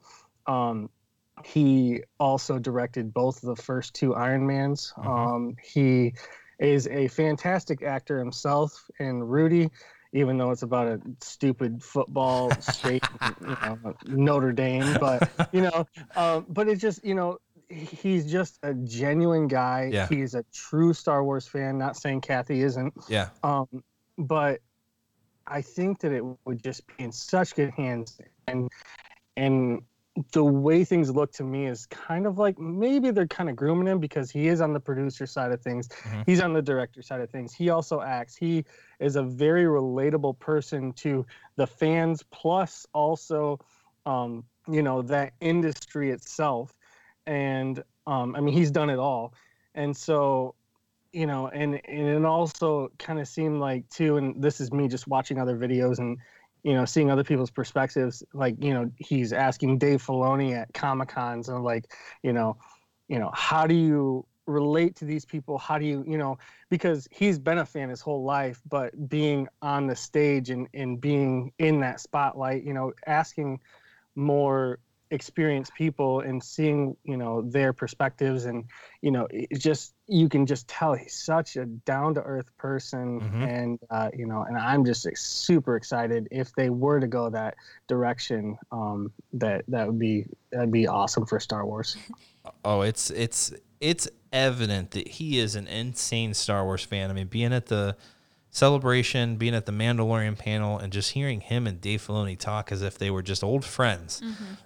Um, 0.47 0.91
he 1.45 2.03
also 2.21 2.59
directed 2.59 3.13
both 3.13 3.43
of 3.43 3.57
the 3.57 3.63
first 3.63 3.95
two 3.95 4.15
Iron 4.15 4.47
Mans. 4.47 4.93
Mhm. 4.99 5.07
Um, 5.07 5.57
he 5.63 6.15
is 6.61 6.87
a 6.89 7.09
fantastic 7.09 7.83
actor 7.83 8.19
himself 8.19 8.89
and 9.01 9.29
Rudy, 9.29 9.71
even 10.15 10.39
though 10.39 10.53
it's 10.53 10.63
about 10.63 10.87
a 10.87 11.01
stupid 11.21 11.83
football 11.83 12.51
state, 12.61 13.05
you 13.41 13.49
know, 13.49 13.95
Notre 14.07 14.53
Dame. 14.53 14.97
But 14.99 15.31
you 15.53 15.61
know, 15.61 15.87
um, 16.17 16.47
but 16.49 16.69
it's 16.69 16.81
just 16.81 17.05
you 17.05 17.15
know 17.15 17.39
he's 17.69 18.31
just 18.31 18.59
a 18.63 18.73
genuine 18.73 19.49
guy. 19.49 19.91
Yeah. 19.93 20.07
He's 20.07 20.35
a 20.35 20.45
true 20.55 20.95
Star 20.95 21.23
Wars 21.25 21.47
fan. 21.47 21.77
Not 21.77 21.97
saying 21.97 22.23
Kathy 22.23 22.63
isn't, 22.63 22.95
yeah, 23.09 23.29
um, 23.43 23.67
but 24.17 24.61
I 25.47 25.61
think 25.61 26.01
that 26.01 26.13
it 26.13 26.25
would 26.45 26.63
just 26.63 26.87
be 26.87 27.05
in 27.05 27.13
such 27.13 27.55
good 27.55 27.71
hands. 27.71 28.19
And 28.47 28.71
and 29.37 29.83
the 30.33 30.45
way 30.45 30.85
things 30.85 31.11
look 31.11 31.33
to 31.33 31.43
me 31.43 31.67
is 31.67 31.87
kind 31.87 32.27
of 32.27 32.39
like 32.39 32.57
maybe 32.59 33.11
they're 33.11 33.27
kind 33.27 33.51
of 33.51 33.57
grooming 33.57 33.89
him 33.89 33.99
because 33.99 34.31
he 34.31 34.47
is 34.47 34.61
on 34.61 34.73
the 34.73 34.79
producer 34.79 35.27
side 35.27 35.51
of 35.51 35.61
things. 35.61 35.89
Mhm. 35.89 36.23
He's 36.27 36.41
on 36.41 36.53
the 36.53 36.63
director 36.63 37.03
side 37.03 37.21
of 37.21 37.31
things. 37.31 37.53
He 37.53 37.71
also 37.71 38.01
acts. 38.01 38.37
He 38.37 38.65
is 39.01 39.17
a 39.17 39.23
very 39.23 39.65
relatable 39.65 40.39
person 40.39 40.93
to 40.95 41.27
the 41.57 41.67
fans, 41.67 42.23
plus 42.31 42.87
also, 42.93 43.59
um, 44.07 44.45
you 44.69 44.83
know, 44.83 45.03
that 45.03 45.33
industry 45.41 46.11
itself. 46.11 46.73
And 47.27 47.83
um, 48.07 48.37
I 48.37 48.41
mean, 48.41 48.55
he's 48.55 48.71
done 48.71 48.91
it 48.91 48.99
all. 48.99 49.35
And 49.75 49.97
so, 49.97 50.55
you 51.13 51.27
know, 51.27 51.49
and, 51.49 51.81
and 51.87 52.09
it 52.09 52.25
also 52.25 52.91
kind 52.99 53.19
of 53.19 53.27
seemed 53.27 53.59
like 53.61 53.89
too, 53.89 54.17
and 54.17 54.41
this 54.41 54.61
is 54.61 54.73
me 54.73 54.87
just 54.87 55.09
watching 55.09 55.41
other 55.41 55.57
videos 55.57 55.99
and 55.99 56.19
you 56.65 56.73
know, 56.73 56.87
seeing 56.87 57.11
other 57.11 57.23
people's 57.23 57.51
perspectives, 57.51 58.25
like, 58.33 58.57
you 58.59 58.73
know, 58.73 58.91
he's 58.97 59.33
asking 59.33 59.79
Dave 59.79 60.03
Filoni 60.03 60.57
at 60.57 60.73
Comic 60.73 61.11
Cons 61.11 61.49
and 61.49 61.63
like, 61.63 61.93
you 62.23 62.33
know, 62.33 62.57
you 63.07 63.19
know, 63.19 63.31
how 63.35 63.67
do 63.67 63.75
you 63.75 64.27
relate 64.47 64.97
to 64.97 65.05
these 65.05 65.27
people? 65.27 65.59
How 65.59 65.79
do 65.79 65.85
you, 65.85 66.03
you 66.09 66.17
know, 66.17 66.39
because 66.71 67.07
he's 67.11 67.39
been 67.39 67.59
a 67.59 67.67
fan 67.67 67.91
his 67.91 68.01
whole 68.01 68.25
life, 68.25 68.63
but 68.69 69.09
being 69.09 69.47
on 69.61 69.87
the 69.87 69.95
stage 69.95 70.49
and, 70.49 70.67
and 70.73 70.99
being 70.99 71.53
in 71.59 71.81
that 71.81 72.01
spotlight, 72.01 72.65
you 72.65 72.73
know, 72.73 72.93
asking 73.07 73.61
more 74.15 74.79
experienced 75.15 75.73
people 75.75 76.21
and 76.21 76.43
seeing, 76.43 76.97
you 77.05 77.17
know, 77.17 77.43
their 77.43 77.73
perspectives 77.73 78.45
and, 78.45 78.65
you 79.01 79.11
know, 79.11 79.27
just, 79.57 79.95
you 80.07 80.29
can 80.29 80.45
just 80.45 80.69
tell 80.69 80.93
he's 80.93 81.15
such 81.15 81.57
a 81.57 81.65
down 81.65 82.15
to 82.15 82.21
earth 82.21 82.51
person. 82.59 83.21
Mhm. 83.21 83.49
And, 83.49 83.79
uh, 83.91 84.11
you 84.13 84.27
know, 84.27 84.43
and 84.43 84.57
I'm 84.59 84.85
just 84.85 85.05
like, 85.05 85.17
super 85.17 85.77
excited 85.77 86.29
if 86.31 86.53
they 86.55 86.69
were 86.69 87.01
to 87.01 87.07
go 87.07 87.31
that 87.31 87.55
direction. 87.89 88.59
Um, 88.73 89.13
that, 89.35 89.65
that 89.69 89.87
would 89.87 89.99
be, 89.99 90.27
that'd 90.51 90.73
be 90.73 90.87
awesome 90.87 91.25
for 91.25 91.41
Star 91.41 91.65
Wars. 91.65 91.97
Oh, 92.63 92.83
it's 92.83 93.09
it's 93.09 93.55
it's 93.81 94.07
evident 94.31 94.91
that 94.91 95.09
he 95.09 95.39
is 95.39 95.55
an 95.55 95.67
insane 95.67 96.35
Star 96.35 96.63
Wars 96.63 96.85
fan. 96.85 97.11
I 97.11 97.15
mean, 97.15 97.27
being 97.27 97.55
at 97.55 97.67
the 97.67 97.97
celebration, 98.55 99.35
being 99.35 99.55
at 99.55 99.67
the 99.67 99.73
Mandalorian 99.73 100.39
panel, 100.39 100.79
and 100.79 100.93
just 100.93 101.11
hearing 101.11 101.41
him 101.41 101.67
and 101.67 101.81
Dave 101.81 102.07
Filoni 102.07 102.39
talk 102.39 102.71
as 102.71 102.83
if 102.83 102.97
they 102.97 103.11
were 103.11 103.23
just 103.23 103.43
old 103.43 103.65
friends, 103.65 104.23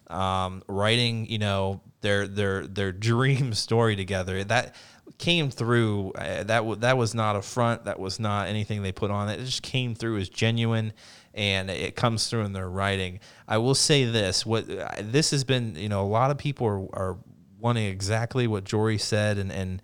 um, 0.08 0.62
writing 0.68 1.26
you 1.26 1.38
know 1.38 1.80
their 2.02 2.28
their 2.28 2.66
their 2.66 2.92
dream 3.08 3.54
story 3.54 3.96
together. 3.96 4.44
That 4.44 4.74
came 5.16 5.50
through. 5.50 6.12
Uh, 6.12 6.44
that 6.44 6.58
w- 6.58 6.76
that 6.76 6.98
was 6.98 7.14
not 7.14 7.34
a 7.34 7.42
front. 7.42 7.86
That 7.86 7.98
was 7.98 8.20
not 8.20 8.48
anything 8.48 8.82
they 8.82 8.92
put 8.92 9.10
on. 9.10 9.30
It 9.30 9.38
just 9.38 9.62
came 9.62 9.94
through 9.94 10.18
as 10.18 10.28
genuine 10.28 10.92
and 11.34 11.70
it 11.70 11.94
comes 11.94 12.28
through 12.28 12.42
in 12.42 12.52
their 12.52 12.68
writing. 12.68 13.20
I 13.46 13.56
will 13.58 13.74
say 13.74 14.04
this: 14.04 14.44
what 14.44 14.66
this 15.00 15.30
has 15.30 15.44
been, 15.44 15.76
you 15.76 15.88
know, 15.88 16.02
a 16.02 16.06
lot 16.06 16.30
of 16.30 16.36
people 16.36 16.66
are, 16.66 16.78
are 16.92 17.16
wanting 17.58 17.86
exactly 17.86 18.46
what 18.46 18.64
Jory 18.64 18.98
said, 18.98 19.38
and 19.38 19.50
and 19.50 19.80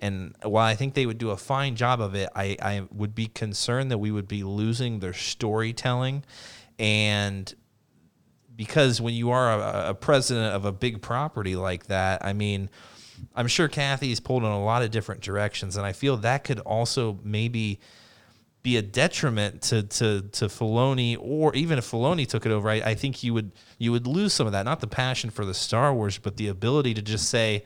and 0.00 0.34
while 0.42 0.66
I 0.66 0.74
think 0.74 0.94
they 0.94 1.06
would 1.06 1.18
do 1.18 1.30
a 1.30 1.36
fine 1.36 1.76
job 1.76 2.00
of 2.00 2.14
it, 2.14 2.28
I 2.34 2.56
I 2.60 2.86
would 2.92 3.14
be 3.14 3.26
concerned 3.26 3.90
that 3.90 3.98
we 3.98 4.10
would 4.10 4.28
be 4.28 4.42
losing 4.42 5.00
their 5.00 5.12
storytelling, 5.12 6.24
and 6.78 7.52
because 8.54 9.00
when 9.00 9.14
you 9.14 9.30
are 9.30 9.52
a, 9.52 9.90
a 9.90 9.94
president 9.94 10.54
of 10.54 10.64
a 10.64 10.72
big 10.72 11.02
property 11.02 11.56
like 11.56 11.86
that, 11.86 12.24
I 12.24 12.32
mean. 12.32 12.70
I'm 13.34 13.48
sure 13.48 13.66
Kathy's 13.66 14.20
pulled 14.20 14.44
in 14.44 14.48
a 14.48 14.64
lot 14.64 14.84
of 14.84 14.92
different 14.92 15.22
directions, 15.22 15.76
and 15.76 15.84
I 15.84 15.92
feel 15.92 16.18
that 16.18 16.44
could 16.44 16.60
also 16.60 17.18
maybe 17.24 17.80
be 18.62 18.76
a 18.76 18.82
detriment 18.82 19.62
to 19.62 19.82
to 19.82 20.22
to 20.22 20.46
Filoni, 20.46 21.16
or 21.18 21.54
even 21.54 21.78
if 21.78 21.90
Filoni 21.90 22.26
took 22.26 22.44
it 22.44 22.52
over, 22.52 22.68
I, 22.68 22.74
I 22.76 22.94
think 22.94 23.22
you 23.22 23.32
would 23.34 23.52
you 23.78 23.92
would 23.92 24.06
lose 24.06 24.32
some 24.32 24.46
of 24.46 24.52
that. 24.52 24.64
Not 24.64 24.80
the 24.80 24.86
passion 24.86 25.30
for 25.30 25.44
the 25.44 25.54
Star 25.54 25.94
Wars, 25.94 26.18
but 26.18 26.36
the 26.36 26.48
ability 26.48 26.94
to 26.94 27.02
just 27.02 27.28
say, 27.28 27.64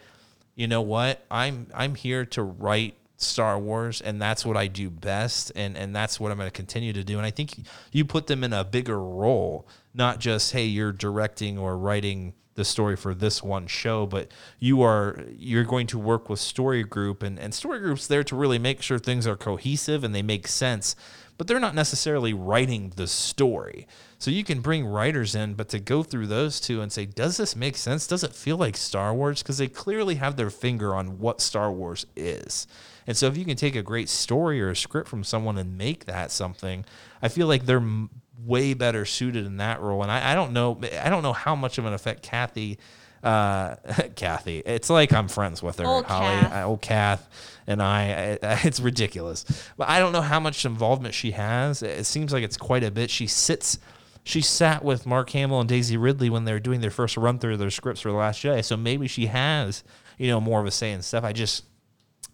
you 0.54 0.66
know 0.66 0.82
what, 0.82 1.24
I'm 1.30 1.68
I'm 1.74 1.94
here 1.94 2.24
to 2.26 2.42
write 2.42 2.96
Star 3.16 3.58
Wars, 3.58 4.00
and 4.00 4.20
that's 4.20 4.44
what 4.44 4.56
I 4.56 4.66
do 4.66 4.90
best, 4.90 5.52
and 5.54 5.76
and 5.76 5.94
that's 5.94 6.20
what 6.20 6.30
I'm 6.30 6.38
going 6.38 6.48
to 6.48 6.50
continue 6.50 6.92
to 6.92 7.04
do. 7.04 7.16
And 7.16 7.26
I 7.26 7.30
think 7.30 7.66
you 7.90 8.04
put 8.04 8.26
them 8.26 8.44
in 8.44 8.52
a 8.52 8.64
bigger 8.64 9.00
role, 9.00 9.66
not 9.94 10.18
just 10.18 10.52
hey, 10.52 10.66
you're 10.66 10.92
directing 10.92 11.58
or 11.58 11.76
writing 11.76 12.34
the 12.54 12.64
story 12.64 12.96
for 12.96 13.14
this 13.14 13.42
one 13.42 13.66
show, 13.66 14.06
but 14.06 14.30
you 14.58 14.82
are 14.82 15.24
you're 15.36 15.64
going 15.64 15.86
to 15.88 15.98
work 15.98 16.28
with 16.28 16.38
story 16.38 16.82
group 16.82 17.22
and, 17.22 17.38
and 17.38 17.54
story 17.54 17.78
groups 17.78 18.06
there 18.06 18.24
to 18.24 18.36
really 18.36 18.58
make 18.58 18.82
sure 18.82 18.98
things 18.98 19.26
are 19.26 19.36
cohesive 19.36 20.04
and 20.04 20.14
they 20.14 20.22
make 20.22 20.46
sense, 20.46 20.94
but 21.38 21.46
they're 21.46 21.60
not 21.60 21.74
necessarily 21.74 22.34
writing 22.34 22.92
the 22.96 23.06
story. 23.06 23.86
So 24.22 24.30
you 24.30 24.44
can 24.44 24.60
bring 24.60 24.86
writers 24.86 25.34
in, 25.34 25.54
but 25.54 25.68
to 25.70 25.80
go 25.80 26.04
through 26.04 26.28
those 26.28 26.60
two 26.60 26.80
and 26.80 26.92
say, 26.92 27.06
does 27.06 27.38
this 27.38 27.56
make 27.56 27.76
sense? 27.76 28.06
Does 28.06 28.22
it 28.22 28.32
feel 28.32 28.56
like 28.56 28.76
Star 28.76 29.12
Wars? 29.12 29.42
Because 29.42 29.58
they 29.58 29.66
clearly 29.66 30.14
have 30.14 30.36
their 30.36 30.48
finger 30.48 30.94
on 30.94 31.18
what 31.18 31.40
Star 31.40 31.72
Wars 31.72 32.06
is. 32.14 32.68
And 33.04 33.16
so 33.16 33.26
if 33.26 33.36
you 33.36 33.44
can 33.44 33.56
take 33.56 33.74
a 33.74 33.82
great 33.82 34.08
story 34.08 34.62
or 34.62 34.70
a 34.70 34.76
script 34.76 35.08
from 35.08 35.24
someone 35.24 35.58
and 35.58 35.76
make 35.76 36.04
that 36.04 36.30
something, 36.30 36.84
I 37.20 37.26
feel 37.26 37.48
like 37.48 37.66
they're 37.66 37.78
m- 37.78 38.10
way 38.46 38.74
better 38.74 39.04
suited 39.04 39.44
in 39.44 39.56
that 39.56 39.80
role. 39.80 40.04
And 40.04 40.12
I, 40.12 40.30
I 40.30 40.34
don't 40.36 40.52
know, 40.52 40.80
I 41.00 41.10
don't 41.10 41.24
know 41.24 41.32
how 41.32 41.56
much 41.56 41.78
of 41.78 41.84
an 41.84 41.92
effect 41.92 42.22
Kathy, 42.22 42.78
uh, 43.24 43.74
Kathy, 44.14 44.62
it's 44.64 44.88
like 44.88 45.12
I'm 45.12 45.26
friends 45.26 45.64
with 45.64 45.80
her, 45.80 45.84
Old 45.84 46.04
Holly, 46.04 46.40
Kath. 46.40 46.52
I- 46.52 46.62
old 46.62 46.80
Kath, 46.80 47.28
and 47.66 47.82
I, 47.82 48.38
I, 48.40 48.60
it's 48.62 48.78
ridiculous. 48.78 49.44
But 49.76 49.88
I 49.88 49.98
don't 49.98 50.12
know 50.12 50.22
how 50.22 50.38
much 50.38 50.64
involvement 50.64 51.12
she 51.12 51.32
has. 51.32 51.82
It 51.82 52.06
seems 52.06 52.32
like 52.32 52.44
it's 52.44 52.56
quite 52.56 52.84
a 52.84 52.90
bit. 52.92 53.10
She 53.10 53.26
sits. 53.26 53.80
She 54.24 54.40
sat 54.40 54.84
with 54.84 55.06
Mark 55.06 55.30
Hamill 55.30 55.60
and 55.60 55.68
Daisy 55.68 55.96
Ridley 55.96 56.30
when 56.30 56.44
they 56.44 56.52
were 56.52 56.60
doing 56.60 56.80
their 56.80 56.90
first 56.90 57.16
run 57.16 57.38
through 57.38 57.56
their 57.56 57.70
scripts 57.70 58.02
for 58.02 58.10
The 58.10 58.16
Last 58.16 58.42
Jedi. 58.42 58.64
So 58.64 58.76
maybe 58.76 59.08
she 59.08 59.26
has, 59.26 59.82
you 60.16 60.28
know, 60.28 60.40
more 60.40 60.60
of 60.60 60.66
a 60.66 60.70
say 60.70 60.92
in 60.92 61.02
stuff. 61.02 61.24
I 61.24 61.32
just, 61.32 61.64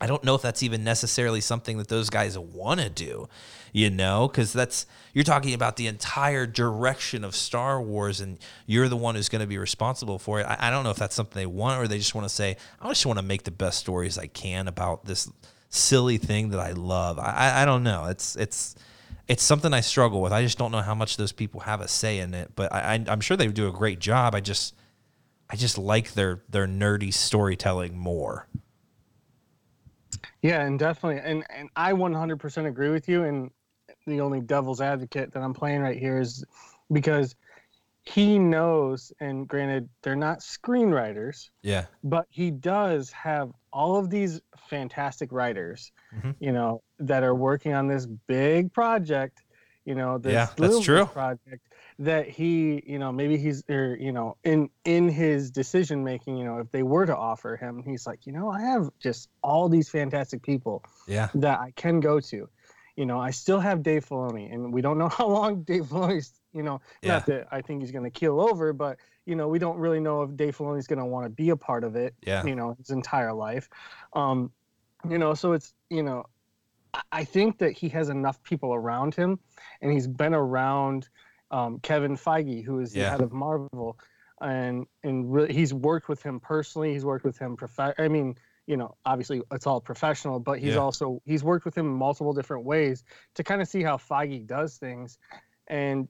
I 0.00 0.06
don't 0.06 0.22
know 0.22 0.34
if 0.34 0.42
that's 0.42 0.62
even 0.62 0.84
necessarily 0.84 1.40
something 1.40 1.78
that 1.78 1.88
those 1.88 2.10
guys 2.10 2.38
want 2.38 2.80
to 2.80 2.90
do, 2.90 3.28
you 3.72 3.90
know, 3.90 4.28
because 4.28 4.52
that's 4.52 4.86
you're 5.12 5.24
talking 5.24 5.54
about 5.54 5.76
the 5.76 5.86
entire 5.86 6.46
direction 6.46 7.24
of 7.24 7.34
Star 7.34 7.80
Wars, 7.82 8.20
and 8.20 8.38
you're 8.66 8.88
the 8.88 8.96
one 8.96 9.16
who's 9.16 9.28
going 9.28 9.40
to 9.40 9.46
be 9.46 9.58
responsible 9.58 10.18
for 10.18 10.40
it. 10.40 10.44
I, 10.44 10.68
I 10.68 10.70
don't 10.70 10.84
know 10.84 10.90
if 10.90 10.98
that's 10.98 11.16
something 11.16 11.40
they 11.40 11.46
want, 11.46 11.82
or 11.82 11.88
they 11.88 11.98
just 11.98 12.14
want 12.14 12.28
to 12.28 12.34
say, 12.34 12.58
I 12.80 12.88
just 12.88 13.06
want 13.06 13.18
to 13.18 13.24
make 13.24 13.42
the 13.42 13.50
best 13.50 13.78
stories 13.78 14.18
I 14.18 14.26
can 14.26 14.68
about 14.68 15.06
this 15.06 15.28
silly 15.70 16.18
thing 16.18 16.50
that 16.50 16.60
I 16.60 16.72
love. 16.72 17.18
I, 17.18 17.62
I 17.62 17.64
don't 17.64 17.82
know. 17.82 18.04
It's 18.04 18.36
it's 18.36 18.76
it's 19.28 19.42
something 19.42 19.74
I 19.74 19.80
struggle 19.80 20.22
with. 20.22 20.32
I 20.32 20.42
just 20.42 20.58
don't 20.58 20.72
know 20.72 20.80
how 20.80 20.94
much 20.94 21.18
those 21.18 21.32
people 21.32 21.60
have 21.60 21.80
a 21.80 21.88
say 21.88 22.18
in 22.18 22.32
it, 22.34 22.52
but 22.56 22.72
I, 22.72 23.04
I'm 23.06 23.20
sure 23.20 23.36
they 23.36 23.46
do 23.48 23.68
a 23.68 23.72
great 23.72 23.98
job. 23.98 24.34
I 24.34 24.40
just 24.40 24.74
I 25.50 25.56
just 25.56 25.78
like 25.78 26.14
their 26.14 26.42
their 26.48 26.66
nerdy 26.66 27.12
storytelling 27.12 27.96
more. 27.96 28.48
Yeah, 30.42 30.62
and 30.62 30.78
definitely, 30.78 31.20
and 31.22 31.44
and 31.50 31.68
I 31.76 31.92
100% 31.92 32.66
agree 32.66 32.90
with 32.90 33.08
you. 33.08 33.24
And 33.24 33.50
the 34.06 34.20
only 34.20 34.40
devil's 34.40 34.80
advocate 34.80 35.32
that 35.32 35.42
I'm 35.42 35.54
playing 35.54 35.82
right 35.82 35.98
here 35.98 36.18
is 36.18 36.44
because 36.90 37.36
he 38.14 38.38
knows, 38.38 39.12
and 39.20 39.46
granted, 39.46 39.88
they're 40.02 40.16
not 40.16 40.40
screenwriters, 40.40 41.50
Yeah. 41.62 41.86
but 42.02 42.26
he 42.30 42.50
does 42.50 43.10
have 43.12 43.50
all 43.72 43.96
of 43.96 44.08
these 44.10 44.40
fantastic 44.68 45.30
writers, 45.32 45.92
Mhm. 46.14 46.34
you 46.40 46.52
know, 46.52 46.82
that 46.98 47.22
are 47.22 47.34
working 47.34 47.74
on 47.74 47.86
this 47.86 48.06
big 48.06 48.72
project, 48.72 49.42
you 49.84 49.94
know, 49.94 50.18
this 50.18 50.32
Yeah, 50.32 50.48
that's 50.56 50.80
true. 50.80 51.06
project 51.06 51.62
that 51.98 52.28
he, 52.28 52.82
you 52.86 52.98
know, 52.98 53.10
maybe 53.12 53.36
he's 53.36 53.62
or 53.68 53.96
you 53.98 54.12
know, 54.12 54.36
in 54.44 54.70
in 54.84 55.08
his 55.08 55.50
decision 55.50 56.04
making, 56.04 56.36
you 56.36 56.44
know, 56.44 56.58
if 56.58 56.70
they 56.70 56.82
were 56.82 57.04
to 57.06 57.16
offer 57.16 57.56
him, 57.56 57.82
he's 57.82 58.06
like, 58.06 58.26
you 58.26 58.32
know, 58.32 58.48
I 58.48 58.60
have 58.60 58.90
just 59.00 59.28
all 59.42 59.68
these 59.68 59.88
fantastic 59.88 60.42
people 60.42 60.82
Yeah. 61.06 61.28
that 61.34 61.58
I 61.60 61.72
can 61.72 62.00
go 62.00 62.20
to. 62.20 62.48
You 62.96 63.06
know, 63.06 63.18
I 63.20 63.30
still 63.30 63.60
have 63.60 63.82
Dave 63.82 64.04
Filoni, 64.06 64.52
and 64.52 64.72
we 64.72 64.80
don't 64.82 64.98
know 64.98 65.08
how 65.20 65.28
long 65.28 65.62
Dave 65.62 65.86
Filoni's. 65.86 66.32
You 66.52 66.62
know, 66.62 66.80
Yeah. 67.02 67.14
not 67.14 67.26
that 67.26 67.48
I 67.50 67.60
think 67.62 67.82
he's 67.82 67.92
going 67.92 68.04
to 68.04 68.10
keel 68.10 68.40
over, 68.40 68.72
but 68.72 68.98
you 69.26 69.36
know, 69.36 69.48
we 69.48 69.58
don't 69.58 69.76
really 69.78 70.00
know 70.00 70.22
if 70.22 70.34
Dave 70.36 70.56
Filoni's 70.56 70.86
going 70.86 70.98
to 70.98 71.04
want 71.04 71.26
to 71.26 71.30
be 71.30 71.50
a 71.50 71.56
part 71.56 71.84
of 71.84 71.94
it. 71.96 72.14
Yeah. 72.22 72.44
You 72.44 72.54
know, 72.56 72.74
his 72.78 72.90
entire 72.90 73.32
life. 73.34 73.68
Um, 74.14 74.50
you 75.08 75.18
know, 75.18 75.34
so 75.34 75.52
it's 75.52 75.74
you 75.90 76.02
know, 76.02 76.24
I- 77.12 77.24
think 77.24 77.58
that 77.58 77.72
he 77.72 77.88
has 77.90 78.08
enough 78.08 78.42
people 78.42 78.74
around 78.74 79.14
him, 79.14 79.38
and 79.82 79.92
he's 79.92 80.06
been 80.08 80.34
around 80.34 81.08
um, 81.50 81.78
Kevin 81.80 82.16
Feige, 82.16 82.64
who 82.64 82.80
is 82.80 82.92
the 82.92 83.08
head 83.08 83.20
of 83.20 83.32
Marvel, 83.32 83.98
and 84.40 84.86
and 85.02 85.32
really, 85.32 85.52
he's 85.52 85.72
worked 85.74 86.08
with 86.08 86.22
him 86.22 86.40
personally. 86.40 86.92
He's 86.92 87.04
worked 87.04 87.24
with 87.24 87.38
him. 87.38 87.56
Prof- 87.56 87.94
I 87.98 88.08
mean, 88.08 88.36
you 88.66 88.76
know, 88.76 88.94
obviously 89.04 89.42
it's 89.52 89.66
all 89.66 89.80
professional, 89.80 90.40
but 90.40 90.58
he's 90.58 90.74
Yeah. 90.74 90.80
also 90.80 91.22
he's 91.26 91.44
worked 91.44 91.64
with 91.64 91.76
him 91.76 91.86
in 91.86 91.92
multiple 91.92 92.32
different 92.32 92.64
ways 92.64 93.04
to 93.34 93.44
kind 93.44 93.60
of 93.62 93.68
see 93.68 93.82
how 93.82 93.96
Feige 93.98 94.46
does 94.46 94.76
things, 94.78 95.18
and 95.68 96.08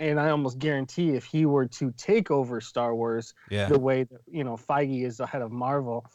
and 0.00 0.18
I 0.18 0.30
almost 0.30 0.58
guarantee 0.58 1.10
if 1.10 1.24
he 1.24 1.46
were 1.46 1.66
to 1.66 1.92
take 1.96 2.30
over 2.30 2.60
Star 2.60 2.94
Wars 2.94 3.34
Yeah. 3.50 3.66
the 3.68 3.78
way 3.78 4.04
that 4.04 4.20
you 4.28 4.42
know 4.42 4.56
Feige 4.56 5.04
is 5.04 5.18
the 5.18 5.26
head 5.26 5.42
of 5.42 5.52
Marvel, 5.52 6.06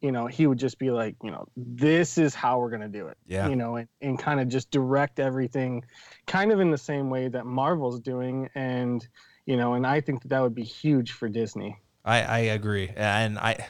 you 0.00 0.10
know, 0.10 0.26
he 0.26 0.46
would 0.46 0.58
just 0.58 0.78
be 0.78 0.90
like, 0.90 1.14
you 1.22 1.30
know, 1.30 1.46
this 1.56 2.18
is 2.18 2.34
how 2.34 2.58
we're 2.58 2.70
gonna 2.70 2.88
do 2.88 3.06
it. 3.08 3.16
Yeah. 3.26 3.48
You 3.48 3.56
know, 3.56 3.76
and, 3.76 3.88
and 4.00 4.18
kind 4.18 4.40
of 4.40 4.48
just 4.48 4.70
direct 4.70 5.20
everything 5.20 5.84
kind 6.26 6.50
of 6.50 6.58
in 6.60 6.70
the 6.70 6.78
same 6.78 7.10
way 7.10 7.28
that 7.28 7.46
Marvel's 7.46 8.00
doing. 8.00 8.48
And, 8.54 9.06
you 9.46 9.56
know, 9.56 9.74
and 9.74 9.86
I 9.86 10.00
think 10.00 10.22
that 10.22 10.28
that 10.28 10.40
would 10.40 10.54
be 10.54 10.64
huge 10.64 11.12
for 11.12 11.28
Disney. 11.28 11.78
I, 12.04 12.22
I 12.22 12.38
agree, 12.38 12.90
and 12.96 13.38
I 13.38 13.66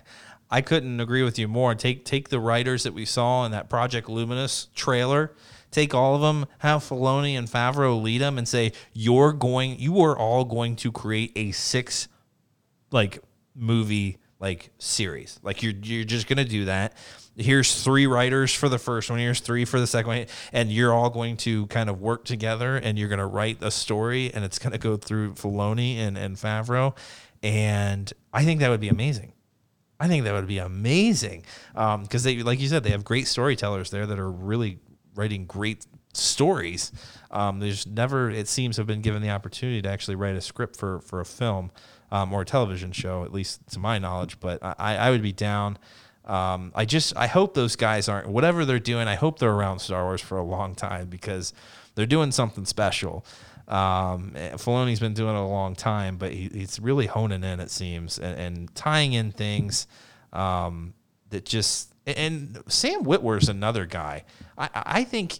I 0.50 0.60
couldn't 0.60 0.98
agree 1.00 1.22
with 1.22 1.38
you 1.38 1.46
more. 1.46 1.74
Take 1.76 2.04
take 2.04 2.30
the 2.30 2.40
writers 2.40 2.82
that 2.82 2.94
we 2.94 3.04
saw 3.04 3.44
in 3.44 3.52
that 3.52 3.68
Project 3.70 4.08
Luminous 4.08 4.68
trailer. 4.74 5.32
Take 5.74 5.92
all 5.92 6.14
of 6.14 6.20
them, 6.20 6.46
have 6.58 6.82
Filoni 6.82 7.36
and 7.36 7.48
Favreau 7.48 8.00
lead 8.00 8.20
them, 8.20 8.38
and 8.38 8.46
say 8.46 8.70
you're 8.92 9.32
going, 9.32 9.76
you 9.80 10.00
are 10.02 10.16
all 10.16 10.44
going 10.44 10.76
to 10.76 10.92
create 10.92 11.32
a 11.34 11.50
six, 11.50 12.06
like 12.92 13.18
movie 13.56 14.18
like 14.38 14.70
series. 14.78 15.40
Like 15.42 15.64
you're 15.64 15.72
you're 15.82 16.04
just 16.04 16.28
gonna 16.28 16.44
do 16.44 16.66
that. 16.66 16.96
Here's 17.36 17.82
three 17.82 18.06
writers 18.06 18.54
for 18.54 18.68
the 18.68 18.78
first 18.78 19.10
one. 19.10 19.18
Here's 19.18 19.40
three 19.40 19.64
for 19.64 19.80
the 19.80 19.86
second 19.88 20.08
one, 20.08 20.26
and 20.52 20.70
you're 20.70 20.94
all 20.94 21.10
going 21.10 21.36
to 21.38 21.66
kind 21.66 21.90
of 21.90 22.00
work 22.00 22.24
together, 22.24 22.76
and 22.76 22.96
you're 22.96 23.08
gonna 23.08 23.26
write 23.26 23.60
a 23.60 23.72
story, 23.72 24.32
and 24.32 24.44
it's 24.44 24.60
gonna 24.60 24.78
go 24.78 24.96
through 24.96 25.32
Filoni 25.32 25.96
and 25.96 26.16
and 26.16 26.36
Favreau, 26.36 26.96
and 27.42 28.12
I 28.32 28.44
think 28.44 28.60
that 28.60 28.68
would 28.68 28.80
be 28.80 28.90
amazing. 28.90 29.32
I 29.98 30.06
think 30.06 30.22
that 30.22 30.34
would 30.34 30.46
be 30.46 30.58
amazing 30.58 31.44
um, 31.74 32.02
because 32.02 32.22
they, 32.22 32.42
like 32.42 32.60
you 32.60 32.68
said, 32.68 32.84
they 32.84 32.90
have 32.90 33.04
great 33.04 33.26
storytellers 33.26 33.90
there 33.90 34.06
that 34.06 34.18
are 34.20 34.30
really 34.30 34.78
writing 35.14 35.46
great 35.46 35.86
stories. 36.12 36.92
Um, 37.30 37.60
there's 37.60 37.86
never, 37.86 38.30
it 38.30 38.48
seems, 38.48 38.76
have 38.76 38.86
been 38.86 39.02
given 39.02 39.22
the 39.22 39.30
opportunity 39.30 39.82
to 39.82 39.88
actually 39.88 40.16
write 40.16 40.36
a 40.36 40.40
script 40.40 40.76
for 40.76 41.00
for 41.00 41.20
a 41.20 41.24
film 41.24 41.70
um, 42.10 42.32
or 42.32 42.42
a 42.42 42.44
television 42.44 42.92
show, 42.92 43.24
at 43.24 43.32
least 43.32 43.60
to 43.72 43.78
my 43.78 43.98
knowledge. 43.98 44.38
But 44.40 44.58
I, 44.62 44.96
I 44.96 45.10
would 45.10 45.22
be 45.22 45.32
down. 45.32 45.78
Um, 46.24 46.72
I 46.74 46.84
just, 46.84 47.16
I 47.16 47.26
hope 47.26 47.54
those 47.54 47.76
guys 47.76 48.08
aren't 48.08 48.28
whatever 48.28 48.64
they're 48.64 48.78
doing. 48.78 49.08
I 49.08 49.14
hope 49.14 49.38
they're 49.38 49.52
around 49.52 49.80
Star 49.80 50.04
Wars 50.04 50.22
for 50.22 50.38
a 50.38 50.44
long 50.44 50.74
time 50.74 51.08
because 51.08 51.52
they're 51.94 52.06
doing 52.06 52.32
something 52.32 52.64
special. 52.64 53.26
Um, 53.68 54.32
Filoni's 54.34 55.00
been 55.00 55.14
doing 55.14 55.34
it 55.34 55.38
a 55.38 55.44
long 55.44 55.74
time, 55.74 56.16
but 56.16 56.32
he, 56.32 56.48
he's 56.52 56.80
really 56.80 57.06
honing 57.06 57.44
in, 57.44 57.60
it 57.60 57.70
seems, 57.70 58.18
and, 58.18 58.38
and 58.38 58.74
tying 58.74 59.12
in 59.12 59.32
things 59.32 59.86
um, 60.32 60.94
that 61.30 61.44
just. 61.44 61.93
And 62.06 62.62
Sam 62.68 63.04
Witwer's 63.04 63.48
another 63.48 63.86
guy. 63.86 64.24
I, 64.58 64.68
I 64.74 65.04
think. 65.04 65.38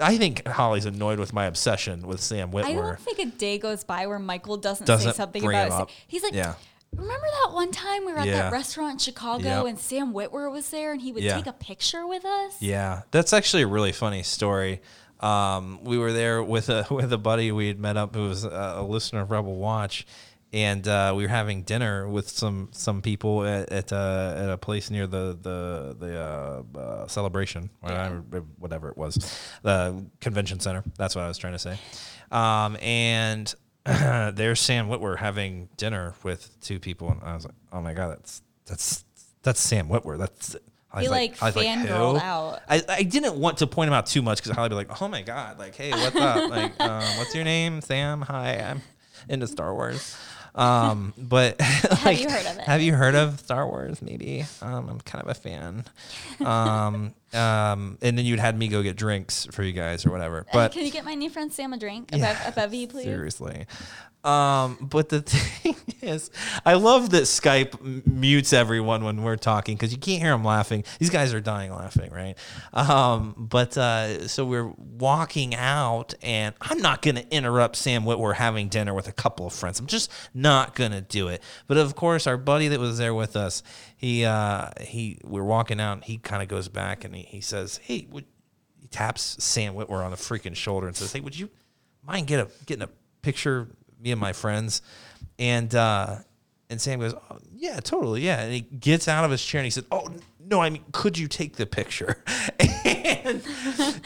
I 0.00 0.18
think 0.18 0.46
Holly's 0.46 0.84
annoyed 0.84 1.18
with 1.18 1.32
my 1.32 1.46
obsession 1.46 2.06
with 2.06 2.20
Sam 2.20 2.50
Witwer. 2.50 2.64
I 2.64 2.72
don't 2.74 3.00
think 3.00 3.18
a 3.20 3.26
day 3.26 3.56
goes 3.56 3.84
by 3.84 4.06
where 4.06 4.18
Michael 4.18 4.56
doesn't, 4.56 4.84
Doesn't 4.86 5.12
say 5.12 5.16
something 5.16 5.42
about 5.46 5.88
it. 5.88 5.94
He's 6.08 6.22
like, 6.22 6.34
Yeah. 6.34 6.54
remember 6.94 7.26
that 7.44 7.54
one 7.54 7.70
time 7.70 8.04
we 8.04 8.12
were 8.12 8.18
at 8.18 8.26
Yeah. 8.26 8.42
that 8.42 8.52
restaurant 8.52 8.92
in 8.94 8.98
Chicago 8.98 9.44
Yep. 9.44 9.66
and 9.66 9.78
Sam 9.78 10.12
Witwer 10.12 10.50
was 10.52 10.68
there 10.70 10.92
and 10.92 11.00
he 11.00 11.12
would 11.12 11.22
Yeah. 11.22 11.36
take 11.36 11.46
a 11.46 11.52
picture 11.52 12.06
with 12.06 12.24
us? 12.26 12.56
Yeah, 12.60 13.02
that's 13.12 13.32
actually 13.32 13.62
a 13.62 13.68
really 13.68 13.92
funny 13.92 14.22
story. 14.24 14.82
Um, 15.20 15.78
we 15.84 15.96
were 15.98 16.12
there 16.12 16.42
with 16.42 16.68
a 16.68 16.86
with 16.90 17.12
a 17.12 17.18
buddy 17.18 17.52
we 17.52 17.68
had 17.68 17.78
met 17.78 17.96
up 17.96 18.14
who 18.14 18.28
was 18.28 18.44
a, 18.44 18.74
a 18.78 18.82
listener 18.82 19.20
of 19.20 19.30
Rebel 19.30 19.54
Watch, 19.56 20.04
and 20.52 20.86
uh, 20.88 21.12
we 21.16 21.22
were 21.22 21.28
having 21.28 21.62
dinner 21.62 22.08
with 22.08 22.28
some 22.28 22.68
some 22.72 23.02
people 23.02 23.44
at 23.44 23.70
at, 23.70 23.92
uh, 23.92 24.34
at 24.36 24.50
a 24.50 24.58
place 24.58 24.90
near 24.90 25.06
the 25.06 25.38
the 25.40 25.96
the 25.98 26.20
uh, 26.20 26.78
uh, 26.78 27.06
celebration, 27.06 27.70
whatever, 27.80 28.22
whatever 28.58 28.88
it 28.88 28.96
was, 28.96 29.16
the 29.62 30.04
convention 30.20 30.60
center. 30.60 30.82
That's 30.96 31.14
what 31.14 31.24
I 31.24 31.28
was 31.28 31.38
trying 31.38 31.52
to 31.54 31.58
say. 31.58 31.78
Um, 32.32 32.76
and 32.80 33.52
there's 33.84 34.60
Sam 34.60 34.88
Witwer 34.88 35.18
having 35.18 35.68
dinner 35.76 36.14
with 36.22 36.60
two 36.60 36.78
people, 36.80 37.10
and 37.10 37.20
I 37.22 37.34
was 37.34 37.44
like, 37.44 37.54
oh 37.72 37.80
my 37.80 37.94
god, 37.94 38.10
that's 38.10 38.42
that's 38.66 39.04
that's 39.42 39.60
Sam 39.60 39.88
Witwer. 39.88 40.18
That's 40.18 40.56
I 40.92 41.02
He, 41.02 41.08
like, 41.08 41.40
I 41.40 41.52
fangirled 41.52 42.18
who? 42.18 42.24
out. 42.26 42.60
I, 42.68 42.82
I 42.88 43.02
didn't 43.04 43.36
want 43.36 43.58
to 43.58 43.66
point 43.66 43.88
him 43.88 43.94
out 43.94 44.06
too 44.06 44.22
much 44.22 44.42
because 44.42 44.58
I'd 44.58 44.68
be 44.68 44.74
like, 44.74 45.00
oh 45.00 45.06
my 45.08 45.22
god, 45.22 45.58
like, 45.58 45.76
hey, 45.76 45.92
what's 45.92 46.16
up? 46.16 46.50
like, 46.50 46.80
um, 46.80 47.02
what's 47.18 47.34
your 47.34 47.44
name? 47.44 47.80
Sam. 47.80 48.22
Hi, 48.22 48.56
I'm 48.56 48.82
into 49.28 49.46
Star 49.46 49.72
Wars. 49.74 50.16
Um, 50.54 51.14
but 51.16 51.60
like, 52.04 52.20
you 52.20 52.28
heard 52.28 52.46
of 52.46 52.58
it? 52.58 52.64
Have 52.64 52.80
you 52.82 52.94
heard 52.94 53.14
of 53.14 53.40
Star 53.40 53.66
Wars? 53.66 54.02
Maybe. 54.02 54.44
Um, 54.62 54.88
I'm 54.88 55.00
kind 55.00 55.22
of 55.24 55.30
a 55.30 55.34
fan. 55.34 55.84
Um, 56.44 57.14
um, 57.32 57.98
and 58.02 58.18
then 58.18 58.24
you'd 58.24 58.40
had 58.40 58.58
me 58.58 58.68
go 58.68 58.82
get 58.82 58.96
drinks 58.96 59.46
for 59.50 59.62
you 59.62 59.72
guys 59.72 60.04
or 60.04 60.10
whatever. 60.10 60.46
But 60.52 60.72
Can 60.72 60.84
you 60.84 60.90
get 60.92 61.04
my 61.04 61.14
new 61.14 61.30
friend 61.30 61.52
Sam 61.52 61.72
a 61.72 61.78
drink? 61.78 62.10
Yeah, 62.12 62.18
a, 62.18 62.20
bev- 62.20 62.42
a 62.46 62.52
bevy, 62.52 62.86
please? 62.86 63.04
Seriously. 63.04 63.66
Um, 64.22 64.76
but 64.80 65.08
the 65.08 65.22
thing 65.22 65.76
is, 66.02 66.30
I 66.66 66.74
love 66.74 67.10
that 67.10 67.22
Skype 67.22 68.06
mutes 68.06 68.52
everyone 68.52 69.04
when 69.04 69.22
we're 69.22 69.36
talking 69.36 69.76
because 69.76 69.92
you 69.92 69.98
can't 69.98 70.20
hear 70.20 70.32
them 70.32 70.44
laughing. 70.44 70.84
These 70.98 71.10
guys 71.10 71.32
are 71.32 71.40
dying 71.40 71.72
laughing, 71.72 72.10
right? 72.12 72.36
Um, 72.72 73.34
but 73.38 73.76
uh, 73.78 74.28
so 74.28 74.44
we're 74.44 74.72
walking 74.76 75.54
out, 75.54 76.14
and 76.22 76.54
I'm 76.60 76.80
not 76.80 77.00
going 77.02 77.16
to 77.16 77.34
interrupt 77.34 77.76
Sam 77.76 78.04
Witwer 78.04 78.34
having 78.34 78.68
dinner 78.68 78.92
with 78.92 79.08
a 79.08 79.12
couple 79.12 79.46
of 79.46 79.54
friends. 79.54 79.80
I'm 79.80 79.86
just 79.86 80.10
not 80.34 80.74
going 80.74 80.92
to 80.92 81.00
do 81.00 81.28
it. 81.28 81.42
But 81.66 81.78
of 81.78 81.94
course, 81.96 82.26
our 82.26 82.36
buddy 82.36 82.68
that 82.68 82.80
was 82.80 82.98
there 82.98 83.14
with 83.14 83.36
us, 83.36 83.62
he 83.96 84.24
uh, 84.24 84.70
he 84.80 85.18
we're 85.24 85.44
walking 85.44 85.80
out, 85.80 85.92
and 85.92 86.04
he 86.04 86.18
kind 86.18 86.42
of 86.42 86.48
goes 86.48 86.68
back 86.68 87.04
and 87.04 87.14
he, 87.14 87.22
he 87.22 87.40
says, 87.40 87.80
"Hey," 87.82 88.06
would, 88.10 88.26
he 88.78 88.86
taps 88.86 89.42
Sam 89.42 89.74
Witwer 89.74 90.04
on 90.04 90.10
the 90.10 90.16
freaking 90.16 90.56
shoulder 90.56 90.86
and 90.86 90.96
says, 90.96 91.12
"Hey, 91.12 91.20
would 91.20 91.38
you 91.38 91.48
mind 92.06 92.26
get 92.26 92.40
a 92.40 92.48
getting 92.66 92.82
a 92.82 92.90
picture 93.22 93.68
me 94.00 94.12
and 94.12 94.20
my 94.20 94.32
friends?" 94.32 94.82
And 95.38 95.74
uh, 95.74 96.16
and 96.68 96.80
Sam 96.80 97.00
goes, 97.00 97.14
oh, 97.14 97.38
"Yeah, 97.54 97.80
totally, 97.80 98.22
yeah." 98.22 98.40
And 98.42 98.52
he 98.52 98.60
gets 98.60 99.08
out 99.08 99.24
of 99.24 99.30
his 99.30 99.44
chair 99.44 99.60
and 99.60 99.66
he 99.66 99.70
said, 99.70 99.84
"Oh 99.90 100.08
no, 100.38 100.60
I 100.60 100.70
mean, 100.70 100.84
could 100.92 101.16
you 101.18 101.28
take 101.28 101.56
the 101.56 101.66
picture?" 101.66 102.22
and 102.84 103.42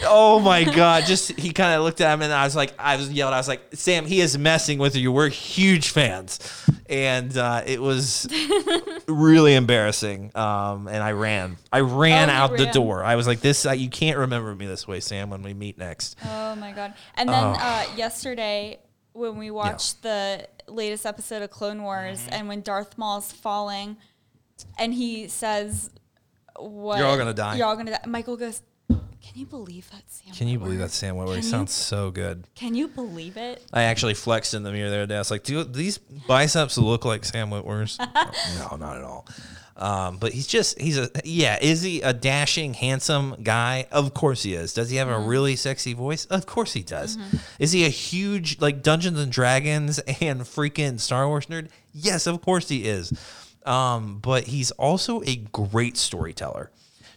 oh 0.03 0.41
my 0.41 0.65
god, 0.65 1.05
just 1.07 1.33
he 1.39 1.53
kind 1.53 1.75
of 1.75 1.83
looked 1.85 2.01
at 2.01 2.13
him 2.15 2.23
and 2.23 2.33
I 2.33 2.45
was 2.45 2.55
like, 2.57 2.73
I 2.79 2.97
was 2.97 3.11
yelled, 3.13 3.33
I 3.33 3.39
was 3.39 3.49
like, 3.49 3.63
"Sam, 3.75 4.07
he 4.07 4.21
is 4.21 4.37
messing 4.39 4.79
with 4.79 4.97
you. 4.97 5.11
We're 5.13 5.29
huge 5.29 5.89
fans." 5.91 6.39
And 6.87 7.37
uh, 7.39 7.63
it 7.65 7.81
was 7.81 8.29
really 9.09 9.55
embarrassing. 9.55 10.31
Um, 10.35 10.87
and 10.87 11.03
I 11.03 11.13
ran. 11.13 11.57
I 11.73 11.81
ran 11.81 12.29
Oh, 12.29 12.33
out 12.33 12.57
the 12.59 12.67
door. 12.67 13.03
I 13.03 13.17
was 13.17 13.27
like, 13.27 13.41
"This, 13.41 13.65
uh, 13.67 13.71
you 13.73 13.89
can't 13.89 14.19
remember 14.19 14.55
me 14.55 14.67
this 14.67 14.87
way, 14.87 15.01
Sam. 15.01 15.31
When 15.31 15.43
we 15.43 15.55
meet 15.55 15.79
next." 15.79 16.17
Oh 16.25 16.55
my 16.57 16.73
god! 16.73 16.93
And 17.15 17.29
then 17.29 17.43
Oh. 17.43 17.57
uh, 17.59 17.85
yesterday, 17.97 18.79
when 19.15 19.39
we 19.39 19.51
watched 19.51 20.03
the 20.03 20.47
latest 20.69 21.07
episode 21.07 21.43
of 21.43 21.51
Clone 21.51 21.83
Wars, 21.83 22.21
Mm-hmm. 22.21 22.33
and 22.35 22.49
when 22.49 22.61
Darth 22.61 22.99
Maul's 22.99 23.33
falling, 23.33 23.97
and 24.79 24.93
he 24.93 25.29
says, 25.29 25.91
"What? 26.57 26.99
You're 26.99 27.07
all 27.07 27.17
gonna 27.17 27.33
die." 27.33 27.57
You're 27.57 27.67
all 27.67 27.77
gonna 27.77 27.93
die." 27.93 28.07
Michael 28.07 28.37
goes, 28.37 28.61
"Can 29.35 29.41
you 29.41 29.47
believe 29.47 29.91
that, 29.91 30.03
Sam? 30.07 30.33
Can 30.35 30.49
you 30.49 30.59
believe 30.61 30.79
that 30.79 30.93
Sam 30.93 31.17
Witwer? 31.17 31.27
He 31.31 31.35
Can 31.35 31.43
you- 31.43 31.51
sounds 31.51 31.73
so 31.73 32.11
good. 32.13 32.45
Can 32.55 32.75
you 32.77 32.87
believe 32.89 33.37
it?" 33.37 33.63
I 33.73 33.83
actually 33.83 34.15
flexed 34.15 34.55
in 34.55 34.63
the 34.63 34.71
mirror 34.71 34.89
the 34.91 34.97
other 34.97 35.07
day. 35.07 35.17
I 35.17 35.19
was 35.19 35.31
like, 35.31 35.43
"Do 35.43 35.65
these 35.65 35.99
biceps 35.99 36.79
look 36.79 37.05
like 37.05 37.25
Sam 37.25 37.51
Witwer's?" 37.51 37.99
no, 38.59 38.77
not 38.77 38.97
at 38.97 39.03
all. 39.03 39.27
Um, 39.77 40.19
but 40.19 40.33
he's 40.33 40.47
just 40.47 40.79
he's 40.81 40.97
a 40.97 41.11
yeah. 41.25 41.59
Is 41.61 41.83
he 41.83 42.01
a 42.01 42.13
dashing, 42.13 42.75
handsome 42.75 43.35
guy? 43.43 43.89
Of 43.91 44.15
course 44.15 44.45
he 44.45 44.55
is. 44.55 44.73
Does 44.73 44.89
he 44.89 44.97
have 44.99 45.09
a 45.09 45.19
really 45.19 45.57
sexy 45.57 45.95
voice? 45.95 46.27
Of 46.27 46.47
course 46.47 46.73
he 46.75 46.83
does. 46.85 47.19
Is 47.59 47.73
he 47.73 47.85
a 47.85 47.89
huge 47.89 48.61
like 48.61 48.85
Dungeons 48.85 49.19
and 49.19 49.33
Dragons 49.33 49.99
and 50.21 50.43
freaking 50.43 51.01
Star 51.01 51.27
Wars 51.27 51.47
nerd? 51.47 51.71
Yes, 51.93 52.29
of 52.29 52.41
course 52.41 52.69
he 52.69 52.85
is. 52.85 53.13
Um, 53.67 54.19
but 54.23 54.45
he's 54.45 54.71
also 54.73 55.23
a 55.23 55.37
great 55.37 55.97
storyteller 55.97 56.71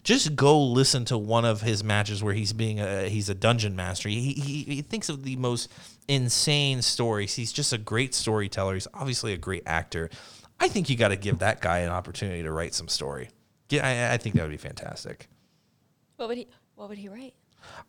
just 0.08 0.34
go 0.34 0.58
listen 0.58 1.04
to 1.04 1.18
one 1.18 1.44
of 1.44 1.60
his 1.60 1.84
matches 1.84 2.22
where 2.22 2.32
he's 2.32 2.54
being 2.54 2.80
a 2.80 3.10
he's 3.10 3.28
a 3.28 3.34
dungeon 3.34 3.76
master. 3.76 4.08
He, 4.08 4.32
he 4.32 4.62
he 4.62 4.80
thinks 4.80 5.10
of 5.10 5.22
the 5.22 5.36
most 5.36 5.70
insane 6.08 6.80
stories. 6.80 7.34
He's 7.34 7.52
just 7.52 7.74
a 7.74 7.78
great 7.78 8.14
storyteller. 8.14 8.72
He's 8.72 8.88
obviously 8.94 9.34
a 9.34 9.36
great 9.36 9.64
actor. 9.66 10.08
I 10.58 10.68
think 10.68 10.88
you 10.88 10.96
got 10.96 11.08
to 11.08 11.16
give 11.16 11.40
that 11.40 11.60
guy 11.60 11.80
an 11.80 11.90
opportunity 11.90 12.42
to 12.42 12.50
write 12.50 12.72
some 12.72 12.88
story. 12.88 13.28
Yeah, 13.68 13.86
I, 13.86 14.14
I 14.14 14.16
think 14.16 14.34
that 14.36 14.42
would 14.44 14.50
be 14.50 14.56
fantastic. 14.56 15.28
What 16.16 16.28
would 16.28 16.38
he? 16.38 16.48
What 16.74 16.88
would 16.88 16.96
he 16.96 17.10
write? 17.10 17.34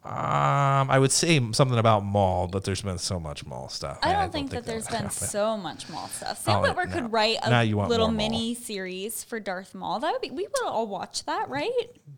Um, 0.02 0.90
I 0.90 0.98
would 0.98 1.12
say 1.12 1.42
something 1.52 1.78
about 1.78 2.06
Maul, 2.06 2.48
but 2.48 2.64
there's 2.64 2.82
been 2.82 2.98
so 2.98 3.20
much 3.20 3.46
Maul 3.46 3.68
stuff. 3.68 4.00
I 4.02 4.14
don't 4.14 4.32
think 4.32 4.52
that 4.52 4.66
there's 4.66 4.88
been 4.88 4.96
happen. 4.96 5.12
so 5.12 5.58
much 5.58 5.90
Maul 5.90 6.08
stuff. 6.08 6.42
Sam 6.42 6.64
Oh, 6.64 6.68
Witwer 6.74 6.88
no. 6.88 6.94
could 6.94 7.12
write 7.12 7.38
a 7.44 7.64
little 7.66 8.10
mini 8.10 8.56
series 8.56 9.26
for 9.26 9.42
Darth 9.42 9.76
Maul. 9.76 10.00
That 10.00 10.14
would 10.14 10.22
be. 10.22 10.30
We 10.32 10.44
would 10.48 10.64
all 10.66 10.88
watch 10.88 11.26
that, 11.26 11.50
right? 11.50 11.70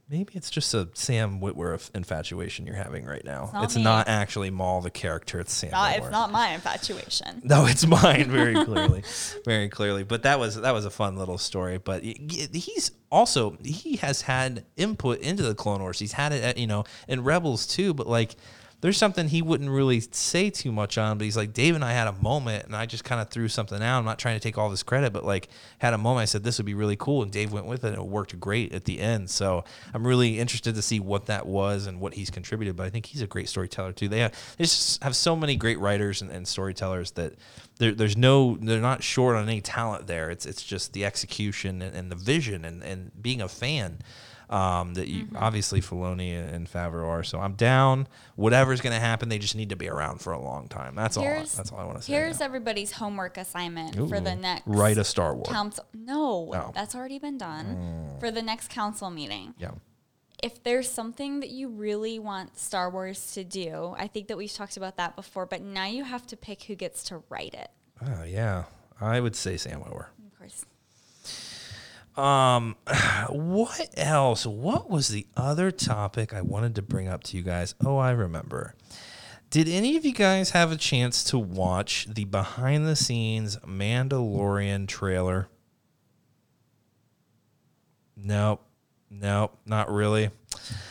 Maybe 0.09 0.33
it's 0.35 0.51
just 0.51 0.73
a 0.75 0.89
Sam 0.93 1.39
Witwer 1.41 1.89
infatuation 1.95 2.67
you're 2.67 2.75
having 2.75 3.05
right 3.05 3.25
now. 3.25 3.49
not 3.51 3.63
It's 3.63 3.75
not 3.77 4.07
actually 4.07 4.51
Maul 4.51 4.81
the 4.81 4.91
character. 4.91 5.39
It's 5.39 5.51
Sam. 5.53 5.71
Not, 5.71 5.97
it's 5.97 6.11
not 6.11 6.31
my 6.31 6.49
infatuation. 6.49 7.41
No, 7.51 7.65
it's 7.65 7.85
mine 7.87 8.29
very 8.29 8.53
clearly, 8.65 9.03
very 9.43 9.69
clearly. 9.69 10.03
But 10.03 10.23
that 10.23 10.39
was 10.39 10.55
that 10.61 10.73
was 10.73 10.85
a 10.85 10.91
fun 10.91 11.15
little 11.17 11.37
story. 11.39 11.79
But 11.79 12.03
he's 12.03 12.91
also 13.11 13.57
he 13.63 13.97
has 13.97 14.21
had 14.21 14.65
input 14.77 15.19
into 15.19 15.43
the 15.43 15.55
Clone 15.55 15.81
Wars. 15.81 15.99
He's 15.99 16.13
had 16.13 16.31
it, 16.31 16.43
at, 16.43 16.57
you 16.57 16.67
know, 16.67 16.85
in 17.07 17.23
Rebels 17.23 17.67
too. 17.67 17.93
But 17.93 18.07
like 18.07 18.35
there's 18.81 18.97
something 18.97 19.27
he 19.27 19.43
wouldn't 19.43 19.69
really 19.69 19.99
say 19.99 20.49
too 20.49 20.71
much 20.71 20.97
on, 20.97 21.19
but 21.19 21.25
he's 21.25 21.37
like, 21.37 21.53
Dave 21.53 21.75
and 21.75 21.85
I 21.85 21.93
had 21.93 22.07
a 22.07 22.13
moment, 22.13 22.65
and 22.65 22.75
I 22.75 22.87
just 22.87 23.03
kind 23.03 23.21
of 23.21 23.29
threw 23.29 23.47
something 23.47 23.81
out. 23.81 23.99
I'm 23.99 24.05
not 24.05 24.17
trying 24.17 24.35
to 24.35 24.39
take 24.39 24.57
all 24.57 24.71
this 24.71 24.81
credit, 24.81 25.13
but 25.13 25.23
like 25.23 25.49
had 25.77 25.93
a 25.93 25.99
moment. 25.99 26.23
I 26.23 26.25
said 26.25 26.43
this 26.43 26.57
would 26.57 26.65
be 26.65 26.73
really 26.73 26.95
cool, 26.95 27.21
and 27.21 27.31
Dave 27.31 27.53
went 27.53 27.67
with 27.67 27.83
it, 27.83 27.89
and 27.89 27.97
it 27.97 28.07
worked 28.07 28.37
great 28.39 28.73
at 28.73 28.85
the 28.85 28.99
end. 28.99 29.29
So 29.29 29.63
I'm 29.93 30.05
really 30.05 30.39
interested 30.39 30.73
to 30.75 30.81
see 30.81 30.99
what 30.99 31.27
that 31.27 31.45
was 31.45 31.85
and 31.85 31.99
what 31.99 32.15
he's 32.15 32.31
contributed. 32.31 32.75
But 32.75 32.87
I 32.87 32.89
think 32.89 33.05
he's 33.05 33.21
a 33.21 33.27
great 33.27 33.49
storyteller 33.49 33.93
too. 33.93 34.09
They 34.09 34.19
have 34.19 34.55
they 34.57 34.63
just 34.63 35.01
have 35.03 35.15
so 35.15 35.35
many 35.35 35.55
great 35.55 35.79
writers 35.79 36.23
and, 36.23 36.31
and 36.31 36.47
storytellers 36.47 37.11
that 37.11 37.35
there, 37.81 37.91
there's 37.93 38.15
no 38.15 38.57
they're 38.61 38.79
not 38.79 39.03
short 39.03 39.35
on 39.35 39.43
any 39.49 39.59
talent 39.61 40.07
there. 40.07 40.29
It's 40.29 40.45
it's 40.45 40.63
just 40.63 40.93
the 40.93 41.03
execution 41.03 41.81
and, 41.81 41.95
and 41.95 42.11
the 42.11 42.15
vision 42.15 42.63
and, 42.63 42.81
and 42.83 43.11
being 43.21 43.41
a 43.41 43.47
fan 43.49 43.99
um, 44.49 44.93
that 44.95 45.07
you 45.07 45.27
obviously 45.35 45.79
Filoni 45.81 46.31
and 46.33 46.69
Favreau 46.69 47.07
are. 47.07 47.23
So 47.23 47.39
I'm 47.39 47.53
down. 47.53 48.07
Whatever's 48.35 48.81
going 48.81 48.93
to 48.93 48.99
happen, 48.99 49.29
they 49.29 49.39
just 49.39 49.55
need 49.55 49.69
to 49.69 49.75
be 49.77 49.87
around 49.89 50.19
for 50.19 50.33
a 50.33 50.39
long 50.41 50.67
time. 50.67 50.93
That's 50.93 51.15
all. 51.17 51.23
That's 51.23 51.71
all 51.71 51.79
I 51.79 51.85
want 51.85 51.97
to 51.99 52.03
say. 52.03 52.13
Here's 52.13 52.41
everybody's 52.41 52.91
homework 52.91 53.37
assignment 53.37 53.95
for 54.09 54.19
the 54.19 54.35
next 54.35 54.63
write 54.65 54.97
a 54.97 55.03
Star 55.03 55.33
Wars. 55.35 55.47
council. 55.47 55.85
No, 55.93 56.51
Oh. 56.53 56.57
Mm. 56.69 56.73
that's 56.73 56.95
already 56.95 57.17
been 57.19 57.37
done 57.37 58.17
for 58.19 58.29
the 58.29 58.41
next 58.41 58.69
council 58.69 59.09
meeting. 59.09 59.53
yeah. 59.57 59.71
If 60.41 60.63
there's 60.63 60.89
something 60.89 61.39
that 61.41 61.49
you 61.49 61.69
really 61.69 62.17
want 62.17 62.57
Star 62.57 62.89
Wars 62.89 63.33
to 63.33 63.43
do, 63.43 63.95
I 63.97 64.07
think 64.07 64.27
that 64.27 64.37
we've 64.37 64.51
talked 64.51 64.77
about 64.77 64.97
that 64.97 65.15
before, 65.15 65.45
but 65.45 65.61
now 65.61 65.85
you 65.85 66.03
have 66.03 66.25
to 66.27 66.37
pick 66.37 66.63
who 66.63 66.75
gets 66.75 67.03
to 67.05 67.21
write 67.29 67.53
it. 67.53 67.69
Oh 68.05 68.23
yeah. 68.23 68.63
I 68.99 69.19
would 69.19 69.35
say 69.35 69.57
Sam 69.57 69.81
Witwer. 69.81 70.07
Of 70.25 70.37
course. 70.37 70.65
Um, 72.15 72.75
what 73.29 73.89
else? 73.97 74.45
What 74.45 74.89
was 74.89 75.09
the 75.09 75.27
other 75.35 75.71
topic 75.71 76.33
I 76.33 76.41
wanted 76.41 76.75
to 76.75 76.81
bring 76.81 77.07
up 77.07 77.23
to 77.25 77.37
you 77.37 77.43
guys? 77.43 77.73
Oh, 77.83 77.97
I 77.97 78.11
remember. 78.11 78.75
Did 79.49 79.67
any 79.67 79.97
of 79.97 80.05
you 80.05 80.13
guys 80.13 80.51
have 80.51 80.71
a 80.71 80.77
chance 80.77 81.25
to 81.25 81.37
watch 81.37 82.07
the 82.09 82.23
behind 82.23 82.87
the 82.87 82.95
scenes 82.95 83.57
Mandalorian 83.57 84.87
trailer? 84.87 85.49
Nope. 88.15 88.63
Nope, 89.13 89.57
not 89.65 89.91
really. 89.91 90.29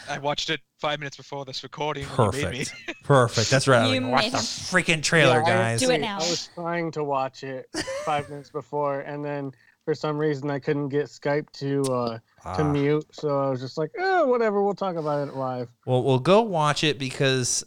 I 0.09 0.19
watched 0.19 0.51
it 0.51 0.61
five 0.79 0.99
minutes 0.99 1.17
before 1.17 1.45
this 1.47 1.63
recording. 1.63 2.05
when 2.05 2.33
you 2.35 2.43
made 2.43 2.51
me. 2.53 2.59
Perfect. 2.65 3.03
Perfect. 3.05 3.51
That's 3.51 3.67
right. 3.67 3.79
I 3.79 3.85
was 3.87 3.95
You 3.95 4.01
like, 4.03 4.13
watch 4.13 4.31
the 4.33 4.37
freaking 4.39 5.03
trailer, 5.03 5.41
Yeah, 5.41 5.47
guys. 5.47 5.81
Do 5.81 5.91
it 5.91 6.01
now. 6.03 6.17
I 6.17 6.19
was 6.19 6.51
trying 6.55 6.91
to 6.93 7.05
watch 7.05 7.43
it 7.45 7.67
five 8.05 8.29
minutes 8.29 8.51
before, 8.51 9.01
and 9.01 9.25
then 9.25 9.53
for 9.87 9.95
some 9.95 10.19
reason 10.19 10.51
I 10.51 10.59
couldn't 10.59 10.91
get 10.91 11.07
Skype 11.07 11.51
to 11.53 11.81
uh, 11.93 12.19
to 12.19 12.21
Ah. 12.63 12.63
mute, 12.63 13.07
so 13.13 13.41
I 13.47 13.51
was 13.51 13.61
just 13.61 13.79
like, 13.79 13.91
oh, 13.99 14.27
whatever, 14.27 14.63
we'll 14.63 14.75
talk 14.75 14.97
about 14.97 15.27
it 15.27 15.35
live. 15.35 15.69
Well, 15.87 16.03
we'll 16.03 16.19
go 16.19 16.43
watch 16.43 16.85
it 16.85 16.99
because 16.99 17.65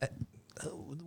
uh, 0.00 0.06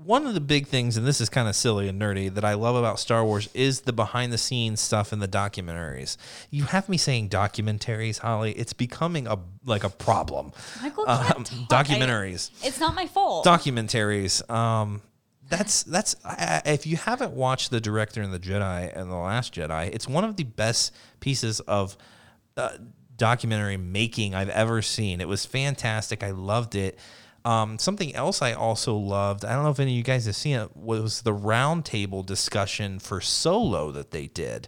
one 0.03 0.25
of 0.25 0.33
the 0.33 0.41
big 0.41 0.67
things, 0.67 0.97
and 0.97 1.05
this 1.05 1.21
is 1.21 1.29
kind 1.29 1.47
of 1.47 1.55
silly 1.55 1.87
and 1.87 2.01
nerdy, 2.01 2.33
that 2.33 2.43
I 2.45 2.53
love 2.55 2.75
about 2.75 2.99
Star 2.99 3.23
Wars 3.23 3.49
is 3.53 3.81
the 3.81 3.93
behind 3.93 4.33
the 4.33 4.37
scenes 4.37 4.79
stuff 4.81 5.13
in 5.13 5.19
the 5.19 5.27
documentaries. 5.27 6.17
You 6.49 6.63
have 6.65 6.89
me 6.89 6.97
saying 6.97 7.29
documentaries, 7.29 8.19
Holly. 8.19 8.51
It's 8.53 8.73
becoming 8.73 9.27
a 9.27 9.37
like 9.65 9.83
a 9.83 9.89
problem. 9.89 10.51
Michael 10.81 11.07
Um, 11.09 11.45
documentaries 11.69 12.49
I- 12.63 12.67
it's 12.67 12.79
not 12.79 12.95
my 12.95 13.07
fault. 13.07 13.45
documentaries. 13.45 14.49
Um, 14.49 15.01
that's 15.49 15.83
that's 15.83 16.15
if 16.65 16.87
you 16.87 16.97
haven't 16.97 17.33
watched 17.33 17.71
the 17.71 17.81
director 17.81 18.21
and 18.21 18.33
the 18.33 18.39
Jedi 18.39 18.95
and 18.97 19.11
the 19.11 19.15
Last 19.15 19.53
Jedi, 19.53 19.93
it's 19.93 20.07
one 20.07 20.23
of 20.23 20.35
the 20.37 20.43
best 20.45 20.93
pieces 21.19 21.59
of 21.61 21.97
uh, 22.57 22.69
documentary 23.17 23.77
making 23.77 24.33
I've 24.33 24.49
ever 24.49 24.81
seen. 24.81 25.21
It 25.21 25.27
was 25.27 25.45
fantastic. 25.45 26.23
I 26.23 26.31
loved 26.31 26.75
it. 26.75 26.97
Um, 27.43 27.79
something 27.79 28.13
else 28.15 28.41
I 28.41 28.53
also 28.53 28.95
loved. 28.95 29.45
I 29.45 29.53
don't 29.53 29.63
know 29.63 29.71
if 29.71 29.79
any 29.79 29.91
of 29.91 29.97
you 29.97 30.03
guys 30.03 30.25
have 30.25 30.35
seen 30.35 30.57
it. 30.57 30.75
Was 30.77 31.23
the 31.23 31.33
roundtable 31.33 32.25
discussion 32.25 32.99
for 32.99 33.19
Solo 33.19 33.91
that 33.91 34.11
they 34.11 34.27
did, 34.27 34.67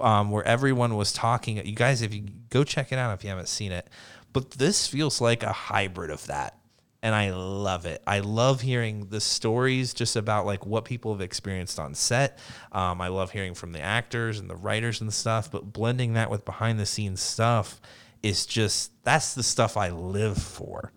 um, 0.00 0.30
where 0.30 0.44
everyone 0.44 0.96
was 0.96 1.12
talking. 1.12 1.64
You 1.64 1.74
guys, 1.74 2.02
if 2.02 2.12
you 2.14 2.24
go 2.50 2.64
check 2.64 2.92
it 2.92 2.98
out 2.98 3.14
if 3.14 3.24
you 3.24 3.30
haven't 3.30 3.48
seen 3.48 3.72
it, 3.72 3.88
but 4.32 4.52
this 4.52 4.86
feels 4.86 5.20
like 5.20 5.42
a 5.42 5.52
hybrid 5.52 6.10
of 6.10 6.26
that 6.26 6.58
and 7.02 7.14
I 7.14 7.30
love 7.30 7.84
it. 7.84 8.00
I 8.06 8.20
love 8.20 8.60
hearing 8.60 9.08
the 9.08 9.20
stories 9.20 9.92
just 9.92 10.14
about 10.14 10.46
like 10.46 10.64
what 10.64 10.84
people 10.84 11.12
have 11.12 11.20
experienced 11.20 11.80
on 11.80 11.94
set. 11.94 12.38
Um, 12.70 13.00
I 13.00 13.08
love 13.08 13.32
hearing 13.32 13.54
from 13.54 13.72
the 13.72 13.80
actors 13.80 14.38
and 14.38 14.48
the 14.48 14.56
writers 14.56 15.00
and 15.00 15.12
stuff, 15.12 15.50
but 15.50 15.72
blending 15.72 16.14
that 16.14 16.30
with 16.30 16.44
behind 16.44 16.78
the 16.78 16.86
scenes 16.86 17.20
stuff 17.20 17.80
is 18.22 18.46
just 18.46 18.92
that's 19.02 19.34
the 19.34 19.42
stuff 19.42 19.76
I 19.76 19.90
live 19.90 20.38
for. 20.38 20.92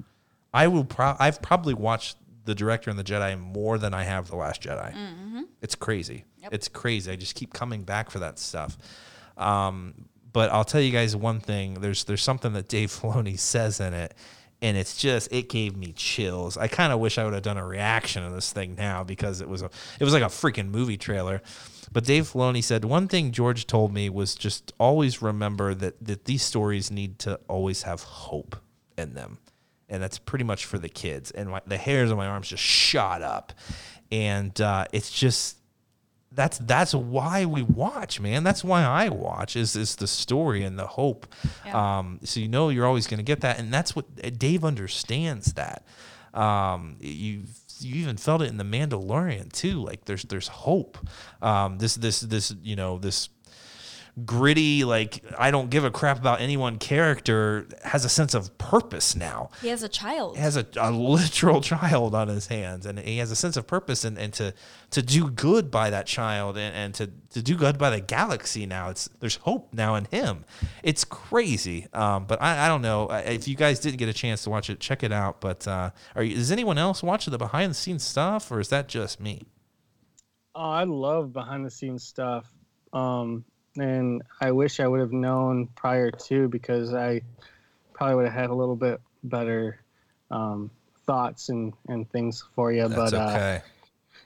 I 0.56 0.68
will. 0.68 0.86
Pro- 0.86 1.16
I've 1.20 1.42
probably 1.42 1.74
watched 1.74 2.18
the 2.46 2.56
director 2.56 2.90
and 2.90 2.98
the 2.98 3.04
Jedi 3.04 3.40
more 3.40 3.78
than 3.78 3.94
I 3.94 4.04
have 4.04 4.30
the 4.30 4.36
Last 4.36 4.62
Jedi. 4.62 4.94
It's 5.62 5.76
crazy. 5.76 6.26
It's 6.52 6.68
crazy. 6.68 7.12
I 7.12 7.16
just 7.16 7.36
keep 7.36 7.54
coming 7.54 7.84
back 7.84 8.10
for 8.12 8.20
that 8.20 8.38
stuff. 8.40 8.78
Um, 9.38 10.06
but 10.32 10.52
I'll 10.52 10.64
tell 10.66 10.82
you 10.82 10.92
guys 10.92 11.16
one 11.16 11.40
thing. 11.40 11.76
There's 11.76 12.04
there's 12.04 12.22
something 12.24 12.54
that 12.54 12.68
Dave 12.68 12.90
Filoni 13.02 13.38
says 13.40 13.80
in 13.80 13.94
it, 13.94 14.14
and 14.62 14.78
it's 14.78 14.98
just 14.98 15.32
it 15.34 15.50
gave 15.50 15.76
me 15.76 15.94
chills. 15.94 16.58
I 16.58 16.68
kind 16.68 16.94
of 16.94 17.00
wish 17.00 17.18
I 17.18 17.24
would 17.24 17.34
have 17.34 17.44
done 17.44 17.58
a 17.58 17.66
reaction 17.66 18.24
to 18.28 18.34
this 18.34 18.52
thing 18.54 18.76
now 18.76 19.04
because 19.04 19.42
it 19.42 19.50
was 19.50 19.62
a 19.62 19.70
it 20.00 20.04
was 20.04 20.14
like 20.14 20.24
a 20.24 20.28
freaking 20.28 20.70
movie 20.70 20.98
trailer. 20.98 21.42
But 21.92 22.04
Dave 22.06 22.26
Filoni 22.32 22.64
said 22.64 22.84
one 22.86 23.08
thing 23.08 23.32
George 23.32 23.66
told 23.68 23.94
me 23.94 24.10
was 24.10 24.36
just 24.36 24.74
always 24.80 25.22
remember 25.22 25.74
that 25.76 26.04
that 26.06 26.26
these 26.26 26.44
stories 26.44 26.92
need 26.92 27.18
to 27.20 27.40
always 27.48 27.84
have 27.84 28.04
hope 28.04 28.56
in 28.98 29.14
them, 29.14 29.40
and 29.96 30.04
that's 30.04 30.20
pretty 30.20 30.46
much 30.46 30.66
for 30.66 30.78
the 30.78 30.90
kids. 30.90 31.32
And 31.32 31.50
my, 31.50 31.62
the 31.66 31.78
hairs 31.78 32.12
on 32.12 32.18
my 32.18 32.28
arms 32.28 32.50
just 32.50 32.62
shot 32.62 33.22
up, 33.22 33.54
and 34.12 34.60
uh, 34.62 34.86
it's 34.92 35.10
just 35.10 35.58
that's 36.32 36.58
that's 36.60 36.94
why 36.94 37.46
we 37.46 37.64
watch, 37.64 38.20
man. 38.20 38.44
That's 38.44 38.64
why 38.64 38.84
I 38.84 39.10
watch 39.10 39.56
is 39.56 39.76
is 39.76 39.96
the 39.96 40.08
story 40.08 40.64
and 40.64 40.78
the 40.78 40.88
hope. 40.88 41.26
Yeah. 41.66 42.00
Um, 42.00 42.20
so 42.24 42.40
you 42.40 42.48
know 42.48 42.70
you're 42.70 42.86
always 42.86 43.08
going 43.08 43.20
to 43.20 43.24
get 43.24 43.42
that, 43.42 43.58
and 43.58 43.74
that's 43.74 43.96
what 43.96 44.38
Dave 44.38 44.64
understands 44.64 45.54
that. 45.54 45.88
Um, 46.34 46.98
you 47.00 47.44
you 47.80 47.96
even 47.96 48.18
felt 48.18 48.42
it 48.42 48.50
in 48.50 48.58
the 48.58 48.64
Mandalorian 48.66 49.52
too. 49.52 49.82
Like 49.82 50.06
there's 50.06 50.24
there's 50.24 50.50
hope. 50.50 50.98
Um, 51.42 51.78
this 51.78 51.96
this 51.96 52.20
this 52.20 52.54
you 52.62 52.76
know 52.76 53.00
this 53.00 53.30
gritty 54.24 54.86
like 54.86 55.22
I 55.38 55.52
don't 55.52 55.70
give 55.70 55.84
a 55.84 55.92
crap 55.92 56.18
about 56.18 56.40
anyone 56.40 56.78
character 56.78 57.68
has 57.84 58.06
a 58.06 58.10
sense 58.10 58.34
of 58.34 58.58
purpose 58.58 59.14
now. 59.14 59.50
He 59.62 59.68
has 59.68 59.84
a 59.84 59.90
child. 59.90 60.38
He 60.38 60.42
has 60.42 60.56
a, 60.56 60.66
a 60.78 60.90
literal 60.90 61.60
child 61.74 62.16
on 62.16 62.30
his 62.30 62.48
hands 62.48 62.86
and 62.86 62.98
he 62.98 63.18
has 63.18 63.30
a 63.32 63.36
sense 63.36 63.58
of 63.58 63.68
purpose 63.68 64.06
and, 64.06 64.18
and 64.18 64.32
to 64.34 64.54
to 64.92 65.02
do 65.02 65.30
good 65.30 65.70
by 65.70 65.90
that 65.90 66.06
child 66.06 66.58
and, 66.58 66.74
and 66.74 66.94
to, 66.94 67.12
to 67.32 67.42
do 67.42 67.56
good 67.58 67.78
by 67.78 67.90
the 67.90 68.00
galaxy 68.00 68.66
now. 68.66 68.90
It's 68.90 69.10
there's 69.20 69.36
hope 69.36 69.74
now 69.74 69.96
in 69.96 70.06
him. 70.06 70.46
It's 70.82 71.04
crazy 71.04 71.88
um, 71.92 72.26
but 72.26 72.42
I, 72.42 72.66
I 72.66 72.68
don't 72.70 72.82
know. 72.82 73.10
If 73.12 73.50
you 73.50 73.56
guys 73.56 73.82
didn't 73.82 73.98
get 73.98 74.08
a 74.08 74.14
chance 74.14 74.44
to 74.44 74.50
watch 74.50 74.70
it 74.70 74.80
check 74.80 75.04
it 75.04 75.12
out 75.12 75.42
but 75.42 75.68
uh, 75.68 75.90
are 76.16 76.24
you, 76.24 76.38
is 76.38 76.54
anyone 76.54 76.78
else 76.78 77.04
watching 77.04 77.32
the 77.32 77.38
behind 77.38 77.72
the 77.72 77.76
scenes 77.76 78.04
stuff 78.04 78.50
or 78.50 78.62
is 78.62 78.70
that 78.70 78.88
just 78.88 79.20
me? 79.20 79.42
Oh, 80.56 80.70
I 80.70 80.86
love 80.86 81.34
behind 81.34 81.66
the 81.66 81.70
scenes 81.70 82.06
stuff. 82.06 82.50
Um, 82.94 83.44
and 83.78 84.22
I 84.42 84.52
wish 84.52 84.80
I 84.80 84.88
would 84.88 85.00
have 85.00 85.12
known 85.12 85.68
prior 85.76 86.12
to 86.12 86.48
because 86.48 86.94
I 86.94 87.22
probably 87.94 88.16
would 88.16 88.26
have 88.26 88.34
had 88.34 88.50
a 88.50 88.56
little 88.56 88.76
bit 88.76 89.00
better 89.24 89.80
um, 90.32 90.70
thoughts 91.06 91.50
and, 91.50 91.74
and 91.88 92.10
things 92.12 92.44
for 92.56 92.72
you. 92.72 92.88
that's 92.88 93.12
but 93.12 93.14
uh, 93.14 93.30
okay 93.32 93.62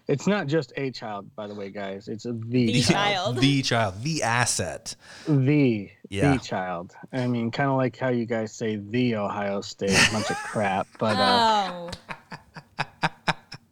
it's 0.07 0.25
not 0.25 0.47
just 0.47 0.73
a 0.75 0.89
child, 0.89 1.29
by 1.35 1.45
the 1.45 1.53
way, 1.53 1.69
guys. 1.69 2.07
It's 2.07 2.23
the, 2.23 2.31
The 2.47 2.81
child. 2.81 3.13
child. 3.35 3.37
the 3.37 3.61
child 3.61 4.01
the 4.01 4.23
asset 4.23 4.95
The 5.27 5.91
Yeah. 6.09 6.31
the 6.33 6.39
child. 6.39 6.95
I 7.13 7.27
mean, 7.27 7.51
kind 7.51 7.69
of 7.69 7.77
like 7.77 7.95
how 7.95 8.09
you 8.09 8.25
guys 8.25 8.51
say 8.51 8.77
the 8.77 9.17
Ohio 9.17 9.61
State, 9.61 9.95
bunch 10.11 10.31
of 10.31 10.37
crap. 10.43 10.87
But 10.97 11.15
uh, 11.15 11.71
oh, 11.71 11.89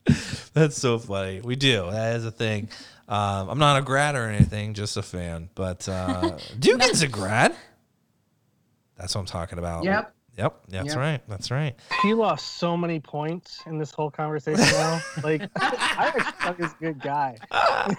That's 0.53 0.77
so 0.77 0.99
funny. 0.99 1.41
We 1.41 1.55
do. 1.55 1.89
That 1.89 2.15
is 2.17 2.25
a 2.25 2.31
thing. 2.31 2.69
Um, 3.07 3.49
I'm 3.49 3.59
not 3.59 3.77
a 3.77 3.81
grad 3.81 4.15
or 4.15 4.25
anything, 4.29 4.73
just 4.73 4.97
a 4.97 5.01
fan. 5.01 5.49
But 5.55 5.87
uh, 5.87 6.37
Dugan's 6.59 7.01
a 7.01 7.07
grad. 7.07 7.55
That's 8.97 9.15
what 9.15 9.21
I'm 9.21 9.27
talking 9.27 9.59
about. 9.59 9.83
Yep. 9.83 10.13
Yep. 10.37 10.61
That's 10.67 10.87
Yep. 10.89 10.97
right. 10.97 11.21
That's 11.27 11.49
right. 11.49 11.75
he 12.03 12.13
lost 12.13 12.57
so 12.57 12.77
many 12.77 12.99
points 12.99 13.61
in 13.65 13.79
this 13.79 13.91
whole 13.91 14.11
conversation 14.11 14.63
now. 14.65 15.01
like, 15.23 15.41
I 15.55 16.11
actually 16.15 16.23
thought 16.23 16.55
he 16.57 16.63
a 16.63 16.75
good 16.79 17.01
guy. 17.01 17.37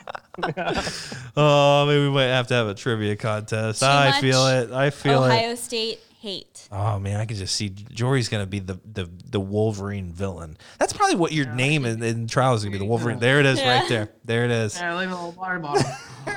Oh, 1.37 1.85
maybe 1.87 2.03
we 2.05 2.11
might 2.11 2.25
have 2.27 2.47
to 2.49 2.55
have 2.55 2.69
a 2.69 2.75
trivia 2.75 3.17
contest. 3.17 3.81
Too 3.81 3.87
I 3.87 4.11
much 4.11 4.21
feel 4.21 4.47
it. 4.47 4.71
I 4.71 4.91
feel 4.91 5.25
it. 5.25 5.29
Ohio 5.29 5.55
State 5.57 6.01
hate. 6.21 6.69
Oh 6.73 6.99
man, 6.99 7.21
I 7.21 7.25
can 7.27 7.37
just 7.37 7.55
see 7.55 7.69
Jory's 7.71 8.29
gonna 8.29 8.47
be 8.47 8.59
the 8.59 8.79
the, 8.85 9.09
the 9.31 9.41
Wolverine 9.41 10.13
villain. 10.13 10.57
That's 10.79 10.93
probably 10.93 11.17
what 11.17 11.33
your 11.33 11.47
name 11.55 11.85
in, 11.85 12.03
in 12.03 12.27
trial 12.27 12.55
is 12.55 12.63
gonna 12.65 12.73
be. 12.73 12.79
The 12.79 12.85
Wolverine. 12.85 13.19
There 13.19 13.41
it 13.41 13.47
is, 13.47 13.59
Yeah. 13.61 13.81
right 13.81 13.89
there. 13.89 14.09
There 14.25 14.45
it 14.45 14.51
is. 14.51 14.77
Yeah, 14.77 14.97
leave 14.99 15.11
a 15.11 15.15
little 15.15 15.33
water 15.33 15.59
bottle. 15.59 15.91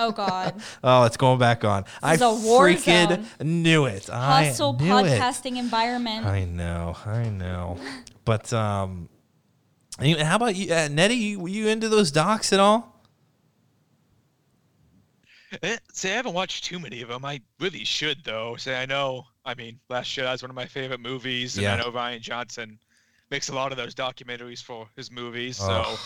Oh 0.00 0.12
God. 0.12 0.60
Oh, 0.82 1.04
it's 1.04 1.16
going 1.16 1.38
back 1.38 1.64
on. 1.64 1.84
I 2.02 2.14
is 2.14 2.20
a 2.22 2.32
war 2.32 2.68
freaking 2.68 3.08
zone. 3.40 3.62
knew 3.62 3.86
it. 3.86 4.06
Hostile 4.06 4.76
I 4.78 4.82
knew 4.82 4.96
it. 4.98 5.20
podcasting 5.20 5.56
environment. 5.56 6.24
I 6.24 6.44
know, 6.44 6.96
I 7.04 7.24
know. 7.28 7.78
But 8.24 8.52
um, 8.52 9.08
how 10.00 10.36
about 10.36 10.54
you, 10.54 10.72
uh, 10.72 10.88
Nettie? 10.90 11.14
You, 11.16 11.40
were 11.40 11.48
you 11.48 11.68
into 11.68 11.88
those 11.88 12.10
docs 12.12 12.52
at 12.52 12.60
all? 12.60 12.97
Eh, 15.62 15.76
See, 15.92 16.10
I 16.10 16.14
haven't 16.14 16.34
watched 16.34 16.64
too 16.64 16.78
many 16.78 17.00
of 17.02 17.08
them. 17.08 17.24
I 17.24 17.40
really 17.58 17.84
should, 17.84 18.22
though. 18.24 18.56
Say, 18.56 18.80
I 18.80 18.86
know. 18.86 19.24
I 19.44 19.54
mean, 19.54 19.80
Last 19.88 20.10
Jedi 20.10 20.34
is 20.34 20.42
one 20.42 20.50
of 20.50 20.54
my 20.56 20.66
favorite 20.66 21.00
movies, 21.00 21.56
and 21.56 21.62
Yeah. 21.64 21.74
I 21.74 21.78
know 21.78 21.90
Rian 21.90 22.20
Johnson 22.20 22.78
makes 23.30 23.48
a 23.48 23.54
lot 23.54 23.72
of 23.72 23.78
those 23.78 23.94
documentaries 23.94 24.62
for 24.62 24.88
his 24.96 25.10
movies, 25.10 25.56
so 25.56 25.96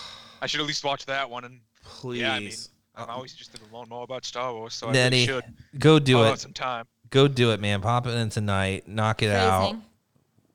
I 0.40 0.46
should 0.46 0.60
at 0.60 0.66
least 0.66 0.84
watch 0.84 1.06
that 1.06 1.28
one. 1.28 1.44
And 1.44 1.60
Please, 1.84 2.20
yeah, 2.20 2.34
I 2.34 2.40
mean, 2.40 2.52
I'm 2.94 3.10
always 3.10 3.32
interested 3.32 3.60
in 3.62 3.72
learning 3.72 3.88
more 3.90 4.04
about 4.04 4.24
Star 4.24 4.52
Wars, 4.52 4.74
so 4.74 4.88
I 4.88 4.92
really 4.92 5.26
should 5.26 5.44
go 5.78 5.98
do 5.98 6.22
it. 6.24 6.38
some 6.38 6.52
time. 6.52 6.86
Go 7.10 7.26
do 7.28 7.50
it, 7.52 7.60
man. 7.60 7.80
Pop 7.80 8.06
it 8.06 8.10
in 8.10 8.28
tonight. 8.30 8.86
Knock 8.86 9.22
it 9.22 9.30
out. 9.30 9.76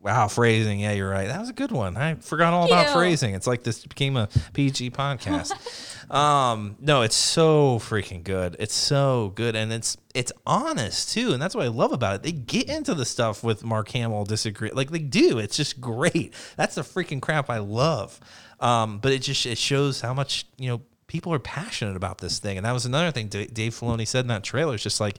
Wow, 0.07 0.29
phrasing. 0.29 0.79
Yeah, 0.79 0.93
you're 0.93 1.09
right. 1.09 1.27
That 1.27 1.37
was 1.37 1.49
a 1.49 1.53
good 1.53 1.73
one. 1.73 1.97
I 1.97 2.15
forgot 2.15 2.53
all 2.53 2.65
about 2.65 2.93
phrasing. 2.93 3.35
It's 3.35 3.45
like 3.45 3.63
this 3.63 3.85
became 3.85 4.15
a 4.15 4.29
PG 4.53 4.91
podcast. 4.91 5.51
um, 6.09 6.77
no, 6.79 7.01
it's 7.01 7.13
so 7.17 7.77
freaking 7.79 8.23
good. 8.23 8.55
It's 8.57 8.73
so 8.73 9.33
good, 9.35 9.57
and 9.57 9.73
it's 9.73 9.97
it's 10.15 10.31
honest 10.45 11.11
too, 11.11 11.33
and 11.33 11.41
that's 11.41 11.53
what 11.53 11.65
I 11.65 11.67
love 11.67 11.91
about 11.91 12.15
it. 12.15 12.23
They 12.23 12.31
get 12.31 12.69
into 12.69 12.95
the 12.95 13.03
stuff 13.03 13.43
with 13.43 13.65
Mark 13.65 13.89
Hamill 13.89 14.23
disagree, 14.23 14.71
like 14.71 14.91
they 14.91 14.99
do. 14.99 15.39
It's 15.39 15.57
just 15.57 15.81
great. 15.81 16.33
That's 16.55 16.75
the 16.75 16.83
freaking 16.83 17.21
crap 17.21 17.49
I 17.49 17.57
love. 17.57 18.17
Um, 18.61 18.99
but 18.99 19.11
it 19.11 19.19
just 19.19 19.45
it 19.45 19.57
shows 19.57 19.99
how 19.99 20.13
much 20.13 20.45
you 20.57 20.69
know 20.69 20.81
people 21.07 21.33
are 21.33 21.39
passionate 21.39 21.97
about 21.97 22.19
this 22.19 22.39
thing, 22.39 22.55
and 22.55 22.65
that 22.65 22.71
was 22.71 22.85
another 22.85 23.11
thing 23.11 23.27
Da- 23.27 23.47
Dave 23.47 23.73
Filoni 23.73 24.07
said 24.07 24.23
in 24.23 24.29
that 24.29 24.45
trailer. 24.45 24.75
It's 24.75 24.83
just 24.83 25.01
like 25.01 25.17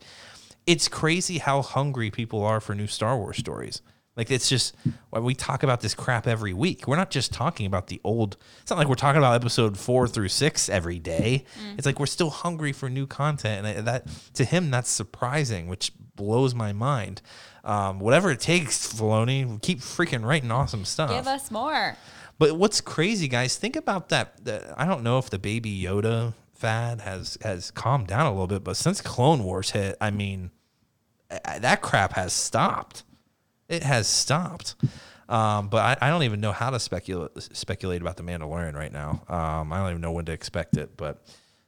it's 0.66 0.88
crazy 0.88 1.36
how 1.36 1.60
hungry 1.60 2.10
people 2.10 2.42
are 2.42 2.58
for 2.58 2.74
new 2.74 2.86
Star 2.86 3.18
Wars 3.18 3.36
stories. 3.36 3.82
Like 4.18 4.30
it's 4.32 4.48
just 4.48 4.74
well, 5.12 5.22
we 5.22 5.34
talk 5.34 5.62
about 5.62 5.80
this 5.80 5.94
crap 5.94 6.26
every 6.26 6.52
week. 6.52 6.88
We're 6.88 6.96
not 6.96 7.10
just 7.12 7.32
talking 7.32 7.66
about 7.66 7.86
the 7.86 8.00
old. 8.02 8.36
It's 8.60 8.70
not 8.70 8.76
like 8.78 8.88
we're 8.88 8.96
talking 8.96 9.18
about 9.18 9.36
episode 9.36 9.78
four 9.78 10.08
through 10.08 10.28
six 10.28 10.68
every 10.68 10.98
day. 10.98 11.44
It's 11.76 11.86
like 11.86 12.00
we're 12.00 12.06
still 12.06 12.30
hungry 12.30 12.72
for 12.72 12.90
new 12.90 13.06
content, 13.06 13.64
and 13.64 13.86
that 13.86 14.08
to 14.34 14.44
him 14.44 14.70
that's 14.72 14.90
surprising, 14.90 15.68
which 15.68 15.92
blows 16.16 16.52
my 16.52 16.72
mind. 16.72 17.22
Um, 17.62 18.00
whatever 18.00 18.30
it 18.32 18.40
takes, 18.40 18.92
Filoni, 18.92 19.62
keep 19.62 19.78
freaking 19.78 20.24
writing 20.24 20.50
awesome 20.50 20.84
stuff. 20.84 21.10
Give 21.10 21.26
us 21.28 21.50
more. 21.52 21.96
But 22.40 22.56
what's 22.56 22.80
crazy, 22.80 23.28
guys? 23.28 23.56
Think 23.56 23.76
about 23.76 24.08
that. 24.08 24.44
the- 24.44 24.74
I 24.76 24.84
don't 24.84 25.02
know 25.04 25.18
if 25.18 25.30
the 25.30 25.38
Baby 25.38 25.80
Yoda 25.82 26.34
fad 26.54 27.02
has 27.02 27.38
has 27.42 27.70
calmed 27.70 28.08
down 28.08 28.26
a 28.26 28.30
little 28.30 28.46
bit, 28.48 28.64
but 28.64 28.76
since 28.76 29.00
Clone 29.00 29.44
Wars 29.44 29.70
hit, 29.70 29.96
I 30.00 30.10
mean, 30.10 30.50
that 31.60 31.82
crap 31.82 32.14
has 32.14 32.32
stopped. 32.32 33.04
It 33.68 33.82
has 33.82 34.06
stopped. 34.06 34.74
Um, 35.28 35.68
but 35.68 36.02
I, 36.02 36.06
I 36.06 36.10
don't 36.10 36.22
even 36.22 36.40
know 36.40 36.52
how 36.52 36.70
to 36.70 36.80
speculate 36.80 37.30
speculate 37.54 38.00
about 38.00 38.16
the 38.16 38.22
Mandalorian 38.22 38.74
right 38.74 38.92
now. 38.92 39.22
Um, 39.28 39.72
I 39.72 39.78
don't 39.78 39.90
even 39.90 40.00
know 40.00 40.12
when 40.12 40.24
to 40.24 40.32
expect 40.32 40.76
it. 40.76 40.96
But 40.96 41.22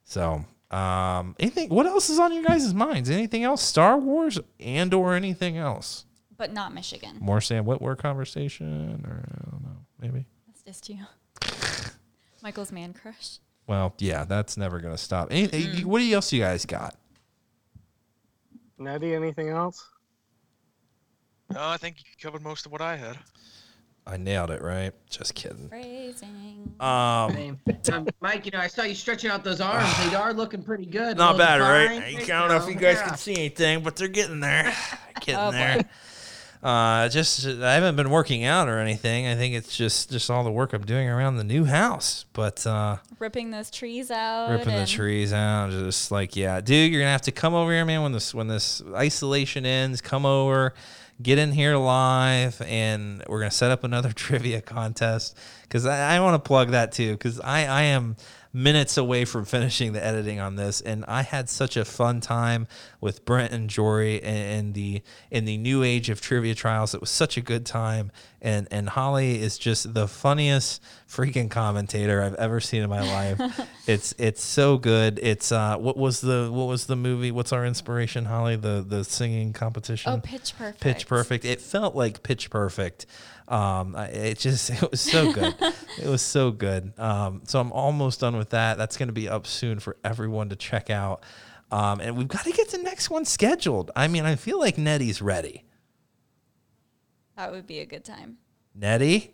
so 0.04 0.44
um, 0.70 1.34
anything? 1.38 1.68
What 1.68 1.86
else 1.86 2.08
is 2.10 2.18
on 2.18 2.32
your 2.32 2.44
guys' 2.44 2.72
minds? 2.72 3.10
Anything 3.10 3.44
else? 3.44 3.62
Star 3.62 3.98
Wars 3.98 4.38
and 4.58 4.94
or 4.94 5.14
anything 5.14 5.58
else? 5.58 6.06
But 6.36 6.52
not 6.52 6.72
Michigan. 6.72 7.18
More 7.20 7.42
Sam 7.42 7.66
Witwer 7.66 7.98
conversation, 7.98 9.04
or 9.06 9.24
I 9.28 9.50
don't 9.50 9.62
know, 9.62 9.76
maybe. 10.00 10.24
That's 10.46 10.62
just 10.62 10.88
you. 10.88 11.04
Michael's 12.42 12.72
man 12.72 12.94
crush. 12.94 13.40
Well, 13.66 13.94
yeah, 13.98 14.24
that's 14.24 14.56
never 14.56 14.80
gonna 14.80 14.96
stop. 14.96 15.28
Any, 15.30 15.48
Mm. 15.48 15.84
What 15.84 16.00
else 16.02 16.32
you 16.32 16.40
guys 16.40 16.64
got? 16.64 16.96
Nettie, 18.78 19.14
anything 19.14 19.50
else? 19.50 19.86
No, 21.52 21.68
I 21.68 21.76
think 21.76 21.96
you 22.00 22.04
covered 22.22 22.42
most 22.42 22.66
of 22.66 22.72
what 22.72 22.80
I 22.80 22.96
had. 22.96 23.18
I 24.06 24.16
nailed 24.16 24.50
it, 24.50 24.62
right? 24.62 24.92
Just 25.08 25.34
kidding. 25.34 25.68
Phrasing. 25.68 26.74
Um, 26.80 27.58
Um, 27.92 28.08
Mike, 28.20 28.46
you 28.46 28.50
know, 28.52 28.58
I 28.58 28.66
saw 28.66 28.82
you 28.82 28.94
stretching 28.94 29.30
out 29.30 29.44
those 29.44 29.60
arms. 29.60 29.88
They 30.08 30.16
are 30.16 30.32
looking 30.32 30.62
pretty 30.62 30.86
good. 30.86 31.16
not 31.18 31.34
A 31.34 31.36
little 31.36 31.38
bad, 31.38 31.60
right? 31.60 32.02
I 32.20 32.24
don't 32.26 32.48
know 32.48 32.56
if 32.56 32.66
you 32.68 32.74
guys 32.74 32.96
yeah. 32.96 33.08
can 33.08 33.16
see 33.18 33.34
anything, 33.34 33.82
but 33.82 33.96
they're 33.96 34.08
getting 34.08 34.40
there. 34.40 34.74
Getting 35.20 35.34
Oh, 35.36 35.50
there. 35.50 35.84
Uh, 36.62 37.08
just 37.08 37.46
I 37.46 37.74
haven't 37.74 37.96
been 37.96 38.10
working 38.10 38.44
out 38.44 38.68
or 38.68 38.78
anything. 38.78 39.26
I 39.26 39.34
think 39.34 39.54
it's 39.54 39.76
just 39.76 40.10
just 40.10 40.30
all 40.30 40.44
the 40.44 40.50
work 40.50 40.72
I'm 40.74 40.84
doing 40.84 41.08
around 41.08 41.36
the 41.36 41.44
new 41.44 41.64
house. 41.64 42.24
But 42.32 42.66
uh, 42.66 42.98
Ripping 43.18 43.50
those 43.50 43.70
trees 43.70 44.10
out. 44.10 44.50
ripping 44.50 44.74
the 44.76 44.86
trees 44.86 45.32
out, 45.32 45.70
just 45.70 46.10
like 46.10 46.36
yeah, 46.36 46.60
dude, 46.60 46.90
you're 46.92 47.00
gonna 47.00 47.12
have 47.12 47.22
to 47.22 47.32
come 47.32 47.54
over 47.54 47.70
here, 47.72 47.84
man. 47.86 48.02
When 48.02 48.12
this 48.12 48.34
when 48.34 48.46
this 48.48 48.82
isolation 48.94 49.64
ends, 49.66 50.00
come 50.02 50.24
over, 50.26 50.74
get 51.22 51.38
in 51.38 51.52
here 51.52 51.76
live, 51.76 52.60
and 52.62 53.22
we're 53.28 53.40
gonna 53.40 53.50
set 53.50 53.70
up 53.70 53.84
another 53.84 54.12
trivia 54.14 54.60
contest. 54.60 55.36
Because 55.62 55.86
I, 55.86 56.16
I 56.16 56.20
want 56.20 56.42
to 56.42 56.46
plug 56.46 56.70
that 56.70 56.92
too 56.92 57.12
because 57.12 57.40
I 57.40 57.64
I 57.64 57.82
am 57.82 58.16
minutes 58.52 58.96
away 58.96 59.24
from 59.24 59.44
finishing 59.44 59.92
the 59.92 60.04
editing 60.04 60.40
on 60.40 60.56
this, 60.56 60.80
and 60.80 61.04
I 61.06 61.22
had 61.22 61.48
such 61.48 61.76
a 61.76 61.84
fun 61.84 62.20
time 62.20 62.66
with 63.00 63.24
Brent 63.24 63.52
and 63.52 63.70
Jory 63.70 64.22
and, 64.22 64.58
and 64.60 64.74
the 64.74 65.02
in 65.30 65.44
the 65.44 65.56
new 65.56 65.82
age 65.82 66.10
of 66.10 66.20
trivia 66.20 66.54
trials. 66.54 66.94
It 66.94 67.00
was 67.00 67.10
such 67.10 67.36
a 67.36 67.40
good 67.40 67.66
time, 67.66 68.10
and 68.40 68.66
and 68.70 68.88
Holly 68.88 69.40
is 69.40 69.58
just 69.58 69.94
the 69.94 70.08
funniest 70.08 70.82
freaking 71.08 71.50
commentator 71.50 72.22
I've 72.22 72.34
ever 72.34 72.60
seen 72.60 72.82
in 72.82 72.90
my 72.90 73.02
life. 73.02 73.60
it's 73.86 74.14
it's 74.18 74.42
so 74.42 74.78
good. 74.78 75.20
It's 75.22 75.52
uh, 75.52 75.76
what 75.76 75.96
was 75.96 76.20
the 76.20 76.50
what 76.52 76.66
was 76.66 76.86
the 76.86 76.96
movie? 76.96 77.30
What's 77.30 77.52
our 77.52 77.64
inspiration, 77.66 78.24
Holly? 78.24 78.56
The 78.56 78.84
the 78.86 79.04
singing 79.04 79.52
competition. 79.52 80.12
Oh, 80.12 80.18
pitch 80.18 80.54
perfect. 80.56 80.80
Pitch 80.80 81.06
Perfect. 81.06 81.44
It 81.44 81.60
felt 81.60 81.94
like 81.94 82.22
Pitch 82.22 82.50
Perfect. 82.50 83.06
Um, 83.50 83.96
it 83.96 84.38
just 84.38 84.70
it 84.82 84.90
was 84.90 85.00
so 85.00 85.32
good. 85.32 85.54
it 85.98 86.06
was 86.06 86.22
so 86.22 86.50
good. 86.52 86.92
Um, 86.98 87.42
so 87.46 87.60
I'm 87.60 87.72
almost 87.72 88.20
done 88.20 88.36
with 88.36 88.50
that. 88.50 88.78
That's 88.78 88.96
going 88.96 89.08
to 89.08 89.12
be 89.12 89.28
up 89.28 89.46
soon 89.46 89.80
for 89.80 89.96
everyone 90.04 90.48
to 90.50 90.56
check 90.56 90.88
out. 90.88 91.24
Um, 91.72 92.00
and 92.00 92.16
we've 92.16 92.28
got 92.28 92.44
to 92.44 92.52
get 92.52 92.68
the 92.70 92.78
next 92.78 93.10
one 93.10 93.24
scheduled. 93.24 93.90
I 93.94 94.08
mean, 94.08 94.24
I 94.24 94.36
feel 94.36 94.58
like 94.58 94.78
Nettie's 94.78 95.20
ready. 95.20 95.64
That 97.36 97.52
would 97.52 97.66
be 97.66 97.80
a 97.80 97.86
good 97.86 98.04
time. 98.04 98.38
Nettie, 98.74 99.32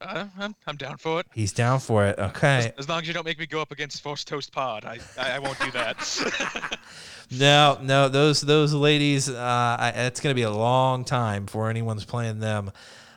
Uh, 0.00 0.26
I'm, 0.38 0.54
I'm 0.66 0.76
down 0.76 0.96
for 0.98 1.20
it. 1.20 1.26
he's 1.34 1.52
down 1.52 1.78
for 1.78 2.04
it. 2.06 2.18
Okay. 2.18 2.72
As 2.76 2.88
long 2.88 3.00
as 3.02 3.08
you 3.08 3.14
don't 3.14 3.24
make 3.24 3.38
me 3.38 3.46
go 3.46 3.60
up 3.62 3.70
against 3.70 4.02
Force 4.02 4.24
Toast 4.24 4.52
Pod, 4.52 4.84
I, 4.84 4.98
I, 5.18 5.36
I 5.36 5.38
won't 5.38 5.58
do 5.60 5.70
that. 5.72 6.78
No, 7.34 7.78
no, 7.80 8.10
those 8.10 8.42
those 8.42 8.74
ladies. 8.74 9.30
Uh, 9.30 9.76
I, 9.80 9.88
it's 9.96 10.20
going 10.20 10.32
to 10.32 10.38
be 10.38 10.42
a 10.42 10.50
long 10.50 11.02
time 11.02 11.46
before 11.46 11.70
anyone's 11.70 12.04
playing 12.04 12.40
them, 12.40 12.70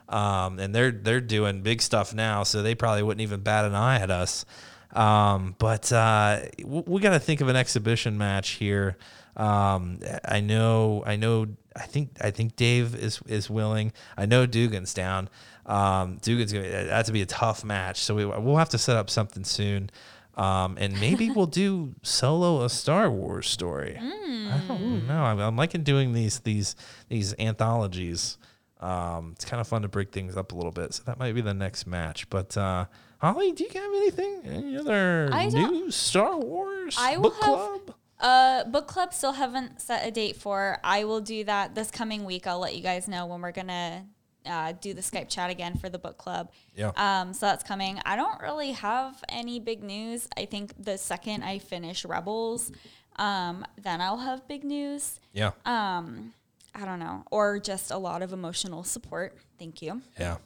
um, 0.09 0.59
and 0.59 0.73
they're 0.73 0.91
they're 0.91 1.21
doing 1.21 1.61
big 1.61 1.81
stuff 1.81 2.13
now, 2.13 2.43
so 2.43 2.61
they 2.61 2.75
probably 2.75 3.03
wouldn't 3.03 3.21
even 3.21 3.41
bat 3.41 3.65
an 3.65 3.75
eye 3.75 3.99
at 3.99 4.11
us. 4.11 4.45
Um, 4.93 5.55
but 5.59 5.91
uh, 5.91 6.41
w- 6.59 6.83
we 6.87 7.01
got 7.01 7.11
to 7.11 7.19
think 7.19 7.41
of 7.41 7.49
an 7.49 7.55
exhibition 7.55 8.17
match 8.17 8.51
here. 8.51 8.97
Um, 9.35 9.99
I 10.23 10.39
know, 10.39 11.03
I 11.05 11.15
know. 11.17 11.47
I 11.75 11.83
think 11.83 12.11
I 12.21 12.31
think 12.31 12.55
Dave 12.55 12.95
is 12.95 13.19
is 13.27 13.49
willing. 13.49 13.91
I 14.17 14.25
know 14.25 14.45
Dugan's 14.45 14.93
down. 14.93 15.27
Um, 15.65 16.19
Dugan's 16.21 16.53
gonna 16.53 16.69
that 16.69 17.05
to 17.07 17.11
be 17.11 17.21
a 17.21 17.25
tough 17.25 17.65
match, 17.65 18.01
so 18.01 18.15
we, 18.15 18.25
we'll 18.25 18.55
have 18.57 18.69
to 18.69 18.77
set 18.77 18.95
up 18.95 19.09
something 19.09 19.43
soon. 19.43 19.89
Um, 20.37 20.77
and 20.79 20.99
maybe 20.99 21.29
we'll 21.35 21.47
do 21.47 21.95
solo 22.01 22.63
a 22.63 22.69
Star 22.69 23.09
Wars 23.09 23.47
story. 23.49 23.97
I 23.99 24.61
don't 24.67 25.07
know. 25.07 25.23
I'm, 25.23 25.39
I'm 25.39 25.55
liking 25.57 25.83
doing 25.83 26.13
these 26.13 26.39
these 26.39 26.75
these 27.09 27.33
anthologies. 27.39 28.37
Um, 28.85 29.31
it's 29.35 29.45
kind 29.45 29.59
of 29.59 29.67
fun 29.67 29.81
to 29.81 29.87
break 29.87 30.11
things 30.11 30.37
up 30.37 30.51
a 30.51 30.55
little 30.55 30.71
bit. 30.71 30.93
So 30.93 31.03
that 31.05 31.17
might 31.17 31.33
be 31.33 31.41
the 31.41 31.53
next 31.53 31.87
match. 31.87 32.29
But 32.29 32.55
uh, 32.55 32.85
Holly, 33.19 33.51
do 33.51 33.63
you 33.63 33.69
have 33.73 33.93
anything? 33.95 34.41
Any 34.45 34.77
other 34.77 35.29
I 35.31 35.49
Star 35.89 36.37
Wars 36.37 36.95
I 36.99 37.17
will 37.17 37.23
book 37.23 37.33
have- 37.41 37.43
club? 37.43 37.95
Uh, 38.17 38.63
book 38.63 38.87
club 38.87 39.13
still 39.13 39.33
haven't 39.33 39.81
set 39.81 40.07
a 40.07 40.09
date 40.11 40.37
for. 40.37 40.79
I 40.83 41.03
will 41.03 41.19
do 41.19 41.43
that 41.43 41.75
this 41.75 41.91
coming 41.91 42.23
week. 42.23 42.47
I'll 42.47 42.59
let 42.59 42.73
you 42.73 42.81
guys 42.81 43.09
know 43.09 43.25
when 43.25 43.41
we're 43.41 43.51
gonna 43.51 44.05
uh, 44.45 44.71
do 44.79 44.93
the 44.93 45.01
Skype 45.01 45.27
chat 45.27 45.49
again 45.49 45.75
for 45.75 45.89
the 45.89 45.99
book 45.99 46.17
club. 46.17 46.49
Yeah. 46.75 46.91
Um, 46.95 47.33
so 47.33 47.47
that's 47.47 47.63
coming. 47.63 47.99
I 48.05 48.15
don't 48.15 48.39
really 48.41 48.71
have 48.71 49.21
any 49.27 49.59
big 49.59 49.83
news. 49.83 50.29
I 50.37 50.45
think 50.45 50.71
the 50.81 50.97
second 50.97 51.43
I 51.43 51.59
finish 51.59 52.05
Rebels, 52.05 52.71
um, 53.17 53.65
then 53.83 53.99
I'll 53.99 54.17
have 54.19 54.47
big 54.47 54.63
news. 54.63 55.19
Yeah. 55.33 55.51
Um, 55.65 56.33
I 56.75 56.85
don't 56.85 56.99
know, 56.99 57.23
or 57.31 57.57
just 57.59 57.89
a 57.91 57.97
lot 57.97 58.21
of 58.21 58.33
emotional 58.33 58.83
support. 58.83 59.37
Thank 59.57 59.81
you. 59.81 60.01
yeah. 60.19 60.37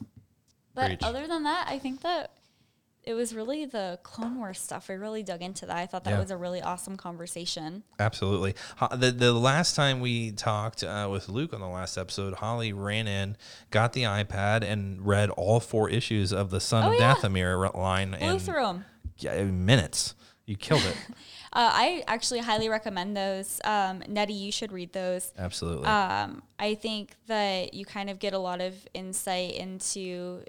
But 0.74 0.86
Preach. 0.86 1.00
other 1.02 1.26
than 1.26 1.42
that, 1.42 1.66
I 1.68 1.78
think 1.80 2.02
that 2.02 2.30
it 3.02 3.14
was 3.14 3.34
really 3.34 3.64
the 3.64 3.98
Clone 4.04 4.38
Wars 4.38 4.60
stuff. 4.60 4.88
I 4.90 4.92
really 4.92 5.22
dug 5.24 5.42
into 5.42 5.66
that. 5.66 5.76
I 5.76 5.86
thought 5.86 6.04
that 6.04 6.10
Yeah. 6.10 6.20
was 6.20 6.30
a 6.30 6.36
really 6.36 6.60
awesome 6.62 6.96
conversation. 6.96 7.82
Absolutely. 7.98 8.54
The 8.96 9.10
the 9.10 9.32
last 9.32 9.74
time 9.74 10.00
we 10.00 10.30
talked 10.32 10.84
uh, 10.84 11.08
with 11.10 11.28
Luke 11.28 11.52
on 11.52 11.60
the 11.60 11.66
last 11.68 11.96
episode, 11.98 12.34
Holly 12.34 12.72
ran 12.72 13.08
in, 13.08 13.36
got 13.70 13.94
the 13.94 14.02
iPad, 14.04 14.62
and 14.62 15.04
read 15.04 15.30
all 15.30 15.58
four 15.60 15.90
issues 15.90 16.32
of 16.32 16.50
the 16.50 16.60
Son 16.60 16.84
Oh, 16.84 16.92
of 16.92 17.00
yeah. 17.00 17.14
Dathomir 17.16 17.74
line 17.74 18.10
Blew 18.18 18.28
in 18.34 18.38
through 18.38 18.66
'em. 18.66 18.84
yeah, 19.18 19.32
in 19.34 19.64
minutes. 19.64 20.14
You 20.46 20.56
killed 20.56 20.84
it. 20.84 20.96
Uh, 21.52 21.70
I 21.72 22.04
actually 22.06 22.40
highly 22.40 22.68
recommend 22.68 23.16
those. 23.16 23.60
Um, 23.64 24.04
Nettie, 24.06 24.34
you 24.34 24.52
should 24.52 24.70
read 24.70 24.92
those. 24.92 25.32
Absolutely. 25.36 25.86
Um, 25.86 26.42
I 26.58 26.74
think 26.76 27.16
that 27.26 27.74
you 27.74 27.84
kind 27.84 28.08
of 28.08 28.20
get 28.20 28.34
a 28.34 28.38
lot 28.38 28.60
of 28.60 28.74
insight 28.94 29.54
into 29.54 30.44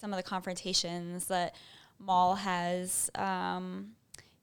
some 0.00 0.12
of 0.12 0.16
the 0.16 0.22
confrontations 0.22 1.26
that 1.26 1.56
Maul 1.98 2.36
has. 2.36 3.10
Um, 3.16 3.92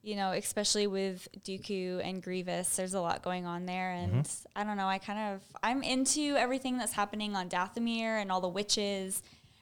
you 0.03 0.15
know, 0.15 0.31
especially 0.31 0.87
with 0.87 1.27
Dooku 1.43 2.03
and 2.03 2.23
Grievous, 2.23 2.75
there's 2.75 2.95
a 2.95 3.01
lot 3.01 3.21
going 3.21 3.45
on 3.45 3.67
there, 3.67 3.91
and 3.91 4.27
I 4.55 4.63
don't 4.63 4.75
know. 4.75 4.87
I 4.87 4.97
kind 4.97 5.35
of 5.35 5.41
I'm 5.61 5.83
into 5.83 6.35
everything 6.35 6.77
that's 6.77 6.93
happening 6.93 7.35
on 7.35 7.49
Dathomir 7.49 8.19
and 8.19 8.31
all 8.31 8.41
the 8.41 8.49
witches. 8.49 9.21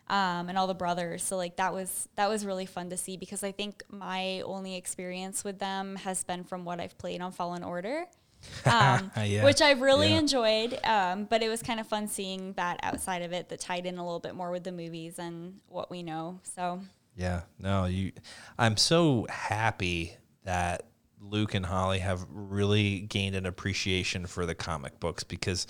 Um, 0.09 0.49
and 0.49 0.57
all 0.57 0.65
the 0.65 0.73
brothers, 0.73 1.21
so 1.23 1.37
like 1.37 1.57
that 1.57 1.71
was 1.71 2.09
that 2.15 2.29
was 2.29 2.43
really 2.43 2.65
fun 2.65 2.89
to 2.89 2.97
see 2.97 3.15
because 3.15 3.43
I 3.43 3.51
think 3.51 3.83
my 3.89 4.41
only 4.41 4.75
experience 4.75 5.43
with 5.43 5.59
them 5.59 5.97
has 5.97 6.23
been 6.23 6.43
from 6.43 6.65
what 6.65 6.79
I've 6.79 6.97
played 6.97 7.21
on 7.21 7.31
Fallen 7.31 7.63
Order, 7.63 8.05
um, 8.65 9.11
Yeah. 9.23 9.43
which 9.43 9.61
I've 9.61 9.81
really 9.81 10.09
Yeah. 10.09 10.19
enjoyed. 10.19 10.79
Um, 10.83 11.25
but 11.25 11.43
it 11.43 11.49
was 11.49 11.61
kind 11.61 11.79
of 11.79 11.85
fun 11.87 12.07
seeing 12.07 12.53
that 12.53 12.79
outside 12.81 13.21
of 13.21 13.33
it 13.33 13.49
that 13.49 13.59
tied 13.59 13.85
in 13.85 13.99
a 13.99 14.03
little 14.03 14.19
bit 14.19 14.33
more 14.33 14.49
with 14.49 14.63
the 14.63 14.71
movies 14.71 15.19
and 15.19 15.59
what 15.67 15.91
we 15.91 16.01
know. 16.01 16.39
So 16.55 16.81
Yeah, 17.15 17.41
no, 17.59 17.85
you. 17.85 18.11
I'm 18.57 18.77
so 18.77 19.27
happy 19.29 20.15
that 20.43 20.87
Luke 21.21 21.53
and 21.53 21.65
Holly 21.67 21.99
have 21.99 22.25
really 22.31 23.01
gained 23.01 23.35
an 23.35 23.45
appreciation 23.45 24.25
for 24.25 24.47
the 24.47 24.55
comic 24.55 24.99
books 24.99 25.23
because 25.23 25.67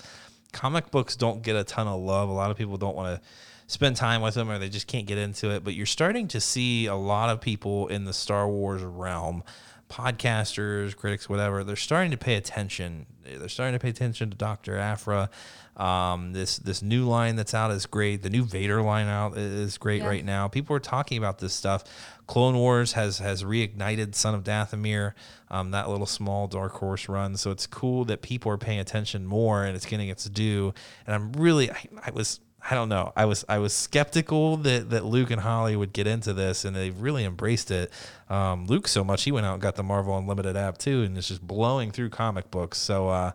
comic 0.52 0.90
books 0.90 1.14
don't 1.16 1.42
get 1.42 1.56
a 1.56 1.64
ton 1.64 1.86
of 1.88 2.00
love. 2.00 2.28
A 2.28 2.32
lot 2.32 2.50
of 2.50 2.56
people 2.56 2.76
don't 2.78 2.96
want 2.96 3.20
to 3.20 3.28
spend 3.70 3.96
time 3.96 4.20
with 4.22 4.34
them 4.34 4.50
or 4.50 4.58
they 4.58 4.68
just 4.68 4.86
can't 4.86 5.06
get 5.06 5.18
into 5.18 5.50
it. 5.50 5.64
But 5.64 5.74
you're 5.74 5.86
starting 5.86 6.28
to 6.28 6.40
see 6.40 6.86
a 6.86 6.94
lot 6.94 7.30
of 7.30 7.40
people 7.40 7.88
in 7.88 8.04
the 8.04 8.12
Star 8.12 8.48
Wars 8.48 8.82
realm, 8.82 9.42
podcasters, 9.88 10.96
critics, 10.96 11.28
whatever. 11.28 11.64
They're 11.64 11.76
starting 11.76 12.10
to 12.10 12.16
pay 12.16 12.34
attention. 12.36 13.06
They're 13.24 13.48
starting 13.48 13.74
to 13.74 13.78
pay 13.82 13.90
attention 13.90 14.30
to 14.30 14.36
Doctor 14.36 14.76
Aphra. 14.76 15.30
Um, 15.76 16.32
this 16.32 16.58
this 16.58 16.82
new 16.82 17.06
line 17.08 17.36
that's 17.36 17.54
out 17.54 17.70
is 17.70 17.86
great. 17.86 18.22
The 18.22 18.28
new 18.30 18.44
Vader 18.44 18.82
line 18.82 19.06
out 19.06 19.38
is 19.38 19.78
great 19.78 20.02
Yeah. 20.02 20.08
right 20.08 20.24
now. 20.24 20.46
People 20.48 20.76
are 20.76 20.80
talking 20.80 21.16
about 21.16 21.38
this 21.38 21.54
stuff. 21.54 21.84
Clone 22.26 22.56
Wars 22.56 22.92
has 22.92 23.18
has 23.18 23.44
reignited 23.44 24.14
Son 24.14 24.34
of 24.34 24.44
Dathomir, 24.44 25.14
um, 25.50 25.70
that 25.70 25.88
little 25.88 26.06
small 26.06 26.48
dark 26.48 26.72
horse 26.72 27.08
run. 27.08 27.36
So 27.36 27.50
it's 27.50 27.66
cool 27.66 28.04
that 28.06 28.20
people 28.20 28.52
are 28.52 28.58
paying 28.58 28.80
attention 28.80 29.24
more 29.26 29.64
and 29.64 29.74
it's 29.74 29.86
getting 29.86 30.08
its 30.08 30.24
due. 30.26 30.74
And 31.06 31.14
I'm 31.14 31.32
really, 31.32 31.70
I, 31.70 31.88
I 32.04 32.10
was, 32.10 32.40
I 32.68 32.74
don't 32.74 32.88
know, 32.88 33.12
I 33.16 33.24
was 33.24 33.44
I 33.48 33.58
was 33.58 33.72
skeptical 33.72 34.56
that 34.58 34.90
that 34.90 35.04
Luke 35.04 35.30
and 35.30 35.40
Holly 35.40 35.76
would 35.76 35.92
get 35.92 36.06
into 36.06 36.32
this, 36.32 36.64
and 36.64 36.74
they've 36.76 36.98
really 37.00 37.24
embraced 37.24 37.70
it. 37.70 37.90
Um, 38.28 38.66
Luke 38.66 38.86
so 38.88 39.02
much 39.02 39.22
he 39.24 39.32
went 39.32 39.46
out 39.46 39.54
and 39.54 39.62
got 39.62 39.76
the 39.76 39.82
Marvel 39.82 40.16
Unlimited 40.16 40.56
app 40.56 40.76
too, 40.78 41.02
and 41.02 41.16
it's 41.16 41.28
just 41.28 41.46
blowing 41.46 41.90
through 41.90 42.10
comic 42.10 42.50
books. 42.50 42.78
So. 42.78 43.08
Uh, 43.08 43.32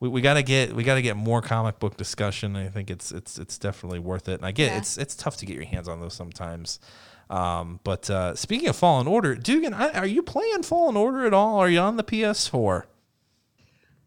we, 0.00 0.08
we 0.08 0.20
gotta 0.20 0.42
get 0.42 0.74
we 0.74 0.82
gotta 0.82 1.00
get 1.00 1.16
more 1.16 1.40
comic 1.40 1.78
book 1.78 1.96
discussion. 1.96 2.56
I 2.56 2.66
think 2.66 2.90
it's 2.90 3.12
it's 3.12 3.38
it's 3.38 3.56
definitely 3.56 4.00
worth 4.00 4.28
it. 4.28 4.32
And 4.34 4.44
I 4.44 4.50
get 4.50 4.72
Yeah. 4.72 4.78
it's 4.78 4.98
it's 4.98 5.14
tough 5.14 5.36
to 5.36 5.46
get 5.46 5.54
your 5.54 5.64
hands 5.64 5.86
on 5.86 6.00
those 6.00 6.12
sometimes. 6.12 6.80
Um, 7.30 7.78
but 7.84 8.10
uh, 8.10 8.34
speaking 8.34 8.68
of 8.68 8.74
Fallen 8.74 9.06
Order, 9.06 9.36
Dugan, 9.36 9.72
I, 9.72 9.90
are 9.92 10.06
you 10.06 10.24
playing 10.24 10.64
Fallen 10.64 10.96
Order 10.96 11.24
at 11.24 11.32
all? 11.32 11.56
Are 11.60 11.68
you 11.68 11.78
on 11.78 11.98
the 11.98 12.02
PS4? 12.02 12.82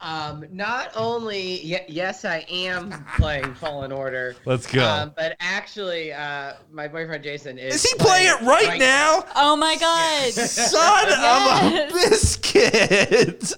Um, 0.01 0.45
not 0.51 0.91
only 0.95 1.61
y- 1.63 1.85
yes, 1.87 2.25
I 2.25 2.45
am 2.49 2.91
playing 3.17 3.53
Fallen 3.55 3.91
Order. 3.91 4.35
Let's 4.45 4.67
go. 4.67 4.85
Um, 4.85 5.13
but 5.15 5.35
actually, 5.39 6.11
uh, 6.13 6.53
my 6.71 6.87
boyfriend 6.87 7.23
Jason 7.23 7.57
is. 7.57 7.75
Is 7.75 7.91
he 7.91 7.97
playing 7.97 8.27
it 8.27 8.41
right, 8.45 8.77
now? 8.77 9.23
oh 9.35 9.55
my 9.55 9.75
god, 9.77 10.31
Son 10.33 11.05
Yes. 11.07 11.91
of 11.91 11.97
a 11.97 12.09
biscuit! 12.09 13.53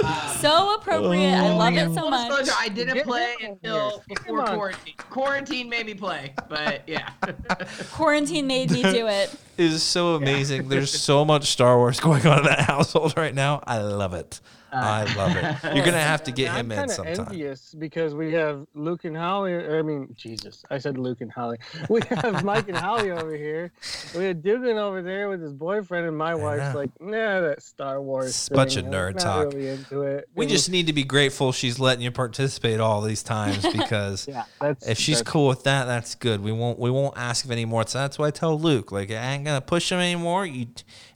so 0.40 0.74
appropriate. 0.74 1.34
I 1.34 1.52
love 1.52 1.74
it 1.74 1.94
so 1.94 2.08
much. 2.08 2.48
I 2.56 2.68
didn't 2.68 3.04
play 3.04 3.34
until 3.42 4.02
before 4.08 4.44
quarantine. 4.46 4.94
Quarantine 5.10 5.68
made 5.68 5.86
me 5.86 5.94
play, 5.94 6.32
but 6.48 6.82
yeah. 6.86 7.10
Quarantine 7.92 8.46
made 8.46 8.70
me 8.70 8.82
do 8.82 9.06
it. 9.06 9.34
It 9.58 9.64
is 9.66 9.82
so 9.82 10.14
amazing. 10.14 10.68
There's 10.68 10.90
so 10.98 11.24
much 11.24 11.46
Star 11.48 11.76
Wars 11.76 12.00
going 12.00 12.26
on 12.26 12.38
in 12.38 12.44
that 12.44 12.60
household 12.60 13.14
right 13.16 13.34
now. 13.34 13.62
I 13.66 13.78
love 13.78 14.14
it. 14.14 14.40
I 14.72 15.02
uh, 15.02 15.16
love 15.16 15.36
it. 15.36 15.56
You're 15.74 15.84
gonna 15.84 15.98
have 15.98 16.22
to 16.24 16.30
get 16.30 16.50
I'm 16.52 16.70
him 16.70 16.72
in 16.72 16.84
of 16.84 16.90
sometime. 16.90 17.26
envious 17.28 17.74
because 17.74 18.14
we 18.14 18.32
have 18.34 18.66
Luke 18.74 19.04
and 19.04 19.16
Holly. 19.16 19.52
Or, 19.54 19.78
I 19.78 19.82
mean, 19.82 20.14
Jesus, 20.16 20.64
I 20.70 20.78
said 20.78 20.98
Luke 20.98 21.20
and 21.20 21.32
Holly. 21.32 21.58
We 21.88 22.02
have 22.10 22.44
Mike 22.44 22.68
and 22.68 22.76
Holly 22.76 23.10
over 23.10 23.34
here. 23.34 23.72
We 24.14 24.24
had 24.24 24.42
Dugan 24.42 24.76
over 24.76 25.00
there 25.00 25.28
with 25.28 25.40
his 25.40 25.52
boyfriend, 25.52 26.06
and 26.06 26.16
my 26.16 26.34
wife's 26.34 26.74
like, 26.74 26.90
"Nah, 27.00 27.40
that 27.40 27.62
Star 27.62 28.00
Wars." 28.02 28.48
A 28.50 28.54
bunch 28.54 28.74
thing, 28.74 28.86
of 28.86 28.92
I'm 28.92 29.00
nerd 29.00 29.14
not 29.14 29.22
talk. 29.22 29.52
Really 29.52 29.68
into 29.68 30.02
it. 30.02 30.28
We 30.34 30.46
just 30.46 30.70
need 30.70 30.86
to 30.88 30.92
be 30.92 31.04
grateful 31.04 31.52
she's 31.52 31.78
letting 31.78 32.02
you 32.02 32.10
participate 32.10 32.80
all 32.80 33.00
these 33.00 33.22
times 33.22 33.64
because 33.72 34.28
yeah, 34.28 34.44
if 34.86 34.98
she's 34.98 35.22
cool 35.22 35.48
with 35.48 35.64
that, 35.64 35.86
that's 35.86 36.14
good. 36.14 36.42
We 36.42 36.52
won't 36.52 36.78
we 36.78 36.90
won't 36.90 37.16
ask 37.16 37.44
of 37.44 37.50
any 37.50 37.64
more. 37.64 37.86
So 37.86 37.98
that's 37.98 38.18
why 38.18 38.28
I 38.28 38.30
tell 38.30 38.58
Luke, 38.58 38.92
like 38.92 39.10
I 39.10 39.32
ain't 39.32 39.44
gonna 39.44 39.60
push 39.60 39.90
him 39.90 39.98
anymore. 39.98 40.46
You 40.46 40.66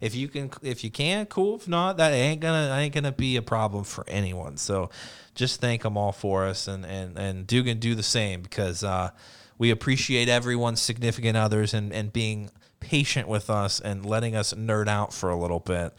if 0.01 0.15
you 0.15 0.29
can 0.29 0.51
if 0.62 0.85
you 0.85 0.91
can, 0.91 1.27
cool. 1.27 1.57
If 1.57 1.69
not, 1.69 1.97
that 1.99 2.12
ain't 2.12 2.41
gonna 2.41 2.74
ain't 2.77 2.95
gonna 2.95 3.12
be 3.12 3.37
a 3.37 3.41
problem 3.43 3.85
for 3.85 4.05
anyone. 4.09 4.56
So 4.56 4.90
just 5.35 5.60
thank 5.60 5.82
them 5.82 5.97
all 5.97 6.12
for 6.12 6.47
us 6.47 6.69
and 6.69 6.85
and 6.86 7.19
and 7.19 7.47
Dugan 7.47 7.78
do 7.78 7.94
the 7.94 8.02
same 8.02 8.43
because 8.43 8.82
uh, 8.85 9.10
we 9.59 9.70
appreciate 9.70 10.28
everyone's 10.28 10.81
significant 10.82 11.36
others 11.36 11.74
and 11.74 11.93
and 11.93 12.12
being 12.12 12.51
patient 12.81 13.28
with 13.28 13.48
us 13.51 13.81
and 13.81 14.05
letting 14.05 14.35
us 14.35 14.52
nerd 14.55 14.89
out 14.89 15.12
for 15.12 15.31
a 15.31 15.36
little 15.36 15.60
bit. 15.60 15.94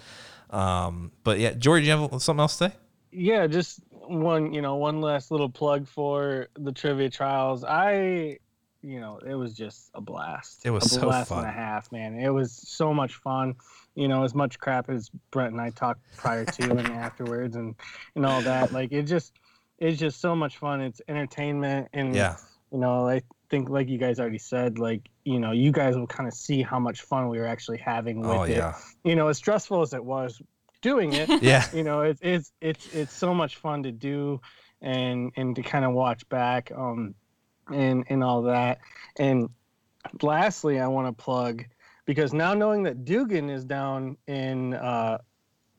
Um, 0.50 1.12
but 1.24 1.40
yeah, 1.40 1.54
George, 1.54 1.84
you 1.84 1.92
have 1.92 2.22
something 2.22 2.40
else 2.42 2.58
to 2.58 2.70
say? 2.70 2.76
yeah 3.16 3.46
just 3.46 3.80
one 3.92 4.52
you 4.56 4.62
know 4.62 4.76
one 4.76 5.00
last 5.00 5.30
little 5.30 5.48
plug 5.50 5.88
for 5.88 6.48
the 6.58 6.72
trivia 6.72 7.08
trials 7.12 7.64
i 7.64 8.36
you 8.82 9.00
know 9.00 9.20
it 9.24 9.36
was 9.36 9.54
just 9.54 9.92
a 9.94 10.02
blast 10.02 10.66
It 10.66 10.72
was 10.72 10.86
a 10.86 10.90
so 10.90 11.02
blast 11.02 11.30
fun. 11.30 11.38
and 11.40 11.48
a 11.48 11.52
half 11.52 11.92
man 11.92 12.16
it 12.20 12.30
was 12.30 12.52
so 12.52 12.92
much 12.92 13.14
fun 13.18 13.56
you 13.96 14.08
know 14.08 14.24
as 14.24 14.34
much 14.34 14.58
crap 14.60 14.90
as 14.90 15.10
brent 15.32 15.52
and 15.52 15.62
i 15.62 15.70
talked 15.70 16.02
prior 16.18 16.46
to 16.46 16.70
and 16.72 16.80
afterwards 17.08 17.56
and 17.56 17.76
and 18.16 18.26
all 18.26 18.42
that 18.42 18.72
like 18.72 18.92
it 18.92 19.04
just 19.04 19.34
it's 19.80 20.00
just 20.00 20.20
so 20.22 20.36
much 20.36 20.58
fun 20.58 20.82
it's 20.82 21.02
entertainment 21.08 21.88
and 21.94 22.16
Yeah. 22.16 22.38
you 22.72 22.80
know 22.80 23.08
i 23.08 23.22
think 23.50 23.70
like 23.70 23.88
you 23.90 23.98
guys 24.00 24.20
already 24.20 24.40
said 24.40 24.80
like 24.80 25.08
you 25.26 25.40
know 25.40 25.52
you 25.52 25.72
guys 25.72 25.96
will 25.96 26.08
kind 26.08 26.28
of 26.28 26.34
see 26.34 26.62
how 26.64 26.80
much 26.80 27.02
fun 27.02 27.30
we 27.30 27.38
were 27.38 27.46
actually 27.46 27.78
having 27.78 28.20
with 28.22 28.30
Oh 28.30 28.44
it 28.44 28.58
you 29.04 29.16
know 29.16 29.28
as 29.28 29.38
stressful 29.38 29.82
as 29.82 29.94
it 29.94 30.04
was 30.04 30.42
doing 30.82 31.14
it 31.14 31.30
yeah. 31.44 31.66
you 31.74 31.84
know 31.84 32.02
it's 32.02 32.20
it's 32.24 32.52
it's 32.62 32.88
it's 32.94 33.14
so 33.14 33.34
much 33.34 33.58
fun 33.58 33.84
to 33.84 33.92
do 33.92 34.42
and 34.82 35.32
and 35.36 35.56
to 35.56 35.62
kind 35.62 35.86
of 35.86 35.94
watch 35.94 36.28
back 36.30 36.72
um 36.76 37.14
and 37.72 38.06
and 38.10 38.24
all 38.24 38.42
that 38.44 38.80
and 39.20 39.50
lastly 40.22 40.80
i 40.80 40.88
want 40.88 41.08
to 41.08 41.24
plug 41.24 41.64
because 42.06 42.34
now 42.34 42.54
knowing 42.54 42.84
that 42.84 43.06
dugan 43.06 43.50
is 43.50 43.64
down 43.66 44.18
in 44.28 44.74
uh 44.76 45.18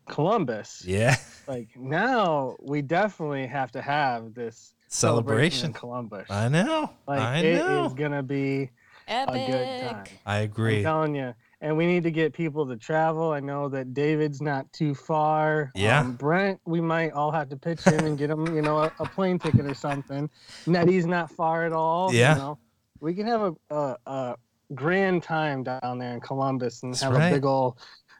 columbus 0.07 0.85
Yeah. 0.87 1.17
like 1.49 1.69
now 1.77 2.57
we 2.61 2.83
definitely 2.83 3.47
have 3.47 3.73
to 3.73 3.81
have 3.83 4.35
this 4.35 4.75
celebration 4.89 4.91
Celebration. 4.91 5.67
in 5.67 5.73
columbus 5.73 6.31
I 6.31 6.49
know. 6.49 6.91
like 7.09 7.21
I 7.21 7.39
it 7.39 7.57
know. 7.57 7.87
is 7.87 7.95
gonna 7.95 8.23
be 8.23 8.71
a 9.09 9.27
good 9.27 9.27
time 9.27 9.97
Epic. 9.99 10.13
I 10.25 10.39
I'm 10.39 10.45
agree. 10.45 10.83
telling 10.83 11.15
you. 11.15 11.35
And 11.61 11.77
we 11.79 11.87
need 11.87 12.03
to 12.05 12.11
get 12.11 12.33
people 12.35 12.67
to 12.67 12.77
travel. 12.77 13.33
I 13.33 13.41
know 13.41 13.69
that 13.71 13.95
David's 13.95 14.41
not 14.43 14.71
too 14.73 14.95
far. 14.95 15.73
Yeah. 15.75 16.01
Um, 16.01 16.13
Brent, 16.17 16.61
we 16.67 16.81
might 16.81 17.13
all 17.13 17.31
have 17.31 17.49
to 17.51 17.57
pitch 17.57 17.87
in 17.87 18.05
and 18.05 18.19
get 18.19 18.29
him, 18.31 18.55
you 18.55 18.61
know, 18.63 18.79
a, 18.79 18.93
a 18.99 19.07
plane 19.07 19.39
ticket 19.39 19.65
or 19.67 19.73
something. 19.75 20.29
Nettie's 20.67 21.07
not 21.07 21.31
far 21.31 21.65
at 21.65 21.73
all. 21.73 22.13
Yeah. 22.15 22.35
You 22.35 22.41
know, 22.41 22.59
we 23.01 23.15
can 23.15 23.27
have 23.27 23.41
a, 23.43 23.75
a, 23.75 23.97
a 24.07 24.37
grand 24.75 25.23
time 25.23 25.63
down 25.63 25.99
there 25.99 26.15
in 26.15 26.21
Columbus 26.21 26.83
and 26.83 26.93
That's 26.93 27.03
have 27.03 27.13
right. 27.13 27.29
a 27.29 27.35
big 27.35 27.45
old 27.45 27.79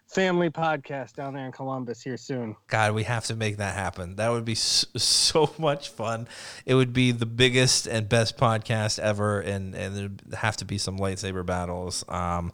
family 0.09 0.51
podcast 0.51 1.15
down 1.15 1.35
there 1.35 1.47
in 1.47 1.53
Columbus 1.53 2.03
here 2.03 2.17
soon. 2.17 2.57
God, 2.69 2.95
we 2.95 3.05
have 3.05 3.25
to 3.27 3.37
make 3.37 3.57
that 3.57 3.75
happen. 3.75 4.17
That 4.17 4.31
would 4.31 4.45
be 4.45 4.55
so, 4.55 4.87
so 4.97 5.55
much 5.59 5.89
fun. 5.89 6.29
It 6.67 6.75
would 6.75 6.93
be 6.93 7.13
the 7.13 7.27
biggest 7.27 7.87
and 7.87 8.09
best 8.09 8.37
podcast 8.37 8.99
ever, 8.99 9.41
and 9.41 9.75
and 9.75 9.97
there'd 9.97 10.23
have 10.35 10.57
to 10.59 10.65
be 10.65 10.79
some 10.79 10.99
lightsaber 10.99 11.45
battles. 11.45 12.05
Um, 12.09 12.53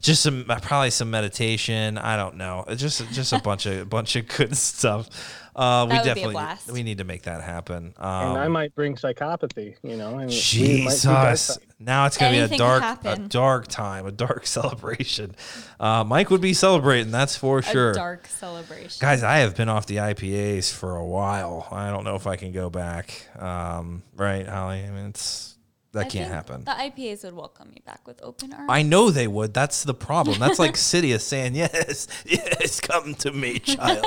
just 0.00 0.22
some 0.22 0.44
probably 0.62 0.90
some 0.90 1.10
meditation. 1.10 1.98
I 1.98 2.16
don't 2.16 2.36
know. 2.36 2.64
Just 2.76 3.08
just 3.12 3.32
a 3.32 3.40
bunch 3.40 3.66
of 3.66 3.88
bunch 3.90 4.16
of 4.16 4.28
good 4.28 4.56
stuff. 4.56 5.08
Uh, 5.56 5.86
we 5.88 5.94
That 5.96 6.04
would 6.04 6.14
be 6.14 6.20
a 6.20 6.32
definitely 6.32 6.72
we 6.74 6.82
need 6.82 6.98
to 6.98 7.04
make 7.04 7.22
that 7.22 7.40
happen. 7.42 7.94
and 7.96 8.38
I 8.38 8.44
Um, 8.44 8.52
might 8.52 8.74
bring 8.74 8.94
psychopathy, 8.94 9.76
you 9.82 9.96
know. 9.96 10.18
And 10.18 10.28
we 10.30 10.84
might 10.84 10.90
do 11.00 11.08
that 11.08 11.30
Jesus. 11.30 11.58
Now 11.78 12.04
it's 12.04 12.18
gonna 12.18 12.36
Anything 12.36 12.50
be 12.50 12.54
a 12.56 12.58
dark, 12.58 12.98
a 13.04 13.16
dark 13.16 13.66
time, 13.68 14.06
a 14.06 14.12
dark 14.12 14.46
celebration. 14.58 15.34
Uh, 15.80 16.04
Mike 16.04 16.28
would 16.30 16.42
be 16.42 16.52
celebrating, 16.52 17.10
that's 17.10 17.36
for 17.36 17.62
sure. 17.62 17.92
A 17.92 17.94
dark 17.94 18.26
celebration. 18.26 18.98
Guys, 19.00 19.22
I 19.22 19.38
have 19.38 19.56
been 19.56 19.70
off 19.70 19.86
the 19.86 19.96
IPAs 19.96 20.70
for 20.72 20.96
a 20.96 21.04
while. 21.04 21.66
I 21.70 21.90
don't 21.90 22.04
know 22.04 22.16
if 22.16 22.26
I 22.26 22.36
can 22.36 22.52
go 22.52 22.68
back. 22.68 23.26
Um, 23.38 24.02
right, 24.14 24.46
Holly? 24.46 24.84
I 24.84 24.90
mean, 24.90 25.06
it's 25.06 25.55
That 25.96 26.06
I 26.06 26.08
can't 26.08 26.30
think 26.30 26.32
happen. 26.32 26.64
The 26.64 26.70
IPAs 26.72 27.24
would 27.24 27.34
welcome 27.34 27.70
me 27.70 27.82
back 27.84 28.06
with 28.06 28.20
open 28.22 28.52
arms. 28.52 28.68
I 28.70 28.82
know 28.82 29.10
they 29.10 29.26
would. 29.26 29.52
That's 29.52 29.82
the 29.84 29.94
problem. 29.94 30.38
That's 30.38 30.58
like 30.58 30.74
Sidious 30.76 31.20
saying, 31.22 31.54
"Yes, 31.56 32.06
yes, 32.24 32.80
come 32.80 33.14
to 33.16 33.32
me, 33.32 33.58
child." 33.74 34.04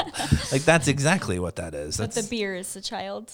like 0.52 0.64
that's 0.64 0.88
exactly 0.88 1.38
what 1.40 1.58
that 1.58 1.74
is. 1.74 1.98
but 1.98 2.12
the 2.14 2.24
beer 2.24 2.56
is 2.56 2.74
the 2.74 2.82
child, 2.82 3.32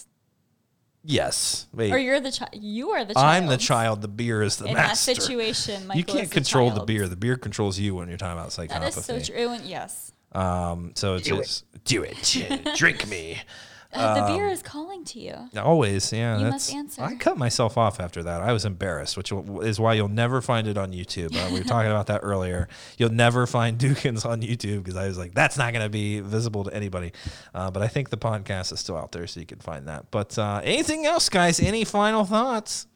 yes. 1.04 1.68
Wait, 1.74 1.92
or 1.92 1.98
you're 1.98 2.20
the 2.20 2.32
child. 2.32 2.52
You 2.54 2.92
are 2.92 3.06
the 3.06 3.14
child. 3.14 3.26
I'm 3.26 3.48
the 3.48 3.58
child. 3.58 4.02
The 4.02 4.08
beer 4.08 4.42
is 4.42 4.58
the 4.58 4.66
In 4.66 4.74
master. 4.74 5.14
that 5.14 5.22
situation, 5.22 5.88
Michael 5.88 5.98
you 6.00 6.04
can't 6.06 6.20
is 6.24 6.30
the 6.30 6.34
control 6.36 6.70
the 6.70 6.76
child. 6.78 6.88
beer. 6.88 7.08
The 7.08 7.16
beer 7.16 7.36
controls 7.38 7.80
you 7.80 7.96
when 7.96 8.08
you're 8.10 8.18
talking 8.18 8.38
about 8.38 8.50
psychopathy. 8.50 8.80
That 8.80 8.98
is 8.98 9.06
so 9.06 9.20
true. 9.20 9.54
It 9.54 9.62
yes, 9.64 10.12
Um, 10.32 10.92
so 10.96 11.16
it's 11.16 11.28
Do 11.28 11.36
it. 11.36 11.44
just 11.44 11.66
do 11.86 12.04
it, 12.04 12.76
drink 12.76 13.08
me. 13.08 13.40
Uh, 13.96 14.28
the 14.28 14.34
beer 14.34 14.48
is 14.48 14.62
calling 14.62 15.04
to 15.06 15.20
you. 15.20 15.36
Always, 15.58 16.12
yeah. 16.12 16.38
You 16.38 16.44
that's, 16.46 16.54
must 16.54 16.74
answer. 16.74 17.02
I 17.04 17.16
cut 17.16 17.38
myself 17.38 17.78
off 17.78 18.00
after 18.00 18.24
that. 18.24 18.42
I 18.42 18.52
was 18.54 18.66
embarrassed, 18.66 19.18
which 19.18 19.32
is 19.32 19.80
why 19.80 19.94
you'll 19.94 20.08
never 20.08 20.42
find 20.42 20.68
it 20.68 20.78
on 20.78 20.92
YouTube. 20.92 21.36
Uh, 21.36 21.50
we 21.52 21.60
were 21.60 21.66
talking 21.66 21.92
about 21.92 22.08
that 22.08 22.22
earlier. 22.24 22.68
You'll 22.98 23.12
never 23.12 23.48
find 23.48 23.78
Dukins 23.80 24.26
on 24.26 24.42
YouTube 24.42 24.84
because 24.84 24.96
I 24.96 25.08
was 25.08 25.18
like, 25.18 25.34
that's 25.34 25.58
not 25.58 25.74
going 25.74 25.86
to 25.86 25.90
be 25.90 26.20
visible 26.20 26.64
to 26.66 26.74
anybody. 26.74 27.14
Uh, 27.54 27.72
but 27.72 27.82
I 27.82 27.88
think 27.88 28.10
the 28.10 28.18
podcast 28.18 28.74
is 28.74 28.80
still 28.80 28.98
out 28.98 29.12
there, 29.12 29.28
so 29.28 29.40
you 29.40 29.46
can 29.46 29.60
find 29.60 29.88
that. 29.88 30.12
But 30.12 30.38
uh, 30.38 30.62
anything 30.64 31.06
else, 31.06 31.30
guys? 31.30 31.60
Any 31.60 31.84
final 31.86 32.26
thoughts? 32.26 32.88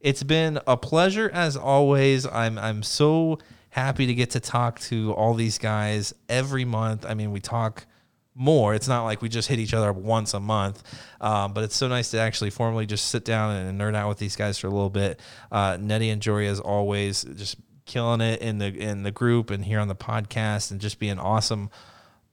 It's 0.00 0.22
been 0.22 0.60
a 0.66 0.76
pleasure 0.76 1.30
as 1.32 1.56
always. 1.56 2.26
I'm 2.26 2.58
I'm 2.58 2.82
so 2.82 3.38
happy 3.70 4.06
to 4.06 4.14
get 4.14 4.30
to 4.30 4.40
talk 4.40 4.80
to 4.80 5.12
all 5.12 5.34
these 5.34 5.58
guys 5.58 6.14
every 6.28 6.64
month. 6.64 7.04
I 7.04 7.14
mean, 7.14 7.32
we 7.32 7.40
talk 7.40 7.86
more. 8.36 8.74
It's 8.74 8.86
not 8.86 9.04
like 9.04 9.22
we 9.22 9.28
just 9.28 9.48
hit 9.48 9.58
each 9.58 9.74
other 9.74 9.90
up 9.90 9.96
once 9.96 10.34
a 10.34 10.40
month, 10.40 10.82
um, 11.20 11.52
but 11.52 11.64
it's 11.64 11.74
so 11.74 11.88
nice 11.88 12.10
to 12.10 12.20
actually 12.20 12.50
formally 12.50 12.86
just 12.86 13.06
sit 13.06 13.24
down 13.24 13.56
and, 13.56 13.80
nerd 13.80 13.96
out 13.96 14.08
with 14.08 14.18
these 14.18 14.36
guys 14.36 14.58
for 14.58 14.66
a 14.66 14.70
little 14.70 14.90
bit. 14.90 15.18
Uh, 15.50 15.78
Nettie 15.80 16.10
and 16.10 16.22
Jory, 16.22 16.46
as 16.46 16.60
always, 16.60 17.24
just 17.24 17.56
killing 17.86 18.20
it 18.20 18.40
in 18.42 18.58
the 18.58 18.66
in 18.66 19.02
the 19.04 19.10
group 19.10 19.50
and 19.50 19.64
here 19.64 19.80
on 19.80 19.88
the 19.88 19.96
podcast, 19.96 20.70
and 20.70 20.80
just 20.80 20.98
being 20.98 21.18
awesome 21.18 21.70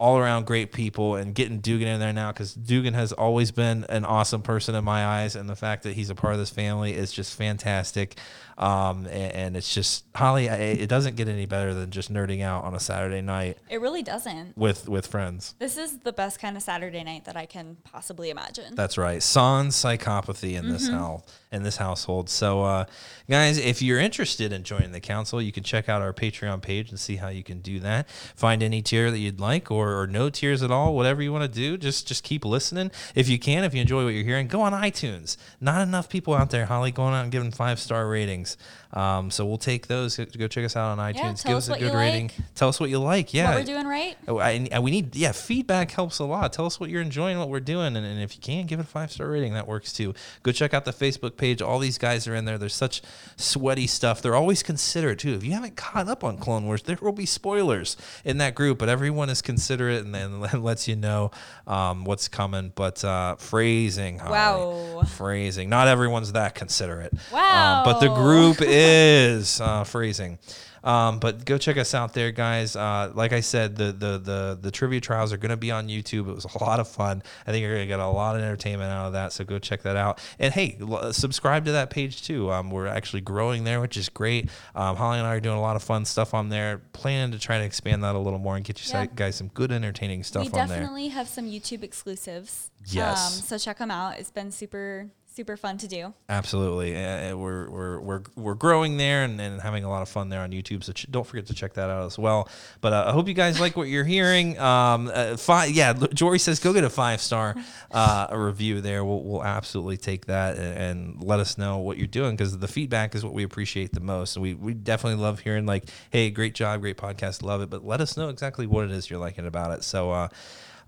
all 0.03 0.17
around 0.17 0.45
great 0.45 0.73
people 0.73 1.15
and 1.15 1.33
getting 1.33 1.59
Dugan 1.59 1.87
in 1.87 1.97
there 1.97 2.11
now 2.11 2.29
because 2.33 2.53
Dugan 2.53 2.93
has 2.93 3.13
always 3.13 3.51
been 3.51 3.85
an 3.87 4.03
awesome 4.03 4.41
person 4.41 4.75
in 4.75 4.83
my 4.83 5.05
eyes, 5.05 5.33
and 5.37 5.49
the 5.49 5.55
fact 5.55 5.83
that 5.83 5.93
he's 5.93 6.09
a 6.09 6.15
part 6.15 6.33
of 6.33 6.39
this 6.39 6.49
family 6.49 6.93
is 6.93 7.13
just 7.13 7.37
fantastic. 7.37 8.17
Um, 8.57 9.05
and, 9.07 9.33
and 9.33 9.57
it's 9.57 9.73
just 9.73 10.03
Holly. 10.13 10.45
It 10.47 10.87
doesn't 10.87 11.15
get 11.15 11.27
any 11.27 11.45
better 11.47 11.73
than 11.73 11.89
just 11.89 12.13
nerding 12.13 12.43
out 12.43 12.65
on 12.65 12.75
a 12.75 12.79
Saturday 12.79 13.21
night 13.21 13.57
It 13.67 13.81
really 13.81 14.03
doesn't. 14.03 14.55
with 14.55 14.87
with 14.87 15.07
friends. 15.07 15.55
This 15.57 15.75
is 15.77 15.99
the 15.99 16.13
best 16.13 16.39
kind 16.39 16.55
of 16.55 16.61
Saturday 16.61 17.03
night 17.03 17.25
that 17.25 17.35
I 17.35 17.45
can 17.47 17.77
possibly 17.83 18.29
imagine. 18.29 18.75
That's 18.75 18.95
right. 18.97 19.23
Sans 19.23 19.73
psychopathy 19.73 20.53
in 20.53 20.69
this 20.69 20.87
house 20.89 21.23
in 21.53 21.61
this 21.63 21.77
household. 21.77 22.29
So 22.29 22.63
uh, 22.63 22.85
guys, 23.29 23.57
if 23.59 23.81
you're 23.81 23.99
interested 23.99 24.51
in 24.51 24.63
joining 24.63 24.91
the 24.91 24.99
council, 24.99 25.39
you 25.41 25.51
can 25.51 25.63
check 25.63 25.87
out 25.87 26.01
our 26.01 26.11
Patreon 26.11 26.61
page 26.63 26.89
and 26.89 26.99
see 26.99 27.15
how 27.17 27.29
you 27.29 27.43
can 27.43 27.59
do 27.59 27.79
that. 27.79 28.09
Find 28.35 28.63
any 28.63 28.81
tier 28.81 29.11
that 29.11 29.19
you'd 29.19 29.39
like 29.39 29.69
or, 29.69 29.92
or 29.97 30.07
no 30.07 30.29
tiers 30.29 30.61
at 30.63 30.71
all, 30.71 30.95
whatever 30.95 31.21
you 31.21 31.31
want 31.31 31.43
to 31.51 31.59
do. 31.59 31.77
Just 31.77 32.07
just 32.07 32.23
keep 32.23 32.45
listening. 32.45 32.91
If 33.15 33.29
you 33.29 33.39
can, 33.39 33.63
if 33.63 33.73
you 33.73 33.81
enjoy 33.81 34.03
what 34.03 34.13
you're 34.13 34.23
hearing, 34.23 34.47
go 34.47 34.61
on 34.61 34.73
iTunes. 34.73 35.37
Not 35.59 35.81
enough 35.81 36.09
people 36.09 36.33
out 36.33 36.49
there, 36.49 36.65
Holly, 36.65 36.91
going 36.91 37.13
out 37.13 37.23
and 37.23 37.31
giving 37.31 37.51
five 37.51 37.79
star 37.79 38.07
ratings. 38.07 38.57
Um, 38.93 39.31
so 39.31 39.45
we'll 39.45 39.57
take 39.57 39.87
those. 39.87 40.17
Go 40.17 40.47
check 40.47 40.65
us 40.65 40.75
out 40.75 40.97
on 40.97 41.13
iTunes. 41.13 41.41
tell 41.41 41.51
Give 41.51 41.57
us 41.57 41.69
us 41.69 41.77
a 41.77 41.79
good 41.79 41.95
rating. 41.95 42.27
like. 42.27 42.53
Tell 42.55 42.69
us 42.69 42.79
what 42.79 42.91
you 42.91 42.99
like. 42.99 43.33
Yeah. 43.33 43.49
What 43.49 43.59
we're 43.59 43.63
doing 43.65 43.87
right? 43.87 44.15
Oh, 44.27 44.81
we 44.81 44.91
need 44.91 45.15
yeah 45.15 45.31
feedback 45.31 45.91
helps 45.91 46.19
a 46.19 46.23
lot 46.23 46.53
tell 46.53 46.65
us 46.65 46.79
what 46.79 46.89
you're 46.89 47.01
enjoying 47.01 47.37
what 47.39 47.49
we're 47.49 47.59
doing 47.59 47.95
and, 47.95 48.05
and 48.05 48.21
if 48.21 48.35
you 48.35 48.41
can 48.41 48.65
give 48.65 48.79
it 48.79 48.83
a 48.83 48.87
five 48.87 49.11
star 49.11 49.29
rating 49.29 49.53
that 49.53 49.67
works 49.67 49.93
too 49.93 50.13
go 50.43 50.51
check 50.51 50.73
out 50.73 50.85
the 50.85 50.91
facebook 50.91 51.37
page 51.37 51.61
all 51.61 51.79
these 51.79 51.97
guys 51.97 52.27
are 52.27 52.35
in 52.35 52.45
there 52.45 52.57
there's 52.57 52.73
such 52.73 53.01
sweaty 53.37 53.87
stuff 53.87 54.21
they're 54.21 54.35
always 54.35 54.61
considerate 54.63 55.19
too 55.19 55.33
if 55.33 55.43
you 55.43 55.51
haven't 55.51 55.75
caught 55.75 56.07
up 56.07 56.23
on 56.23 56.37
clone 56.37 56.65
wars 56.65 56.83
there 56.83 56.97
will 57.01 57.11
be 57.11 57.25
spoilers 57.25 57.95
in 58.25 58.37
that 58.37 58.55
group 58.55 58.77
but 58.77 58.89
everyone 58.89 59.29
is 59.29 59.41
considerate 59.41 59.72
and 59.81 60.13
then 60.13 60.41
lets 60.63 60.87
you 60.87 60.95
know 60.95 61.31
um, 61.67 62.05
what's 62.05 62.27
coming 62.27 62.71
but 62.75 63.03
uh, 63.03 63.35
phrasing 63.35 64.19
Holly. 64.19 64.31
Wow. 64.31 65.01
phrasing 65.03 65.69
not 65.69 65.87
everyone's 65.87 66.31
that 66.33 66.55
considerate 66.55 67.13
um, 67.33 67.83
but 67.83 67.99
the 67.99 68.09
group 68.09 68.57
is 68.61 69.59
uh, 69.61 69.83
phrasing. 69.83 70.37
Um, 70.83 71.19
but 71.19 71.45
go 71.45 71.57
check 71.57 71.77
us 71.77 71.93
out 71.93 72.13
there, 72.13 72.31
guys. 72.31 72.75
Uh, 72.75 73.11
like 73.15 73.31
I 73.31 73.39
said, 73.39 73.75
the, 73.77 73.85
the 73.93 74.17
the 74.17 74.59
the 74.61 74.71
trivia 74.71 74.99
trials 74.99 75.31
are 75.31 75.37
going 75.37 75.51
to 75.51 75.57
be 75.57 75.71
on 75.71 75.87
YouTube. 75.87 76.27
It 76.29 76.35
was 76.35 76.45
a 76.45 76.63
lot 76.63 76.79
of 76.79 76.87
fun. 76.89 77.23
I 77.47 77.51
think 77.51 77.61
you're 77.61 77.73
going 77.73 77.83
to 77.83 77.87
get 77.87 77.99
a 77.99 78.07
lot 78.07 78.35
of 78.35 78.41
entertainment 78.41 78.91
out 78.91 79.07
of 79.07 79.13
that. 79.13 79.31
So 79.31 79.43
go 79.45 79.59
check 79.59 79.83
that 79.83 79.95
out. 79.95 80.19
And 80.39 80.53
hey, 80.53 80.77
l- 80.81 81.13
subscribe 81.13 81.65
to 81.65 81.71
that 81.73 81.89
page 81.89 82.23
too. 82.23 82.51
Um, 82.51 82.69
we're 82.69 82.87
actually 82.87 83.21
growing 83.21 83.63
there, 83.63 83.79
which 83.79 83.95
is 83.95 84.09
great. 84.09 84.49
Um, 84.75 84.95
Holly 84.97 85.19
and 85.19 85.27
I 85.27 85.35
are 85.35 85.39
doing 85.39 85.57
a 85.57 85.61
lot 85.61 85.75
of 85.77 85.83
fun 85.83 86.03
stuff 86.05 86.33
on 86.33 86.49
there. 86.49 86.81
Planning 86.91 87.31
to 87.31 87.39
try 87.39 87.59
to 87.59 87.63
expand 87.63 88.03
that 88.03 88.15
a 88.15 88.19
little 88.19 88.39
more 88.39 88.55
and 88.57 88.65
get 88.65 88.85
you 88.85 88.91
Yeah. 88.93 89.05
guys 89.05 89.35
some 89.35 89.47
good 89.49 89.71
entertaining 89.71 90.23
stuff 90.23 90.51
we 90.51 90.59
on 90.59 90.67
there. 90.67 90.79
definitely 90.79 91.07
have 91.09 91.27
some 91.29 91.45
YouTube 91.45 91.83
exclusives. 91.83 92.71
Yes. 92.87 93.37
Um, 93.37 93.43
so 93.43 93.57
check 93.57 93.77
them 93.77 93.89
out. 93.91 94.19
It's 94.19 94.31
been 94.31 94.51
super 94.51 95.07
super 95.33 95.57
fun 95.57 95.77
to 95.79 95.87
do. 95.87 96.13
Absolutely, 96.29 96.95
uh, 96.95 97.35
we're, 97.35 97.69
we're 97.69 97.99
we're 97.99 98.21
we're 98.35 98.53
growing 98.53 98.97
there 98.97 99.23
and, 99.23 99.39
and 99.41 99.61
having 99.61 99.83
a 99.83 99.89
lot 99.89 100.01
of 100.01 100.09
fun 100.09 100.29
there 100.29 100.41
on 100.41 100.51
YouTube. 100.51 100.83
So 100.83 100.93
ch- 100.93 101.07
don't 101.09 101.25
forget 101.25 101.47
to 101.47 101.53
check 101.53 101.73
that 101.73 101.89
out 101.89 102.05
as 102.05 102.17
well. 102.19 102.49
But 102.81 102.93
uh, 102.93 103.05
I 103.07 103.11
hope 103.11 103.27
you 103.27 103.33
guys 103.33 103.59
like 103.59 103.75
what 103.75 103.87
you're 103.87 104.03
hearing. 104.03 104.57
Um, 104.73 105.11
uh, 105.13 105.37
five, 105.37 105.71
yeah, 105.71 105.93
Jory 105.93 106.39
says 106.39 106.59
go 106.59 106.73
get 106.73 106.83
a 106.83 106.89
five 106.89 107.21
star 107.21 107.55
uh, 107.91 108.27
review 108.31 108.81
there. 108.81 109.03
We'll, 109.03 109.21
we'll 109.21 109.43
absolutely 109.43 109.97
take 109.97 110.25
that 110.27 110.57
and, 110.57 110.77
and 110.77 111.23
let 111.23 111.39
us 111.39 111.57
know 111.57 111.77
what 111.77 111.97
you're 111.97 112.07
doing 112.07 112.31
because 112.35 112.57
the 112.57 112.67
feedback 112.67 113.13
is 113.13 113.23
what 113.23 113.33
we 113.33 113.43
appreciate 113.43 113.91
the 113.91 113.99
most. 113.99 114.35
And 114.35 114.43
we 114.43 114.53
we 114.53 114.73
definitely 114.73 115.21
love 115.21 115.41
hearing 115.41 115.65
like, 115.65 115.89
hey, 116.11 116.31
great 116.31 116.55
job, 116.55 116.81
great 116.81 116.97
podcast, 116.97 117.43
love 117.43 117.61
it. 117.61 117.69
But 117.69 117.85
let 117.85 118.01
us 118.01 118.17
know 118.17 118.29
exactly 118.29 118.65
what 118.65 118.85
it 118.85 118.91
is 118.91 119.09
you're 119.09 119.19
liking 119.19 119.45
about 119.45 119.71
it. 119.77 119.83
So. 119.83 120.29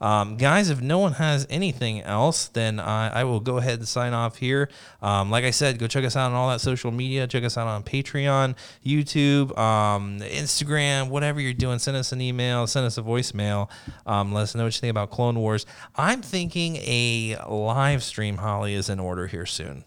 Um, 0.06 0.38
guys, 0.38 0.70
if 0.70 0.82
no 0.82 1.00
one 1.00 1.14
has 1.14 1.48
anything 1.50 2.02
else, 2.02 2.50
then 2.50 2.80
I, 2.80 3.08
I 3.08 3.24
will 3.24 3.40
go 3.40 3.58
ahead 3.58 3.80
and 3.80 3.88
sign 3.88 4.14
off 4.14 4.38
here. 4.38 4.70
Um, 5.02 5.32
like 5.32 5.44
I 5.46 5.50
said, 5.50 5.80
go 5.80 5.88
check 5.88 6.06
us 6.06 6.16
out 6.16 6.28
on 6.28 6.34
all 6.34 6.48
that 6.50 6.62
social 6.62 6.92
media. 6.92 7.26
Check 7.26 7.44
us 7.44 7.58
out 7.58 7.66
on 7.66 7.82
Patreon, 7.82 8.56
YouTube, 8.86 9.58
um, 9.58 10.20
Instagram, 10.20 11.10
whatever 11.10 11.42
you're 11.42 11.54
doing. 11.54 11.80
Send 11.80 11.98
us 11.98 12.12
an 12.12 12.22
email, 12.22 12.68
send 12.68 12.86
us 12.86 13.00
a 13.00 13.02
voicemail. 13.02 13.68
Um, 14.06 14.32
let 14.32 14.44
us 14.44 14.54
know 14.54 14.66
what 14.66 14.76
you 14.76 14.80
think 14.80 14.92
about 14.92 15.10
Clone 15.10 15.40
Wars. 15.40 15.66
I'm 15.96 16.22
thinking 16.22 16.76
a 16.76 17.38
live 17.50 18.04
stream, 18.04 18.38
Holly, 18.38 18.76
is 18.76 18.90
in 18.90 19.00
order 19.00 19.26
here 19.26 19.48
soon. 19.48 19.86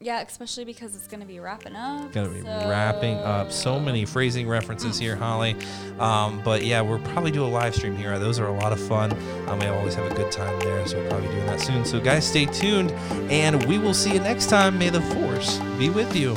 Yeah, 0.00 0.20
especially 0.20 0.64
because 0.64 0.94
it's 0.94 1.06
going 1.06 1.20
to 1.20 1.26
be 1.26 1.40
wrapping 1.40 1.74
up. 1.76 2.12
Gonna 2.12 2.28
be 2.28 2.42
so- 2.42 2.46
wrapping 2.46 3.18
up. 3.18 3.52
So 3.52 3.78
many 3.80 4.04
phrasing 4.04 4.48
references 4.48 4.98
here, 4.98 5.16
Holly. 5.16 5.56
Um, 5.98 6.40
but 6.44 6.64
yeah, 6.64 6.80
we'll 6.80 6.98
probably 7.00 7.30
do 7.30 7.44
a 7.44 7.46
live 7.46 7.74
stream 7.74 7.96
here. 7.96 8.18
Those 8.18 8.38
are 8.38 8.46
a 8.46 8.52
lot 8.52 8.72
of 8.72 8.80
fun. 8.80 9.12
Um, 9.48 9.58
we 9.58 9.66
always 9.66 9.94
have 9.94 10.10
a 10.10 10.14
good 10.14 10.30
time 10.32 10.58
there, 10.60 10.86
so 10.86 10.98
we'll 10.98 11.08
probably 11.08 11.28
be 11.28 11.34
doing 11.34 11.46
that 11.46 11.60
soon. 11.60 11.84
So 11.84 12.00
guys, 12.00 12.26
stay 12.26 12.46
tuned, 12.46 12.92
and 13.30 13.64
we 13.66 13.78
will 13.78 13.94
see 13.94 14.12
you 14.12 14.20
next 14.20 14.46
time. 14.48 14.78
May 14.78 14.90
the 14.90 15.02
force 15.02 15.58
be 15.78 15.90
with 15.90 16.14
you. 16.16 16.36